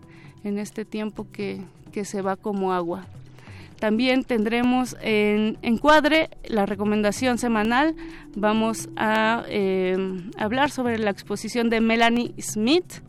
en 0.43 0.59
este 0.59 0.85
tiempo 0.85 1.27
que, 1.31 1.61
que 1.91 2.05
se 2.05 2.21
va 2.21 2.35
como 2.35 2.71
agua. 2.71 3.07
También 3.79 4.23
tendremos 4.25 4.95
en 5.01 5.57
encuadre 5.63 6.29
la 6.43 6.67
recomendación 6.67 7.39
semanal. 7.39 7.95
Vamos 8.35 8.89
a 8.95 9.43
eh, 9.47 9.97
hablar 10.37 10.69
sobre 10.69 10.99
la 10.99 11.09
exposición 11.09 11.69
de 11.69 11.79
Melanie 11.79 12.33
Smith 12.39 13.01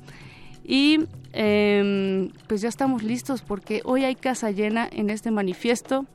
y 0.64 1.00
eh, 1.32 2.30
pues 2.46 2.60
ya 2.60 2.68
estamos 2.68 3.02
listos 3.02 3.42
porque 3.42 3.82
hoy 3.84 4.04
hay 4.04 4.14
casa 4.14 4.50
llena 4.50 4.88
en 4.90 5.10
este 5.10 5.30
manifiesto, 5.30 6.06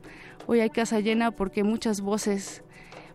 hoy 0.47 0.59
hay 0.59 0.69
casa 0.69 0.99
llena 0.99 1.31
porque 1.31 1.63
muchas 1.63 2.01
voces, 2.01 2.63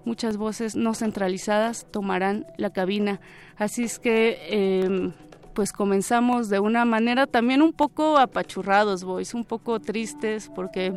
muchas 0.04 0.36
voces 0.36 0.76
no 0.76 0.94
centralizadas 0.94 1.86
tomarán 1.90 2.46
la 2.56 2.70
cabina. 2.70 3.20
Así 3.56 3.84
es 3.84 3.98
que 3.98 4.38
eh, 4.48 5.12
pues 5.54 5.72
comenzamos 5.72 6.48
de 6.48 6.60
una 6.60 6.84
manera 6.84 7.26
también 7.26 7.62
un 7.62 7.72
poco 7.72 8.18
apachurrados, 8.18 9.04
boys, 9.04 9.34
un 9.34 9.44
poco 9.44 9.80
tristes 9.80 10.50
porque 10.54 10.94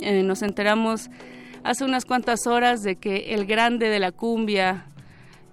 eh, 0.00 0.22
nos 0.22 0.42
enteramos 0.42 1.10
hace 1.62 1.84
unas 1.84 2.04
cuantas 2.04 2.46
horas 2.46 2.82
de 2.82 2.96
que 2.96 3.34
el 3.34 3.46
grande 3.46 3.88
de 3.88 3.98
la 3.98 4.12
cumbia, 4.12 4.86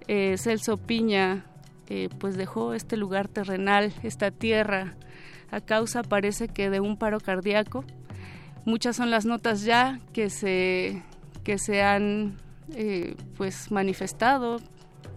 eh, 0.08 0.36
Celso 0.38 0.76
Piña, 0.76 1.46
eh, 1.94 2.08
pues 2.18 2.38
dejó 2.38 2.72
este 2.72 2.96
lugar 2.96 3.28
terrenal, 3.28 3.92
esta 4.02 4.30
tierra, 4.30 4.94
a 5.50 5.60
causa 5.60 6.02
parece 6.02 6.48
que 6.48 6.70
de 6.70 6.80
un 6.80 6.96
paro 6.96 7.20
cardíaco. 7.20 7.84
Muchas 8.64 8.96
son 8.96 9.10
las 9.10 9.26
notas 9.26 9.62
ya 9.62 10.00
que 10.14 10.30
se, 10.30 11.02
que 11.44 11.58
se 11.58 11.82
han 11.82 12.38
eh, 12.74 13.14
pues 13.36 13.70
manifestado 13.70 14.56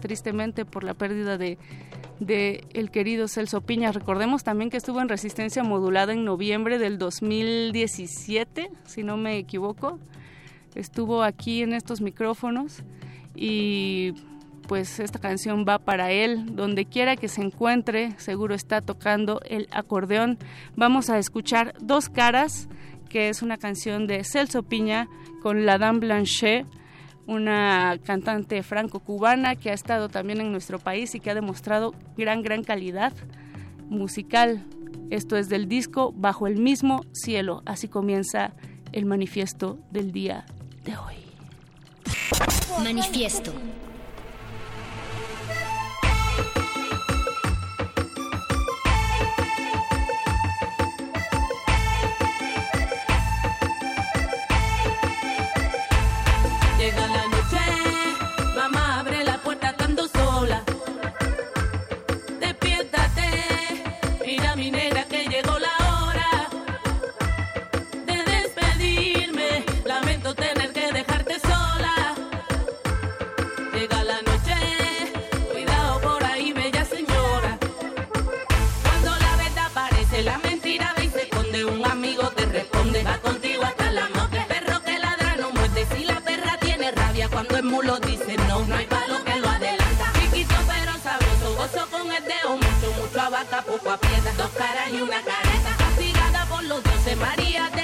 tristemente 0.02 0.66
por 0.66 0.84
la 0.84 0.94
pérdida 0.94 1.38
de, 1.38 1.58
de 2.20 2.66
el 2.74 2.92
querido 2.92 3.30
Celso 3.30 3.62
Piña. 3.62 3.94
Recordemos 3.94 4.44
también 4.44 4.70
que 4.70 4.76
estuvo 4.76 5.00
en 5.00 5.08
resistencia 5.08 5.64
modulada 5.64 6.12
en 6.12 6.26
noviembre 6.26 6.78
del 6.78 6.98
2017, 6.98 8.70
si 8.84 9.04
no 9.04 9.16
me 9.16 9.38
equivoco. 9.38 9.98
Estuvo 10.76 11.24
aquí 11.24 11.62
en 11.62 11.72
estos 11.72 12.02
micrófonos 12.02 12.84
y 13.34 14.14
pues 14.68 15.00
esta 15.00 15.20
canción 15.20 15.66
va 15.68 15.80
para 15.80 16.12
él, 16.12 16.56
donde 16.56 16.86
quiera 16.86 17.16
que 17.16 17.28
se 17.28 17.42
encuentre, 17.42 18.14
seguro 18.18 18.56
está 18.56 18.82
tocando 18.82 19.42
el 19.46 19.68
acordeón. 19.72 20.38
Vamos 20.76 21.10
a 21.10 21.18
escuchar 21.18 21.74
Dos 21.80 22.10
Caras, 22.10 22.68
que 23.10 23.30
es 23.30 23.42
una 23.42 23.58
canción 23.58 24.08
de 24.08 24.24
Celso 24.24 24.64
Piña 24.64 25.08
con 25.42 25.66
la 25.66 25.78
Dame 25.78 26.00
Blanchet, 26.00 26.66
una 27.28 27.98
cantante 28.04 28.62
franco-cubana 28.64 29.56
que 29.56 29.72
ha 29.72 29.74
estado 29.74 30.10
también 30.10 30.42
en 30.42 30.52
nuestro 30.52 30.80
país 30.80 31.16
y 31.16 31.20
que 31.20 31.32
ha 31.32 31.36
demostrado 31.36 31.94
gran, 32.18 32.42
gran 32.42 32.64
calidad 32.64 33.14
musical. 33.90 34.66
Esto 35.10 35.38
es 35.38 35.50
del 35.50 35.68
disco 35.68 36.12
Bajo 36.16 36.48
el 36.48 36.58
mismo 36.58 37.02
cielo. 37.14 37.62
Así 37.66 37.88
comienza 37.88 38.54
el 38.92 39.06
manifiesto 39.06 39.80
del 39.92 40.12
día 40.12 40.46
de 40.84 40.98
hoy. 40.98 41.16
Manifiesto 42.84 43.54
poco 93.64 93.92
aprieta, 93.92 94.34
dos 94.38 94.50
caras 94.52 94.90
y 94.92 95.02
una 95.02 95.22
careta, 95.22 95.76
castigada 95.78 96.46
por 96.48 96.64
los 96.64 96.84
doce 96.84 97.16
María. 97.16 97.75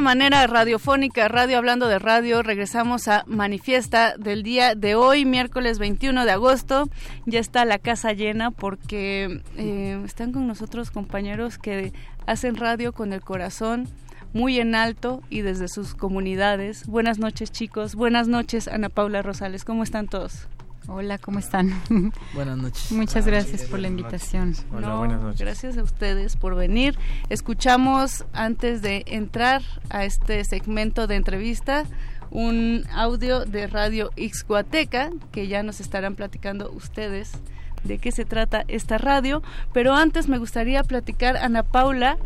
manera 0.00 0.46
radiofónica, 0.46 1.28
radio 1.28 1.58
hablando 1.58 1.88
de 1.88 1.98
radio, 1.98 2.42
regresamos 2.42 3.08
a 3.08 3.24
Manifiesta 3.26 4.16
del 4.16 4.42
día 4.42 4.74
de 4.74 4.94
hoy, 4.94 5.24
miércoles 5.24 5.78
21 5.78 6.24
de 6.24 6.30
agosto. 6.30 6.88
Ya 7.26 7.40
está 7.40 7.64
la 7.64 7.78
casa 7.78 8.12
llena 8.12 8.50
porque 8.50 9.40
eh, 9.56 10.00
están 10.04 10.32
con 10.32 10.46
nosotros 10.46 10.90
compañeros 10.90 11.58
que 11.58 11.92
hacen 12.26 12.56
radio 12.56 12.92
con 12.92 13.12
el 13.12 13.22
corazón 13.22 13.88
muy 14.32 14.60
en 14.60 14.74
alto 14.74 15.22
y 15.30 15.40
desde 15.40 15.68
sus 15.68 15.94
comunidades. 15.94 16.86
Buenas 16.86 17.18
noches 17.18 17.50
chicos, 17.50 17.94
buenas 17.94 18.28
noches 18.28 18.68
Ana 18.68 18.90
Paula 18.90 19.22
Rosales, 19.22 19.64
¿cómo 19.64 19.82
están 19.82 20.06
todos? 20.06 20.48
Hola, 20.90 21.18
¿cómo 21.18 21.38
están? 21.38 21.70
Buenas 22.34 22.56
noches. 22.56 22.90
Muchas 22.92 23.26
gracias 23.26 23.64
por 23.64 23.78
la 23.78 23.88
invitación. 23.88 24.54
Hola, 24.72 24.94
buenas 24.94 25.20
noches. 25.20 25.40
Gracias 25.40 25.76
a 25.76 25.82
ustedes 25.82 26.36
por 26.36 26.54
venir. 26.54 26.98
Escuchamos 27.28 28.24
antes 28.32 28.80
de 28.80 29.04
entrar 29.06 29.60
a 29.90 30.06
este 30.06 30.42
segmento 30.44 31.06
de 31.06 31.16
entrevista 31.16 31.84
un 32.30 32.84
audio 32.90 33.44
de 33.44 33.66
Radio 33.66 34.10
Ixcuateca 34.16 35.10
que 35.30 35.46
ya 35.46 35.62
nos 35.62 35.80
estarán 35.80 36.14
platicando 36.14 36.70
ustedes 36.72 37.32
de 37.84 37.98
qué 37.98 38.10
se 38.10 38.24
trata 38.24 38.64
esta 38.68 38.96
radio, 38.98 39.42
pero 39.72 39.94
antes 39.94 40.26
me 40.26 40.38
gustaría 40.38 40.82
platicar 40.82 41.36
Ana 41.36 41.62
Paula 41.62 42.16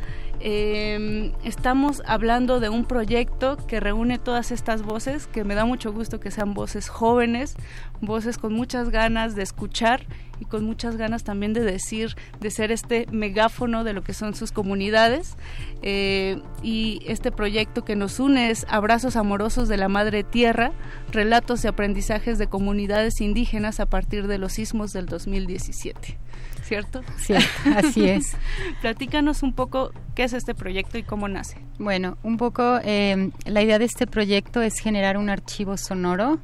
Em, 0.44 1.30
estamos 1.44 2.02
hablando 2.04 2.58
de 2.58 2.68
un 2.68 2.84
proyecto 2.84 3.56
que 3.68 3.78
reúne 3.78 4.18
todas 4.18 4.50
estas 4.50 4.82
voces, 4.82 5.28
que 5.28 5.44
me 5.44 5.54
da 5.54 5.64
mucho 5.64 5.92
gusto 5.92 6.18
que 6.18 6.32
sean 6.32 6.52
voces 6.52 6.88
jóvenes, 6.88 7.54
voces 8.00 8.38
con 8.38 8.52
muchas 8.52 8.90
ganas 8.90 9.36
de 9.36 9.44
escuchar 9.44 10.04
y 10.40 10.44
con 10.44 10.64
muchas 10.64 10.96
ganas 10.96 11.22
también 11.22 11.52
de 11.52 11.60
decir, 11.60 12.16
de 12.40 12.50
ser 12.50 12.72
este 12.72 13.06
megáfono 13.12 13.84
de 13.84 13.92
lo 13.92 14.02
que 14.02 14.14
son 14.14 14.34
sus 14.34 14.50
comunidades. 14.50 15.36
Eh, 15.82 16.42
y 16.60 17.02
este 17.06 17.30
proyecto 17.30 17.84
que 17.84 17.94
nos 17.94 18.18
une 18.18 18.50
es 18.50 18.66
Abrazos 18.68 19.14
Amorosos 19.14 19.68
de 19.68 19.76
la 19.76 19.86
Madre 19.86 20.24
Tierra, 20.24 20.72
relatos 21.12 21.64
y 21.64 21.68
aprendizajes 21.68 22.38
de 22.38 22.48
comunidades 22.48 23.20
indígenas 23.20 23.78
a 23.78 23.86
partir 23.86 24.26
de 24.26 24.38
los 24.38 24.54
sismos 24.54 24.92
del 24.92 25.06
2017. 25.06 26.18
¿cierto? 26.62 27.02
Sí, 27.18 27.34
así 27.76 28.08
es. 28.08 28.36
Platícanos 28.80 29.42
un 29.42 29.52
poco 29.52 29.92
qué 30.14 30.24
es 30.24 30.32
este 30.32 30.54
proyecto 30.54 30.98
y 30.98 31.02
cómo 31.02 31.28
nace. 31.28 31.58
Bueno, 31.78 32.16
un 32.22 32.36
poco 32.36 32.78
eh, 32.84 33.30
la 33.46 33.62
idea 33.62 33.78
de 33.78 33.84
este 33.84 34.06
proyecto 34.06 34.62
es 34.62 34.78
generar 34.78 35.16
un 35.16 35.30
archivo 35.30 35.76
sonoro 35.76 36.38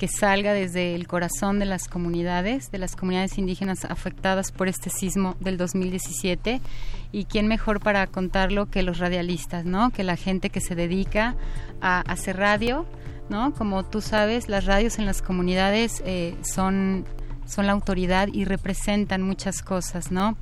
que 0.00 0.08
salga 0.08 0.54
desde 0.54 0.94
el 0.94 1.06
corazón 1.06 1.58
de 1.58 1.66
las 1.66 1.86
comunidades, 1.86 2.70
de 2.70 2.78
las 2.78 2.96
comunidades 2.96 3.36
indígenas 3.36 3.84
afectadas 3.84 4.50
por 4.50 4.66
este 4.66 4.88
sismo 4.88 5.36
del 5.40 5.58
2017. 5.58 6.62
Y 7.12 7.26
quién 7.26 7.48
mejor 7.48 7.80
para 7.80 8.06
contarlo 8.06 8.70
que 8.70 8.82
los 8.82 8.98
radialistas, 8.98 9.66
¿no? 9.66 9.90
Que 9.90 10.02
la 10.02 10.16
gente 10.16 10.48
que 10.48 10.62
se 10.62 10.74
dedica 10.74 11.34
a 11.82 12.00
hacer 12.00 12.38
radio, 12.38 12.86
¿no? 13.28 13.52
Como 13.52 13.84
tú 13.84 14.00
sabes, 14.00 14.48
las 14.48 14.64
radios 14.64 14.98
en 14.98 15.04
las 15.04 15.20
comunidades 15.20 16.02
eh, 16.06 16.34
son 16.42 17.04
son 17.50 17.66
la 17.66 17.72
autoridad 17.72 18.28
y 18.32 18.44
representan 18.44 19.22
muchas 19.22 19.62
cosas, 19.62 20.10
¿no? 20.10 20.36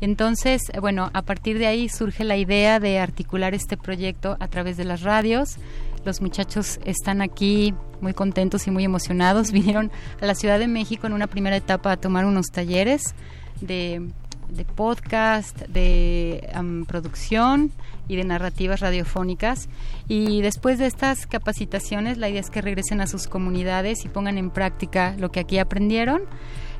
Entonces, 0.00 0.62
bueno, 0.80 1.10
a 1.12 1.22
partir 1.22 1.58
de 1.58 1.66
ahí 1.66 1.88
surge 1.88 2.24
la 2.24 2.36
idea 2.36 2.80
de 2.80 2.98
articular 2.98 3.54
este 3.54 3.76
proyecto 3.76 4.36
a 4.40 4.48
través 4.48 4.76
de 4.76 4.84
las 4.84 5.02
radios. 5.02 5.56
Los 6.04 6.22
muchachos 6.22 6.80
están 6.84 7.20
aquí 7.20 7.74
muy 8.00 8.14
contentos 8.14 8.66
y 8.66 8.70
muy 8.70 8.84
emocionados. 8.84 9.52
Vinieron 9.52 9.90
a 10.20 10.26
la 10.26 10.34
Ciudad 10.34 10.58
de 10.58 10.68
México 10.68 11.06
en 11.06 11.12
una 11.12 11.26
primera 11.26 11.56
etapa 11.56 11.92
a 11.92 11.96
tomar 11.98 12.24
unos 12.24 12.46
talleres 12.46 13.14
de, 13.60 14.08
de 14.48 14.64
podcast, 14.64 15.58
de 15.66 16.48
um, 16.58 16.86
producción 16.86 17.70
y 18.08 18.16
de 18.16 18.24
narrativas 18.24 18.80
radiofónicas. 18.80 19.68
Y 20.12 20.42
después 20.42 20.80
de 20.80 20.86
estas 20.86 21.24
capacitaciones, 21.28 22.18
la 22.18 22.28
idea 22.28 22.40
es 22.40 22.50
que 22.50 22.60
regresen 22.60 23.00
a 23.00 23.06
sus 23.06 23.28
comunidades 23.28 24.04
y 24.04 24.08
pongan 24.08 24.38
en 24.38 24.50
práctica 24.50 25.14
lo 25.16 25.30
que 25.30 25.38
aquí 25.38 25.58
aprendieron. 25.58 26.22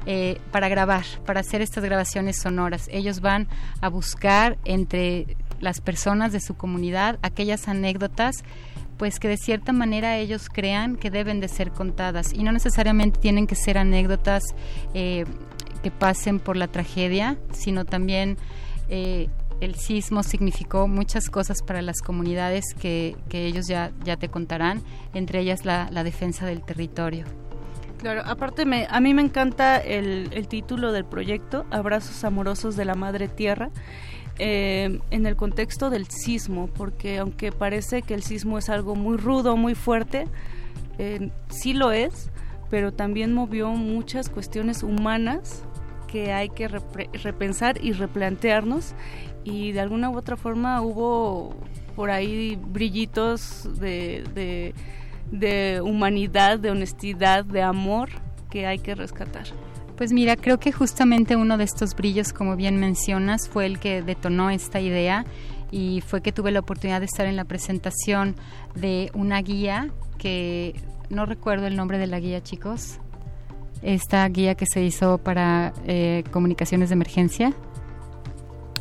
Eh, 0.06 0.40
para 0.50 0.68
grabar, 0.68 1.04
para 1.26 1.40
hacer 1.40 1.60
estas 1.60 1.84
grabaciones 1.84 2.40
sonoras. 2.40 2.88
Ellos 2.90 3.20
van 3.20 3.46
a 3.82 3.88
buscar 3.88 4.56
entre 4.64 5.36
las 5.60 5.80
personas 5.80 6.32
de 6.32 6.40
su 6.40 6.56
comunidad 6.56 7.18
aquellas 7.20 7.68
anécdotas 7.68 8.36
pues 8.96 9.20
que 9.20 9.28
de 9.28 9.36
cierta 9.36 9.72
manera 9.72 10.16
ellos 10.16 10.48
crean 10.48 10.96
que 10.96 11.10
deben 11.10 11.38
de 11.38 11.48
ser 11.48 11.70
contadas 11.70 12.32
y 12.32 12.42
no 12.42 12.50
necesariamente 12.50 13.20
tienen 13.20 13.46
que 13.46 13.56
ser 13.56 13.76
anécdotas 13.76 14.42
eh, 14.94 15.26
que 15.82 15.90
pasen 15.90 16.40
por 16.40 16.56
la 16.56 16.68
tragedia, 16.68 17.36
sino 17.52 17.84
también 17.84 18.38
eh, 18.88 19.28
el 19.60 19.74
sismo 19.74 20.22
significó 20.22 20.88
muchas 20.88 21.28
cosas 21.28 21.62
para 21.62 21.82
las 21.82 22.00
comunidades 22.02 22.74
que, 22.74 23.16
ellos 23.30 23.66
ya, 23.66 23.92
te 24.18 24.28
contarán, 24.28 24.82
entre 25.14 25.40
ellas 25.40 25.64
la, 25.64 26.04
defensa 26.04 26.46
del 26.46 26.62
territorio. 26.62 27.24
Claro, 27.98 28.22
aparte 28.24 28.64
me, 28.64 28.86
a 28.88 29.00
mí 29.00 29.12
me 29.12 29.20
encanta 29.20 29.76
el, 29.76 30.30
el 30.32 30.48
título 30.48 30.92
del 30.92 31.04
proyecto, 31.04 31.66
Abrazos 31.70 32.24
Amorosos 32.24 32.74
de 32.74 32.86
la 32.86 32.94
Madre 32.94 33.28
Tierra, 33.28 33.70
eh, 34.38 35.00
en 35.10 35.26
el 35.26 35.36
contexto 35.36 35.90
del 35.90 36.06
sismo, 36.06 36.68
porque 36.68 37.18
aunque 37.18 37.52
parece 37.52 38.00
que 38.00 38.14
el 38.14 38.22
sismo 38.22 38.56
es 38.56 38.70
algo 38.70 38.94
muy 38.94 39.18
rudo, 39.18 39.58
muy 39.58 39.74
fuerte, 39.74 40.24
eh, 40.96 41.30
sí 41.50 41.74
lo 41.74 41.92
es, 41.92 42.30
pero 42.70 42.92
también 42.94 43.34
movió 43.34 43.68
muchas 43.72 44.30
cuestiones 44.30 44.82
humanas 44.82 45.64
que 46.10 46.32
hay 46.32 46.48
que 46.48 46.68
repensar 46.68 47.82
y 47.82 47.92
replantearnos 47.92 48.94
y 49.44 49.72
de 49.72 49.80
alguna 49.80 50.10
u 50.10 50.16
otra 50.16 50.36
forma 50.36 50.82
hubo 50.82 51.54
por 51.94 52.10
ahí 52.10 52.56
brillitos 52.56 53.68
de 53.80 54.74
humanidad, 55.84 56.58
de 56.58 56.70
honestidad, 56.70 57.44
de 57.44 57.62
amor 57.62 58.10
que 58.50 58.66
hay 58.66 58.78
que 58.78 58.94
rescatar. 58.94 59.44
Pues 59.96 60.12
mira, 60.12 60.36
creo 60.36 60.58
que 60.58 60.72
justamente 60.72 61.36
uno 61.36 61.58
de 61.58 61.64
estos 61.64 61.94
brillos, 61.94 62.32
como 62.32 62.56
bien 62.56 62.80
mencionas, 62.80 63.48
fue 63.48 63.66
el 63.66 63.78
que 63.78 64.00
detonó 64.02 64.48
esta 64.48 64.80
idea 64.80 65.26
y 65.70 66.00
fue 66.00 66.22
que 66.22 66.32
tuve 66.32 66.50
la 66.52 66.60
oportunidad 66.60 67.00
de 67.00 67.06
estar 67.06 67.26
en 67.26 67.36
la 67.36 67.44
presentación 67.44 68.34
de 68.74 69.10
una 69.14 69.42
guía 69.42 69.90
que 70.18 70.74
no 71.10 71.26
recuerdo 71.26 71.66
el 71.66 71.76
nombre 71.76 71.98
de 71.98 72.06
la 72.06 72.18
guía, 72.18 72.42
chicos. 72.42 72.98
Esta 73.82 74.28
guía 74.28 74.54
que 74.54 74.66
se 74.66 74.82
hizo 74.82 75.18
para 75.18 75.72
eh, 75.86 76.24
comunicaciones 76.30 76.90
de 76.90 76.94
emergencia. 76.94 77.52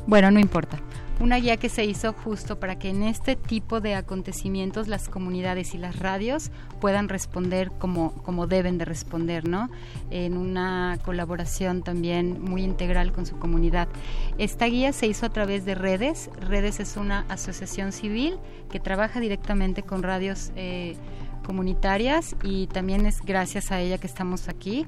Bueno, 0.07 0.31
no 0.31 0.39
importa. 0.39 0.79
Una 1.19 1.35
guía 1.35 1.57
que 1.57 1.67
se 1.67 1.83
hizo 1.83 2.13
justo 2.13 2.61
para 2.61 2.79
que 2.79 2.89
en 2.89 3.03
este 3.03 3.35
tipo 3.35 3.81
de 3.81 3.93
acontecimientos 3.93 4.87
las 4.87 5.09
comunidades 5.09 5.75
y 5.75 5.77
las 5.77 5.99
radios 5.99 6.49
puedan 6.79 7.09
responder 7.09 7.71
como, 7.77 8.13
como 8.23 8.47
deben 8.47 8.77
de 8.77 8.85
responder, 8.85 9.45
¿no? 9.45 9.69
En 10.11 10.37
una 10.37 10.97
colaboración 11.03 11.83
también 11.83 12.41
muy 12.41 12.63
integral 12.63 13.11
con 13.11 13.25
su 13.25 13.37
comunidad. 13.37 13.89
Esta 14.37 14.67
guía 14.67 14.93
se 14.93 15.07
hizo 15.07 15.25
a 15.25 15.29
través 15.29 15.65
de 15.65 15.75
Redes. 15.75 16.29
Redes 16.39 16.79
es 16.79 16.95
una 16.95 17.25
asociación 17.27 17.91
civil 17.91 18.37
que 18.71 18.79
trabaja 18.79 19.19
directamente 19.19 19.83
con 19.83 20.03
radios 20.03 20.53
eh, 20.55 20.95
comunitarias 21.49 22.35
y 22.43 22.67
también 22.67 23.07
es 23.07 23.21
gracias 23.21 23.71
a 23.71 23.79
ella 23.81 23.97
que 23.97 24.05
estamos 24.05 24.49
aquí. 24.49 24.85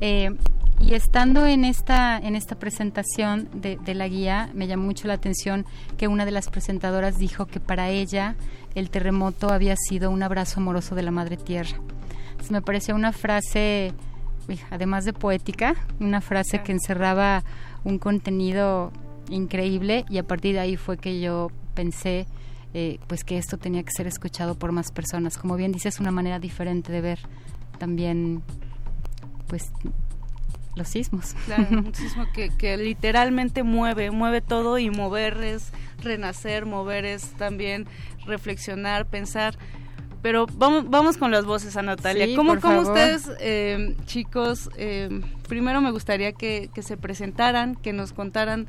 Eh, 0.00 0.36
y 0.80 0.94
estando 0.94 1.46
en 1.46 1.64
esta, 1.64 2.18
en 2.18 2.34
esta 2.34 2.56
presentación 2.56 3.48
de, 3.54 3.76
de, 3.76 3.94
la 3.94 4.08
guía, 4.08 4.50
me 4.54 4.66
llamó 4.66 4.86
mucho 4.86 5.06
la 5.06 5.14
atención 5.14 5.64
que 5.96 6.08
una 6.08 6.24
de 6.24 6.32
las 6.32 6.50
presentadoras 6.50 7.16
dijo 7.16 7.46
que 7.46 7.60
para 7.60 7.90
ella 7.90 8.34
el 8.74 8.90
terremoto 8.90 9.52
había 9.52 9.76
sido 9.76 10.10
un 10.10 10.24
abrazo 10.24 10.58
amoroso 10.58 10.96
de 10.96 11.02
la 11.02 11.12
Madre 11.12 11.36
Tierra. 11.36 11.78
Entonces 12.32 12.50
me 12.50 12.60
pareció 12.60 12.96
una 12.96 13.12
frase, 13.12 13.92
además 14.72 15.04
de 15.04 15.12
poética, 15.12 15.76
una 16.00 16.20
frase 16.20 16.60
que 16.64 16.72
encerraba 16.72 17.44
un 17.84 18.00
contenido 18.00 18.90
increíble 19.28 20.04
y 20.10 20.18
a 20.18 20.24
partir 20.24 20.54
de 20.54 20.60
ahí 20.60 20.76
fue 20.76 20.96
que 20.96 21.20
yo 21.20 21.52
pensé 21.74 22.26
eh, 22.74 22.98
pues 23.06 23.24
que 23.24 23.38
esto 23.38 23.56
tenía 23.56 23.82
que 23.84 23.92
ser 23.92 24.06
escuchado 24.06 24.56
por 24.56 24.72
más 24.72 24.90
personas. 24.90 25.38
Como 25.38 25.56
bien 25.56 25.72
dices, 25.72 26.00
una 26.00 26.10
manera 26.10 26.40
diferente 26.40 26.92
de 26.92 27.00
ver 27.00 27.18
también 27.78 28.42
pues 29.46 29.70
los 30.74 30.88
sismos. 30.88 31.34
Claro, 31.46 31.66
un 31.70 31.94
sismo 31.94 32.26
que, 32.34 32.50
que, 32.50 32.76
literalmente 32.76 33.62
mueve, 33.62 34.10
mueve 34.10 34.40
todo 34.40 34.78
y 34.78 34.90
mover 34.90 35.42
es 35.44 35.70
renacer, 36.02 36.66
mover 36.66 37.04
es 37.04 37.30
también 37.32 37.86
reflexionar, 38.26 39.06
pensar. 39.06 39.56
Pero 40.20 40.46
vamos, 40.54 40.88
vamos 40.88 41.18
con 41.18 41.30
las 41.30 41.44
voces 41.44 41.76
a 41.76 41.82
Natalia. 41.82 42.24
Sí, 42.26 42.34
¿Cómo, 42.34 42.54
ustedes, 42.54 43.30
eh, 43.40 43.94
chicos, 44.06 44.70
eh, 44.76 45.20
primero 45.48 45.82
me 45.82 45.90
gustaría 45.90 46.32
que, 46.32 46.70
que, 46.74 46.82
se 46.82 46.96
presentaran, 46.96 47.76
que 47.76 47.92
nos 47.92 48.14
contaran 48.14 48.66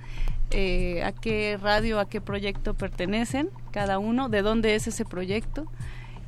eh, 0.52 1.04
a 1.04 1.12
qué 1.12 1.58
radio, 1.62 2.00
a 2.00 2.08
qué 2.08 2.22
proyecto 2.22 2.74
pertenecen 2.74 3.50
cada 3.72 4.00
uno, 4.00 4.30
de 4.30 4.42
dónde 4.42 4.76
es 4.76 4.88
ese 4.88 5.06
proyecto 5.06 5.66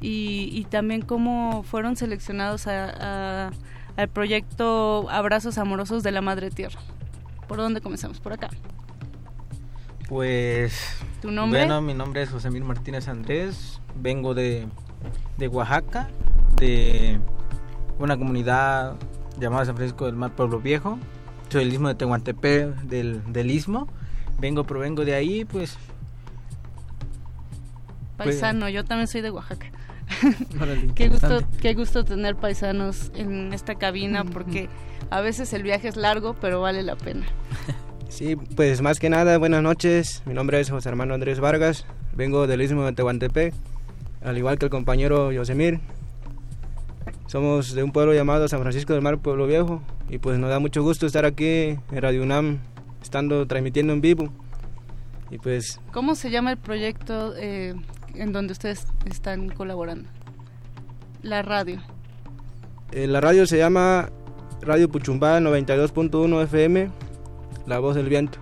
y, 0.02 0.49
y 0.53 0.65
también 0.65 1.02
cómo 1.02 1.64
fueron 1.64 1.95
seleccionados 1.95 2.68
a, 2.68 3.48
a 3.48 3.52
al 3.98 4.10
proyecto 4.10 5.10
Abrazos 5.10 5.57
Amorosos 5.57 6.03
de 6.03 6.11
la 6.11 6.22
Madre 6.22 6.52
Tierra. 6.52 6.80
¿Por 7.48 7.57
dónde 7.57 7.81
comenzamos? 7.81 8.19
Por 8.19 8.34
acá. 8.34 8.49
Pues. 10.07 10.99
¿Tu 11.22 11.31
nombre? 11.31 11.61
Bueno, 11.61 11.81
mi 11.81 11.95
nombre 11.95 12.22
es 12.22 12.30
José 12.30 12.52
Mil 12.52 12.64
Martínez 12.64 13.07
Andrés. 13.07 13.81
Vengo 13.95 14.35
de, 14.35 14.68
de 15.38 15.48
Oaxaca, 15.48 16.10
de 16.57 17.19
una 17.98 18.18
comunidad 18.18 18.98
llamada 19.39 19.65
San 19.65 19.76
Francisco 19.76 20.06
del 20.06 20.15
Mar 20.15 20.35
Pueblo 20.35 20.60
Viejo. 20.60 20.99
Soy 21.49 21.64
del 21.64 21.73
istmo 21.73 21.88
de 21.88 21.95
Tehuantepec, 21.95 22.76
del, 22.84 23.34
del 23.34 23.49
istmo. 23.49 23.88
Vengo, 24.39 24.64
provengo 24.64 25.03
de 25.03 25.15
ahí, 25.15 25.45
pues. 25.45 25.77
Paisano, 28.18 28.61
pues, 28.61 28.73
yo 28.73 28.85
también 28.85 29.07
soy 29.07 29.22
de 29.22 29.31
Oaxaca. 29.31 29.68
qué 30.95 31.09
gusto 31.09 31.41
qué 31.61 31.73
gusto 31.73 32.05
tener 32.05 32.38
paisanos 32.38 33.11
en 33.15 33.51
esta 33.53 33.76
cabina 33.76 34.23
porque 34.23 34.69
a 35.09 35.19
veces 35.19 35.51
el 35.51 35.64
viaje 35.64 35.89
es 35.89 35.97
largo 35.97 36.34
pero 36.39 36.61
vale 36.61 36.84
la 36.84 36.95
pena. 36.95 37.26
Sí 38.09 38.38
pues 38.38 38.81
más 38.81 38.99
que 38.99 39.09
nada 39.09 39.38
buenas 39.38 39.61
noches. 39.61 40.23
Mi 40.26 40.34
nombre 40.34 40.61
es 40.61 40.69
José 40.69 40.88
Hermano 40.88 41.14
Andrés 41.14 41.41
Vargas. 41.41 41.85
Vengo 42.15 42.47
del 42.47 42.61
istmo 42.61 42.85
de 42.85 42.93
Tehuantepec 42.93 43.53
al 44.23 44.38
igual 44.38 44.57
que 44.57 44.65
el 44.65 44.72
compañero 44.72 45.31
Yosemir. 45.34 45.81
Somos 47.27 47.76
de 47.76 47.84
un 47.84 47.91
pueblo 47.91 48.14
llamado 48.14 48.47
San 48.47 48.61
Francisco 48.61 48.93
del 48.93 49.01
Mar 49.01 49.18
Pueblo 49.18 49.45
Viejo 49.45 49.84
y 50.09 50.19
pues 50.19 50.39
nos 50.39 50.49
da 50.49 50.59
mucho 50.59 50.81
gusto 50.84 51.05
estar 51.05 51.26
aquí 51.26 51.77
en 51.91 52.01
Radio 52.01 52.23
UNAM 52.23 52.59
estando 53.07 53.47
transmitiendo 53.47 53.93
en 53.93 54.01
vivo 54.01 54.29
y 55.31 55.38
pues 55.38 55.79
cómo 55.91 56.15
se 56.15 56.29
llama 56.29 56.51
el 56.51 56.57
proyecto 56.57 57.34
eh, 57.38 57.73
en 58.15 58.34
donde 58.34 58.51
ustedes 58.51 58.85
están 59.05 59.49
colaborando? 59.49 60.09
La 61.21 61.41
radio. 61.41 61.81
Eh, 62.91 63.07
la 63.07 63.21
radio 63.21 63.45
se 63.45 63.57
llama 63.57 64.09
Radio 64.61 64.89
Puchumbá 64.89 65.39
92.1 65.39 66.43
FM, 66.43 66.89
La 67.65 67.79
Voz 67.79 67.95
del 67.95 68.09
Viento. 68.09 68.39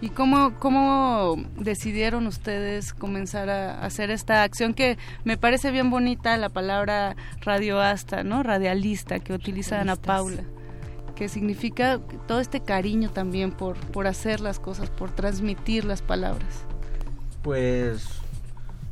¿Y 0.00 0.10
cómo, 0.10 0.54
cómo 0.58 1.36
decidieron 1.56 2.26
ustedes 2.26 2.92
comenzar 2.92 3.50
a 3.50 3.84
hacer 3.84 4.10
esta 4.10 4.42
acción 4.42 4.74
que 4.74 4.96
me 5.24 5.36
parece 5.36 5.70
bien 5.70 5.90
bonita 5.90 6.36
la 6.36 6.50
palabra 6.50 7.16
radioasta, 7.40 8.22
¿no? 8.22 8.42
Radialista 8.42 9.18
que 9.18 9.32
utiliza 9.32 9.80
Ana 9.80 9.96
Paula, 9.96 10.44
que 11.18 11.28
significa 11.28 11.98
todo 12.28 12.38
este 12.38 12.60
cariño 12.60 13.10
también 13.10 13.50
por, 13.50 13.76
por 13.76 14.06
hacer 14.06 14.38
las 14.38 14.60
cosas, 14.60 14.88
por 14.88 15.10
transmitir 15.10 15.84
las 15.84 16.00
palabras. 16.00 16.64
pues 17.42 18.06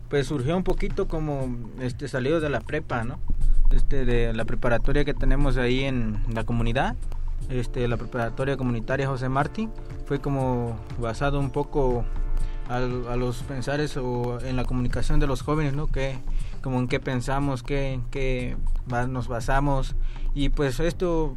pues 0.09 0.27
surgió 0.27 0.57
un 0.57 0.65
poquito 0.65 1.07
como 1.07 1.57
este 1.81 2.09
salido 2.09 2.41
de 2.41 2.51
la 2.51 2.61
prepa, 2.61 3.05
¿no? 3.05 3.21
Este 3.71 4.05
de 4.05 4.33
la 4.35 4.45
preparatoria 4.45 5.05
que 5.05 5.15
tenemos 5.15 5.57
ahí 5.57 5.85
en 5.85 6.21
la 6.33 6.43
comunidad, 6.43 6.97
este 7.49 7.87
la 7.87 7.97
preparatoria 7.97 8.57
comunitaria 8.57 9.07
José 9.07 9.29
Martín, 9.29 9.71
fue 10.07 10.21
como 10.21 10.77
basado 10.99 11.39
un 11.39 11.51
poco 11.51 12.05
a, 12.69 12.79
a 12.79 13.17
los 13.17 13.39
pensares 13.45 13.97
o 13.97 14.41
en 14.41 14.57
la 14.57 14.65
comunicación 14.65 15.21
de 15.21 15.29
los 15.29 15.43
jóvenes, 15.43 15.75
¿no? 15.75 15.87
Que 15.87 16.19
como 16.61 16.81
en 16.81 16.89
qué 16.89 16.99
pensamos, 16.99 17.63
qué, 17.63 18.01
qué 18.11 18.57
nos 19.09 19.29
basamos 19.29 19.95
y 20.35 20.49
pues 20.49 20.81
esto 20.81 21.37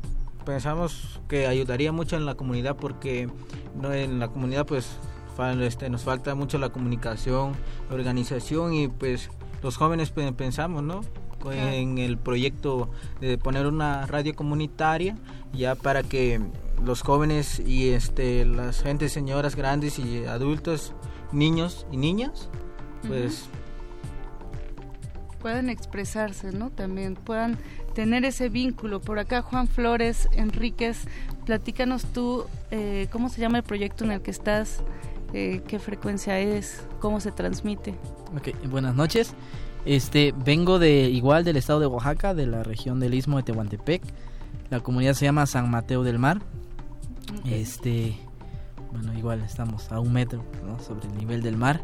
pensamos 0.50 1.22
que 1.28 1.46
ayudaría 1.46 1.92
mucho 1.92 2.16
en 2.18 2.26
la 2.26 2.34
comunidad 2.34 2.76
porque 2.76 3.30
no 3.76 3.94
en 3.94 4.18
la 4.20 4.30
comunidad 4.30 4.66
pues 4.66 4.98
este, 5.62 5.90
nos 5.90 6.02
falta 6.04 6.34
mucho 6.36 6.58
la 6.58 6.70
comunicación, 6.70 7.54
la 7.90 7.96
organización 7.96 8.74
y 8.74 8.88
pues 8.88 9.30
los 9.62 9.78
jóvenes 9.78 10.10
pe- 10.10 10.34
pensamos, 10.34 10.82
¿no? 10.84 11.02
En 11.52 11.98
el 12.00 12.18
proyecto 12.18 12.90
de 13.22 13.38
poner 13.38 13.66
una 13.68 14.06
radio 14.08 14.36
comunitaria 14.36 15.16
ya 15.54 15.76
para 15.76 16.04
que 16.04 16.42
los 16.84 17.02
jóvenes 17.04 17.60
y 17.60 17.90
este 17.92 18.44
las 18.44 18.82
gentes 18.82 19.14
señoras 19.14 19.56
grandes 19.56 20.00
y 20.00 20.26
adultos, 20.26 20.94
niños 21.32 21.86
y 21.92 21.98
niñas, 21.98 22.50
pues 23.08 23.46
puedan 25.40 25.70
expresarse, 25.70 26.52
¿no? 26.52 26.70
También 26.72 27.16
puedan 27.16 27.58
tener 28.00 28.24
ese 28.24 28.48
vínculo. 28.48 29.02
Por 29.02 29.20
acá, 29.20 29.42
Juan 29.42 29.68
Flores 29.68 30.30
Enríquez, 30.32 31.04
platícanos 31.46 32.06
tú 32.06 32.46
eh, 32.72 33.10
cómo 33.12 33.28
se 33.28 33.42
llama 33.42 33.58
el 33.58 33.64
proyecto 33.66 34.06
en 34.06 34.12
el 34.12 34.22
que 34.22 34.32
estás, 34.32 34.82
eh, 35.34 35.62
qué 35.68 35.80
frecuencia 35.80 36.40
es, 36.40 36.82
cómo 37.02 37.20
se 37.20 37.34
transmite. 37.34 37.96
Ok, 38.38 38.56
buenas 38.70 38.96
noches. 38.96 39.34
Este, 39.84 40.34
vengo 40.46 40.80
de 40.80 41.10
igual 41.10 41.44
del 41.44 41.58
estado 41.58 41.82
de 41.82 41.88
Oaxaca, 41.88 42.34
de 42.34 42.48
la 42.48 42.64
región 42.64 43.02
del 43.02 43.16
Istmo 43.16 43.36
de 43.36 43.44
Tehuantepec. 43.44 44.02
La 44.70 44.80
comunidad 44.80 45.14
se 45.14 45.26
llama 45.26 45.46
San 45.46 45.70
Mateo 45.70 46.04
del 46.04 46.20
Mar. 46.20 46.40
Este, 47.44 48.16
bueno, 48.94 49.14
igual 49.14 49.42
estamos 49.42 49.92
a 49.92 50.00
un 50.00 50.14
metro 50.14 50.46
¿no? 50.66 50.80
sobre 50.80 51.06
el 51.10 51.18
nivel 51.18 51.42
del 51.42 51.58
mar. 51.58 51.82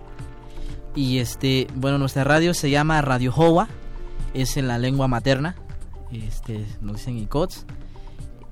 Y 0.95 1.17
este, 1.17 1.67
bueno, 1.75 1.97
nuestra 1.97 2.23
radio 2.23 2.53
se 2.53 2.69
llama 2.69 3.01
Radio 3.01 3.33
Jowa, 3.33 3.67
es 4.33 4.55
en 4.55 4.69
la 4.69 4.77
lengua 4.77 5.09
materna, 5.09 5.57
este, 6.11 6.65
nos 6.81 6.97
dicen 6.97 7.17
Icots, 7.17 7.65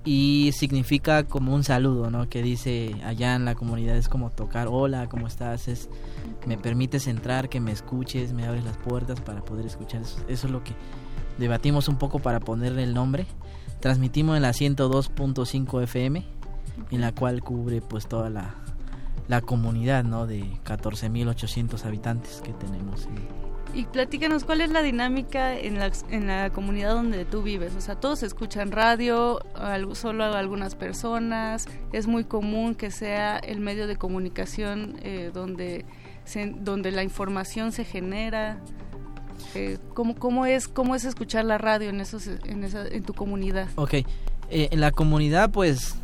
y 0.06 0.52
significa 0.54 1.24
como 1.24 1.54
un 1.56 1.64
saludo, 1.64 2.12
¿no? 2.12 2.28
Que 2.28 2.42
dice 2.42 2.96
allá 3.06 3.36
en 3.36 3.46
la 3.46 3.56
comunidad 3.56 3.96
es 3.96 4.10
como 4.10 4.30
tocar, 4.30 4.68
hola, 4.70 5.08
¿cómo 5.08 5.28
estás? 5.28 5.70
Es, 5.70 5.90
me 6.46 6.58
permites 6.58 7.08
entrar, 7.08 7.48
que 7.48 7.62
me 7.62 7.72
escuches, 7.72 8.34
me 8.34 8.46
abres 8.46 8.66
las 8.66 8.78
puertas 8.78 9.22
para 9.22 9.42
poder 9.42 9.66
escuchar. 9.66 10.02
Eso, 10.02 10.18
es 10.28 10.44
lo 10.44 10.62
que 10.64 10.74
debatimos 11.38 11.88
un 11.88 11.98
poco 11.98 12.20
para 12.20 12.42
ponerle 12.42 12.84
el 12.84 12.94
nombre. 12.94 13.26
Transmitimos 13.80 14.36
en 14.36 14.42
la 14.42 14.52
102.5 14.52 15.84
FM, 15.84 16.26
en 16.92 17.02
la 17.02 17.14
cual 17.14 17.42
cubre 17.42 17.82
pues 17.82 18.08
toda 18.08 18.30
la, 18.30 18.56
la 19.30 19.40
comunidad, 19.40 20.04
¿no? 20.04 20.28
De 20.28 20.44
14.800 20.66 21.86
habitantes 21.86 22.42
que 22.44 22.52
tenemos. 22.52 23.08
Y 23.74 23.86
platícanos, 23.86 24.44
¿cuál 24.44 24.62
es 24.62 24.70
la 24.70 24.84
dinámica 24.84 25.58
en 25.58 25.80
la, 25.80 25.92
en 26.12 26.28
la 26.28 26.52
comunidad 26.52 26.94
donde 26.94 27.26
tú 27.26 27.42
vives? 27.42 27.74
O 27.76 27.82
sea, 27.82 27.96
todos 27.96 28.22
escuchan 28.22 28.72
radio, 28.72 29.40
solo 29.94 30.26
algunas 30.26 30.76
personas, 30.76 31.66
es 31.92 32.06
muy 32.06 32.24
común 32.24 32.76
que 32.76 32.92
sea 32.92 33.38
el 33.40 33.60
medio 33.62 33.88
de 33.88 33.96
comunicación 33.96 34.98
eh, 35.02 35.32
donde, 35.34 35.86
se- 36.24 36.54
donde 36.56 36.92
la 36.92 37.02
información 37.02 37.72
se 37.72 37.84
genera. 37.84 38.60
Eh, 39.56 39.80
¿cómo, 39.96 40.14
cómo, 40.16 40.46
es, 40.46 40.68
¿Cómo 40.68 40.94
es 40.94 41.04
escuchar 41.04 41.44
la 41.46 41.58
radio 41.58 41.90
en, 41.90 42.00
esos, 42.00 42.28
en, 42.28 42.64
esa, 42.64 42.88
en 42.88 43.02
tu 43.04 43.16
comunidad? 43.16 43.70
Ok, 43.76 43.94
eh, 43.96 44.06
en 44.52 44.80
la 44.82 44.92
comunidad 44.92 45.50
pues, 45.50 45.96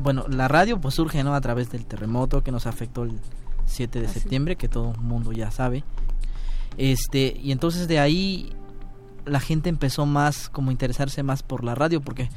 bueno, 0.00 0.24
la 0.28 0.48
radio 0.48 0.80
pues 0.80 0.94
surge, 0.94 1.22
¿no? 1.24 1.34
A 1.34 1.40
través 1.42 1.70
del 1.70 1.84
terremoto 1.84 2.42
que 2.42 2.52
nos 2.52 2.66
afectó 2.66 3.02
el 3.02 3.20
7 3.66 4.00
de 4.00 4.06
Así. 4.06 4.20
septiembre, 4.20 4.56
que 4.56 4.68
todo 4.68 4.92
el 4.94 5.00
mundo 5.02 5.32
ya 5.32 5.50
sabe. 5.50 5.84
Este, 6.76 7.38
y 7.42 7.52
entonces 7.52 7.88
de 7.88 7.98
ahí 7.98 8.52
la 9.24 9.40
gente 9.40 9.68
empezó 9.68 10.06
más, 10.06 10.48
como 10.48 10.70
a 10.70 10.72
interesarse 10.72 11.22
más 11.22 11.42
por 11.42 11.64
la 11.64 11.74
radio, 11.74 12.00
porque 12.00 12.28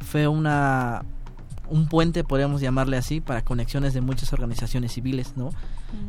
fue 0.00 0.28
una 0.28 1.04
un 1.70 1.86
puente, 1.86 2.24
podríamos 2.24 2.60
llamarle 2.60 2.96
así, 2.96 3.20
para 3.20 3.42
conexiones 3.42 3.92
de 3.92 4.00
muchas 4.00 4.32
organizaciones 4.32 4.92
civiles, 4.92 5.34
¿no? 5.36 5.50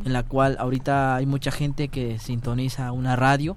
En 0.04 0.12
la 0.12 0.22
cual 0.22 0.56
ahorita 0.58 1.16
hay 1.16 1.26
mucha 1.26 1.50
gente 1.50 1.88
que 1.88 2.18
sintoniza 2.18 2.92
una 2.92 3.14
radio 3.14 3.56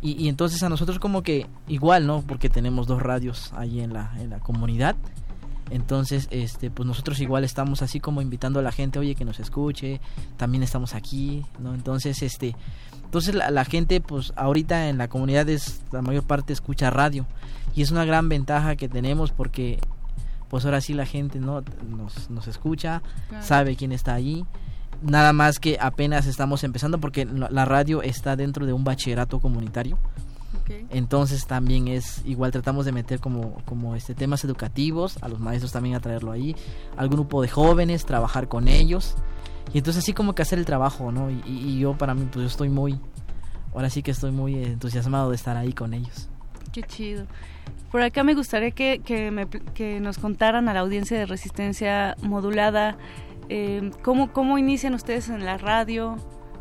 y, 0.00 0.12
y 0.22 0.28
entonces 0.28 0.62
a 0.62 0.68
nosotros 0.68 0.98
como 0.98 1.22
que 1.22 1.46
igual, 1.66 2.06
¿no? 2.06 2.22
Porque 2.22 2.48
tenemos 2.48 2.86
dos 2.86 3.02
radios 3.02 3.52
ahí 3.56 3.80
en 3.80 3.92
la, 3.92 4.12
en 4.18 4.30
la 4.30 4.38
comunidad. 4.38 4.96
Entonces, 5.70 6.28
este, 6.30 6.70
pues 6.70 6.86
nosotros 6.86 7.20
igual 7.20 7.42
estamos 7.42 7.80
así 7.82 7.98
como 7.98 8.20
invitando 8.20 8.60
a 8.60 8.62
la 8.62 8.70
gente, 8.70 8.98
oye, 8.98 9.14
que 9.14 9.24
nos 9.24 9.40
escuche, 9.40 10.00
también 10.36 10.62
estamos 10.62 10.94
aquí, 10.94 11.44
¿no? 11.58 11.74
Entonces, 11.74 12.22
este, 12.22 12.54
entonces 13.14 13.36
la, 13.36 13.48
la 13.52 13.64
gente, 13.64 14.00
pues 14.00 14.32
ahorita 14.34 14.88
en 14.88 14.98
la 14.98 15.06
comunidad 15.06 15.48
es, 15.48 15.82
la 15.92 16.02
mayor 16.02 16.24
parte 16.24 16.52
escucha 16.52 16.90
radio 16.90 17.26
y 17.76 17.82
es 17.82 17.92
una 17.92 18.04
gran 18.04 18.28
ventaja 18.28 18.74
que 18.74 18.88
tenemos 18.88 19.30
porque, 19.30 19.78
pues 20.50 20.64
ahora 20.64 20.80
sí 20.80 20.94
la 20.94 21.06
gente, 21.06 21.38
¿no? 21.38 21.62
Nos, 21.88 22.28
nos 22.28 22.48
escucha, 22.48 23.02
Claro. 23.28 23.44
sabe 23.46 23.76
quién 23.76 23.92
está 23.92 24.14
allí. 24.14 24.44
Nada 25.00 25.32
más 25.32 25.60
que 25.60 25.78
apenas 25.80 26.26
estamos 26.26 26.64
empezando 26.64 26.98
porque 26.98 27.24
la 27.24 27.48
la 27.50 27.64
radio 27.64 28.02
está 28.02 28.34
dentro 28.34 28.66
de 28.66 28.72
un 28.72 28.82
bachillerato 28.82 29.38
comunitario. 29.38 29.96
Entonces 30.90 31.46
también 31.46 31.86
es 31.86 32.20
igual 32.24 32.50
tratamos 32.50 32.84
de 32.84 32.90
meter 32.90 33.20
como 33.20 33.62
como 33.64 33.94
este 33.94 34.16
temas 34.16 34.42
educativos, 34.44 35.18
a 35.22 35.28
los 35.28 35.38
maestros 35.38 35.70
también 35.70 35.94
a 35.94 36.00
traerlo 36.00 36.32
ahí, 36.32 36.56
al 36.96 37.08
grupo 37.08 37.42
de 37.42 37.48
jóvenes, 37.48 38.06
trabajar 38.06 38.48
con 38.48 38.66
ellos. 38.66 39.14
Y 39.72 39.78
entonces 39.78 40.02
así 40.04 40.12
como 40.12 40.34
que 40.34 40.42
hacer 40.42 40.58
el 40.58 40.64
trabajo, 40.64 41.10
¿no? 41.12 41.30
Y, 41.30 41.42
y- 41.46 41.78
yo 41.78 41.94
para 41.96 42.14
mí 42.14 42.26
pues 42.30 42.42
yo 42.42 42.46
estoy 42.48 42.68
muy 42.68 42.98
ahora 43.74 43.90
sí 43.90 44.02
que 44.02 44.12
estoy 44.12 44.30
muy 44.30 44.62
entusiasmado 44.62 45.30
de 45.30 45.36
estar 45.36 45.56
ahí 45.56 45.72
con 45.72 45.94
ellos. 45.94 46.28
Qué 46.72 46.82
chido. 46.82 47.26
Por 47.90 48.02
acá 48.02 48.22
me 48.24 48.34
gustaría 48.34 48.70
que, 48.70 49.00
que, 49.04 49.30
me 49.30 49.46
que 49.48 50.00
nos 50.00 50.18
contaran 50.18 50.68
a 50.68 50.74
la 50.74 50.80
audiencia 50.80 51.18
de 51.18 51.26
resistencia 51.26 52.16
modulada 52.22 52.96
eh, 53.48 53.90
cómo, 54.02 54.32
cómo 54.32 54.58
inician 54.58 54.94
ustedes 54.94 55.28
en 55.28 55.44
la 55.44 55.58
radio, 55.58 56.16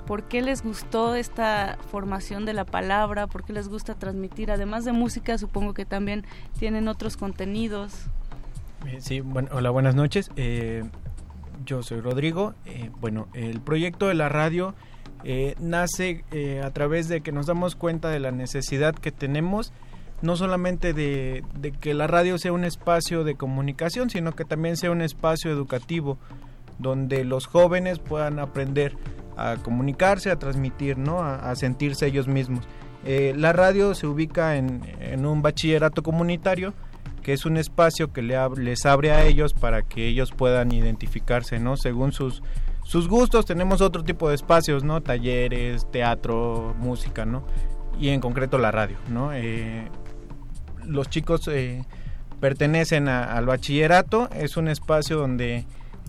por 0.06 0.24
qué 0.28 0.42
les 0.42 0.64
gustó 0.64 1.16
esta 1.16 1.78
formación 1.92 2.46
de 2.46 2.54
la 2.54 2.66
palabra, 2.66 3.26
por 3.28 3.44
qué 3.46 3.54
les 3.54 3.70
gusta 3.70 3.96
transmitir, 3.96 4.52
además 4.52 4.86
de 4.86 4.92
música, 4.92 5.38
supongo 5.38 5.74
que 5.74 5.86
también 5.86 6.26
tienen 6.60 6.88
otros 6.88 7.16
contenidos. 7.16 7.94
Sí, 9.00 9.22
bueno, 9.22 9.50
hola, 9.54 9.70
buenas 9.70 9.96
noches. 9.96 10.30
Eh, 10.36 10.84
yo 11.66 11.84
soy 11.84 12.00
Rodrigo. 12.00 12.54
Eh, 12.66 12.90
bueno, 13.00 13.28
el 13.34 13.62
proyecto 13.62 14.08
de 14.08 14.14
la 14.14 14.30
radio 14.30 14.76
eh, 15.24 15.56
nace 15.60 16.24
eh, 16.32 16.62
a 16.64 16.72
través 16.72 17.08
de 17.08 17.22
que 17.22 17.32
nos 17.32 17.46
damos 17.46 17.76
cuenta 17.76 18.10
de 18.10 18.20
la 18.20 18.32
necesidad 18.32 18.96
que 18.96 19.12
tenemos, 19.12 19.74
no 20.22 20.36
solamente 20.36 20.94
de, 20.94 21.44
que 21.80 21.94
la 21.94 22.08
radio 22.08 22.38
sea 22.38 22.54
un 22.54 22.64
espacio 22.64 23.24
de 23.24 23.36
comunicación, 23.36 24.10
sino 24.10 24.34
que 24.34 24.46
también 24.46 24.78
sea 24.78 24.92
un 24.92 25.02
espacio 25.02 25.52
educativo, 25.52 26.18
donde 26.80 27.24
los 27.24 27.46
jóvenes 27.46 28.00
puedan 28.00 28.40
aprender 28.40 28.96
a 29.36 29.58
comunicarse, 29.58 30.32
a 30.32 30.40
transmitir, 30.40 30.98
¿no? 30.98 31.22
a, 31.22 31.54
sentirse 31.56 32.08
ellos 32.08 32.28
mismos. 32.28 32.68
La 33.06 33.52
radio 33.52 33.96
se 33.96 34.08
ubica 34.08 34.56
en 34.56 35.26
un 35.26 35.42
bachillerato 35.42 36.04
comunitario, 36.04 36.74
que 37.24 37.34
es 37.34 37.46
un 37.46 37.58
espacio 37.58 38.12
que 38.12 38.22
les 38.22 38.86
abre 38.86 39.12
a 39.12 39.26
ellos 39.26 39.54
para 39.54 39.82
que 39.82 40.08
ellos 40.08 40.32
puedan 40.32 40.72
identificarse, 40.72 41.58
¿no? 41.58 41.78
Según 41.78 42.12
sus, 42.12 42.44
sus 42.84 43.08
gustos, 43.08 43.46
tenemos 43.46 43.82
otro 43.82 44.04
tipo 44.04 44.30
de 44.30 44.36
espacios, 44.36 44.84
¿no? 44.84 45.02
Talleres, 45.02 45.90
teatro, 45.90 46.76
música, 46.78 47.26
¿no? 47.26 47.44
Y 47.98 48.10
en 48.10 48.20
concreto 48.20 48.58
la 48.58 48.72
radio, 48.72 48.98
¿no? 49.10 49.32
Eh, 49.34 49.88
los 50.86 51.10
chicos 51.10 51.48
eh, 51.48 51.86
pertenecen 52.42 53.08
al 53.08 53.46
bachillerato, 53.46 54.30
es 54.32 54.58
un 54.58 54.68
espacio 54.68 55.18
donde 55.18 55.66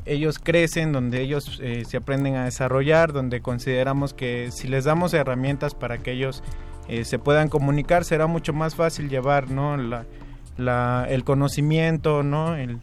ellos 0.07 0.41
crecen, 0.41 0.93
donde 0.93 1.23
ellos 1.23 1.61
eh, 1.63 1.85
se 1.87 1.97
aprenden 1.97 2.35
a 2.35 2.45
desarrollar, 2.45 3.13
donde 3.13 3.41
consideramos 3.41 4.15
que 4.15 4.51
si 4.51 4.67
les 4.67 4.85
damos 4.85 5.15
herramientas 5.15 5.75
para 5.75 5.99
que 5.99 6.13
ellos 6.13 6.43
se 7.05 7.19
puedan 7.19 7.49
comunicar, 7.49 8.05
será 8.05 8.27
mucho 8.27 8.53
más 8.53 8.75
fácil 8.75 9.09
llevar, 9.09 9.51
¿no? 9.51 9.79
La, 9.79 10.05
la- 10.57 11.07
el 11.09 11.25
conocimiento, 11.25 12.23
¿no? 12.23 12.55
El, 12.57 12.79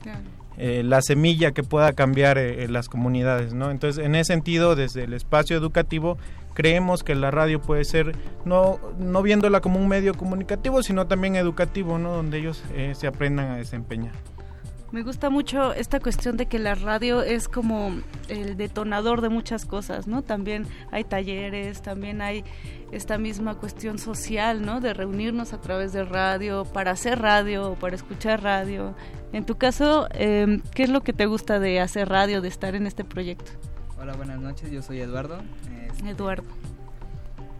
eh, 0.57 0.83
la 0.83 1.01
semilla 1.01 1.51
que 1.51 1.63
pueda 1.63 1.93
cambiar 1.93 2.37
eh, 2.37 2.63
en 2.63 2.73
las 2.73 2.89
comunidades, 2.89 3.53
¿no? 3.53 3.71
Entonces, 3.71 4.03
en 4.05 4.15
ese 4.15 4.33
sentido, 4.33 4.75
desde 4.75 5.03
el 5.05 5.13
espacio 5.13 5.57
educativo, 5.57 6.17
creemos 6.53 7.03
que 7.03 7.15
la 7.15 7.31
radio 7.31 7.61
puede 7.61 7.83
ser, 7.85 8.13
no, 8.45 8.79
no 8.99 9.21
viéndola 9.23 9.61
como 9.61 9.79
un 9.79 9.87
medio 9.87 10.13
comunicativo, 10.13 10.83
sino 10.83 11.07
también 11.07 11.35
educativo, 11.35 11.97
¿no? 11.97 12.11
Donde 12.11 12.39
ellos 12.39 12.63
eh, 12.75 12.93
se 12.95 13.07
aprendan 13.07 13.51
a 13.51 13.55
desempeñar. 13.57 14.13
Me 14.91 15.03
gusta 15.03 15.29
mucho 15.29 15.73
esta 15.73 16.01
cuestión 16.01 16.35
de 16.35 16.47
que 16.47 16.59
la 16.59 16.75
radio 16.75 17.21
es 17.21 17.47
como 17.47 17.91
el 18.27 18.57
detonador 18.57 19.21
de 19.21 19.29
muchas 19.29 19.65
cosas, 19.65 20.05
¿no? 20.05 20.21
También 20.21 20.67
hay 20.91 21.05
talleres, 21.05 21.81
también 21.81 22.21
hay 22.21 22.43
esta 22.91 23.17
misma 23.17 23.55
cuestión 23.55 23.99
social, 23.99 24.65
¿no? 24.65 24.81
De 24.81 24.93
reunirnos 24.93 25.53
a 25.53 25.61
través 25.61 25.93
de 25.93 26.03
radio, 26.03 26.65
para 26.65 26.91
hacer 26.91 27.19
radio, 27.19 27.77
para 27.79 27.95
escuchar 27.95 28.43
radio. 28.43 28.93
En 29.31 29.45
tu 29.45 29.55
caso, 29.55 30.09
eh, 30.11 30.59
¿qué 30.75 30.83
es 30.83 30.89
lo 30.89 31.01
que 31.01 31.13
te 31.13 31.25
gusta 31.25 31.59
de 31.59 31.79
hacer 31.79 32.09
radio, 32.09 32.41
de 32.41 32.49
estar 32.49 32.75
en 32.75 32.85
este 32.85 33.05
proyecto? 33.05 33.49
Hola, 33.97 34.13
buenas 34.17 34.41
noches, 34.41 34.71
yo 34.71 34.81
soy 34.81 34.99
Eduardo. 34.99 35.41
Este, 35.87 36.09
Eduardo. 36.09 36.43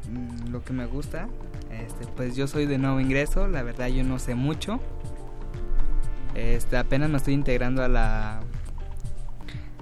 mm, 0.10 0.50
Lo 0.52 0.66
que 0.66 0.74
me 0.74 0.86
gusta, 0.86 1.30
este, 1.72 2.08
pues 2.08 2.36
yo 2.36 2.46
soy 2.48 2.66
de 2.66 2.78
nuevo 2.78 3.00
ingreso, 3.00 3.48
la 3.48 3.64
verdad 3.64 3.88
yo 3.88 4.04
no 4.04 4.20
sé 4.20 4.36
mucho. 4.36 4.82
Este, 6.36 6.78
apenas 6.78 7.10
me 7.10 7.18
estoy 7.18 7.34
integrando 7.34 7.84
a 7.84 7.88
la 7.88 8.42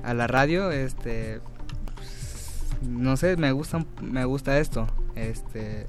a 0.03 0.13
la 0.13 0.27
radio, 0.27 0.71
este 0.71 1.41
no 2.81 3.17
sé, 3.17 3.35
me 3.37 3.51
gusta 3.51 3.83
me 4.01 4.25
gusta 4.25 4.57
esto. 4.59 4.87
Este 5.15 5.87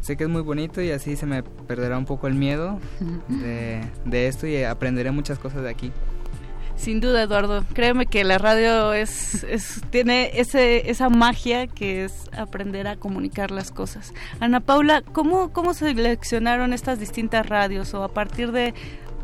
sé 0.00 0.16
que 0.16 0.24
es 0.24 0.30
muy 0.30 0.40
bonito 0.42 0.80
y 0.80 0.90
así 0.92 1.16
se 1.16 1.26
me 1.26 1.42
perderá 1.42 1.98
un 1.98 2.06
poco 2.06 2.26
el 2.26 2.34
miedo 2.34 2.78
de, 3.28 3.82
de 4.04 4.28
esto 4.28 4.46
y 4.46 4.62
aprenderé 4.64 5.10
muchas 5.10 5.38
cosas 5.38 5.62
de 5.62 5.70
aquí. 5.70 5.92
Sin 6.76 7.00
duda, 7.00 7.24
Eduardo. 7.24 7.62
Créeme 7.74 8.06
que 8.06 8.24
la 8.24 8.38
radio 8.38 8.94
es, 8.94 9.44
es- 9.44 9.82
tiene 9.90 10.30
ese, 10.40 10.90
esa 10.90 11.10
magia 11.10 11.66
que 11.66 12.06
es 12.06 12.30
aprender 12.32 12.86
a 12.88 12.96
comunicar 12.96 13.50
las 13.50 13.70
cosas. 13.70 14.14
Ana 14.40 14.60
Paula, 14.60 15.02
¿cómo, 15.02 15.52
¿cómo 15.52 15.74
seleccionaron 15.74 16.72
estas 16.72 16.98
distintas 16.98 17.46
radios? 17.46 17.92
O 17.92 18.02
a 18.02 18.08
partir 18.08 18.50
de, 18.52 18.72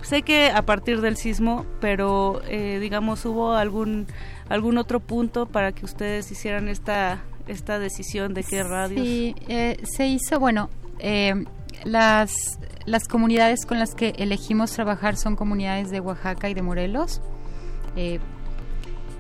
sé 0.03 0.23
que 0.23 0.51
a 0.51 0.63
partir 0.63 1.01
del 1.01 1.17
sismo, 1.17 1.67
pero 1.81 2.41
eh, 2.49 2.79
digamos, 2.81 3.25
¿hubo 3.25 3.53
algún, 3.55 4.07
algún 4.49 4.79
otro 4.79 5.01
punto 5.01 5.47
para 5.47 5.73
que 5.73 5.85
ustedes 5.85 6.31
hicieran 6.31 6.69
esta, 6.69 7.23
esta 7.47 7.79
decisión 7.79 8.35
de 8.35 8.45
qué 8.45 8.63
radios? 8.63 9.07
Sí, 9.07 9.35
eh, 9.49 9.77
se 9.85 10.07
hizo, 10.07 10.39
bueno, 10.39 10.71
eh, 10.99 11.45
las, 11.85 12.59
las 12.85 13.09
comunidades 13.09 13.67
con 13.67 13.79
las 13.79 13.95
que 13.95 14.15
elegimos 14.19 14.73
trabajar 14.73 15.17
son 15.17 15.37
comunidades 15.37 15.91
de 15.91 16.01
Oaxaca 16.01 16.49
y 16.49 16.55
de 16.55 16.63
Morelos. 16.63 17.21
eh, 17.97 18.21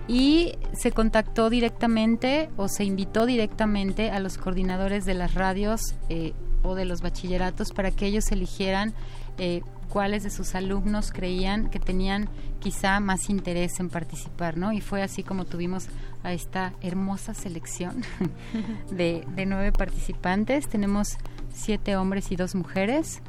y 0.08 0.52
se 0.72 0.92
contactó 0.92 1.50
directamente 1.50 2.48
o 2.56 2.68
se 2.68 2.84
invitó 2.84 3.26
directamente 3.26 4.10
a 4.10 4.20
los 4.20 4.38
coordinadores 4.38 5.04
de 5.04 5.14
las 5.14 5.34
radios 5.34 5.96
eh, 6.08 6.32
o 6.62 6.74
de 6.74 6.84
los 6.84 7.00
bachilleratos 7.02 7.72
para 7.72 7.90
que 7.90 8.06
ellos 8.06 8.30
eligieran 8.30 8.94
eh, 9.38 9.62
cuáles 9.96 10.24
de 10.24 10.28
sus 10.28 10.54
alumnos 10.54 11.10
creían 11.10 11.70
que 11.70 11.80
tenían 11.80 12.28
quizá 12.58 13.00
más 13.00 13.30
interés 13.30 13.80
en 13.80 13.88
participar, 13.88 14.58
¿no? 14.58 14.74
Y 14.74 14.82
fue 14.82 15.00
así 15.00 15.22
como 15.22 15.46
tuvimos 15.46 15.88
a 16.22 16.34
esta 16.34 16.74
hermosa 16.82 17.32
selección 17.32 18.02
de, 18.90 19.24
nueve 19.46 19.72
participantes. 19.72 20.68
Tenemos 20.68 21.16
siete 21.50 21.96
hombres 21.96 22.30
y 22.30 22.36
dos 22.36 22.54
mujeres, 22.54 23.22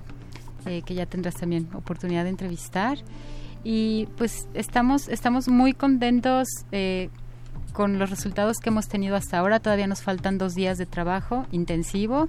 eh, 0.65 0.81
que 0.81 0.94
ya 0.94 1.06
tendrás 1.06 1.35
también 1.35 1.69
oportunidad 1.73 2.26
de 2.26 2.31
entrevistar. 2.31 2.98
Y 3.64 4.10
pues 4.18 4.49
estamos, 4.53 5.07
estamos 5.07 5.48
muy 5.48 5.72
contentos 5.72 6.49
eh, 6.73 7.10
con 7.72 7.98
los 7.98 8.10
resultados 8.10 8.57
que 8.57 8.72
hemos 8.72 8.89
tenido 8.89 9.15
hasta 9.15 9.38
ahora. 9.38 9.61
Todavía 9.61 9.88
nos 9.88 10.02
faltan 10.02 10.38
dos 10.38 10.53
días 10.53 10.77
de 10.77 10.85
trabajo 10.85 11.45
intensivo. 11.53 12.27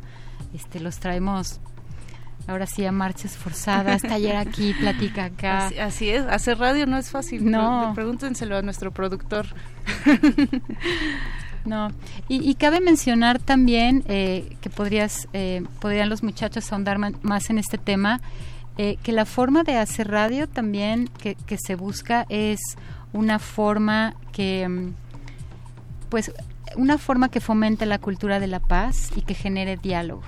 Este, 0.55 0.78
los 0.78 1.01
traemos 1.01 1.60
ahora 2.48 2.66
sí 2.66 2.84
a 2.84 2.90
marchas 2.90 3.36
forzadas, 3.36 4.02
taller 4.02 4.36
aquí, 4.36 4.74
platica 4.80 5.26
acá. 5.26 5.66
Así, 5.66 5.78
así 5.78 6.10
es, 6.10 6.24
hacer 6.26 6.58
radio 6.58 6.86
no 6.86 6.96
es 6.96 7.10
fácil. 7.10 7.48
No. 7.48 7.92
Pre- 7.94 8.02
Pregúntenselo 8.02 8.56
a 8.56 8.62
nuestro 8.62 8.90
productor. 8.90 9.46
No, 11.64 11.88
y, 12.28 12.48
y 12.48 12.54
cabe 12.54 12.80
mencionar 12.80 13.38
también 13.40 14.02
eh, 14.08 14.56
que 14.62 14.70
podrías, 14.70 15.28
eh, 15.34 15.62
podrían 15.80 16.08
los 16.08 16.22
muchachos 16.22 16.72
ahondar 16.72 16.98
más 17.22 17.50
en 17.50 17.58
este 17.58 17.76
tema, 17.76 18.20
eh, 18.78 18.96
que 19.02 19.12
la 19.12 19.26
forma 19.26 19.64
de 19.64 19.76
hacer 19.76 20.08
radio 20.10 20.48
también 20.48 21.08
que, 21.18 21.34
que 21.34 21.58
se 21.58 21.74
busca 21.74 22.24
es 22.30 22.60
una 23.12 23.38
forma 23.38 24.14
que, 24.32 24.66
mm, 24.66 24.94
pues, 26.08 26.32
una 26.76 26.96
forma 26.96 27.28
que 27.28 27.40
fomente 27.40 27.84
la 27.86 27.98
cultura 27.98 28.40
de 28.40 28.46
la 28.46 28.60
paz 28.60 29.10
y 29.16 29.22
que 29.22 29.34
genere 29.34 29.76
diálogo. 29.76 30.22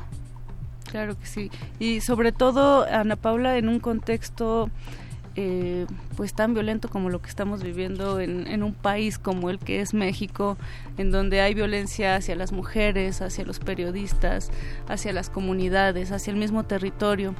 Claro 0.91 1.19
que 1.19 1.27
sí. 1.27 1.51
Y 1.79 2.01
sobre 2.01 2.33
todo, 2.33 2.85
Ana 2.85 3.17
Paula, 3.17 3.57
en 3.59 3.69
un 3.69 3.81
contexto 3.81 4.71
eh, 5.37 5.87
pues 6.17 6.35
tan 6.35 6.55
violento 6.55 6.89
como 6.89 7.09
lo 7.09 7.23
que 7.23 7.29
estamos 7.29 7.63
viviendo 7.63 8.19
en, 8.19 8.49
en 8.49 8.65
un 8.65 8.75
país 8.75 9.19
como 9.19 9.49
el 9.49 9.61
que 9.61 9.81
es 9.81 9.95
México, 9.95 10.59
en 10.99 11.13
donde 11.13 11.41
hay 11.41 11.55
violencia 11.55 12.17
hacia 12.17 12.35
las 12.35 12.51
mujeres, 12.53 13.23
hacia 13.23 13.45
los 13.45 13.61
periodistas, 13.61 14.51
hacia 14.89 15.13
las 15.13 15.31
comunidades, 15.31 16.11
hacia 16.11 16.33
el 16.33 16.37
mismo 16.37 16.65
territorio. 16.65 17.35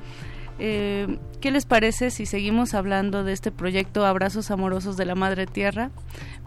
Eh, 0.63 1.19
¿Qué 1.41 1.51
les 1.51 1.65
parece 1.65 2.11
si 2.11 2.27
seguimos 2.27 2.75
hablando 2.75 3.25
de 3.25 3.33
este 3.33 3.51
proyecto 3.51 4.05
Abrazos 4.05 4.51
Amorosos 4.51 4.99
de 4.99 5.07
la 5.07 5.15
Madre 5.15 5.47
Tierra, 5.47 5.91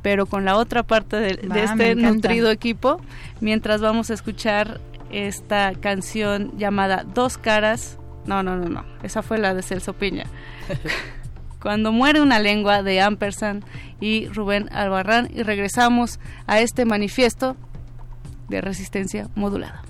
pero 0.03 0.27
con 0.27 0.45
la 0.45 0.55
otra 0.55 0.83
parte 0.83 1.17
de, 1.17 1.39
este 1.55 1.95
nutrido 1.95 2.51
equipo, 2.51 3.01
mientras 3.41 3.81
vamos 3.81 4.11
a 4.11 4.13
escuchar 4.13 4.79
esta 5.13 5.73
canción 5.73 6.57
llamada 6.57 7.03
Dos 7.03 7.37
Caras? 7.37 7.99
No, 8.25 8.41
no, 8.43 8.55
no, 8.57 8.67
no, 8.69 8.85
esa 9.03 9.21
fue 9.21 9.37
la 9.37 9.53
de 9.53 9.61
Celso 9.61 9.93
Piña. 9.93 10.25
Cuando 11.61 11.91
muere 11.91 12.21
una 12.21 12.39
lengua 12.39 12.83
de 12.83 12.99
Ampersand 12.99 13.63
y 14.01 14.27
Rubén 14.27 14.67
Albarrán 14.73 15.29
y 15.33 15.43
regresamos 15.43 16.19
a 16.45 16.59
este 16.59 16.83
manifiesto 16.83 17.55
de 18.49 18.59
resistencia 18.59 19.29
modulada. 19.35 19.83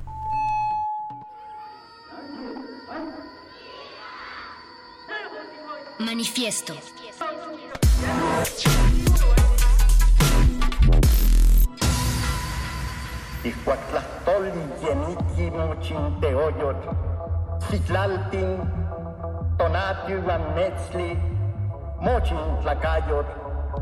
Manifiesto. 5.99 6.75
Ticuatlastol, 13.43 14.45
Yenitimo, 14.79 15.75
Chinteoyot, 15.81 16.81
Citlaltin, 17.67 18.55
Tonatio, 19.57 20.17
Iwan 20.19 20.55
Metzli, 20.55 21.19
Mochin, 21.99 22.39
Tlacayot, 22.61 23.27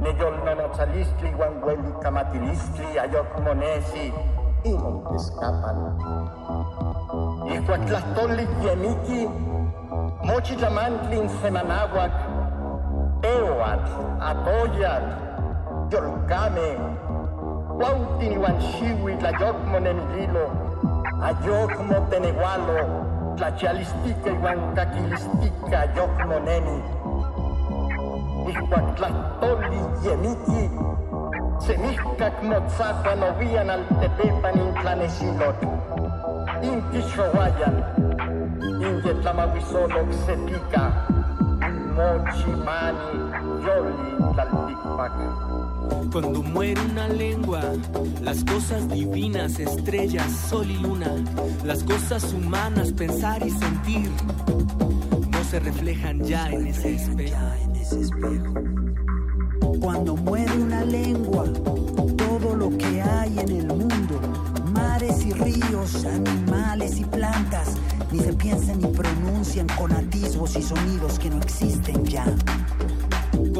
Neyol 0.01 0.43
Menotzalistli, 0.43 1.29
Iwan 1.29 1.61
Hueli, 1.61 1.93
Camatilistli, 2.01 2.97
Ayot 2.97 3.29
Monesi, 3.43 4.11
y 4.63 4.71
no 4.73 5.03
escapan. 5.15 5.77
Icuatlastoli, 7.45 8.47
Yeniki, 8.65 9.29
Mochitlamantlin, 10.23 11.29
Semanahuac, 11.39 12.13
Teoat, 13.21 13.85
Atoyat, 14.21 15.05
Yolcame, 15.91 17.10
Wauti 17.81 18.29
ni 18.29 18.37
wanchiwi 18.37 19.15
tla 19.15 19.29
yokmonenililo, 19.29 20.51
ayokmotenegualo, 21.23 22.77
tlachalistika 23.35 24.29
iwan 24.29 24.75
kakilistika 24.75 25.79
yokmoneni. 25.97 26.83
Ixuak 28.49 28.95
tlahtoli 28.95 29.81
yemiki, 30.05 30.69
semihkak 31.65 32.43
motzahuan 32.43 33.23
owian 33.23 33.69
altepepan 33.69 34.59
intlanesilot, 34.59 35.59
inkixowayan, 36.61 37.75
inyetlamauisolok 38.87 40.09
sepika, 40.25 40.83
mochimani 41.95 43.17
yoli 43.65 44.09
tlaltikpak. 44.33 45.50
Cuando 46.11 46.43
muere 46.43 46.81
una 46.81 47.07
lengua, 47.07 47.61
las 48.21 48.43
cosas 48.43 48.89
divinas, 48.89 49.59
estrellas, 49.59 50.31
sol 50.49 50.69
y 50.69 50.77
luna, 50.77 51.15
las 51.65 51.83
cosas 51.83 52.33
humanas, 52.33 52.91
pensar 52.91 53.45
y 53.45 53.51
sentir, 53.51 54.09
no 55.31 55.43
se 55.43 55.59
reflejan 55.59 56.21
ya 56.23 56.49
en 56.49 56.67
ese 56.67 56.95
espejo. 56.95 58.53
Cuando 59.79 60.15
muere 60.15 60.53
una 60.53 60.83
lengua, 60.83 61.45
todo 62.17 62.55
lo 62.55 62.77
que 62.77 63.01
hay 63.01 63.39
en 63.39 63.49
el 63.49 63.67
mundo, 63.67 64.19
mares 64.73 65.25
y 65.25 65.31
ríos, 65.33 66.05
animales 66.05 66.99
y 66.99 67.05
plantas, 67.05 67.75
ni 68.11 68.19
se 68.19 68.33
piensan 68.33 68.79
ni 68.79 68.87
pronuncian 68.87 69.67
con 69.77 69.91
atisbos 69.91 70.55
y 70.55 70.61
sonidos 70.61 71.19
que 71.19 71.29
no 71.29 71.37
existen 71.37 72.05
ya. 72.05 72.25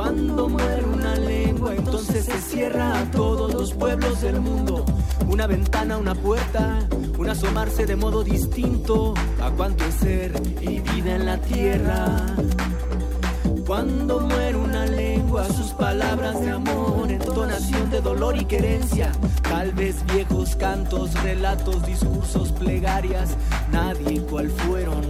Cuando 0.01 0.49
muere 0.49 0.83
una 0.83 1.15
lengua, 1.15 1.75
entonces 1.75 2.25
se 2.25 2.41
cierra 2.41 3.01
a 3.01 3.11
todos 3.11 3.53
los 3.53 3.71
pueblos 3.71 4.19
del 4.21 4.41
mundo. 4.41 4.83
Una 5.27 5.45
ventana, 5.45 5.99
una 5.99 6.15
puerta, 6.15 6.79
un 7.19 7.29
asomarse 7.29 7.85
de 7.85 7.95
modo 7.95 8.23
distinto 8.23 9.13
a 9.39 9.51
cuanto 9.51 9.85
es 9.85 9.93
ser 9.93 10.33
y 10.59 10.79
vida 10.79 11.17
en 11.17 11.27
la 11.27 11.37
tierra. 11.37 12.25
Cuando 13.67 14.21
muere 14.21 14.57
una 14.57 14.87
lengua, 14.87 15.47
sus 15.49 15.67
palabras 15.73 16.41
de 16.41 16.49
amor, 16.49 17.11
entonación 17.11 17.91
de 17.91 18.01
dolor 18.01 18.35
y 18.35 18.45
querencia. 18.45 19.11
Tal 19.43 19.71
vez 19.71 20.03
viejos 20.11 20.55
cantos, 20.55 21.13
relatos, 21.21 21.85
discursos, 21.85 22.51
plegarias. 22.53 23.37
Nadie 23.71 24.19
cual 24.21 24.49
fueron 24.49 25.05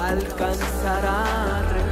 alcanzará 0.00 1.91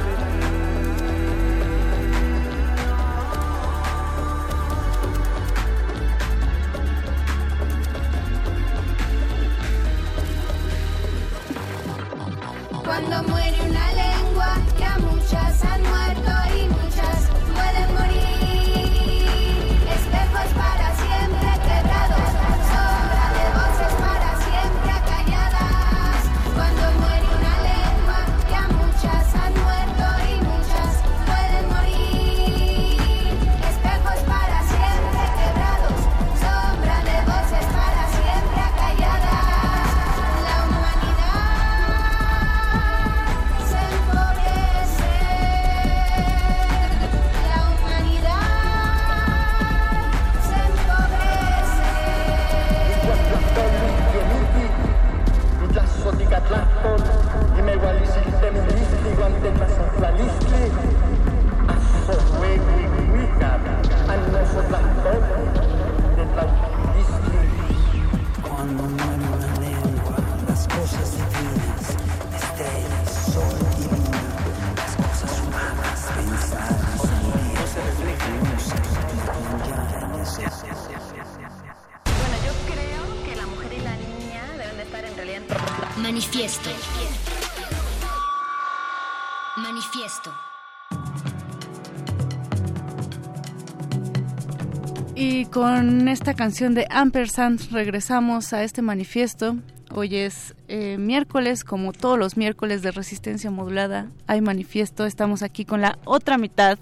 con 95.51 96.07
esta 96.07 96.33
canción 96.33 96.73
de 96.73 96.87
Ampersand 96.89 97.71
regresamos 97.71 98.53
a 98.53 98.63
este 98.63 98.81
manifiesto. 98.81 99.57
Hoy 99.93 100.15
es 100.15 100.55
eh, 100.69 100.97
miércoles, 100.97 101.65
como 101.65 101.91
todos 101.91 102.17
los 102.17 102.37
miércoles 102.37 102.81
de 102.81 102.91
resistencia 102.91 103.51
modulada, 103.51 104.07
hay 104.27 104.39
manifiesto. 104.39 105.05
Estamos 105.05 105.43
aquí 105.43 105.65
con 105.65 105.81
la 105.81 105.99
otra 106.05 106.37
mitad, 106.37 106.79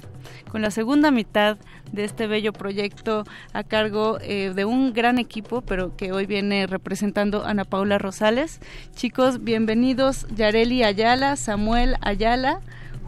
con 0.51 0.61
la 0.61 0.69
segunda 0.69 1.09
mitad 1.09 1.57
de 1.91 2.03
este 2.03 2.27
bello 2.27 2.53
proyecto 2.53 3.23
a 3.53 3.63
cargo 3.63 4.19
eh, 4.21 4.53
de 4.55 4.65
un 4.65 4.93
gran 4.93 5.17
equipo, 5.17 5.61
pero 5.61 5.97
que 5.97 6.11
hoy 6.11 6.27
viene 6.27 6.67
representando 6.67 7.45
Ana 7.45 7.65
Paula 7.65 7.97
Rosales. 7.97 8.59
Chicos, 8.95 9.43
bienvenidos 9.43 10.27
Yareli 10.35 10.83
Ayala, 10.83 11.35
Samuel 11.37 11.95
Ayala, 12.01 12.61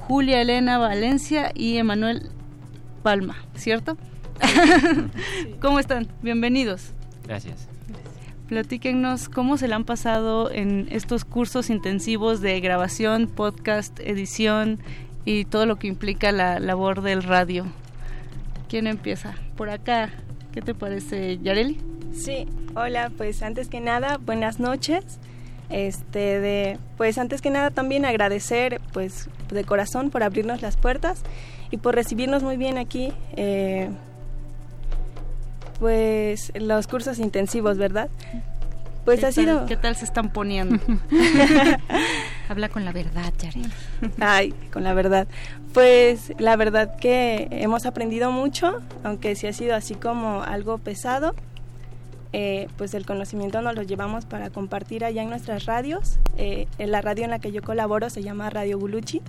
Julia 0.07 0.41
Elena 0.41 0.79
Valencia 0.79 1.51
y 1.53 1.77
Emanuel 1.77 2.31
Palma, 3.03 3.35
¿cierto? 3.53 3.95
¿Cómo 5.61 5.79
están? 5.79 6.07
Bienvenidos. 6.21 6.91
Gracias. 7.23 7.67
Platíquenos 8.47 9.29
cómo 9.29 9.57
se 9.57 9.67
le 9.67 9.75
han 9.75 9.85
pasado 9.85 10.51
en 10.51 10.87
estos 10.91 11.23
cursos 11.23 11.69
intensivos 11.69 12.41
de 12.41 12.59
grabación, 12.59 13.27
podcast, 13.27 13.97
edición 14.01 14.79
y 15.23 15.45
todo 15.45 15.65
lo 15.65 15.77
que 15.77 15.87
implica 15.87 16.31
la 16.31 16.59
labor 16.59 17.01
del 17.01 17.23
radio. 17.23 17.65
¿Quién 18.67 18.87
empieza? 18.87 19.35
Por 19.55 19.69
acá. 19.69 20.09
¿Qué 20.51 20.61
te 20.61 20.73
parece, 20.75 21.37
Yareli? 21.37 21.77
Sí, 22.13 22.45
hola, 22.75 23.09
pues 23.15 23.41
antes 23.41 23.69
que 23.69 23.79
nada, 23.79 24.17
buenas 24.17 24.59
noches. 24.59 25.05
Este 25.69 26.41
de 26.41 26.77
pues 26.97 27.17
antes 27.17 27.41
que 27.41 27.49
nada 27.49 27.69
también 27.69 28.03
agradecer 28.03 28.81
pues 28.91 29.29
de 29.49 29.63
corazón 29.63 30.09
por 30.09 30.23
abrirnos 30.23 30.61
las 30.61 30.75
puertas 30.75 31.23
y 31.69 31.77
por 31.77 31.95
recibirnos 31.95 32.43
muy 32.43 32.57
bien 32.57 32.77
aquí 32.77 33.13
eh, 33.37 33.89
pues 35.81 36.51
los 36.55 36.85
cursos 36.85 37.17
intensivos, 37.17 37.77
¿verdad? 37.79 38.07
Pues 39.03 39.19
¿Qué 39.21 39.25
ha 39.25 39.31
sido 39.31 39.57
tal- 39.57 39.65
¿Qué 39.65 39.77
tal 39.77 39.95
se 39.95 40.05
están 40.05 40.31
poniendo? 40.31 40.77
Habla 42.49 42.69
con 42.69 42.85
la 42.85 42.91
verdad, 42.91 43.33
Yareli. 43.39 43.67
Ay, 44.19 44.53
con 44.71 44.83
la 44.83 44.93
verdad. 44.93 45.27
Pues 45.73 46.33
la 46.37 46.55
verdad 46.55 46.95
que 46.97 47.47
hemos 47.49 47.87
aprendido 47.87 48.31
mucho, 48.31 48.79
aunque 49.03 49.35
sí 49.35 49.47
ha 49.47 49.53
sido 49.53 49.75
así 49.75 49.95
como 49.95 50.43
algo 50.43 50.77
pesado. 50.77 51.33
eh, 52.33 52.67
pues 52.77 52.93
el 52.93 53.05
conocimiento 53.05 53.61
nos 53.61 53.75
lo 53.75 53.81
llevamos 53.81 54.25
para 54.25 54.51
compartir 54.51 55.03
allá 55.03 55.23
en 55.23 55.29
nuestras 55.29 55.65
radios. 55.65 56.19
Eh, 56.37 56.67
en 56.77 56.91
la 56.91 57.01
radio 57.01 57.23
en 57.23 57.31
la 57.31 57.39
que 57.39 57.51
yo 57.51 57.61
colaboro 57.63 58.09
se 58.11 58.21
llama 58.21 58.49
Radio 58.51 58.77
Guluchi, 58.77 59.21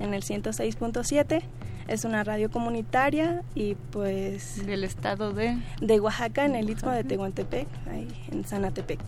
en 0.00 0.12
el 0.12 0.22
106.7. 0.24 1.42
Es 1.90 2.04
una 2.04 2.22
radio 2.22 2.50
comunitaria 2.52 3.42
y 3.56 3.74
pues... 3.90 4.64
Del 4.64 4.84
estado 4.84 5.32
de... 5.32 5.58
De 5.80 5.98
Oaxaca, 5.98 6.44
en 6.44 6.54
el 6.54 6.70
Istmo 6.70 6.92
de 6.92 7.02
Tehuantepec, 7.02 7.66
ahí 7.92 8.06
en 8.30 8.44
Zanatepec. 8.44 9.00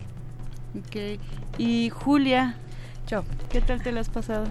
Ok. 0.77 1.19
Y 1.57 1.89
Julia, 1.89 2.55
Yo. 3.07 3.23
¿qué 3.49 3.61
tal 3.61 3.81
te 3.81 3.93
lo 3.93 4.01
has 4.01 4.09
pasado? 4.09 4.47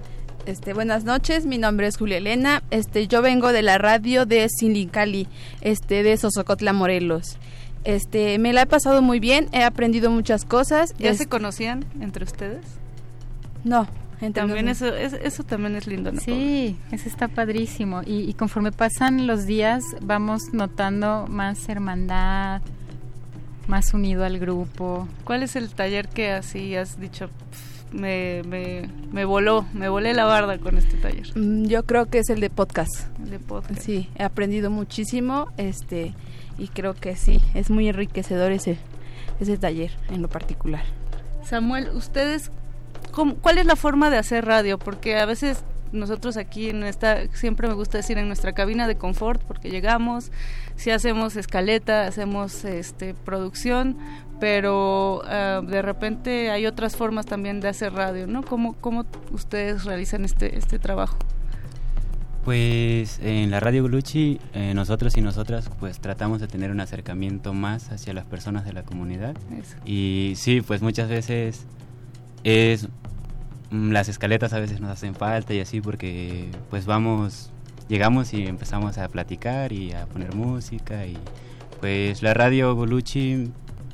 Este, 0.46 0.72
buenas 0.72 1.04
noches, 1.04 1.44
mi 1.44 1.58
nombre 1.58 1.86
es 1.86 1.98
Julia 1.98 2.16
Elena. 2.16 2.62
Este, 2.70 3.06
yo 3.06 3.20
vengo 3.20 3.52
de 3.52 3.60
la 3.60 3.76
radio 3.76 4.24
de 4.24 4.48
Silincali, 4.48 5.28
este, 5.60 6.02
de 6.02 6.16
Sosocotla, 6.16 6.72
Morelos. 6.72 7.36
Este, 7.84 8.38
me 8.38 8.54
la 8.54 8.62
he 8.62 8.66
pasado 8.66 9.02
muy 9.02 9.20
bien, 9.20 9.48
he 9.52 9.62
aprendido 9.62 10.10
muchas 10.10 10.46
cosas. 10.46 10.94
¿Ya 10.98 11.10
Es- 11.10 11.18
se 11.18 11.26
conocían 11.28 11.84
entre 12.00 12.24
ustedes? 12.24 12.64
No, 13.62 13.86
entre 14.22 14.42
También 14.42 14.68
eso, 14.68 14.86
es- 14.94 15.12
eso 15.12 15.42
también 15.44 15.76
es 15.76 15.86
lindo, 15.86 16.10
¿no? 16.12 16.20
Sí, 16.20 16.78
eso 16.90 17.08
está 17.08 17.28
padrísimo. 17.28 18.00
Y, 18.06 18.20
y 18.20 18.32
conforme 18.34 18.72
pasan 18.72 19.26
los 19.26 19.44
días, 19.44 19.82
vamos 20.00 20.54
notando 20.54 21.26
más 21.28 21.68
hermandad, 21.68 22.62
más 23.66 23.92
unido 23.94 24.24
al 24.24 24.38
grupo. 24.38 25.06
¿Cuál 25.24 25.42
es 25.42 25.56
el 25.56 25.68
taller 25.70 26.08
que 26.08 26.30
así 26.32 26.74
has 26.76 26.98
dicho, 26.98 27.28
"Pf, 27.28 27.94
me, 27.94 28.42
me, 28.46 28.88
me 29.12 29.24
voló, 29.24 29.66
me 29.74 29.88
volé 29.88 30.14
la 30.14 30.24
barda 30.24 30.56
con 30.58 30.78
este 30.78 30.96
taller? 30.96 31.26
Mm, 31.36 31.64
Yo 31.66 31.84
creo 31.84 32.06
que 32.06 32.18
es 32.20 32.30
el 32.30 32.40
de 32.40 32.48
podcast. 32.50 33.06
El 33.22 33.30
de 33.30 33.38
podcast. 33.38 33.80
Sí, 33.80 34.08
he 34.16 34.22
aprendido 34.24 34.70
muchísimo, 34.70 35.48
este, 35.58 36.14
y 36.58 36.68
creo 36.68 36.94
que 36.94 37.16
sí, 37.16 37.40
es 37.54 37.70
muy 37.70 37.88
enriquecedor 37.88 38.50
ese, 38.52 38.78
ese 39.40 39.58
taller 39.58 39.90
en 40.10 40.22
lo 40.22 40.28
particular. 40.28 40.82
Samuel, 41.44 41.90
ustedes, 41.94 42.50
cómo- 43.10 43.34
¿cuál 43.36 43.58
es 43.58 43.66
la 43.66 43.76
forma 43.76 44.10
de 44.10 44.18
hacer 44.18 44.44
radio? 44.44 44.78
Porque 44.78 45.18
a 45.18 45.26
veces 45.26 45.64
nosotros 45.92 46.36
aquí 46.38 46.70
en 46.70 46.84
esta, 46.84 47.26
siempre 47.34 47.68
me 47.68 47.74
gusta 47.74 47.98
decir 47.98 48.16
en 48.16 48.26
nuestra 48.26 48.52
cabina 48.52 48.86
de 48.86 48.96
confort, 48.96 49.42
porque 49.42 49.68
llegamos, 49.70 50.32
si 50.74 50.90
hacemos 50.90 51.36
escaleta, 51.36 52.06
hacemos 52.06 52.64
este 52.64 53.12
producción, 53.14 53.98
pero 54.40 55.22
ah, 55.26 55.60
de 55.66 55.82
repente 55.82 56.50
hay 56.50 56.66
otras 56.66 56.96
formas 56.96 57.26
también 57.26 57.60
de 57.60 57.68
hacer 57.68 57.92
radio, 57.92 58.26
¿no? 58.26 58.42
¿Cómo, 58.42 58.74
cómo 58.80 59.04
ustedes 59.32 59.84
realizan 59.84 60.24
este, 60.24 60.56
este 60.56 60.78
trabajo? 60.78 61.18
Pues 62.44 63.20
en 63.22 63.52
la 63.52 63.60
Radio 63.60 63.82
Guluchi, 63.82 64.40
eh, 64.52 64.72
nosotros 64.74 65.16
y 65.16 65.20
nosotras 65.20 65.70
pues 65.78 66.00
tratamos 66.00 66.40
de 66.40 66.48
tener 66.48 66.72
un 66.72 66.80
acercamiento 66.80 67.54
más 67.54 67.92
hacia 67.92 68.12
las 68.14 68.24
personas 68.24 68.64
de 68.64 68.72
la 68.72 68.82
comunidad. 68.82 69.36
Eso. 69.60 69.76
Y 69.84 70.32
sí, 70.34 70.60
pues 70.60 70.82
muchas 70.82 71.08
veces 71.08 71.66
es 72.44 72.88
mm, 73.70 73.90
las 73.90 74.08
escaletas 74.08 74.52
a 74.52 74.58
veces 74.60 74.80
nos 74.80 74.90
hacen 74.90 75.14
falta 75.14 75.54
y 75.54 75.60
así 75.60 75.80
porque 75.80 76.48
pues 76.70 76.86
vamos, 76.86 77.50
llegamos 77.88 78.32
y 78.34 78.46
empezamos 78.46 78.98
a 78.98 79.08
platicar 79.08 79.72
y 79.72 79.92
a 79.92 80.06
poner 80.06 80.34
música 80.34 81.06
y 81.06 81.16
pues 81.80 82.22
la 82.22 82.34
Radio 82.34 82.74
Guluchi 82.74 83.50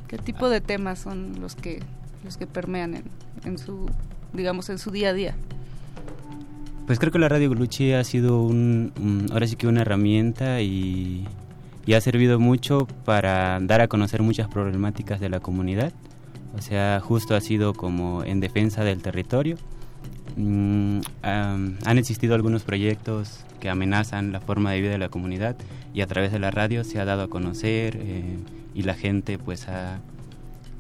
¿Qué 0.09 0.16
tipo 0.19 0.49
de 0.49 0.61
temas 0.61 0.99
son 0.99 1.41
los 1.41 1.55
que 1.55 1.83
los 2.25 2.37
que 2.37 2.47
permean 2.47 2.95
en, 2.95 3.05
en 3.45 3.59
su 3.59 3.91
digamos 4.33 4.69
en 4.70 4.79
su 4.79 4.91
día 4.91 5.11
a 5.11 5.12
día? 5.12 5.35
Pues 6.87 6.99
creo 6.99 7.12
que 7.12 7.19
la 7.19 7.29
Radio 7.29 7.49
Goluchi 7.51 7.93
ha 7.93 8.03
sido 8.05 8.43
un, 8.43 8.93
un- 8.99 9.27
ahora 9.31 9.47
sí 9.47 9.57
que 9.57 9.66
una 9.66 9.83
herramienta 9.83 10.62
y, 10.62 11.27
y 11.85 11.93
ha 11.93 12.01
servido 12.01 12.41
mucho 12.41 12.87
para 13.05 13.59
dar 13.61 13.83
a 13.83 13.89
conocer 13.89 14.23
muchas 14.23 14.49
problemáticas 14.49 15.20
de 15.20 15.29
la 15.29 15.41
comunidad. 15.41 15.93
O 16.57 16.62
sea, 16.62 17.01
justo 17.01 17.35
ha 17.35 17.41
sido 17.41 17.75
como 17.75 18.25
en 18.25 18.41
defensa 18.41 18.85
del 18.85 19.03
territorio. 19.03 19.57
Mm, 20.37 21.01
han 21.23 21.99
existido 21.99 22.35
algunos 22.35 22.62
proyectos 22.62 23.45
que 23.61 23.69
amenazan 23.69 24.33
la 24.33 24.41
forma 24.41 24.73
de 24.73 24.81
vida 24.81 24.91
de 24.91 24.99
la 24.99 25.09
comunidad 25.09 25.57
y 25.95 26.01
a 26.01 26.07
través 26.07 26.33
de 26.33 26.39
la 26.39 26.51
radio 26.51 26.85
se 26.85 27.01
ha 27.01 27.05
dado 27.05 27.23
a 27.23 27.29
conocer 27.29 27.99
eh, 28.01 28.39
y 28.75 28.83
la 28.83 28.95
gente 28.95 29.39
pues 29.39 29.69
ha, 29.69 29.99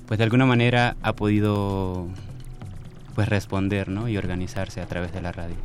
pues 0.06 0.18
de 0.18 0.24
alguna 0.24 0.46
manera 0.46 0.96
ha 1.02 1.14
podido 1.14 2.06
pues 3.14 3.28
responder 3.28 3.88
¿no? 3.88 4.08
y 4.08 4.16
organizarse 4.16 4.80
a 4.80 4.86
través 4.86 5.12
de 5.12 5.20
la 5.20 5.32
radio. 5.32 5.56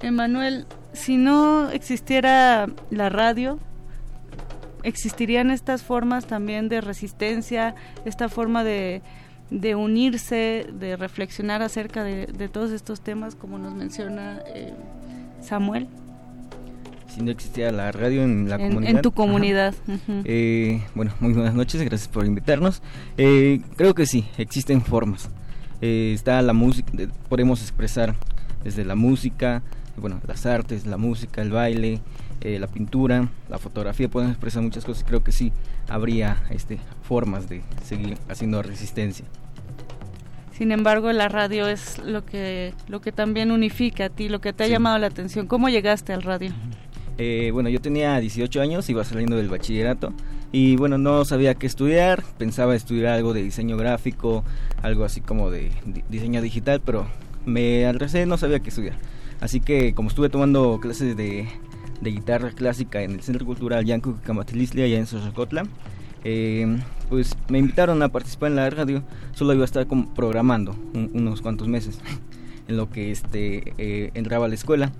Emanuel, 0.00 0.66
si 0.92 1.16
no 1.16 1.70
existiera 1.70 2.68
la 2.90 3.08
radio, 3.08 3.58
¿existirían 4.82 5.50
estas 5.50 5.82
formas 5.82 6.26
también 6.26 6.68
de 6.68 6.80
resistencia, 6.80 7.74
esta 8.04 8.28
forma 8.28 8.64
de, 8.64 9.02
de 9.50 9.74
unirse, 9.74 10.66
de 10.72 10.96
reflexionar 10.96 11.62
acerca 11.62 12.04
de, 12.04 12.26
de 12.26 12.48
todos 12.48 12.70
estos 12.70 13.00
temas, 13.00 13.34
como 13.34 13.58
nos 13.58 13.74
menciona 13.74 14.40
eh, 14.54 14.72
Samuel? 15.40 15.86
Si 17.14 17.22
no 17.22 17.30
existiera 17.30 17.72
la 17.72 17.90
radio 17.90 18.22
en 18.22 18.48
la 18.48 18.56
En- 18.56 18.62
en 18.62 18.68
comunidad. 18.74 19.00
tu 19.02 19.12
comunidad. 19.12 19.74
Eh, 20.24 20.82
bueno, 20.94 21.12
muy 21.20 21.32
buenas 21.32 21.54
noches, 21.54 21.80
gracias 21.82 22.08
por 22.08 22.26
invitarnos. 22.26 22.82
Eh, 23.16 23.60
creo 23.76 23.94
que 23.94 24.06
sí, 24.06 24.26
existen 24.36 24.82
formas. 24.82 25.28
Eh, 25.80 26.12
está 26.14 26.40
la 26.42 26.52
música, 26.52 26.90
de- 26.92 27.08
podemos 27.28 27.62
expresar 27.62 28.14
desde 28.62 28.84
la 28.84 28.94
música, 28.94 29.62
bueno, 29.96 30.20
las 30.28 30.44
artes, 30.46 30.86
la 30.86 30.96
música, 30.96 31.40
el 31.42 31.50
baile, 31.50 32.00
eh, 32.40 32.58
la 32.58 32.66
pintura, 32.66 33.28
la 33.48 33.58
fotografía, 33.58 34.08
podemos 34.08 34.32
expresar 34.32 34.62
muchas 34.62 34.84
cosas. 34.84 35.04
Creo 35.06 35.22
que 35.24 35.32
sí 35.32 35.52
habría 35.88 36.42
este, 36.50 36.78
formas 37.02 37.48
de 37.48 37.62
seguir 37.84 38.16
haciendo 38.28 38.62
resistencia. 38.62 39.24
Sin 40.52 40.72
embargo, 40.72 41.12
la 41.12 41.28
radio 41.28 41.68
es 41.68 41.98
lo 41.98 42.24
que, 42.24 42.74
lo 42.88 43.00
que 43.00 43.12
también 43.12 43.52
unifica 43.52 44.06
a 44.06 44.08
ti, 44.08 44.28
lo 44.28 44.40
que 44.40 44.52
te 44.52 44.64
ha 44.64 44.66
Sí. 44.66 44.72
llamado 44.72 44.98
la 44.98 45.06
atención. 45.06 45.46
¿Cómo 45.46 45.68
llegaste 45.68 46.12
al 46.12 46.22
radio? 46.22 46.52
Eh, 47.16 47.50
bueno, 47.52 47.68
yo 47.68 47.80
tenía 47.80 48.18
18 48.18 48.60
años, 48.60 48.88
iba 48.90 49.04
saliendo 49.04 49.36
del 49.36 49.48
bachillerato 49.48 50.12
y 50.52 50.76
bueno, 50.76 50.98
no 50.98 51.24
sabía 51.24 51.54
qué 51.54 51.66
estudiar, 51.66 52.22
pensaba 52.38 52.74
estudiar 52.76 53.14
algo 53.14 53.34
de 53.34 53.42
diseño 53.42 53.76
gráfico, 53.76 54.44
algo 54.82 55.04
así 55.04 55.20
como 55.20 55.50
de 55.50 55.70
di- 55.84 56.02
diseño 56.08 56.40
digital, 56.42 56.80
pero 56.84 57.06
me 57.44 57.86
alrecé, 57.86 58.24
no 58.26 58.36
sabía 58.36 58.60
qué 58.60 58.68
estudiar. 58.70 58.96
Así 59.40 59.60
que 59.60 59.94
como 59.94 60.08
estuve 60.08 60.28
tomando 60.28 60.78
clases 60.80 61.16
de, 61.16 61.48
de 62.00 62.10
guitarra 62.10 62.50
clásica 62.52 63.02
en 63.02 63.12
el 63.12 63.20
Centro 63.22 63.44
Cultural 63.46 63.84
Yanco 63.84 64.18
Camatilisli, 64.24 64.82
allá 64.82 64.98
en 64.98 65.06
Xochocotla, 65.06 65.64
eh, 66.24 66.78
pues 67.08 67.36
me 67.48 67.58
invitaron 67.58 68.02
a 68.02 68.08
participar 68.08 68.50
en 68.50 68.56
la 68.56 68.68
radio, 68.70 69.02
solo 69.32 69.52
iba 69.54 69.62
a 69.62 69.64
estar 69.64 69.86
como 69.86 70.12
programando 70.14 70.76
un- 70.94 71.10
unos 71.14 71.40
cuantos 71.42 71.68
meses 71.68 71.98
en 72.68 72.76
lo 72.76 72.90
que 72.90 73.10
este 73.10 73.72
eh, 73.78 74.10
entraba 74.14 74.46
a 74.46 74.48
la 74.48 74.54
escuela. 74.54 74.92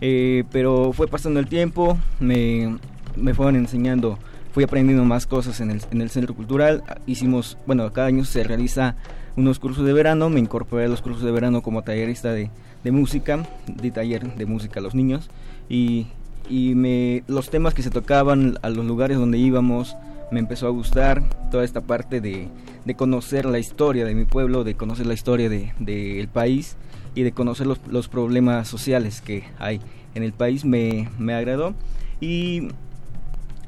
Eh, 0.00 0.44
pero 0.52 0.92
fue 0.92 1.08
pasando 1.08 1.40
el 1.40 1.48
tiempo, 1.48 1.98
me, 2.20 2.76
me 3.16 3.34
fueron 3.34 3.56
enseñando, 3.56 4.18
fui 4.52 4.62
aprendiendo 4.62 5.04
más 5.04 5.26
cosas 5.26 5.60
en 5.60 5.70
el, 5.72 5.82
en 5.90 6.00
el 6.02 6.10
centro 6.10 6.34
cultural. 6.34 6.84
Hicimos, 7.06 7.58
bueno, 7.66 7.92
cada 7.92 8.06
año 8.06 8.24
se 8.24 8.44
realiza 8.44 8.94
unos 9.36 9.58
cursos 9.58 9.84
de 9.84 9.92
verano, 9.92 10.30
me 10.30 10.38
incorporé 10.40 10.84
a 10.84 10.88
los 10.88 11.02
cursos 11.02 11.22
de 11.24 11.30
verano 11.32 11.62
como 11.62 11.82
tallerista 11.82 12.32
de, 12.32 12.50
de 12.84 12.90
música, 12.92 13.44
de 13.66 13.90
taller 13.90 14.36
de 14.36 14.46
música 14.46 14.78
a 14.78 14.82
los 14.82 14.94
niños. 14.94 15.28
Y, 15.68 16.06
y 16.48 16.74
me, 16.74 17.22
los 17.26 17.50
temas 17.50 17.74
que 17.74 17.82
se 17.82 17.90
tocaban, 17.90 18.58
a 18.62 18.70
los 18.70 18.84
lugares 18.84 19.18
donde 19.18 19.38
íbamos, 19.38 19.96
me 20.30 20.40
empezó 20.40 20.66
a 20.66 20.70
gustar 20.70 21.22
toda 21.50 21.64
esta 21.64 21.80
parte 21.80 22.20
de, 22.20 22.48
de 22.84 22.94
conocer 22.94 23.46
la 23.46 23.58
historia 23.58 24.04
de 24.04 24.14
mi 24.14 24.24
pueblo, 24.24 24.64
de 24.64 24.74
conocer 24.74 25.06
la 25.06 25.14
historia 25.14 25.48
del 25.48 25.72
de, 25.78 26.14
del 26.14 26.28
país 26.28 26.76
y 27.14 27.22
de 27.22 27.32
conocer 27.32 27.66
los, 27.66 27.80
los 27.88 28.08
problemas 28.08 28.68
sociales 28.68 29.20
que 29.20 29.44
hay 29.58 29.80
en 30.14 30.22
el 30.22 30.32
país. 30.32 30.64
Me, 30.64 31.08
me 31.18 31.34
agradó. 31.34 31.74
Y, 32.20 32.68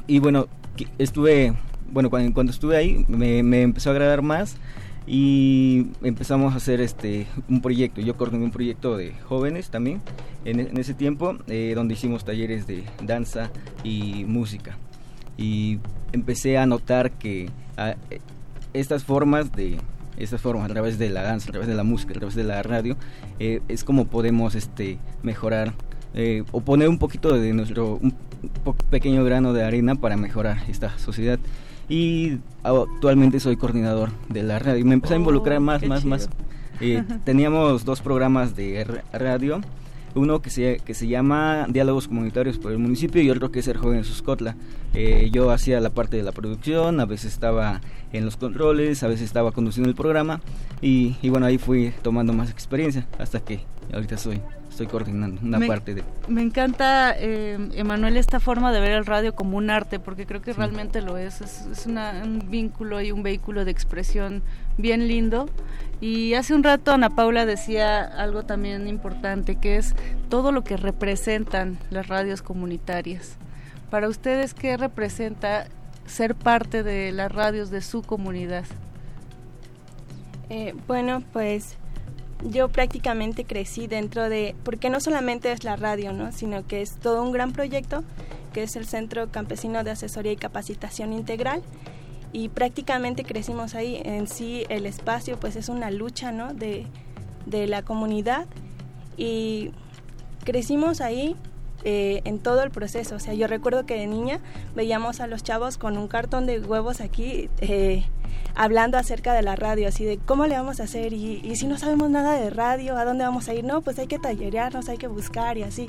y 0.06 0.18
bueno 0.18 0.48
estuve 0.98 1.54
bueno 1.92 2.10
cuando, 2.10 2.32
cuando 2.32 2.52
estuve 2.52 2.76
ahí 2.76 3.04
me, 3.08 3.42
me 3.42 3.62
empezó 3.62 3.90
a 3.90 3.92
agradar 3.92 4.22
más 4.22 4.56
y 5.06 5.88
empezamos 6.02 6.54
a 6.54 6.56
hacer 6.56 6.80
este 6.80 7.26
un 7.48 7.62
proyecto 7.62 8.00
yo 8.00 8.16
coordiné 8.16 8.44
un 8.44 8.50
proyecto 8.50 8.96
de 8.96 9.12
jóvenes 9.24 9.70
también 9.70 10.02
en, 10.44 10.60
en 10.60 10.76
ese 10.76 10.94
tiempo 10.94 11.36
eh, 11.48 11.72
donde 11.74 11.94
hicimos 11.94 12.24
talleres 12.24 12.66
de 12.66 12.84
danza 13.02 13.50
y 13.82 14.24
música 14.26 14.76
y 15.36 15.78
empecé 16.12 16.58
a 16.58 16.66
notar 16.66 17.12
que 17.12 17.50
ah, 17.76 17.94
eh, 18.10 18.20
estas 18.72 19.04
formas 19.04 19.52
de 19.52 19.78
estas 20.16 20.40
formas 20.42 20.66
a 20.66 20.68
través 20.68 20.98
de 20.98 21.08
la 21.08 21.22
danza, 21.22 21.48
a 21.48 21.52
través 21.52 21.66
de 21.66 21.74
la 21.74 21.82
música, 21.82 22.12
a 22.12 22.14
través 22.18 22.34
de 22.34 22.44
la 22.44 22.62
radio, 22.62 22.94
eh, 23.38 23.62
es 23.68 23.84
como 23.84 24.04
podemos 24.04 24.54
este 24.54 24.98
mejorar 25.22 25.72
o 26.50 26.60
poner 26.60 26.88
un 26.88 26.98
poquito 26.98 27.32
de 27.38 27.54
nuestro 27.54 27.94
un 27.94 28.14
pequeño 28.90 29.24
grano 29.24 29.52
de 29.52 29.64
arena 29.64 29.94
para 29.94 30.16
mejorar 30.16 30.58
esta 30.68 30.98
sociedad. 30.98 31.38
Y 31.90 32.38
actualmente 32.62 33.40
soy 33.40 33.56
coordinador 33.56 34.10
de 34.28 34.42
la 34.42 34.58
radio. 34.58 34.84
Me 34.86 34.94
empecé 34.94 35.14
a 35.14 35.16
involucrar 35.18 35.58
Oh, 35.58 35.60
más, 35.60 35.82
más, 35.84 36.00
chido. 36.00 36.10
más. 36.10 36.30
Eh, 36.80 37.02
teníamos 37.24 37.84
dos 37.84 38.00
programas 38.00 38.56
de 38.56 39.02
radio. 39.12 39.60
Uno 40.14 40.40
que 40.42 40.50
se, 40.50 40.80
que 40.84 40.94
se 40.94 41.06
llama 41.06 41.66
Diálogos 41.68 42.08
Comunitarios 42.08 42.58
por 42.58 42.72
el 42.72 42.78
Municipio 42.78 43.22
y 43.22 43.30
otro 43.30 43.52
que 43.52 43.60
es 43.60 43.68
El 43.68 43.76
Joven 43.76 44.02
Suscotla. 44.04 44.56
Eh, 44.94 45.30
yo 45.32 45.50
hacía 45.52 45.78
la 45.80 45.90
parte 45.90 46.16
de 46.16 46.24
la 46.24 46.32
producción, 46.32 46.98
a 46.98 47.04
veces 47.06 47.32
estaba 47.32 47.80
en 48.12 48.24
los 48.24 48.36
controles, 48.36 49.04
a 49.04 49.08
veces 49.08 49.26
estaba 49.26 49.52
conduciendo 49.52 49.88
el 49.88 49.94
programa 49.94 50.40
y, 50.80 51.16
y 51.22 51.28
bueno, 51.28 51.46
ahí 51.46 51.58
fui 51.58 51.92
tomando 52.02 52.32
más 52.32 52.50
experiencia 52.50 53.06
hasta 53.20 53.38
que 53.38 53.60
ahorita 53.92 54.16
soy, 54.16 54.40
estoy 54.70 54.86
coordinando 54.86 55.40
una 55.42 55.58
Me- 55.58 55.66
parte 55.66 55.94
de... 55.94 56.04
Me 56.28 56.40
encanta, 56.42 57.14
eh, 57.18 57.58
Emanuel, 57.74 58.16
esta 58.16 58.40
forma 58.40 58.72
de 58.72 58.80
ver 58.80 58.92
el 58.92 59.04
radio 59.04 59.34
como 59.34 59.58
un 59.58 59.68
arte, 59.68 59.98
porque 59.98 60.24
creo 60.26 60.40
que 60.40 60.52
realmente 60.54 61.02
lo 61.02 61.18
es. 61.18 61.40
Es, 61.42 61.66
es 61.66 61.86
una- 61.86 62.22
un 62.24 62.50
vínculo 62.50 63.00
y 63.02 63.12
un 63.12 63.22
vehículo 63.22 63.64
de 63.64 63.70
expresión 63.72 64.42
bien 64.78 65.06
lindo. 65.08 65.48
Y 66.00 66.32
hace 66.34 66.54
un 66.54 66.62
rato 66.62 66.92
Ana 66.92 67.10
Paula 67.10 67.44
decía 67.44 68.02
algo 68.04 68.44
también 68.44 68.88
importante, 68.88 69.56
que 69.56 69.76
es 69.76 69.94
todo 70.30 70.50
lo 70.52 70.64
que 70.64 70.78
representan 70.78 71.78
las 71.90 72.08
radios 72.08 72.40
comunitarias. 72.40 73.36
Para 73.90 74.08
ustedes, 74.08 74.54
¿qué 74.54 74.76
representa 74.78 75.66
ser 76.06 76.34
parte 76.34 76.82
de 76.82 77.12
las 77.12 77.30
radios 77.30 77.70
de 77.70 77.82
su 77.82 78.02
comunidad? 78.02 78.64
Eh, 80.48 80.74
bueno, 80.86 81.22
pues 81.32 81.76
yo 82.42 82.68
prácticamente 82.68 83.44
crecí 83.44 83.86
dentro 83.86 84.28
de, 84.28 84.54
porque 84.64 84.90
no 84.90 85.00
solamente 85.00 85.52
es 85.52 85.64
la 85.64 85.76
radio, 85.76 86.12
¿no? 86.12 86.32
sino 86.32 86.66
que 86.66 86.82
es 86.82 86.96
todo 86.96 87.22
un 87.22 87.32
gran 87.32 87.52
proyecto 87.52 88.04
que 88.52 88.62
es 88.62 88.76
el 88.76 88.86
Centro 88.86 89.30
Campesino 89.30 89.84
de 89.84 89.92
Asesoría 89.92 90.32
y 90.32 90.36
Capacitación 90.36 91.12
Integral 91.12 91.62
y 92.32 92.48
prácticamente 92.48 93.24
crecimos 93.24 93.74
ahí. 93.74 94.00
En 94.04 94.26
sí 94.26 94.64
el 94.68 94.86
espacio 94.86 95.38
pues 95.38 95.56
es 95.56 95.68
una 95.68 95.90
lucha 95.90 96.32
¿no? 96.32 96.52
de, 96.54 96.86
de 97.46 97.66
la 97.66 97.82
comunidad 97.82 98.46
y 99.16 99.70
crecimos 100.44 101.00
ahí 101.00 101.36
eh, 101.84 102.20
en 102.24 102.38
todo 102.38 102.62
el 102.62 102.70
proceso. 102.70 103.16
O 103.16 103.18
sea, 103.20 103.34
yo 103.34 103.46
recuerdo 103.46 103.86
que 103.86 103.94
de 103.94 104.06
niña 104.06 104.40
veíamos 104.74 105.20
a 105.20 105.26
los 105.26 105.42
chavos 105.42 105.78
con 105.78 105.96
un 105.98 106.08
cartón 106.08 106.46
de 106.46 106.60
huevos 106.60 107.00
aquí 107.00 107.48
eh, 107.60 108.04
hablando 108.54 108.98
acerca 108.98 109.32
de 109.34 109.42
la 109.42 109.56
radio, 109.56 109.88
así 109.88 110.04
de 110.04 110.18
cómo 110.18 110.46
le 110.46 110.56
vamos 110.56 110.80
a 110.80 110.84
hacer 110.84 111.12
y, 111.12 111.40
y 111.44 111.56
si 111.56 111.66
no 111.66 111.78
sabemos 111.78 112.10
nada 112.10 112.34
de 112.34 112.50
radio, 112.50 112.96
¿a 112.96 113.04
dónde 113.04 113.24
vamos 113.24 113.48
a 113.48 113.54
ir? 113.54 113.64
No, 113.64 113.80
pues 113.80 113.98
hay 113.98 114.06
que 114.06 114.18
tallerearnos, 114.18 114.88
hay 114.88 114.98
que 114.98 115.06
buscar 115.08 115.56
y 115.58 115.62
así. 115.62 115.88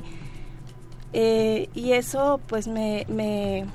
Eh, 1.12 1.68
y 1.74 1.92
eso 1.92 2.40
pues 2.46 2.68
me, 2.68 3.04
me, 3.08 3.66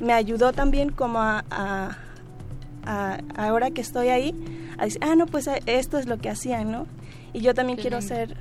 me 0.00 0.12
ayudó 0.12 0.52
también 0.52 0.90
como 0.90 1.20
a, 1.20 1.44
a- 1.50 1.96
a- 2.84 3.18
ahora 3.36 3.70
que 3.70 3.80
estoy 3.80 4.08
ahí, 4.08 4.34
a 4.78 4.84
decir, 4.86 5.00
ah, 5.04 5.14
no, 5.14 5.26
pues 5.26 5.46
eh, 5.46 5.62
esto 5.66 5.98
es 5.98 6.06
lo 6.06 6.18
que 6.18 6.28
hacían, 6.28 6.72
¿no? 6.72 6.86
Y 7.32 7.40
yo 7.40 7.54
también 7.54 7.76
Qué 7.76 7.82
quiero 7.82 8.00
lindo. 8.00 8.14
ser, 8.14 8.36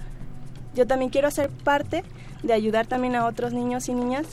yo 0.73 0.88
también 0.88 1.11
quiero 1.11 1.30
ser 1.30 1.49
parte 1.49 2.03
de 2.44 2.54
ayudar 2.54 2.88
también 2.88 3.16
a 3.16 3.26
otros 3.26 3.54
niños 3.54 3.88
y 3.90 3.94
niñas 3.94 4.28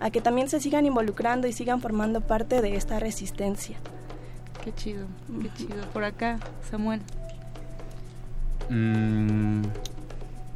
a 0.00 0.10
que 0.10 0.20
también 0.20 0.48
se 0.48 0.60
sigan 0.60 0.86
involucrando 0.86 1.46
y 1.46 1.52
sigan 1.52 1.80
formando 1.80 2.20
parte 2.20 2.60
de 2.60 2.76
esta 2.76 2.98
resistencia. 2.98 3.78
Qué 4.62 4.72
chido, 4.74 5.06
qué 5.42 5.50
chido. 5.54 5.82
Por 5.92 6.04
acá, 6.04 6.38
Samuel. 6.70 7.00
Mm, 8.70 9.62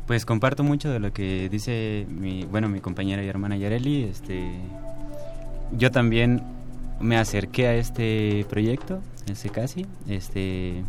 pues 0.06 0.24
comparto 0.24 0.64
mucho 0.64 0.90
de 0.90 0.98
lo 0.98 1.12
que 1.12 1.48
dice 1.50 2.06
mi, 2.08 2.44
bueno, 2.44 2.68
mi 2.68 2.80
compañera 2.80 3.22
y 3.22 3.28
hermana 3.28 3.56
Yareli. 3.56 4.04
Este, 4.04 4.50
yo 5.72 5.90
también 5.90 6.42
me 7.00 7.16
acerqué 7.16 7.66
a 7.66 7.74
este 7.74 8.46
proyecto, 8.48 9.00
ese 9.30 9.50
casi, 9.50 9.86
este, 10.08 10.84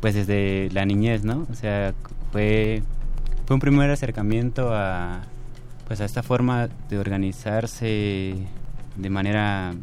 pues 0.00 0.14
desde 0.14 0.68
la 0.72 0.84
niñez, 0.84 1.24
¿no? 1.24 1.46
O 1.50 1.54
sea, 1.54 1.94
fue, 2.32 2.82
fue 3.46 3.54
un 3.54 3.60
primer 3.60 3.90
acercamiento 3.90 4.72
a 4.72 5.22
pues 5.90 6.00
a 6.00 6.04
esta 6.04 6.22
forma 6.22 6.68
de 6.88 7.00
organizarse 7.00 8.36
de 8.94 9.10
manera 9.10 9.74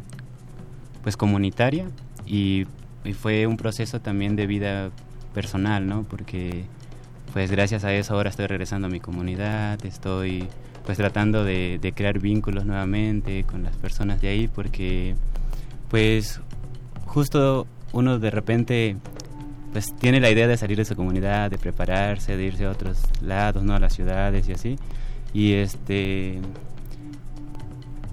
pues 1.02 1.18
comunitaria 1.18 1.90
y, 2.26 2.66
fue 3.20 3.46
un 3.46 3.58
proceso 3.58 4.00
también 4.00 4.34
de 4.34 4.46
vida 4.46 4.90
personal, 5.34 5.86
¿no? 5.86 6.04
Porque 6.04 6.64
pues 7.34 7.50
gracias 7.50 7.84
a 7.84 7.92
eso 7.92 8.14
ahora 8.14 8.30
estoy 8.30 8.46
regresando 8.46 8.86
a 8.86 8.90
mi 8.90 9.00
comunidad, 9.00 9.84
estoy 9.84 10.48
pues 10.86 10.96
tratando 10.96 11.44
de, 11.44 11.78
de 11.78 11.92
crear 11.92 12.18
vínculos 12.18 12.64
nuevamente 12.64 13.44
con 13.44 13.62
las 13.62 13.76
personas 13.76 14.22
de 14.22 14.28
ahí 14.28 14.48
porque 14.48 15.14
pues 15.90 16.40
justo 17.04 17.66
uno 17.92 18.18
de 18.18 18.30
repente 18.30 18.96
pues 19.72 19.94
tiene 19.94 20.20
la 20.20 20.30
idea 20.30 20.46
de 20.46 20.56
salir 20.56 20.78
de 20.78 20.86
su 20.86 20.96
comunidad, 20.96 21.50
de 21.50 21.58
prepararse, 21.58 22.38
de 22.38 22.44
irse 22.44 22.64
a 22.64 22.70
otros 22.70 22.98
lados, 23.20 23.62
no 23.62 23.74
a 23.74 23.78
las 23.78 23.92
ciudades 23.92 24.48
y 24.48 24.52
así. 24.52 24.78
Y 25.32 25.52
este 25.54 26.40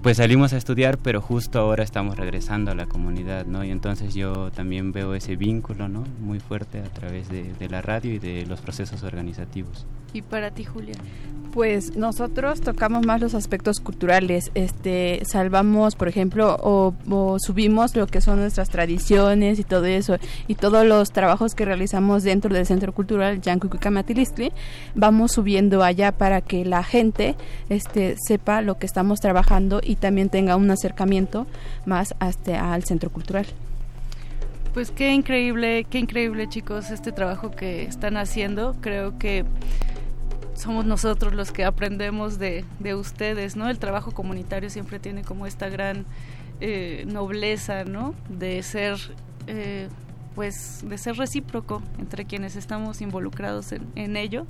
pues 0.06 0.18
salimos 0.18 0.52
a 0.52 0.56
estudiar, 0.56 0.98
pero 0.98 1.20
justo 1.20 1.58
ahora 1.58 1.82
estamos 1.82 2.16
regresando 2.16 2.70
a 2.70 2.76
la 2.76 2.86
comunidad, 2.86 3.44
¿no? 3.44 3.64
Y 3.64 3.72
entonces 3.72 4.14
yo 4.14 4.52
también 4.52 4.92
veo 4.92 5.16
ese 5.16 5.34
vínculo, 5.34 5.88
¿no? 5.88 6.04
Muy 6.20 6.38
fuerte 6.38 6.78
a 6.78 6.84
través 6.84 7.28
de, 7.28 7.52
de 7.54 7.68
la 7.68 7.82
radio 7.82 8.14
y 8.14 8.20
de 8.20 8.46
los 8.46 8.60
procesos 8.60 9.02
organizativos. 9.02 9.84
¿Y 10.16 10.22
para 10.22 10.50
ti, 10.50 10.64
Julia? 10.64 10.94
Pues 11.52 11.96
nosotros 11.96 12.60
tocamos 12.60 13.06
más 13.06 13.20
los 13.20 13.34
aspectos 13.34 13.80
culturales, 13.80 14.50
este, 14.54 15.22
salvamos, 15.24 15.96
por 15.96 16.06
ejemplo, 16.06 16.56
o, 16.60 16.94
subimos 17.38 17.96
lo 17.96 18.06
que 18.06 18.20
son 18.20 18.40
nuestras 18.40 18.68
tradiciones 18.68 19.58
y 19.58 19.64
todo 19.64 19.86
eso, 19.86 20.18
y 20.48 20.54
todos 20.56 20.84
los 20.84 21.12
trabajos 21.12 21.54
que 21.54 21.64
realizamos 21.64 22.24
dentro 22.24 22.52
del 22.54 22.66
Centro 22.66 22.92
Cultural 22.92 23.40
Yancuicamatilistli, 23.40 24.52
vamos 24.94 25.32
subiendo 25.32 25.82
allá 25.82 26.12
para 26.12 26.42
que 26.42 26.64
la 26.66 26.82
gente 26.82 27.36
este, 27.70 28.16
sepa 28.18 28.60
lo 28.60 28.78
que 28.78 28.84
estamos 28.84 29.20
trabajando 29.20 29.80
también 30.00 30.28
tenga 30.28 30.56
un 30.56 30.70
acercamiento 30.70 31.46
más 31.84 32.14
hasta 32.18 32.72
al 32.72 32.84
Centro 32.84 33.10
Cultural. 33.10 33.46
Pues 34.74 34.90
qué 34.90 35.12
increíble, 35.14 35.86
qué 35.88 35.98
increíble 35.98 36.48
chicos 36.48 36.90
este 36.90 37.10
trabajo 37.10 37.50
que 37.50 37.84
están 37.84 38.18
haciendo. 38.18 38.76
Creo 38.82 39.18
que 39.18 39.44
somos 40.54 40.84
nosotros 40.84 41.34
los 41.34 41.52
que 41.52 41.64
aprendemos 41.64 42.38
de, 42.38 42.64
de 42.78 42.94
ustedes, 42.94 43.56
¿no? 43.56 43.68
El 43.68 43.78
trabajo 43.78 44.12
comunitario 44.12 44.68
siempre 44.70 44.98
tiene 44.98 45.22
como 45.22 45.46
esta 45.46 45.68
gran 45.68 46.04
eh, 46.60 47.04
nobleza, 47.06 47.84
¿no? 47.84 48.14
De 48.28 48.62
ser, 48.62 48.98
eh, 49.46 49.88
pues, 50.34 50.84
de 50.86 50.98
ser 50.98 51.16
recíproco 51.16 51.82
entre 51.98 52.24
quienes 52.24 52.56
estamos 52.56 53.00
involucrados 53.00 53.72
en, 53.72 53.86
en 53.94 54.16
ello. 54.16 54.46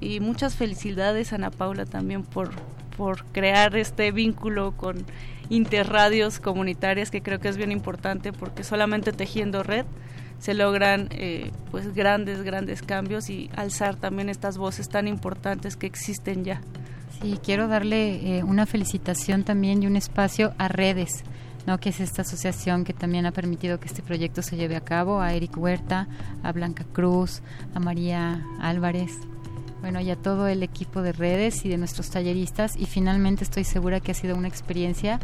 Y 0.00 0.20
muchas 0.20 0.56
felicidades, 0.56 1.32
Ana 1.32 1.50
Paula, 1.50 1.86
también 1.86 2.24
por, 2.24 2.50
por 2.96 3.24
crear 3.26 3.76
este 3.76 4.12
vínculo 4.12 4.72
con 4.76 5.04
interradios 5.50 6.40
comunitarias 6.40 7.10
que 7.10 7.22
creo 7.22 7.40
que 7.40 7.48
es 7.48 7.56
bien 7.56 7.72
importante 7.72 8.32
porque 8.32 8.64
solamente 8.64 9.12
tejiendo 9.12 9.62
red 9.62 9.84
se 10.38 10.54
logran 10.54 11.08
eh, 11.10 11.50
pues 11.70 11.94
grandes 11.94 12.42
grandes 12.42 12.82
cambios 12.82 13.28
y 13.30 13.50
alzar 13.56 13.96
también 13.96 14.28
estas 14.28 14.58
voces 14.58 14.88
tan 14.88 15.08
importantes 15.08 15.76
que 15.76 15.86
existen 15.86 16.44
ya 16.44 16.60
Sí, 17.20 17.38
quiero 17.42 17.68
darle 17.68 18.38
eh, 18.38 18.42
una 18.42 18.66
felicitación 18.66 19.44
también 19.44 19.82
y 19.82 19.86
un 19.86 19.96
espacio 19.96 20.54
a 20.58 20.68
Redes, 20.68 21.22
¿no? 21.66 21.78
que 21.78 21.90
es 21.90 22.00
esta 22.00 22.22
asociación 22.22 22.84
que 22.84 22.92
también 22.94 23.26
ha 23.26 23.32
permitido 23.32 23.78
que 23.78 23.86
este 23.86 24.02
proyecto 24.02 24.42
se 24.42 24.56
lleve 24.56 24.74
a 24.76 24.80
cabo, 24.80 25.20
a 25.20 25.32
Eric 25.32 25.56
Huerta, 25.56 26.08
a 26.42 26.52
Blanca 26.52 26.84
Cruz, 26.92 27.42
a 27.74 27.80
María 27.80 28.44
Álvarez, 28.60 29.12
bueno, 29.82 30.00
y 30.00 30.10
a 30.10 30.16
todo 30.16 30.46
el 30.46 30.62
equipo 30.62 31.02
de 31.02 31.12
redes 31.12 31.64
y 31.64 31.68
de 31.68 31.76
nuestros 31.76 32.08
talleristas. 32.08 32.76
Y 32.76 32.86
finalmente 32.86 33.44
estoy 33.44 33.64
segura 33.64 34.00
que 34.00 34.12
ha 34.12 34.14
sido 34.14 34.36
una 34.36 34.48
experiencia 34.48 35.20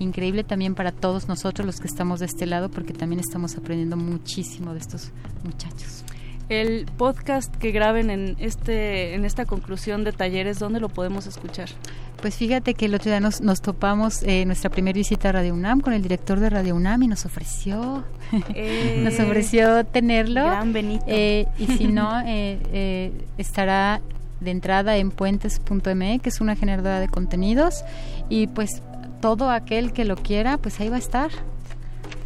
increíble 0.00 0.44
también 0.44 0.74
para 0.74 0.92
todos 0.92 1.28
nosotros 1.28 1.64
los 1.64 1.78
que 1.78 1.86
estamos 1.86 2.20
de 2.20 2.26
este 2.26 2.44
lado, 2.46 2.70
porque 2.70 2.92
también 2.92 3.20
estamos 3.20 3.56
aprendiendo 3.56 3.96
muchísimo 3.96 4.72
de 4.74 4.80
estos 4.80 5.12
muchachos. 5.44 6.04
El 6.50 6.86
podcast 6.98 7.54
que 7.56 7.70
graben 7.70 8.10
en 8.10 8.36
este 8.38 9.14
en 9.14 9.24
esta 9.24 9.46
conclusión 9.46 10.04
de 10.04 10.12
talleres 10.12 10.58
dónde 10.58 10.80
lo 10.80 10.88
podemos 10.88 11.26
escuchar 11.26 11.68
Pues 12.20 12.34
fíjate 12.34 12.74
que 12.74 12.84
el 12.86 12.94
otro 12.94 13.10
día 13.10 13.20
nos, 13.20 13.40
nos 13.40 13.62
topamos 13.62 14.22
eh, 14.24 14.44
nuestra 14.44 14.68
primera 14.68 14.94
visita 14.94 15.30
a 15.30 15.32
Radio 15.32 15.54
UNAM 15.54 15.80
con 15.80 15.94
el 15.94 16.02
director 16.02 16.38
de 16.38 16.50
Radio 16.50 16.74
UNAM 16.74 17.04
y 17.04 17.08
nos 17.08 17.24
ofreció, 17.24 18.04
Eh, 18.54 19.00
nos 19.02 19.18
ofreció 19.18 19.84
tenerlo. 19.84 20.44
Gran 20.44 20.72
Benito. 20.72 21.04
Eh, 21.06 21.46
y 21.58 21.66
si 21.66 21.86
no, 21.86 22.20
eh, 22.20 22.58
eh, 22.72 23.12
estará 23.38 24.00
de 24.40 24.50
entrada 24.50 24.96
en 24.96 25.10
puentes.me, 25.10 26.18
que 26.20 26.28
es 26.28 26.40
una 26.40 26.56
generadora 26.56 27.00
de 27.00 27.08
contenidos. 27.08 27.84
Y 28.28 28.46
pues 28.46 28.82
todo 29.20 29.50
aquel 29.50 29.92
que 29.92 30.04
lo 30.04 30.16
quiera, 30.16 30.58
pues 30.58 30.80
ahí 30.80 30.88
va 30.88 30.96
a 30.96 31.00
estar. 31.00 31.30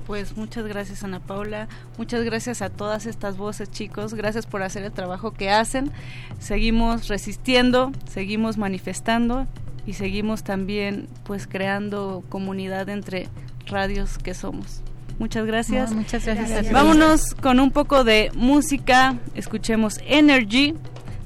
Pues 0.07 0.37
muchas 0.37 0.67
gracias 0.67 1.03
Ana 1.03 1.21
Paula, 1.21 1.69
muchas 1.97 2.25
gracias 2.25 2.61
a 2.61 2.69
todas 2.69 3.07
estas 3.07 3.39
voces 3.39 3.71
chicos, 3.71 4.13
gracias 4.13 4.47
por 4.47 4.63
hacer 4.63 4.85
el 4.85 4.93
trabajo 4.93 5.33
que 5.33 5.51
hacen. 5.51 5.91
Seguimos 6.39 7.09
resistiendo, 7.09 7.91
seguimos 8.07 8.59
manifestando 8.59 9.47
y 9.87 9.95
seguimos 9.95 10.45
también 10.45 11.09
pues 11.25 11.47
creando 11.47 12.23
comunidad 12.29 12.89
entre 12.89 13.29
radios 13.67 14.19
que 14.19 14.35
somos. 14.35 14.83
Muchas 15.19 15.47
gracias. 15.47 15.91
No, 15.91 15.99
muchas 15.99 16.25
gracias. 16.25 16.73
Vámonos 16.73 17.35
con 17.35 17.61
un 17.61 17.71
poco 17.71 18.05
de 18.05 18.31
música. 18.35 19.17
Escuchemos 19.35 20.01
Energy 20.07 20.75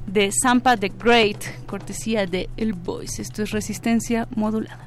de 0.05 0.31
Zampa 0.31 0.77
the 0.77 0.91
Great, 0.97 1.43
cortesía 1.65 2.25
de 2.25 2.49
El 2.57 2.73
Voice. 2.73 3.21
Esto 3.21 3.43
es 3.43 3.51
resistencia 3.51 4.27
modulada. 4.35 4.85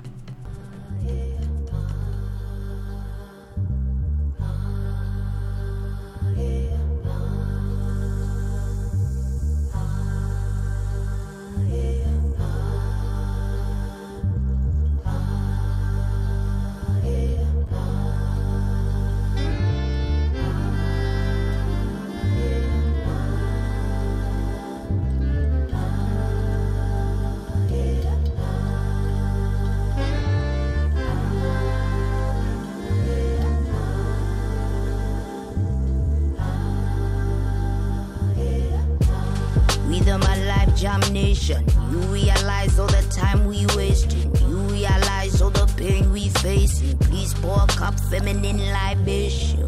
Feminine 48.12 48.59
libation. 48.70 49.64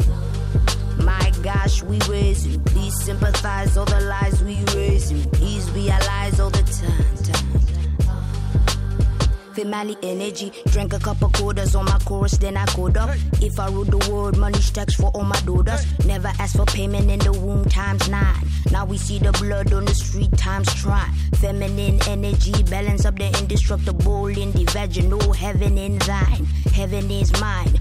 My 0.99 1.33
gosh, 1.43 1.83
we 1.83 1.99
raising. 2.11 2.63
Please 2.65 2.95
sympathize 3.03 3.79
all 3.79 3.87
the 3.87 4.01
lies 4.01 4.43
we 4.43 4.63
raising. 4.77 5.23
Please 5.31 5.71
realize 5.71 6.39
all 6.39 6.51
the 6.51 6.63
time, 6.63 7.17
time. 7.25 7.55
Family 9.55 9.97
energy, 10.03 10.53
drank 10.67 10.93
a 10.93 10.99
couple 10.99 11.31
quarters 11.31 11.75
on 11.75 11.87
my 11.87 11.99
chorus, 12.01 12.37
then 12.37 12.59
I 12.59 12.67
code 12.67 12.99
up. 12.99 13.17
If 13.41 13.59
I 13.59 13.69
rule 13.69 13.85
the 13.85 13.99
world, 14.13 14.37
money 14.37 14.59
stacks 14.59 14.95
for 14.95 15.11
all 15.15 15.25
my 15.25 15.41
daughters. 15.43 15.87
Never 16.05 16.29
ask 16.39 16.57
for 16.57 16.67
payment 16.67 17.11
in 17.11 17.21
the 17.21 17.33
womb 17.33 17.65
times 17.67 18.11
nine. 18.11 18.47
Now 18.71 18.85
we 18.85 18.99
see 18.99 19.19
the 19.19 19.33
blood 19.33 19.73
on 19.73 19.87
the 19.87 19.95
street 19.95 20.37
times 20.37 20.69
try. 20.75 21.09
Feminine 21.37 21.99
energy, 22.09 22.63
balance 22.65 23.07
up 23.07 23.17
the 23.17 23.29
indestructible 23.39 24.27
in 24.27 24.53
the 24.53 24.65
vaginal 24.65 25.33
heaven 25.33 25.79
in 25.79 25.99
thine. 26.01 26.45
Heaven 26.75 27.11
is 27.11 27.33
mine. 27.41 27.81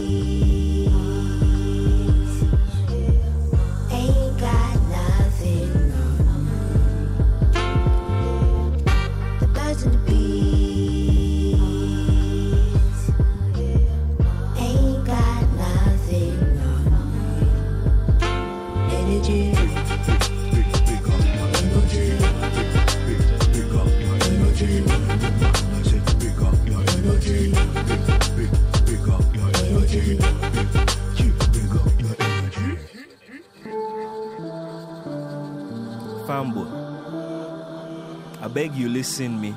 I 38.41 38.47
beg 38.47 38.73
you 38.73 38.87
listen 38.87 39.41
me. 39.41 39.53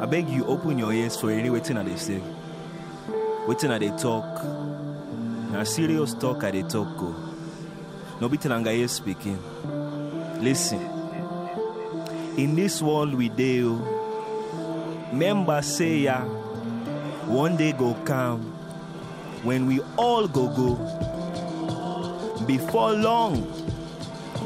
I 0.00 0.06
beg 0.06 0.26
you 0.30 0.46
open 0.46 0.78
your 0.78 0.90
ears 0.90 1.20
for 1.20 1.30
any 1.30 1.50
waiting 1.50 1.76
at 1.76 1.84
they 1.84 1.96
say. 1.96 2.22
Waiting 3.46 3.72
at 3.72 3.80
they 3.80 3.90
talk. 3.90 4.42
Now 5.52 5.64
serious 5.64 6.14
talk 6.14 6.44
at 6.44 6.54
they 6.54 6.62
talk 6.62 6.96
go. 6.96 7.14
No 8.22 8.28
be 8.30 8.38
Tenangaye 8.38 8.88
speaking. 8.88 9.38
Listen. 10.42 10.80
In 12.38 12.54
this 12.56 12.80
world 12.80 13.14
we 13.14 13.28
deal, 13.28 13.78
oh, 13.84 15.08
members 15.12 15.66
say 15.76 15.98
ya, 15.98 16.20
one 17.26 17.58
day 17.58 17.72
go 17.72 17.92
come 18.06 18.40
when 19.44 19.66
we 19.66 19.80
all 19.98 20.26
go 20.26 20.48
go. 20.56 20.76
Before 22.46 22.92
long, 22.92 23.44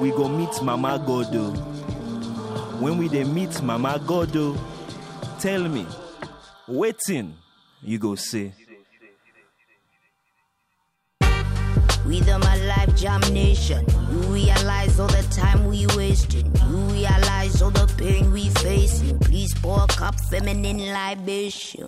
we 0.00 0.10
go 0.10 0.28
meet 0.28 0.62
Mama 0.62 1.02
Godo. 1.06 1.52
Oh. 1.56 2.76
When 2.80 2.98
we 2.98 3.08
dey 3.08 3.24
meet 3.24 3.62
Mama 3.62 4.00
Godo, 4.04 4.56
oh, 4.56 5.36
tell 5.40 5.62
me, 5.68 5.86
waiting 6.68 7.34
you 7.82 7.98
go 7.98 8.14
say. 8.14 8.52
Rhythm 12.04 12.42
a 12.42 12.56
life 12.68 12.94
jam 12.96 13.20
nation. 13.32 13.84
You 14.12 14.18
realize 14.32 15.00
all 15.00 15.08
the 15.08 15.26
time 15.34 15.66
we 15.66 15.86
wasting. 15.96 16.46
You 16.70 16.76
realize 16.94 17.60
all 17.62 17.70
the 17.70 17.92
pain 17.98 18.30
we 18.32 18.48
facing. 18.50 19.18
Please 19.18 19.52
pour 19.54 19.82
a 19.82 19.86
cup 19.88 20.14
feminine 20.30 20.78
libation. 20.92 21.84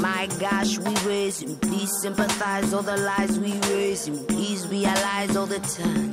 My 0.00 0.26
gosh, 0.40 0.78
we 0.78 0.92
raising. 1.08 1.56
Please 1.58 1.90
sympathize 2.02 2.74
all 2.74 2.82
the 2.82 2.96
lies 2.96 3.38
we 3.38 3.52
raising. 3.72 4.24
Please 4.26 4.66
realize 4.66 5.36
all 5.36 5.46
the 5.46 5.60
time. 5.60 6.12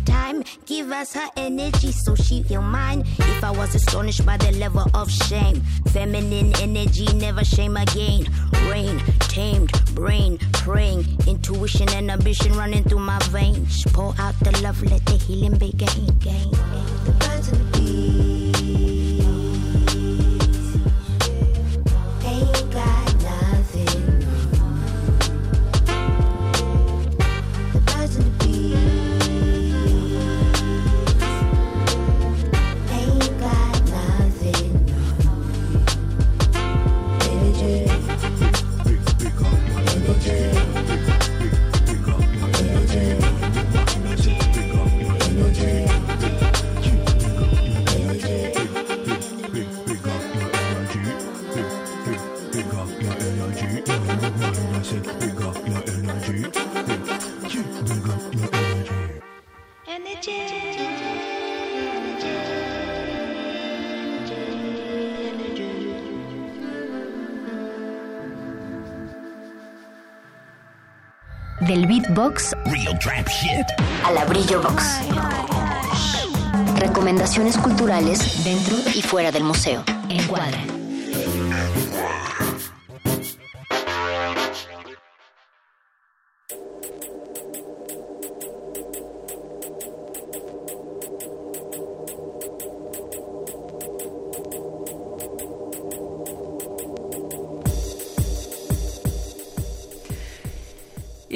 time. 0.05 0.43
Give 0.65 0.91
us 0.91 1.13
her 1.13 1.27
energy 1.37 1.91
so 1.91 2.15
she 2.15 2.43
feel 2.43 2.61
mine. 2.61 3.01
If 3.19 3.43
I 3.43 3.51
was 3.51 3.75
astonished 3.75 4.25
by 4.25 4.37
the 4.37 4.51
level 4.53 4.85
of 4.93 5.09
shame, 5.09 5.61
feminine 5.91 6.53
energy 6.61 7.05
never 7.13 7.43
shame 7.43 7.77
again. 7.77 8.27
Rain, 8.69 8.99
tamed, 9.19 9.71
brain, 9.95 10.37
praying, 10.53 11.05
intuition 11.27 11.89
and 11.89 12.11
ambition 12.11 12.53
running 12.53 12.83
through 12.83 12.99
my 12.99 13.19
veins. 13.29 13.83
Pour 13.93 14.13
out 14.19 14.37
the 14.41 14.51
love, 14.61 14.81
let 14.83 15.05
the 15.05 15.13
healing 15.13 15.57
begin. 15.57 16.05
Gain, 16.19 16.51
The 16.51 17.00
Del 71.71 71.87
beatbox 71.87 72.53
Real 72.65 72.99
trap 72.99 73.29
shit. 73.29 73.65
a 74.03 74.11
la 74.11 74.25
brillo 74.25 74.61
box. 74.61 74.99
Recomendaciones 76.75 77.57
culturales 77.57 78.43
dentro 78.43 78.75
y 78.93 79.01
fuera 79.01 79.31
del 79.31 79.45
museo. 79.45 79.81
Encuadra. 80.09 80.80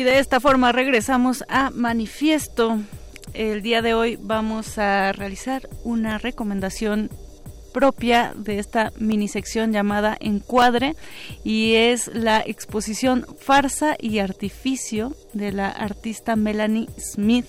De 0.05 0.19
esta 0.19 0.39
forma 0.39 0.71
regresamos 0.71 1.43
a 1.49 1.71
Manifiesto. 1.71 2.77
El 3.33 3.63
día 3.63 3.81
de 3.81 3.95
hoy 3.95 4.19
vamos 4.21 4.77
a 4.77 5.11
realizar 5.11 5.67
una 5.83 6.19
recomendación 6.19 7.09
propia 7.73 8.31
de 8.35 8.59
esta 8.59 8.93
mini 8.99 9.27
sección 9.27 9.73
llamada 9.73 10.15
Encuadre 10.19 10.95
y 11.43 11.73
es 11.73 12.07
la 12.13 12.39
exposición 12.45 13.25
Farsa 13.39 13.95
y 13.99 14.19
Artificio 14.19 15.15
de 15.33 15.51
la 15.51 15.69
artista 15.69 16.35
Melanie 16.35 16.87
Smith. 16.99 17.47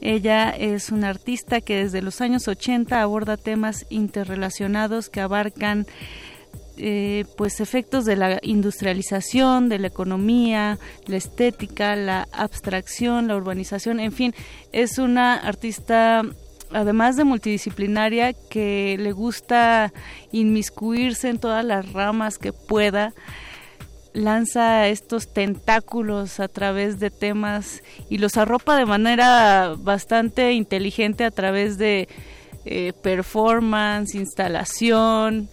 Ella 0.00 0.50
es 0.50 0.90
una 0.90 1.08
artista 1.08 1.60
que 1.60 1.84
desde 1.84 2.02
los 2.02 2.20
años 2.20 2.48
80 2.48 3.00
aborda 3.00 3.36
temas 3.36 3.86
interrelacionados 3.90 5.08
que 5.08 5.20
abarcan 5.20 5.86
eh, 6.78 7.24
pues 7.36 7.60
efectos 7.60 8.04
de 8.04 8.16
la 8.16 8.38
industrialización, 8.42 9.68
de 9.68 9.78
la 9.78 9.86
economía, 9.86 10.78
la 11.06 11.16
estética, 11.16 11.96
la 11.96 12.28
abstracción, 12.32 13.28
la 13.28 13.36
urbanización, 13.36 14.00
en 14.00 14.12
fin, 14.12 14.34
es 14.72 14.98
una 14.98 15.34
artista 15.34 16.22
además 16.72 17.16
de 17.16 17.24
multidisciplinaria 17.24 18.32
que 18.32 18.96
le 18.98 19.12
gusta 19.12 19.92
inmiscuirse 20.32 21.28
en 21.28 21.38
todas 21.38 21.64
las 21.64 21.92
ramas 21.92 22.38
que 22.38 22.52
pueda 22.52 23.14
lanza 24.16 24.88
estos 24.88 25.32
tentáculos 25.32 26.40
a 26.40 26.48
través 26.48 26.98
de 26.98 27.10
temas 27.10 27.82
y 28.08 28.16
los 28.16 28.38
arropa 28.38 28.76
de 28.76 28.86
manera 28.86 29.74
bastante 29.78 30.52
inteligente 30.52 31.24
a 31.24 31.30
través 31.30 31.76
de 31.76 32.08
eh, 32.64 32.94
performance, 33.02 34.14
instalación, 34.14 35.50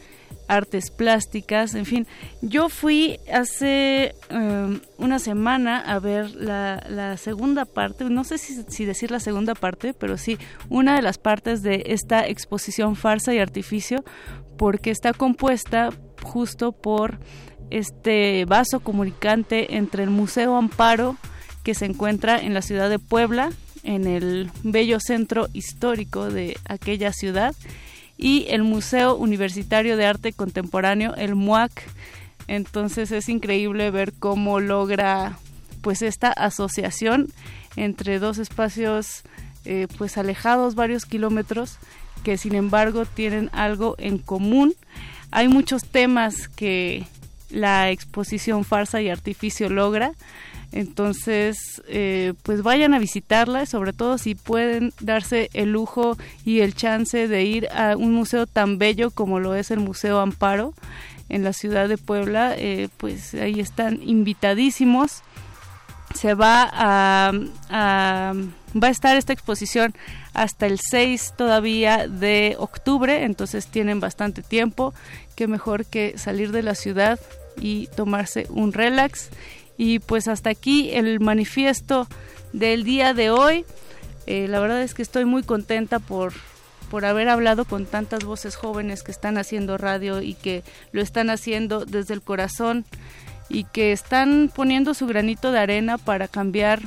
artes 0.47 0.91
plásticas, 0.91 1.75
en 1.75 1.85
fin. 1.85 2.07
Yo 2.41 2.69
fui 2.69 3.19
hace 3.31 4.15
eh, 4.29 4.79
una 4.97 5.19
semana 5.19 5.79
a 5.79 5.99
ver 5.99 6.31
la, 6.35 6.83
la 6.89 7.17
segunda 7.17 7.65
parte, 7.65 8.05
no 8.05 8.23
sé 8.23 8.37
si, 8.37 8.63
si, 8.67 8.85
decir 8.85 9.11
la 9.11 9.19
segunda 9.19 9.55
parte, 9.55 9.93
pero 9.93 10.17
sí, 10.17 10.37
una 10.69 10.95
de 10.95 11.01
las 11.01 11.17
partes 11.17 11.61
de 11.63 11.83
esta 11.87 12.27
exposición 12.27 12.95
Farsa 12.95 13.33
y 13.33 13.39
Artificio, 13.39 14.03
porque 14.57 14.91
está 14.91 15.13
compuesta 15.13 15.89
justo 16.21 16.71
por 16.71 17.19
este 17.69 18.45
vaso 18.45 18.79
comunicante 18.79 19.75
entre 19.75 20.03
el 20.03 20.09
Museo 20.09 20.55
Amparo, 20.55 21.17
que 21.63 21.73
se 21.73 21.85
encuentra 21.85 22.39
en 22.39 22.53
la 22.53 22.61
ciudad 22.61 22.89
de 22.89 22.99
Puebla, 22.99 23.51
en 23.83 24.07
el 24.07 24.51
bello 24.63 24.99
centro 24.99 25.47
histórico 25.53 26.29
de 26.29 26.57
aquella 26.65 27.11
ciudad, 27.13 27.55
y 28.23 28.45
el 28.47 28.63
Museo 28.63 29.17
Universitario 29.17 29.97
de 29.97 30.05
Arte 30.05 30.31
Contemporáneo, 30.31 31.13
el 31.17 31.35
MUAC. 31.35 31.71
Entonces 32.47 33.11
es 33.11 33.27
increíble 33.27 33.91
ver 33.91 34.13
cómo 34.13 34.61
logra 34.61 35.37
pues 35.81 36.01
esta 36.01 36.29
asociación 36.31 37.27
entre 37.75 38.19
dos 38.19 38.37
espacios 38.37 39.23
eh, 39.65 39.87
pues 39.97 40.17
alejados 40.17 40.73
varios 40.73 41.05
kilómetros 41.05 41.79
que 42.23 42.37
sin 42.37 42.55
embargo 42.55 43.03
tienen 43.03 43.49
algo 43.51 43.95
en 43.97 44.19
común. 44.19 44.73
Hay 45.31 45.49
muchos 45.49 45.83
temas 45.83 46.47
que 46.47 47.05
la 47.49 47.91
exposición 47.91 48.63
Farsa 48.63 49.01
y 49.01 49.09
Artificio 49.09 49.67
logra. 49.67 50.13
Entonces, 50.73 51.83
eh, 51.87 52.33
pues 52.43 52.63
vayan 52.63 52.93
a 52.95 52.99
visitarla, 52.99 53.65
sobre 53.67 53.93
todo 53.93 54.17
si 54.17 54.33
pueden 54.35 54.91
darse 54.99 55.49
el 55.53 55.71
lujo 55.71 56.17
y 56.45 56.61
el 56.61 56.73
chance 56.75 57.27
de 57.27 57.43
ir 57.43 57.67
a 57.69 57.95
un 57.95 58.11
museo 58.13 58.47
tan 58.47 58.79
bello 58.79 59.11
como 59.11 59.39
lo 59.39 59.53
es 59.55 59.69
el 59.71 59.79
Museo 59.79 60.19
Amparo 60.19 60.73
en 61.29 61.43
la 61.43 61.53
ciudad 61.53 61.87
de 61.87 61.97
Puebla, 61.97 62.55
eh, 62.57 62.89
pues 62.97 63.33
ahí 63.35 63.59
están 63.59 64.01
invitadísimos. 64.03 65.21
Se 66.15 66.33
va 66.33 66.67
a, 66.71 67.31
a- 67.69 68.33
va 68.75 68.87
a 68.87 68.91
estar 68.91 69.15
esta 69.15 69.33
exposición 69.33 69.93
hasta 70.33 70.65
el 70.65 70.79
6 70.79 71.33
todavía 71.37 72.07
de 72.07 72.55
octubre, 72.57 73.23
entonces 73.23 73.67
tienen 73.67 73.99
bastante 73.99 74.41
tiempo. 74.41 74.93
Qué 75.35 75.47
mejor 75.47 75.85
que 75.85 76.17
salir 76.17 76.51
de 76.51 76.63
la 76.63 76.73
ciudad 76.75 77.19
y 77.59 77.87
tomarse 77.95 78.47
un 78.49 78.73
relax. 78.73 79.29
Y 79.77 79.99
pues 79.99 80.27
hasta 80.27 80.49
aquí 80.49 80.91
el 80.91 81.19
manifiesto 81.19 82.07
del 82.51 82.83
día 82.83 83.13
de 83.13 83.31
hoy. 83.31 83.65
Eh, 84.25 84.47
la 84.47 84.59
verdad 84.59 84.81
es 84.81 84.93
que 84.93 85.01
estoy 85.01 85.25
muy 85.25 85.43
contenta 85.43 85.99
por, 85.99 86.33
por 86.89 87.05
haber 87.05 87.29
hablado 87.29 87.65
con 87.65 87.85
tantas 87.85 88.23
voces 88.23 88.55
jóvenes 88.55 89.03
que 89.03 89.11
están 89.11 89.37
haciendo 89.37 89.77
radio 89.77 90.21
y 90.21 90.35
que 90.35 90.63
lo 90.91 91.01
están 91.01 91.29
haciendo 91.29 91.85
desde 91.85 92.13
el 92.13 92.21
corazón 92.21 92.85
y 93.49 93.65
que 93.65 93.91
están 93.91 94.51
poniendo 94.53 94.93
su 94.93 95.07
granito 95.07 95.51
de 95.51 95.59
arena 95.59 95.97
para 95.97 96.27
cambiar 96.27 96.81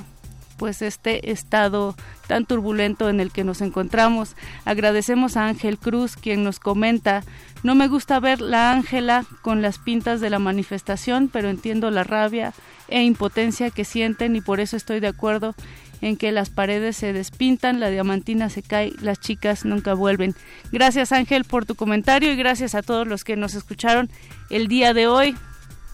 pues 0.56 0.82
este 0.82 1.30
estado 1.30 1.94
tan 2.26 2.46
turbulento 2.46 3.08
en 3.08 3.20
el 3.20 3.30
que 3.30 3.44
nos 3.44 3.60
encontramos. 3.60 4.36
Agradecemos 4.64 5.36
a 5.36 5.46
Ángel 5.46 5.78
Cruz 5.78 6.16
quien 6.16 6.44
nos 6.44 6.58
comenta, 6.58 7.22
no 7.62 7.74
me 7.74 7.88
gusta 7.88 8.20
ver 8.20 8.40
la 8.40 8.70
Ángela 8.70 9.24
con 9.42 9.62
las 9.62 9.78
pintas 9.78 10.20
de 10.20 10.30
la 10.30 10.38
manifestación, 10.38 11.28
pero 11.32 11.48
entiendo 11.48 11.90
la 11.90 12.04
rabia 12.04 12.52
e 12.88 13.02
impotencia 13.02 13.70
que 13.70 13.84
sienten 13.84 14.36
y 14.36 14.40
por 14.40 14.60
eso 14.60 14.76
estoy 14.76 15.00
de 15.00 15.08
acuerdo 15.08 15.54
en 16.00 16.16
que 16.16 16.32
las 16.32 16.50
paredes 16.50 16.96
se 16.96 17.12
despintan, 17.12 17.80
la 17.80 17.90
diamantina 17.90 18.50
se 18.50 18.62
cae, 18.62 18.92
las 19.00 19.18
chicas 19.18 19.64
nunca 19.64 19.94
vuelven. 19.94 20.34
Gracias 20.70 21.12
Ángel 21.12 21.44
por 21.44 21.64
tu 21.64 21.74
comentario 21.74 22.32
y 22.32 22.36
gracias 22.36 22.74
a 22.74 22.82
todos 22.82 23.06
los 23.06 23.24
que 23.24 23.36
nos 23.36 23.54
escucharon 23.54 24.10
el 24.50 24.68
día 24.68 24.94
de 24.94 25.06
hoy 25.06 25.36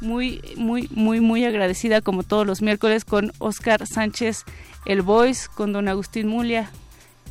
muy, 0.02 0.42
muy, 0.56 0.88
muy, 0.90 1.20
muy 1.20 1.44
agradecida 1.44 2.00
como 2.00 2.22
todos 2.22 2.46
los 2.46 2.60
miércoles 2.60 3.04
con 3.04 3.32
Oscar 3.38 3.86
Sánchez, 3.86 4.44
el 4.84 5.02
Voice, 5.02 5.48
con 5.54 5.72
don 5.72 5.88
Agustín 5.88 6.28
Mulia, 6.28 6.70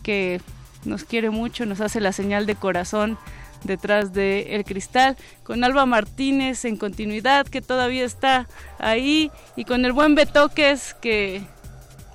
que 0.03 0.41
nos 0.85 1.03
quiere 1.03 1.29
mucho, 1.29 1.65
nos 1.65 1.81
hace 1.81 1.99
la 1.99 2.11
señal 2.11 2.45
de 2.45 2.55
corazón 2.55 3.17
detrás 3.63 4.13
de 4.13 4.63
Cristal, 4.65 5.17
con 5.43 5.63
Alba 5.63 5.85
Martínez 5.85 6.65
en 6.65 6.77
continuidad, 6.77 7.45
que 7.45 7.61
todavía 7.61 8.05
está 8.05 8.47
ahí, 8.79 9.29
y 9.55 9.65
con 9.65 9.85
el 9.85 9.91
buen 9.91 10.15
Betoques, 10.15 10.95
que 10.99 11.43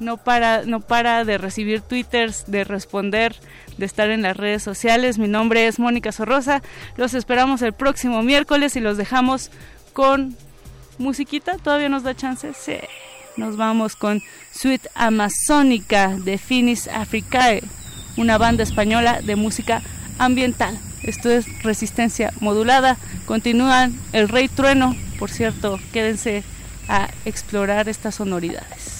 no 0.00 0.16
para, 0.16 0.62
no 0.62 0.80
para 0.80 1.24
de 1.24 1.38
recibir 1.38 1.82
twitters, 1.82 2.50
de 2.50 2.64
responder, 2.64 3.36
de 3.78 3.86
estar 3.86 4.10
en 4.10 4.22
las 4.22 4.36
redes 4.36 4.62
sociales. 4.62 5.18
Mi 5.18 5.28
nombre 5.28 5.66
es 5.66 5.78
Mónica 5.78 6.12
Sorrosa. 6.12 6.62
Los 6.96 7.14
esperamos 7.14 7.62
el 7.62 7.72
próximo 7.72 8.22
miércoles 8.22 8.76
y 8.76 8.80
los 8.80 8.96
dejamos 8.96 9.50
con 9.92 10.36
musiquita. 10.98 11.56
¿Todavía 11.58 11.88
nos 11.88 12.02
da 12.02 12.14
chance? 12.14 12.52
Sí. 12.54 12.78
Nos 13.36 13.56
vamos 13.56 13.96
con 13.96 14.22
Suite 14.52 14.88
Amazónica 14.94 16.16
de 16.16 16.38
Finis 16.38 16.88
Africae, 16.88 17.62
una 18.16 18.38
banda 18.38 18.62
española 18.62 19.20
de 19.20 19.36
música 19.36 19.82
ambiental. 20.18 20.78
Esto 21.02 21.30
es 21.30 21.46
resistencia 21.62 22.32
modulada. 22.40 22.96
Continúan 23.26 23.94
el 24.12 24.28
Rey 24.28 24.48
Trueno. 24.48 24.96
Por 25.18 25.30
cierto, 25.30 25.78
quédense 25.92 26.44
a 26.88 27.08
explorar 27.24 27.88
estas 27.88 28.14
sonoridades. 28.14 28.95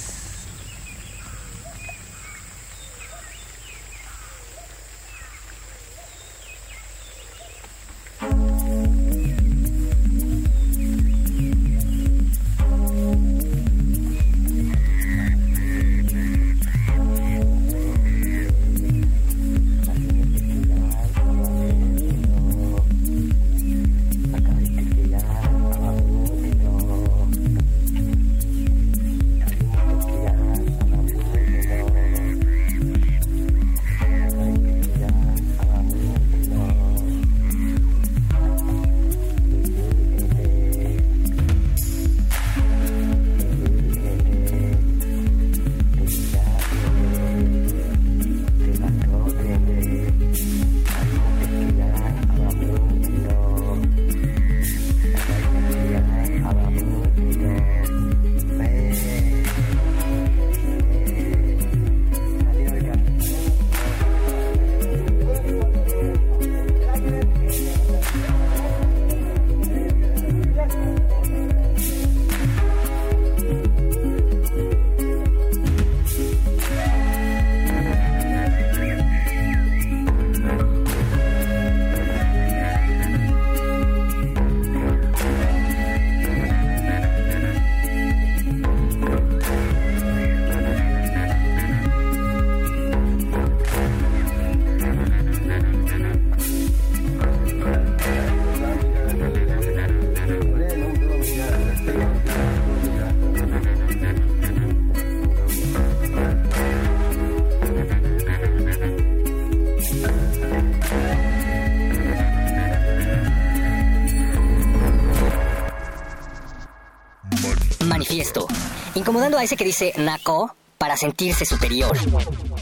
Incomodando 119.26 119.38
a 119.38 119.44
ese 119.44 119.56
que 119.56 119.64
dice 119.64 119.92
Naco 119.96 120.54
para 120.78 120.96
sentirse 120.96 121.44
superior. 121.44 121.98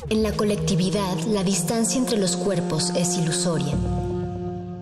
En 0.09 0.23
la 0.23 0.33
colectividad, 0.33 1.15
la 1.27 1.45
distancia 1.45 1.99
entre 1.99 2.17
los 2.17 2.39
cuerpos 2.39 2.89
es 2.97 3.19
ilusoria. 3.19 3.75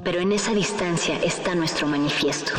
Pero 0.04 0.20
en 0.20 0.30
esa 0.30 0.54
distancia 0.54 1.18
está 1.24 1.56
nuestro 1.56 1.88
manifiesto. 1.88 2.52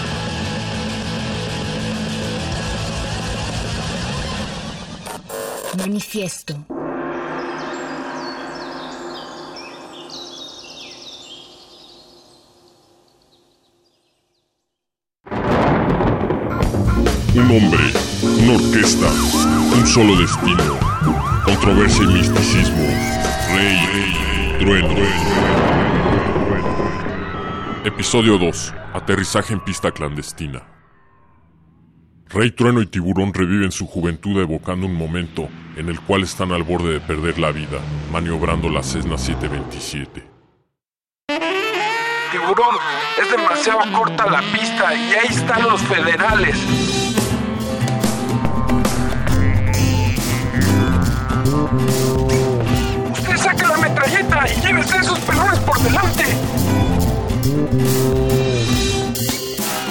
Manifiesto. 5.78 6.58
Un 17.36 17.50
hombre, 17.50 17.83
solo 19.94 20.16
destino, 20.16 20.80
controversia 21.46 22.04
y 22.04 22.08
misticismo, 22.08 22.84
rey, 23.54 23.78
rey, 23.86 24.58
trueno. 24.58 24.88
Episodio 27.86 28.40
2. 28.40 28.74
Aterrizaje 28.96 29.54
en 29.54 29.60
pista 29.60 29.92
clandestina. 29.92 30.64
Rey 32.28 32.50
Trueno 32.50 32.82
y 32.82 32.88
Tiburón 32.88 33.36
reviven 33.36 33.72
su 33.72 33.86
juventud 33.86 34.42
evocando 34.42 34.88
un 34.88 34.96
momento 34.96 35.48
en 35.76 35.90
el 35.90 36.00
cual 36.00 36.24
están 36.24 36.52
al 36.54 36.64
borde 36.64 36.94
de 36.94 37.00
perder 37.00 37.38
la 37.38 37.52
vida, 37.52 37.78
maniobrando 38.12 38.70
la 38.70 38.82
Cessna 38.82 39.20
727. 39.20 40.28
tiburón. 42.32 42.78
Es 43.22 43.30
demasiado 43.30 43.82
corta 43.92 44.28
la 44.28 44.42
pista 44.42 44.96
y 44.96 45.14
ahí 45.14 45.28
están 45.30 45.62
los 45.70 45.80
federales. 45.84 47.03
Y 54.48 54.62
llévese 54.62 54.98
esos 54.98 55.20
pelones 55.20 55.60
por 55.60 55.80
delante. 55.80 56.26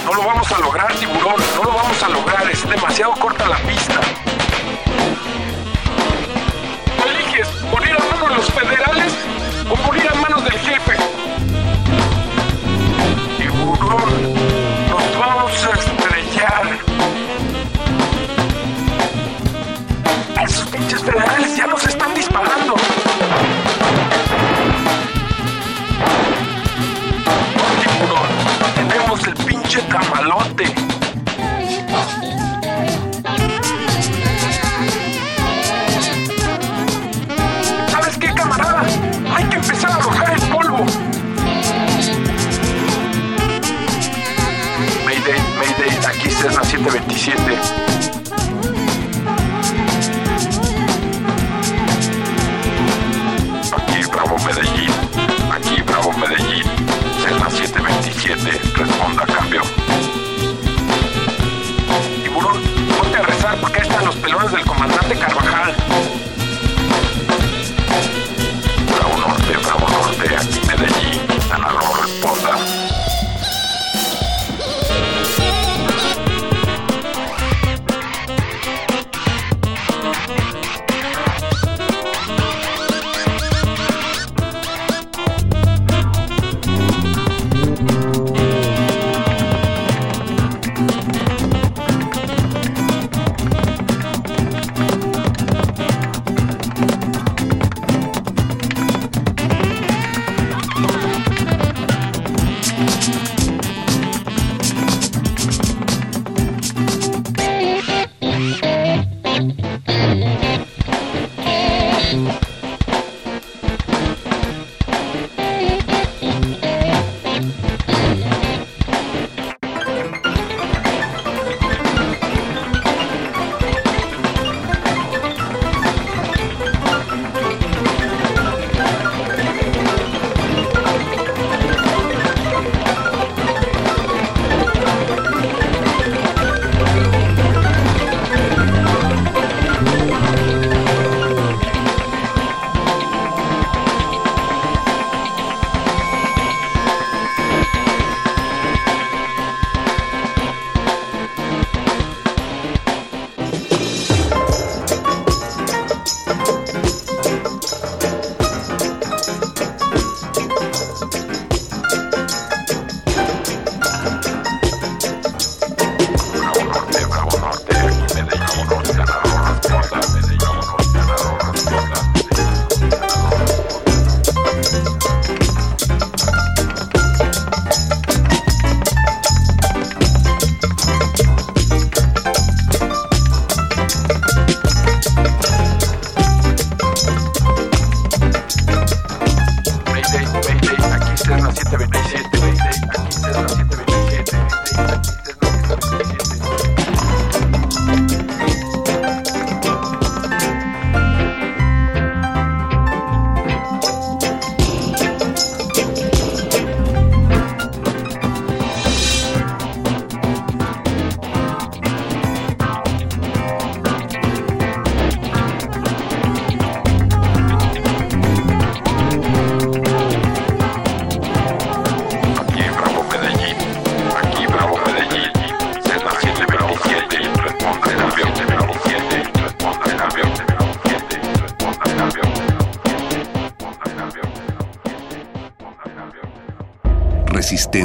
No 0.04 0.14
lo 0.14 0.26
vamos 0.26 0.52
a 0.52 0.58
lograr, 0.58 0.94
tiburón. 0.94 1.36
No 1.56 1.64
lo 1.64 1.74
vamos 1.74 2.02
a 2.02 2.08
lograr. 2.08 2.50
Es 2.50 2.68
demasiado 2.68 3.12
corta 3.14 3.48
la 3.48 3.56
pista. 3.58 4.00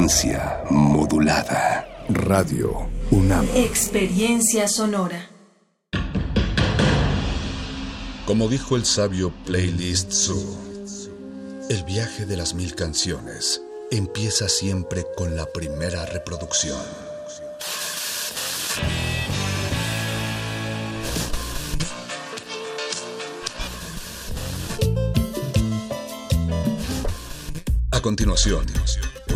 Resistencia 0.07 0.63
modulada. 0.69 1.85
Radio 2.07 2.89
UNAM. 3.11 3.45
Experiencia 3.55 4.65
sonora. 4.69 5.27
Como 8.25 8.47
dijo 8.47 8.77
el 8.77 8.85
sabio 8.85 9.33
Playlist 9.45 10.13
Zoo, 10.13 10.57
el 11.69 11.83
viaje 11.83 12.25
de 12.25 12.37
las 12.37 12.53
mil 12.53 12.73
canciones 12.73 13.61
empieza 13.91 14.47
siempre 14.47 15.05
con 15.17 15.35
la 15.35 15.45
primera 15.47 16.05
reproducción. 16.05 16.79
A 27.91 27.99
continuación, 27.99 28.65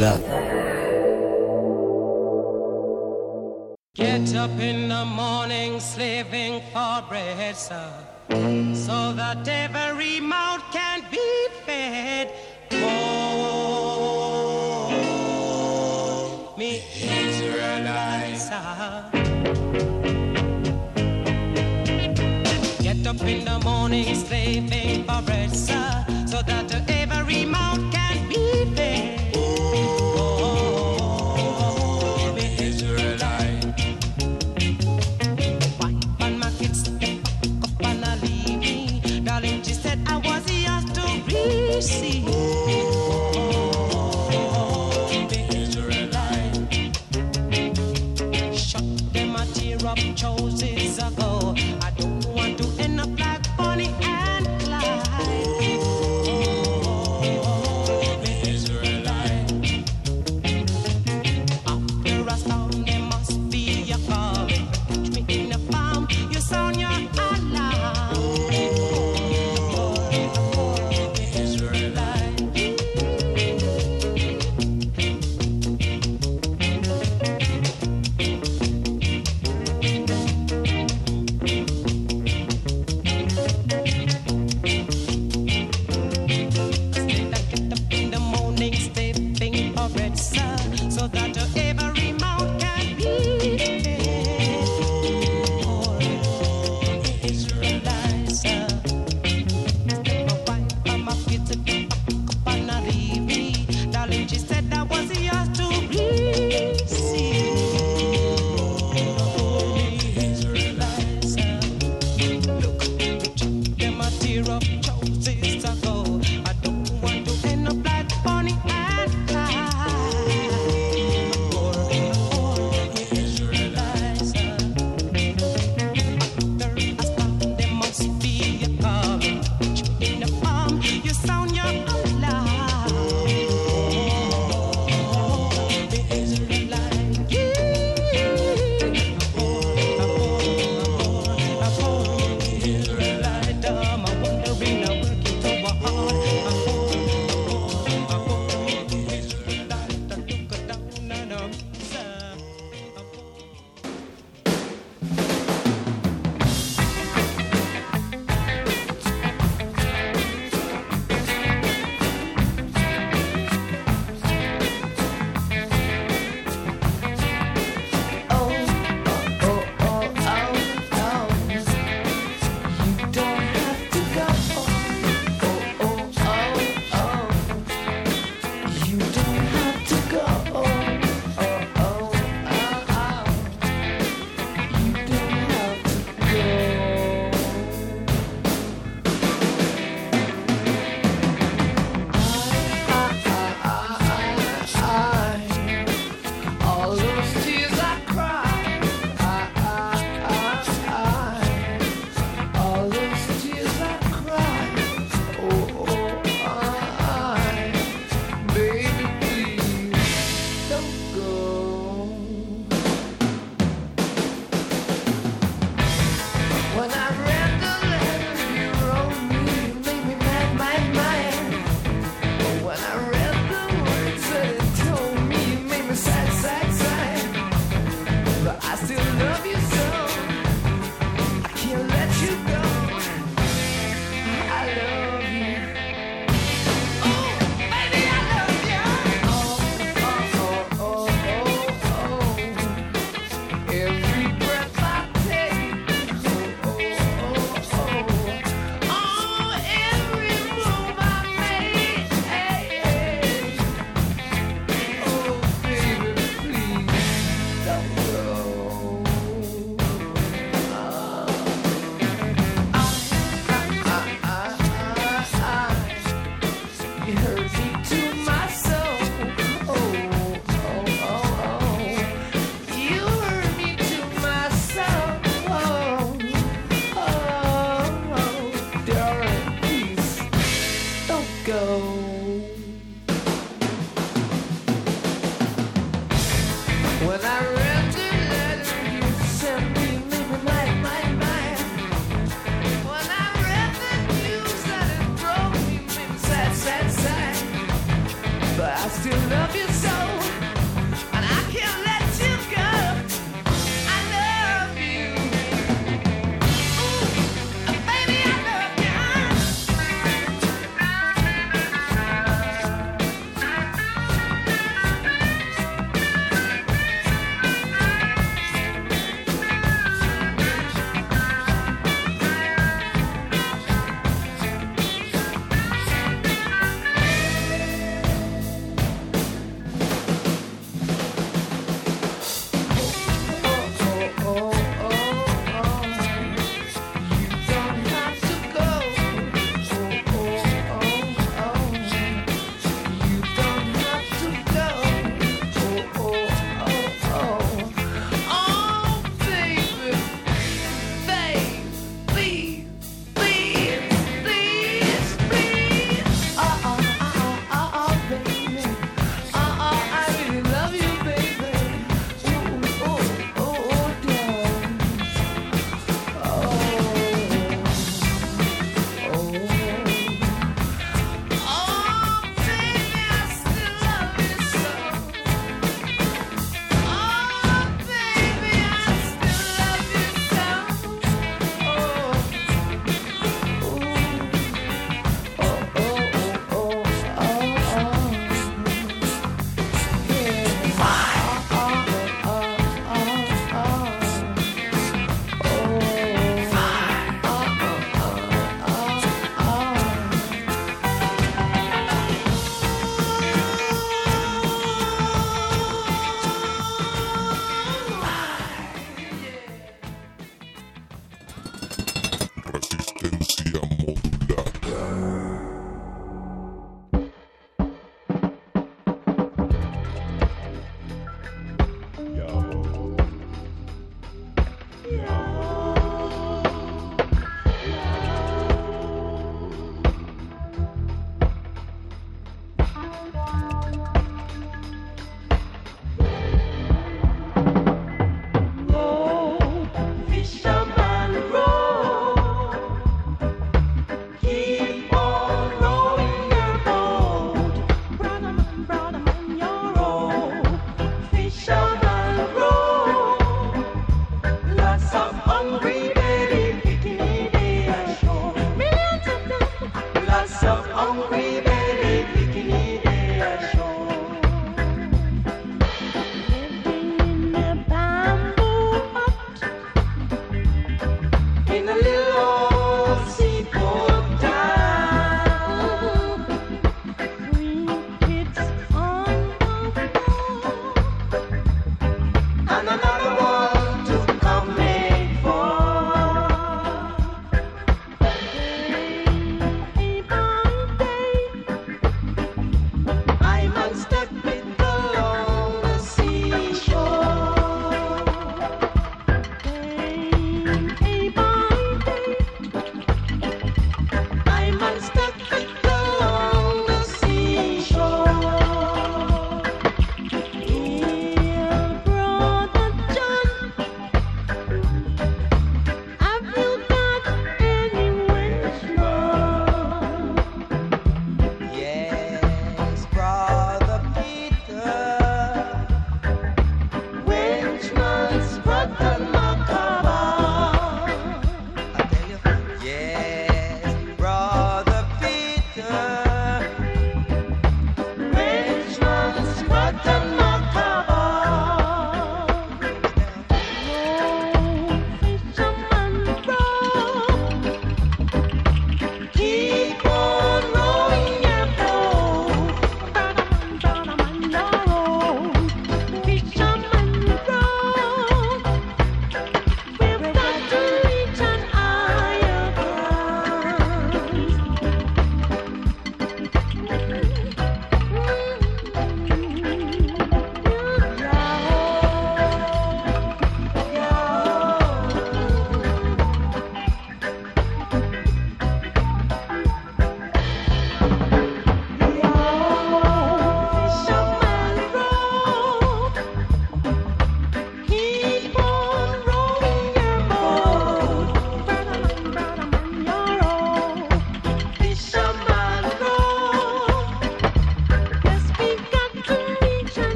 Resistencia 0.00 0.30
modulada. 0.30 0.40
Get 3.94 4.34
up 4.34 4.58
in 4.58 4.79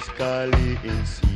Sell 0.00 1.33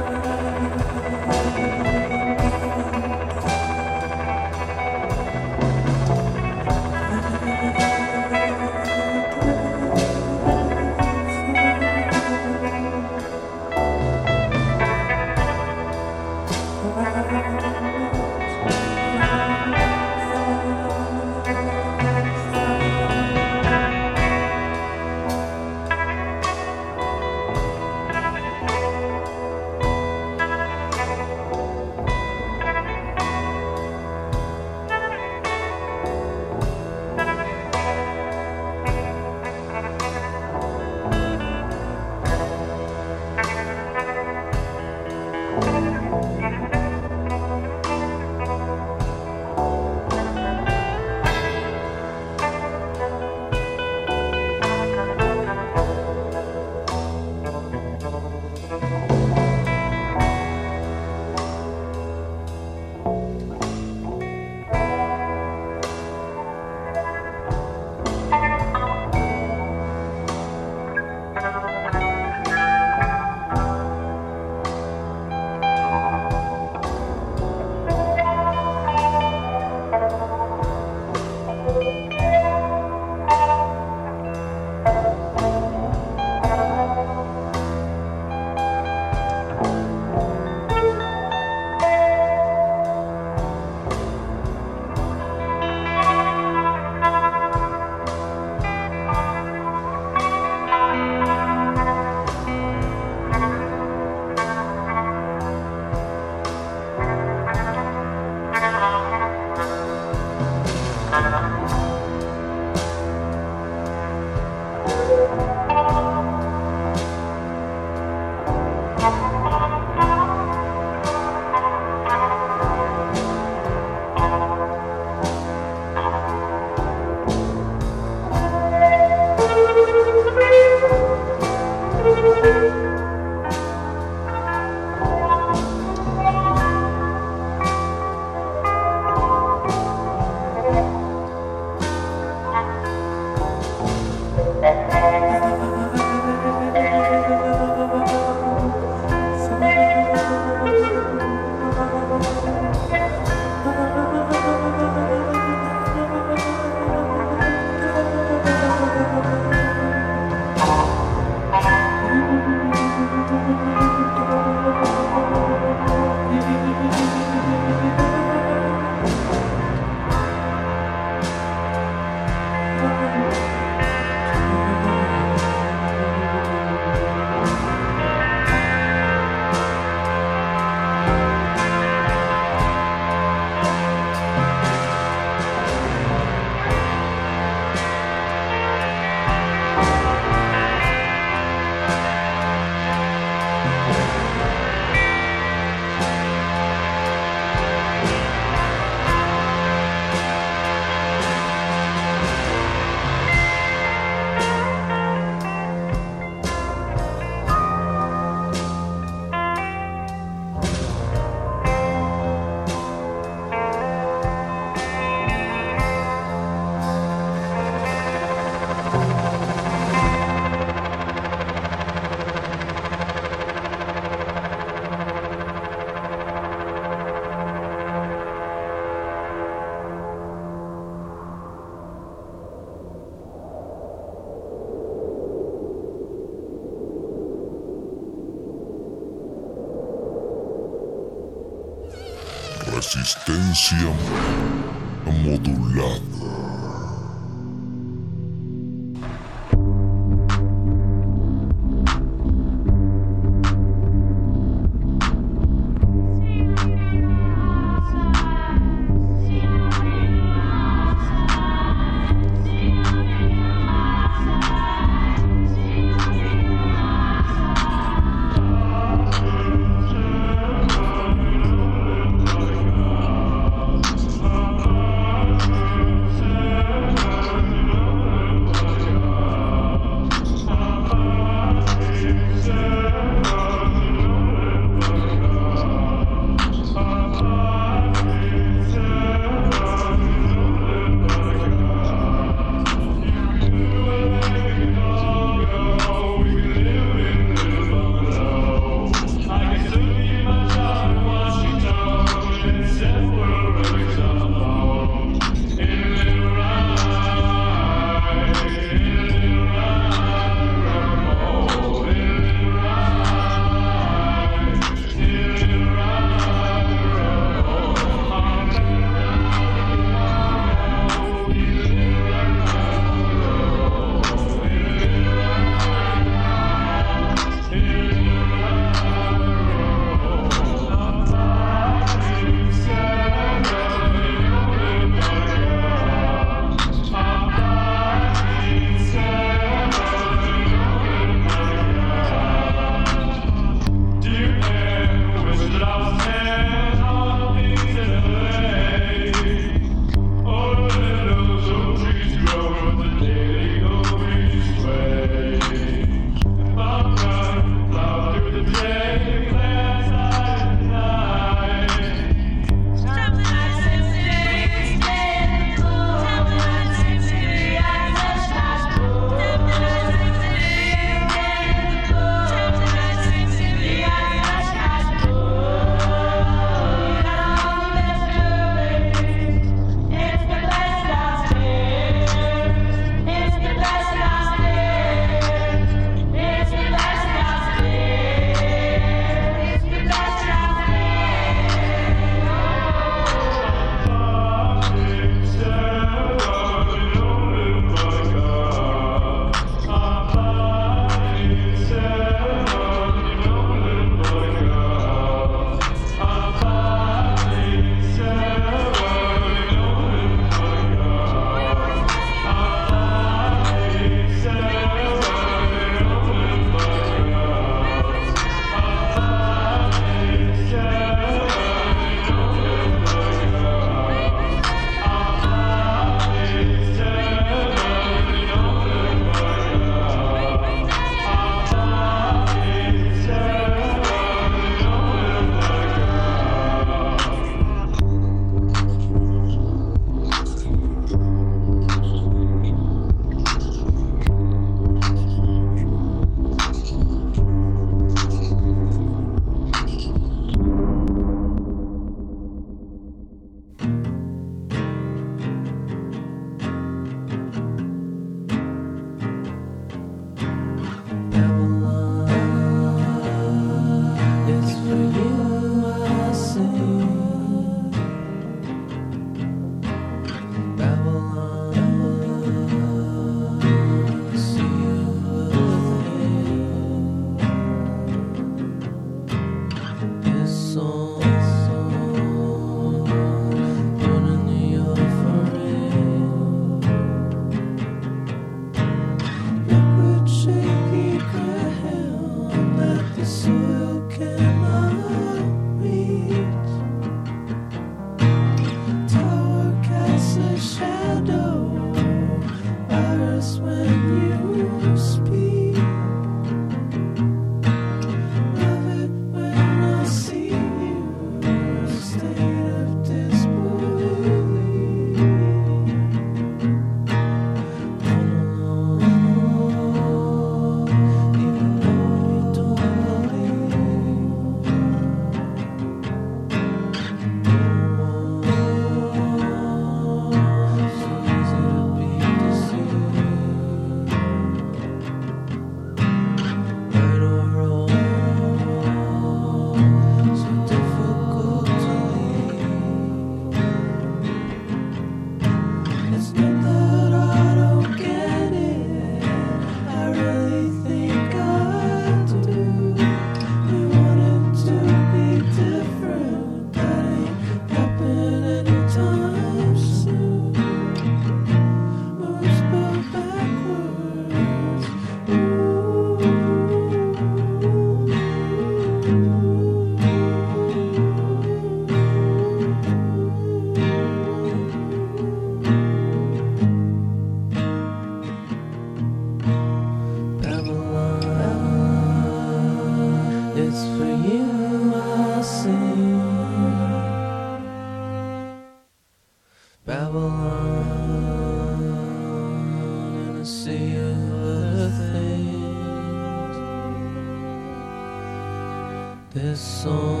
song. 599.61 600.00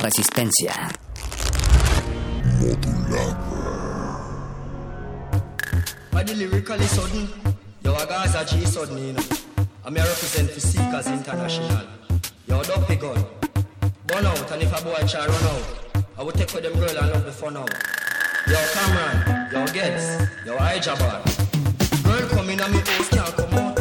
Resistencia. 0.00 0.72
Body 6.10 6.34
lyrically 6.34 6.86
sudden. 6.86 7.28
G 8.46 8.64
sudden, 8.64 8.96
you 8.96 9.12
know. 9.12 9.22
I 9.84 9.90
may 9.90 10.00
represent 10.00 10.50
for 10.50 10.60
Seekers 10.60 11.06
International. 11.08 11.86
Burn 14.06 14.26
out, 14.26 14.50
and 14.52 14.62
if 14.62 14.72
a 14.72 14.82
boy 14.82 15.06
try 15.06 15.26
run 15.26 15.44
out, 15.44 15.64
I 16.18 16.22
will 16.22 16.32
take 16.32 16.48
them 16.48 16.72
girl 16.72 16.96
and 16.96 17.10
love 17.12 17.24
the 17.26 17.32
fun 17.32 17.56
out. 17.58 17.70
Cameron, 18.72 19.50
Ijabar. 20.46 21.22
Girl 22.04 22.28
come 22.30 22.50
in 22.50 22.60
and 22.60 22.72
me 22.74 22.80
can't 22.80 23.36
come 23.36 23.54
out. 23.54 23.78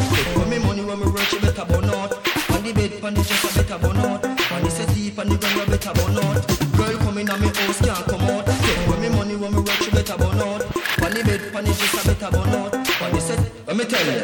Me 0.50 0.60
money 0.60 0.84
when 0.84 1.00
me 1.00 1.22
she 1.24 1.40
better 1.40 1.66
burn 1.66 1.86
out. 1.86 2.12
On 2.52 2.62
the 2.62 2.74
bed, 2.74 3.04
on 3.04 3.14
the 3.14 3.24
better 3.56 3.78
burn 3.80 3.98
out. 3.98 4.26
On 4.52 4.64
the 4.64 4.70
settee, 5.10 5.22
on 5.22 5.30
the 5.30 5.38
ground, 5.38 5.56
you 5.56 5.66
better 5.66 5.94
burn 5.94 6.18
out. 6.18 6.48
Girl 6.78 6.98
come 7.00 7.18
in 7.18 7.30
and 7.30 7.42
me 7.42 7.48
house 7.48 7.80
can't 7.80 8.06
come 8.06 8.22
out. 8.22 8.46
Take 8.46 8.88
with 8.88 9.00
me 9.02 9.10
money 9.10 9.36
when 9.36 9.52
me 9.52 9.58
work, 9.58 9.70
she 9.82 9.92
better 9.92 10.18
burn 10.18 10.40
out. 10.40 10.64
On 11.02 11.12
the 11.12 11.24
bed, 11.24 11.56
on 11.56 11.64
the 11.64 11.74
dresser, 11.74 12.04
better 12.08 12.32
burn 12.32 12.50
out. 12.50 12.76
On 12.76 13.12
the 13.12 13.22
set, 13.22 13.40
let 13.68 13.78
me 13.78 13.86
tell 13.86 14.06
you. 14.06 14.20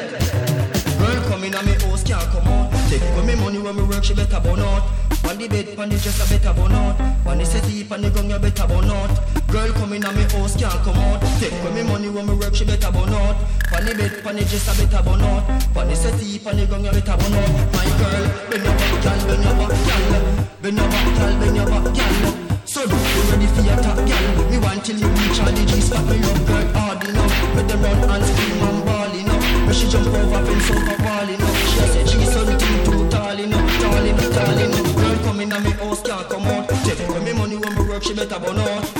Girl 0.97 1.23
come 1.30 1.43
in 1.43 1.55
and 1.55 1.65
me 1.65 1.73
house 1.73 2.03
can't 2.03 2.27
come 2.31 2.47
out. 2.47 2.72
Take 2.89 3.01
with 3.15 3.25
me 3.25 3.35
money 3.35 3.59
when 3.59 3.75
me 3.75 3.83
work, 3.83 4.03
she 4.03 4.14
better 4.14 4.39
burn 4.39 4.59
out. 4.59 4.83
On 5.25 5.38
the 5.38 5.47
bed, 5.47 5.77
on 5.80 5.89
the 5.89 5.97
dresser, 5.97 6.27
better 6.30 6.53
burn 6.53 6.72
out. 6.72 6.99
On 7.25 7.38
the 7.38 7.45
settee, 7.45 7.85
on 7.89 8.01
the 8.01 8.09
ground, 8.09 8.30
you 8.30 8.39
better 8.39 8.67
burn 8.67 8.89
out. 8.89 9.11
Girl 9.47 9.72
come 9.73 9.93
in 9.93 10.05
and 10.05 10.15
me 10.17 10.23
house 10.23 10.55
can't 10.55 10.80
come 10.83 10.97
out. 10.97 11.22
Take 11.39 11.55
with 11.64 11.73
me 11.73 11.83
money 11.83 12.09
when 12.09 12.27
me 12.27 12.35
work, 12.35 12.55
she 12.55 12.65
better 12.65 12.91
burn 12.91 13.14
out. 13.14 13.35
On 13.73 13.83
the 13.85 13.93
bed, 13.95 14.25
on 14.25 14.35
the 14.35 14.43
dresser, 14.45 14.75
better 14.77 15.03
burn 15.03 15.22
out. 15.22 15.43
On 15.75 15.88
the 15.88 15.95
settee, 15.95 16.41
on 16.45 16.55
the 16.57 16.65
ground, 16.65 16.85
you 16.85 16.91
better 16.91 17.17
burn 17.17 17.33
out. 17.33 17.51
My 17.73 17.85
girl, 17.97 18.23
bend 18.49 18.64
your 18.64 18.75
back, 18.75 18.93
girl, 19.03 19.19
bend 19.27 19.43
your 19.43 19.55
back, 19.55 19.73
girl. 20.11 20.44
Bend 20.65 20.77
your 20.79 20.89
back, 20.89 21.05
girl, 21.19 21.39
bend 21.39 21.55
your 21.57 21.65
back, 21.67 21.83
girl. 21.93 22.57
So 22.65 22.81
you 22.81 23.21
ready 23.29 23.45
for 23.53 23.61
your 23.61 23.77
top, 23.85 23.97
girl? 23.97 24.49
Me 24.49 24.57
want 24.57 24.83
till 24.83 24.97
you 24.97 25.05
reach 25.05 25.39
all 25.39 25.45
the 25.45 25.63
G's, 25.63 25.91
got 25.91 26.03
me 26.09 26.17
love, 26.17 26.47
girl, 26.47 26.65
hard 26.73 27.07
enough. 27.07 27.55
Make 27.55 27.67
them 27.67 27.83
run 27.83 28.09
and 28.09 28.25
scream 28.25 28.63
and 28.65 28.83
ball 28.83 29.13
enough. 29.13 29.67
Make 29.67 29.75
she 29.75 29.87
jump 29.87 30.07
over 30.07 30.41
fence 30.41 30.71
over 30.71 31.03
wall 31.05 31.29
enough. 31.29 31.69
She 31.69 31.77
a 31.77 31.85
say 31.85 32.05
she's 32.07 32.33
something 32.33 32.57
too 32.57 33.09
tall 33.11 33.37
enough, 33.37 33.79
tall 33.79 34.05
enough, 34.09 34.33
tall 34.33 34.57
enough. 34.57 34.95
Girl 34.95 35.17
come 35.23 35.39
in 35.41 35.53
and 35.53 35.63
me 35.65 35.69
house 35.69 36.01
can't 36.01 36.29
come 36.31 36.47
out. 36.47 36.67
Take 36.81 37.09
when 37.09 37.23
me 37.23 37.33
money 37.33 37.57
when 37.57 37.75
me 37.75 37.87
work, 37.87 38.01
she 38.01 38.15
better 38.15 38.39
burn 38.39 38.57
out. 38.57 38.94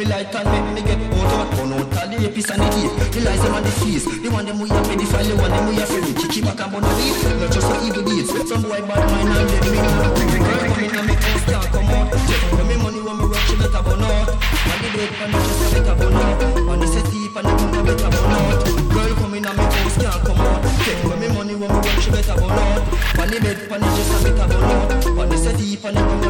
Me 0.00 0.06
light 0.06 0.34
and 0.34 0.48
make 0.48 0.68
me 0.72 0.82
get 0.88 0.96
out 0.96 1.32
out. 1.36 1.50
Burn 1.56 1.72
out 1.76 1.92
all 1.92 2.08
the 2.08 2.16
rapists 2.16 2.48
and 2.48 2.62
the 2.64 2.68
gay. 2.72 2.88
The 3.12 3.20
lies 3.20 3.42
them 3.44 3.54
and 3.54 3.66
the 3.66 3.72
fees. 3.84 4.04
The 4.08 4.28
one 4.32 4.46
them 4.46 4.58
we 4.58 4.70
a 4.72 4.80
pedophile, 4.88 5.28
the 5.28 5.36
one 5.36 5.52
them 5.52 5.68
we 5.68 5.76
a 5.76 5.84
free. 5.84 6.14
Kick 6.16 6.44
back 6.44 6.60
and 6.60 6.72
burn 6.72 6.80
the 6.80 6.92
beat. 6.96 7.20
Not 7.36 7.52
just 7.52 7.66
for 7.68 7.76
evil 7.84 8.02
deeds. 8.08 8.32
Some 8.48 8.62
boy 8.64 8.80
bad 8.80 9.04
mind 9.12 9.28
and 9.28 9.48
them 9.52 9.60
me 9.68 9.76
know. 9.76 10.00
Come 10.16 10.80
in 10.80 10.96
and 10.96 11.04
me 11.04 11.14
house 11.20 11.44
can't 11.44 11.68
come 11.68 11.90
out. 11.92 12.08
When 12.56 12.64
me 12.64 12.76
money 12.80 13.00
when 13.04 13.16
me 13.20 13.24
work, 13.28 13.44
she 13.44 13.54
better 13.60 13.82
burn 13.84 14.00
out. 14.00 14.28
On 14.32 14.78
the 14.80 14.88
bed, 14.96 15.10
on 15.20 15.28
the 15.28 15.38
chest, 15.44 15.68
better 15.76 15.94
burn 16.00 16.16
out. 16.16 16.40
On 16.64 16.78
the 16.80 16.86
settee, 16.88 17.28
on 17.36 17.44
the 17.44 17.52
ground, 17.60 17.76
I 17.76 17.82
better 17.84 18.08
burn 18.08 18.32
out. 18.40 18.60
Girl 18.96 19.12
come 19.20 19.34
in 19.36 19.44
and 19.44 19.56
me 19.58 19.64
house 19.68 19.96
can't 20.00 20.20
come 20.24 20.40
out. 20.40 20.64
When 21.04 21.18
me 21.20 21.28
money 21.28 21.54
when 21.60 21.68
me 21.68 21.80
work, 21.84 22.00
she 22.00 22.08
better 22.08 22.36
burn 22.40 22.56
out. 22.56 22.82
On 23.20 23.28
the 23.28 23.36
bed, 23.36 23.58
on 23.68 23.78
the 23.84 23.88
chest, 23.92 24.24
better 24.24 24.48
burn 24.48 24.64
out. 24.64 24.88
On 25.20 25.28
the 25.28 25.36
settee, 25.36 25.76
on 25.84 25.92
the 25.92 26.00
ground, 26.00 26.29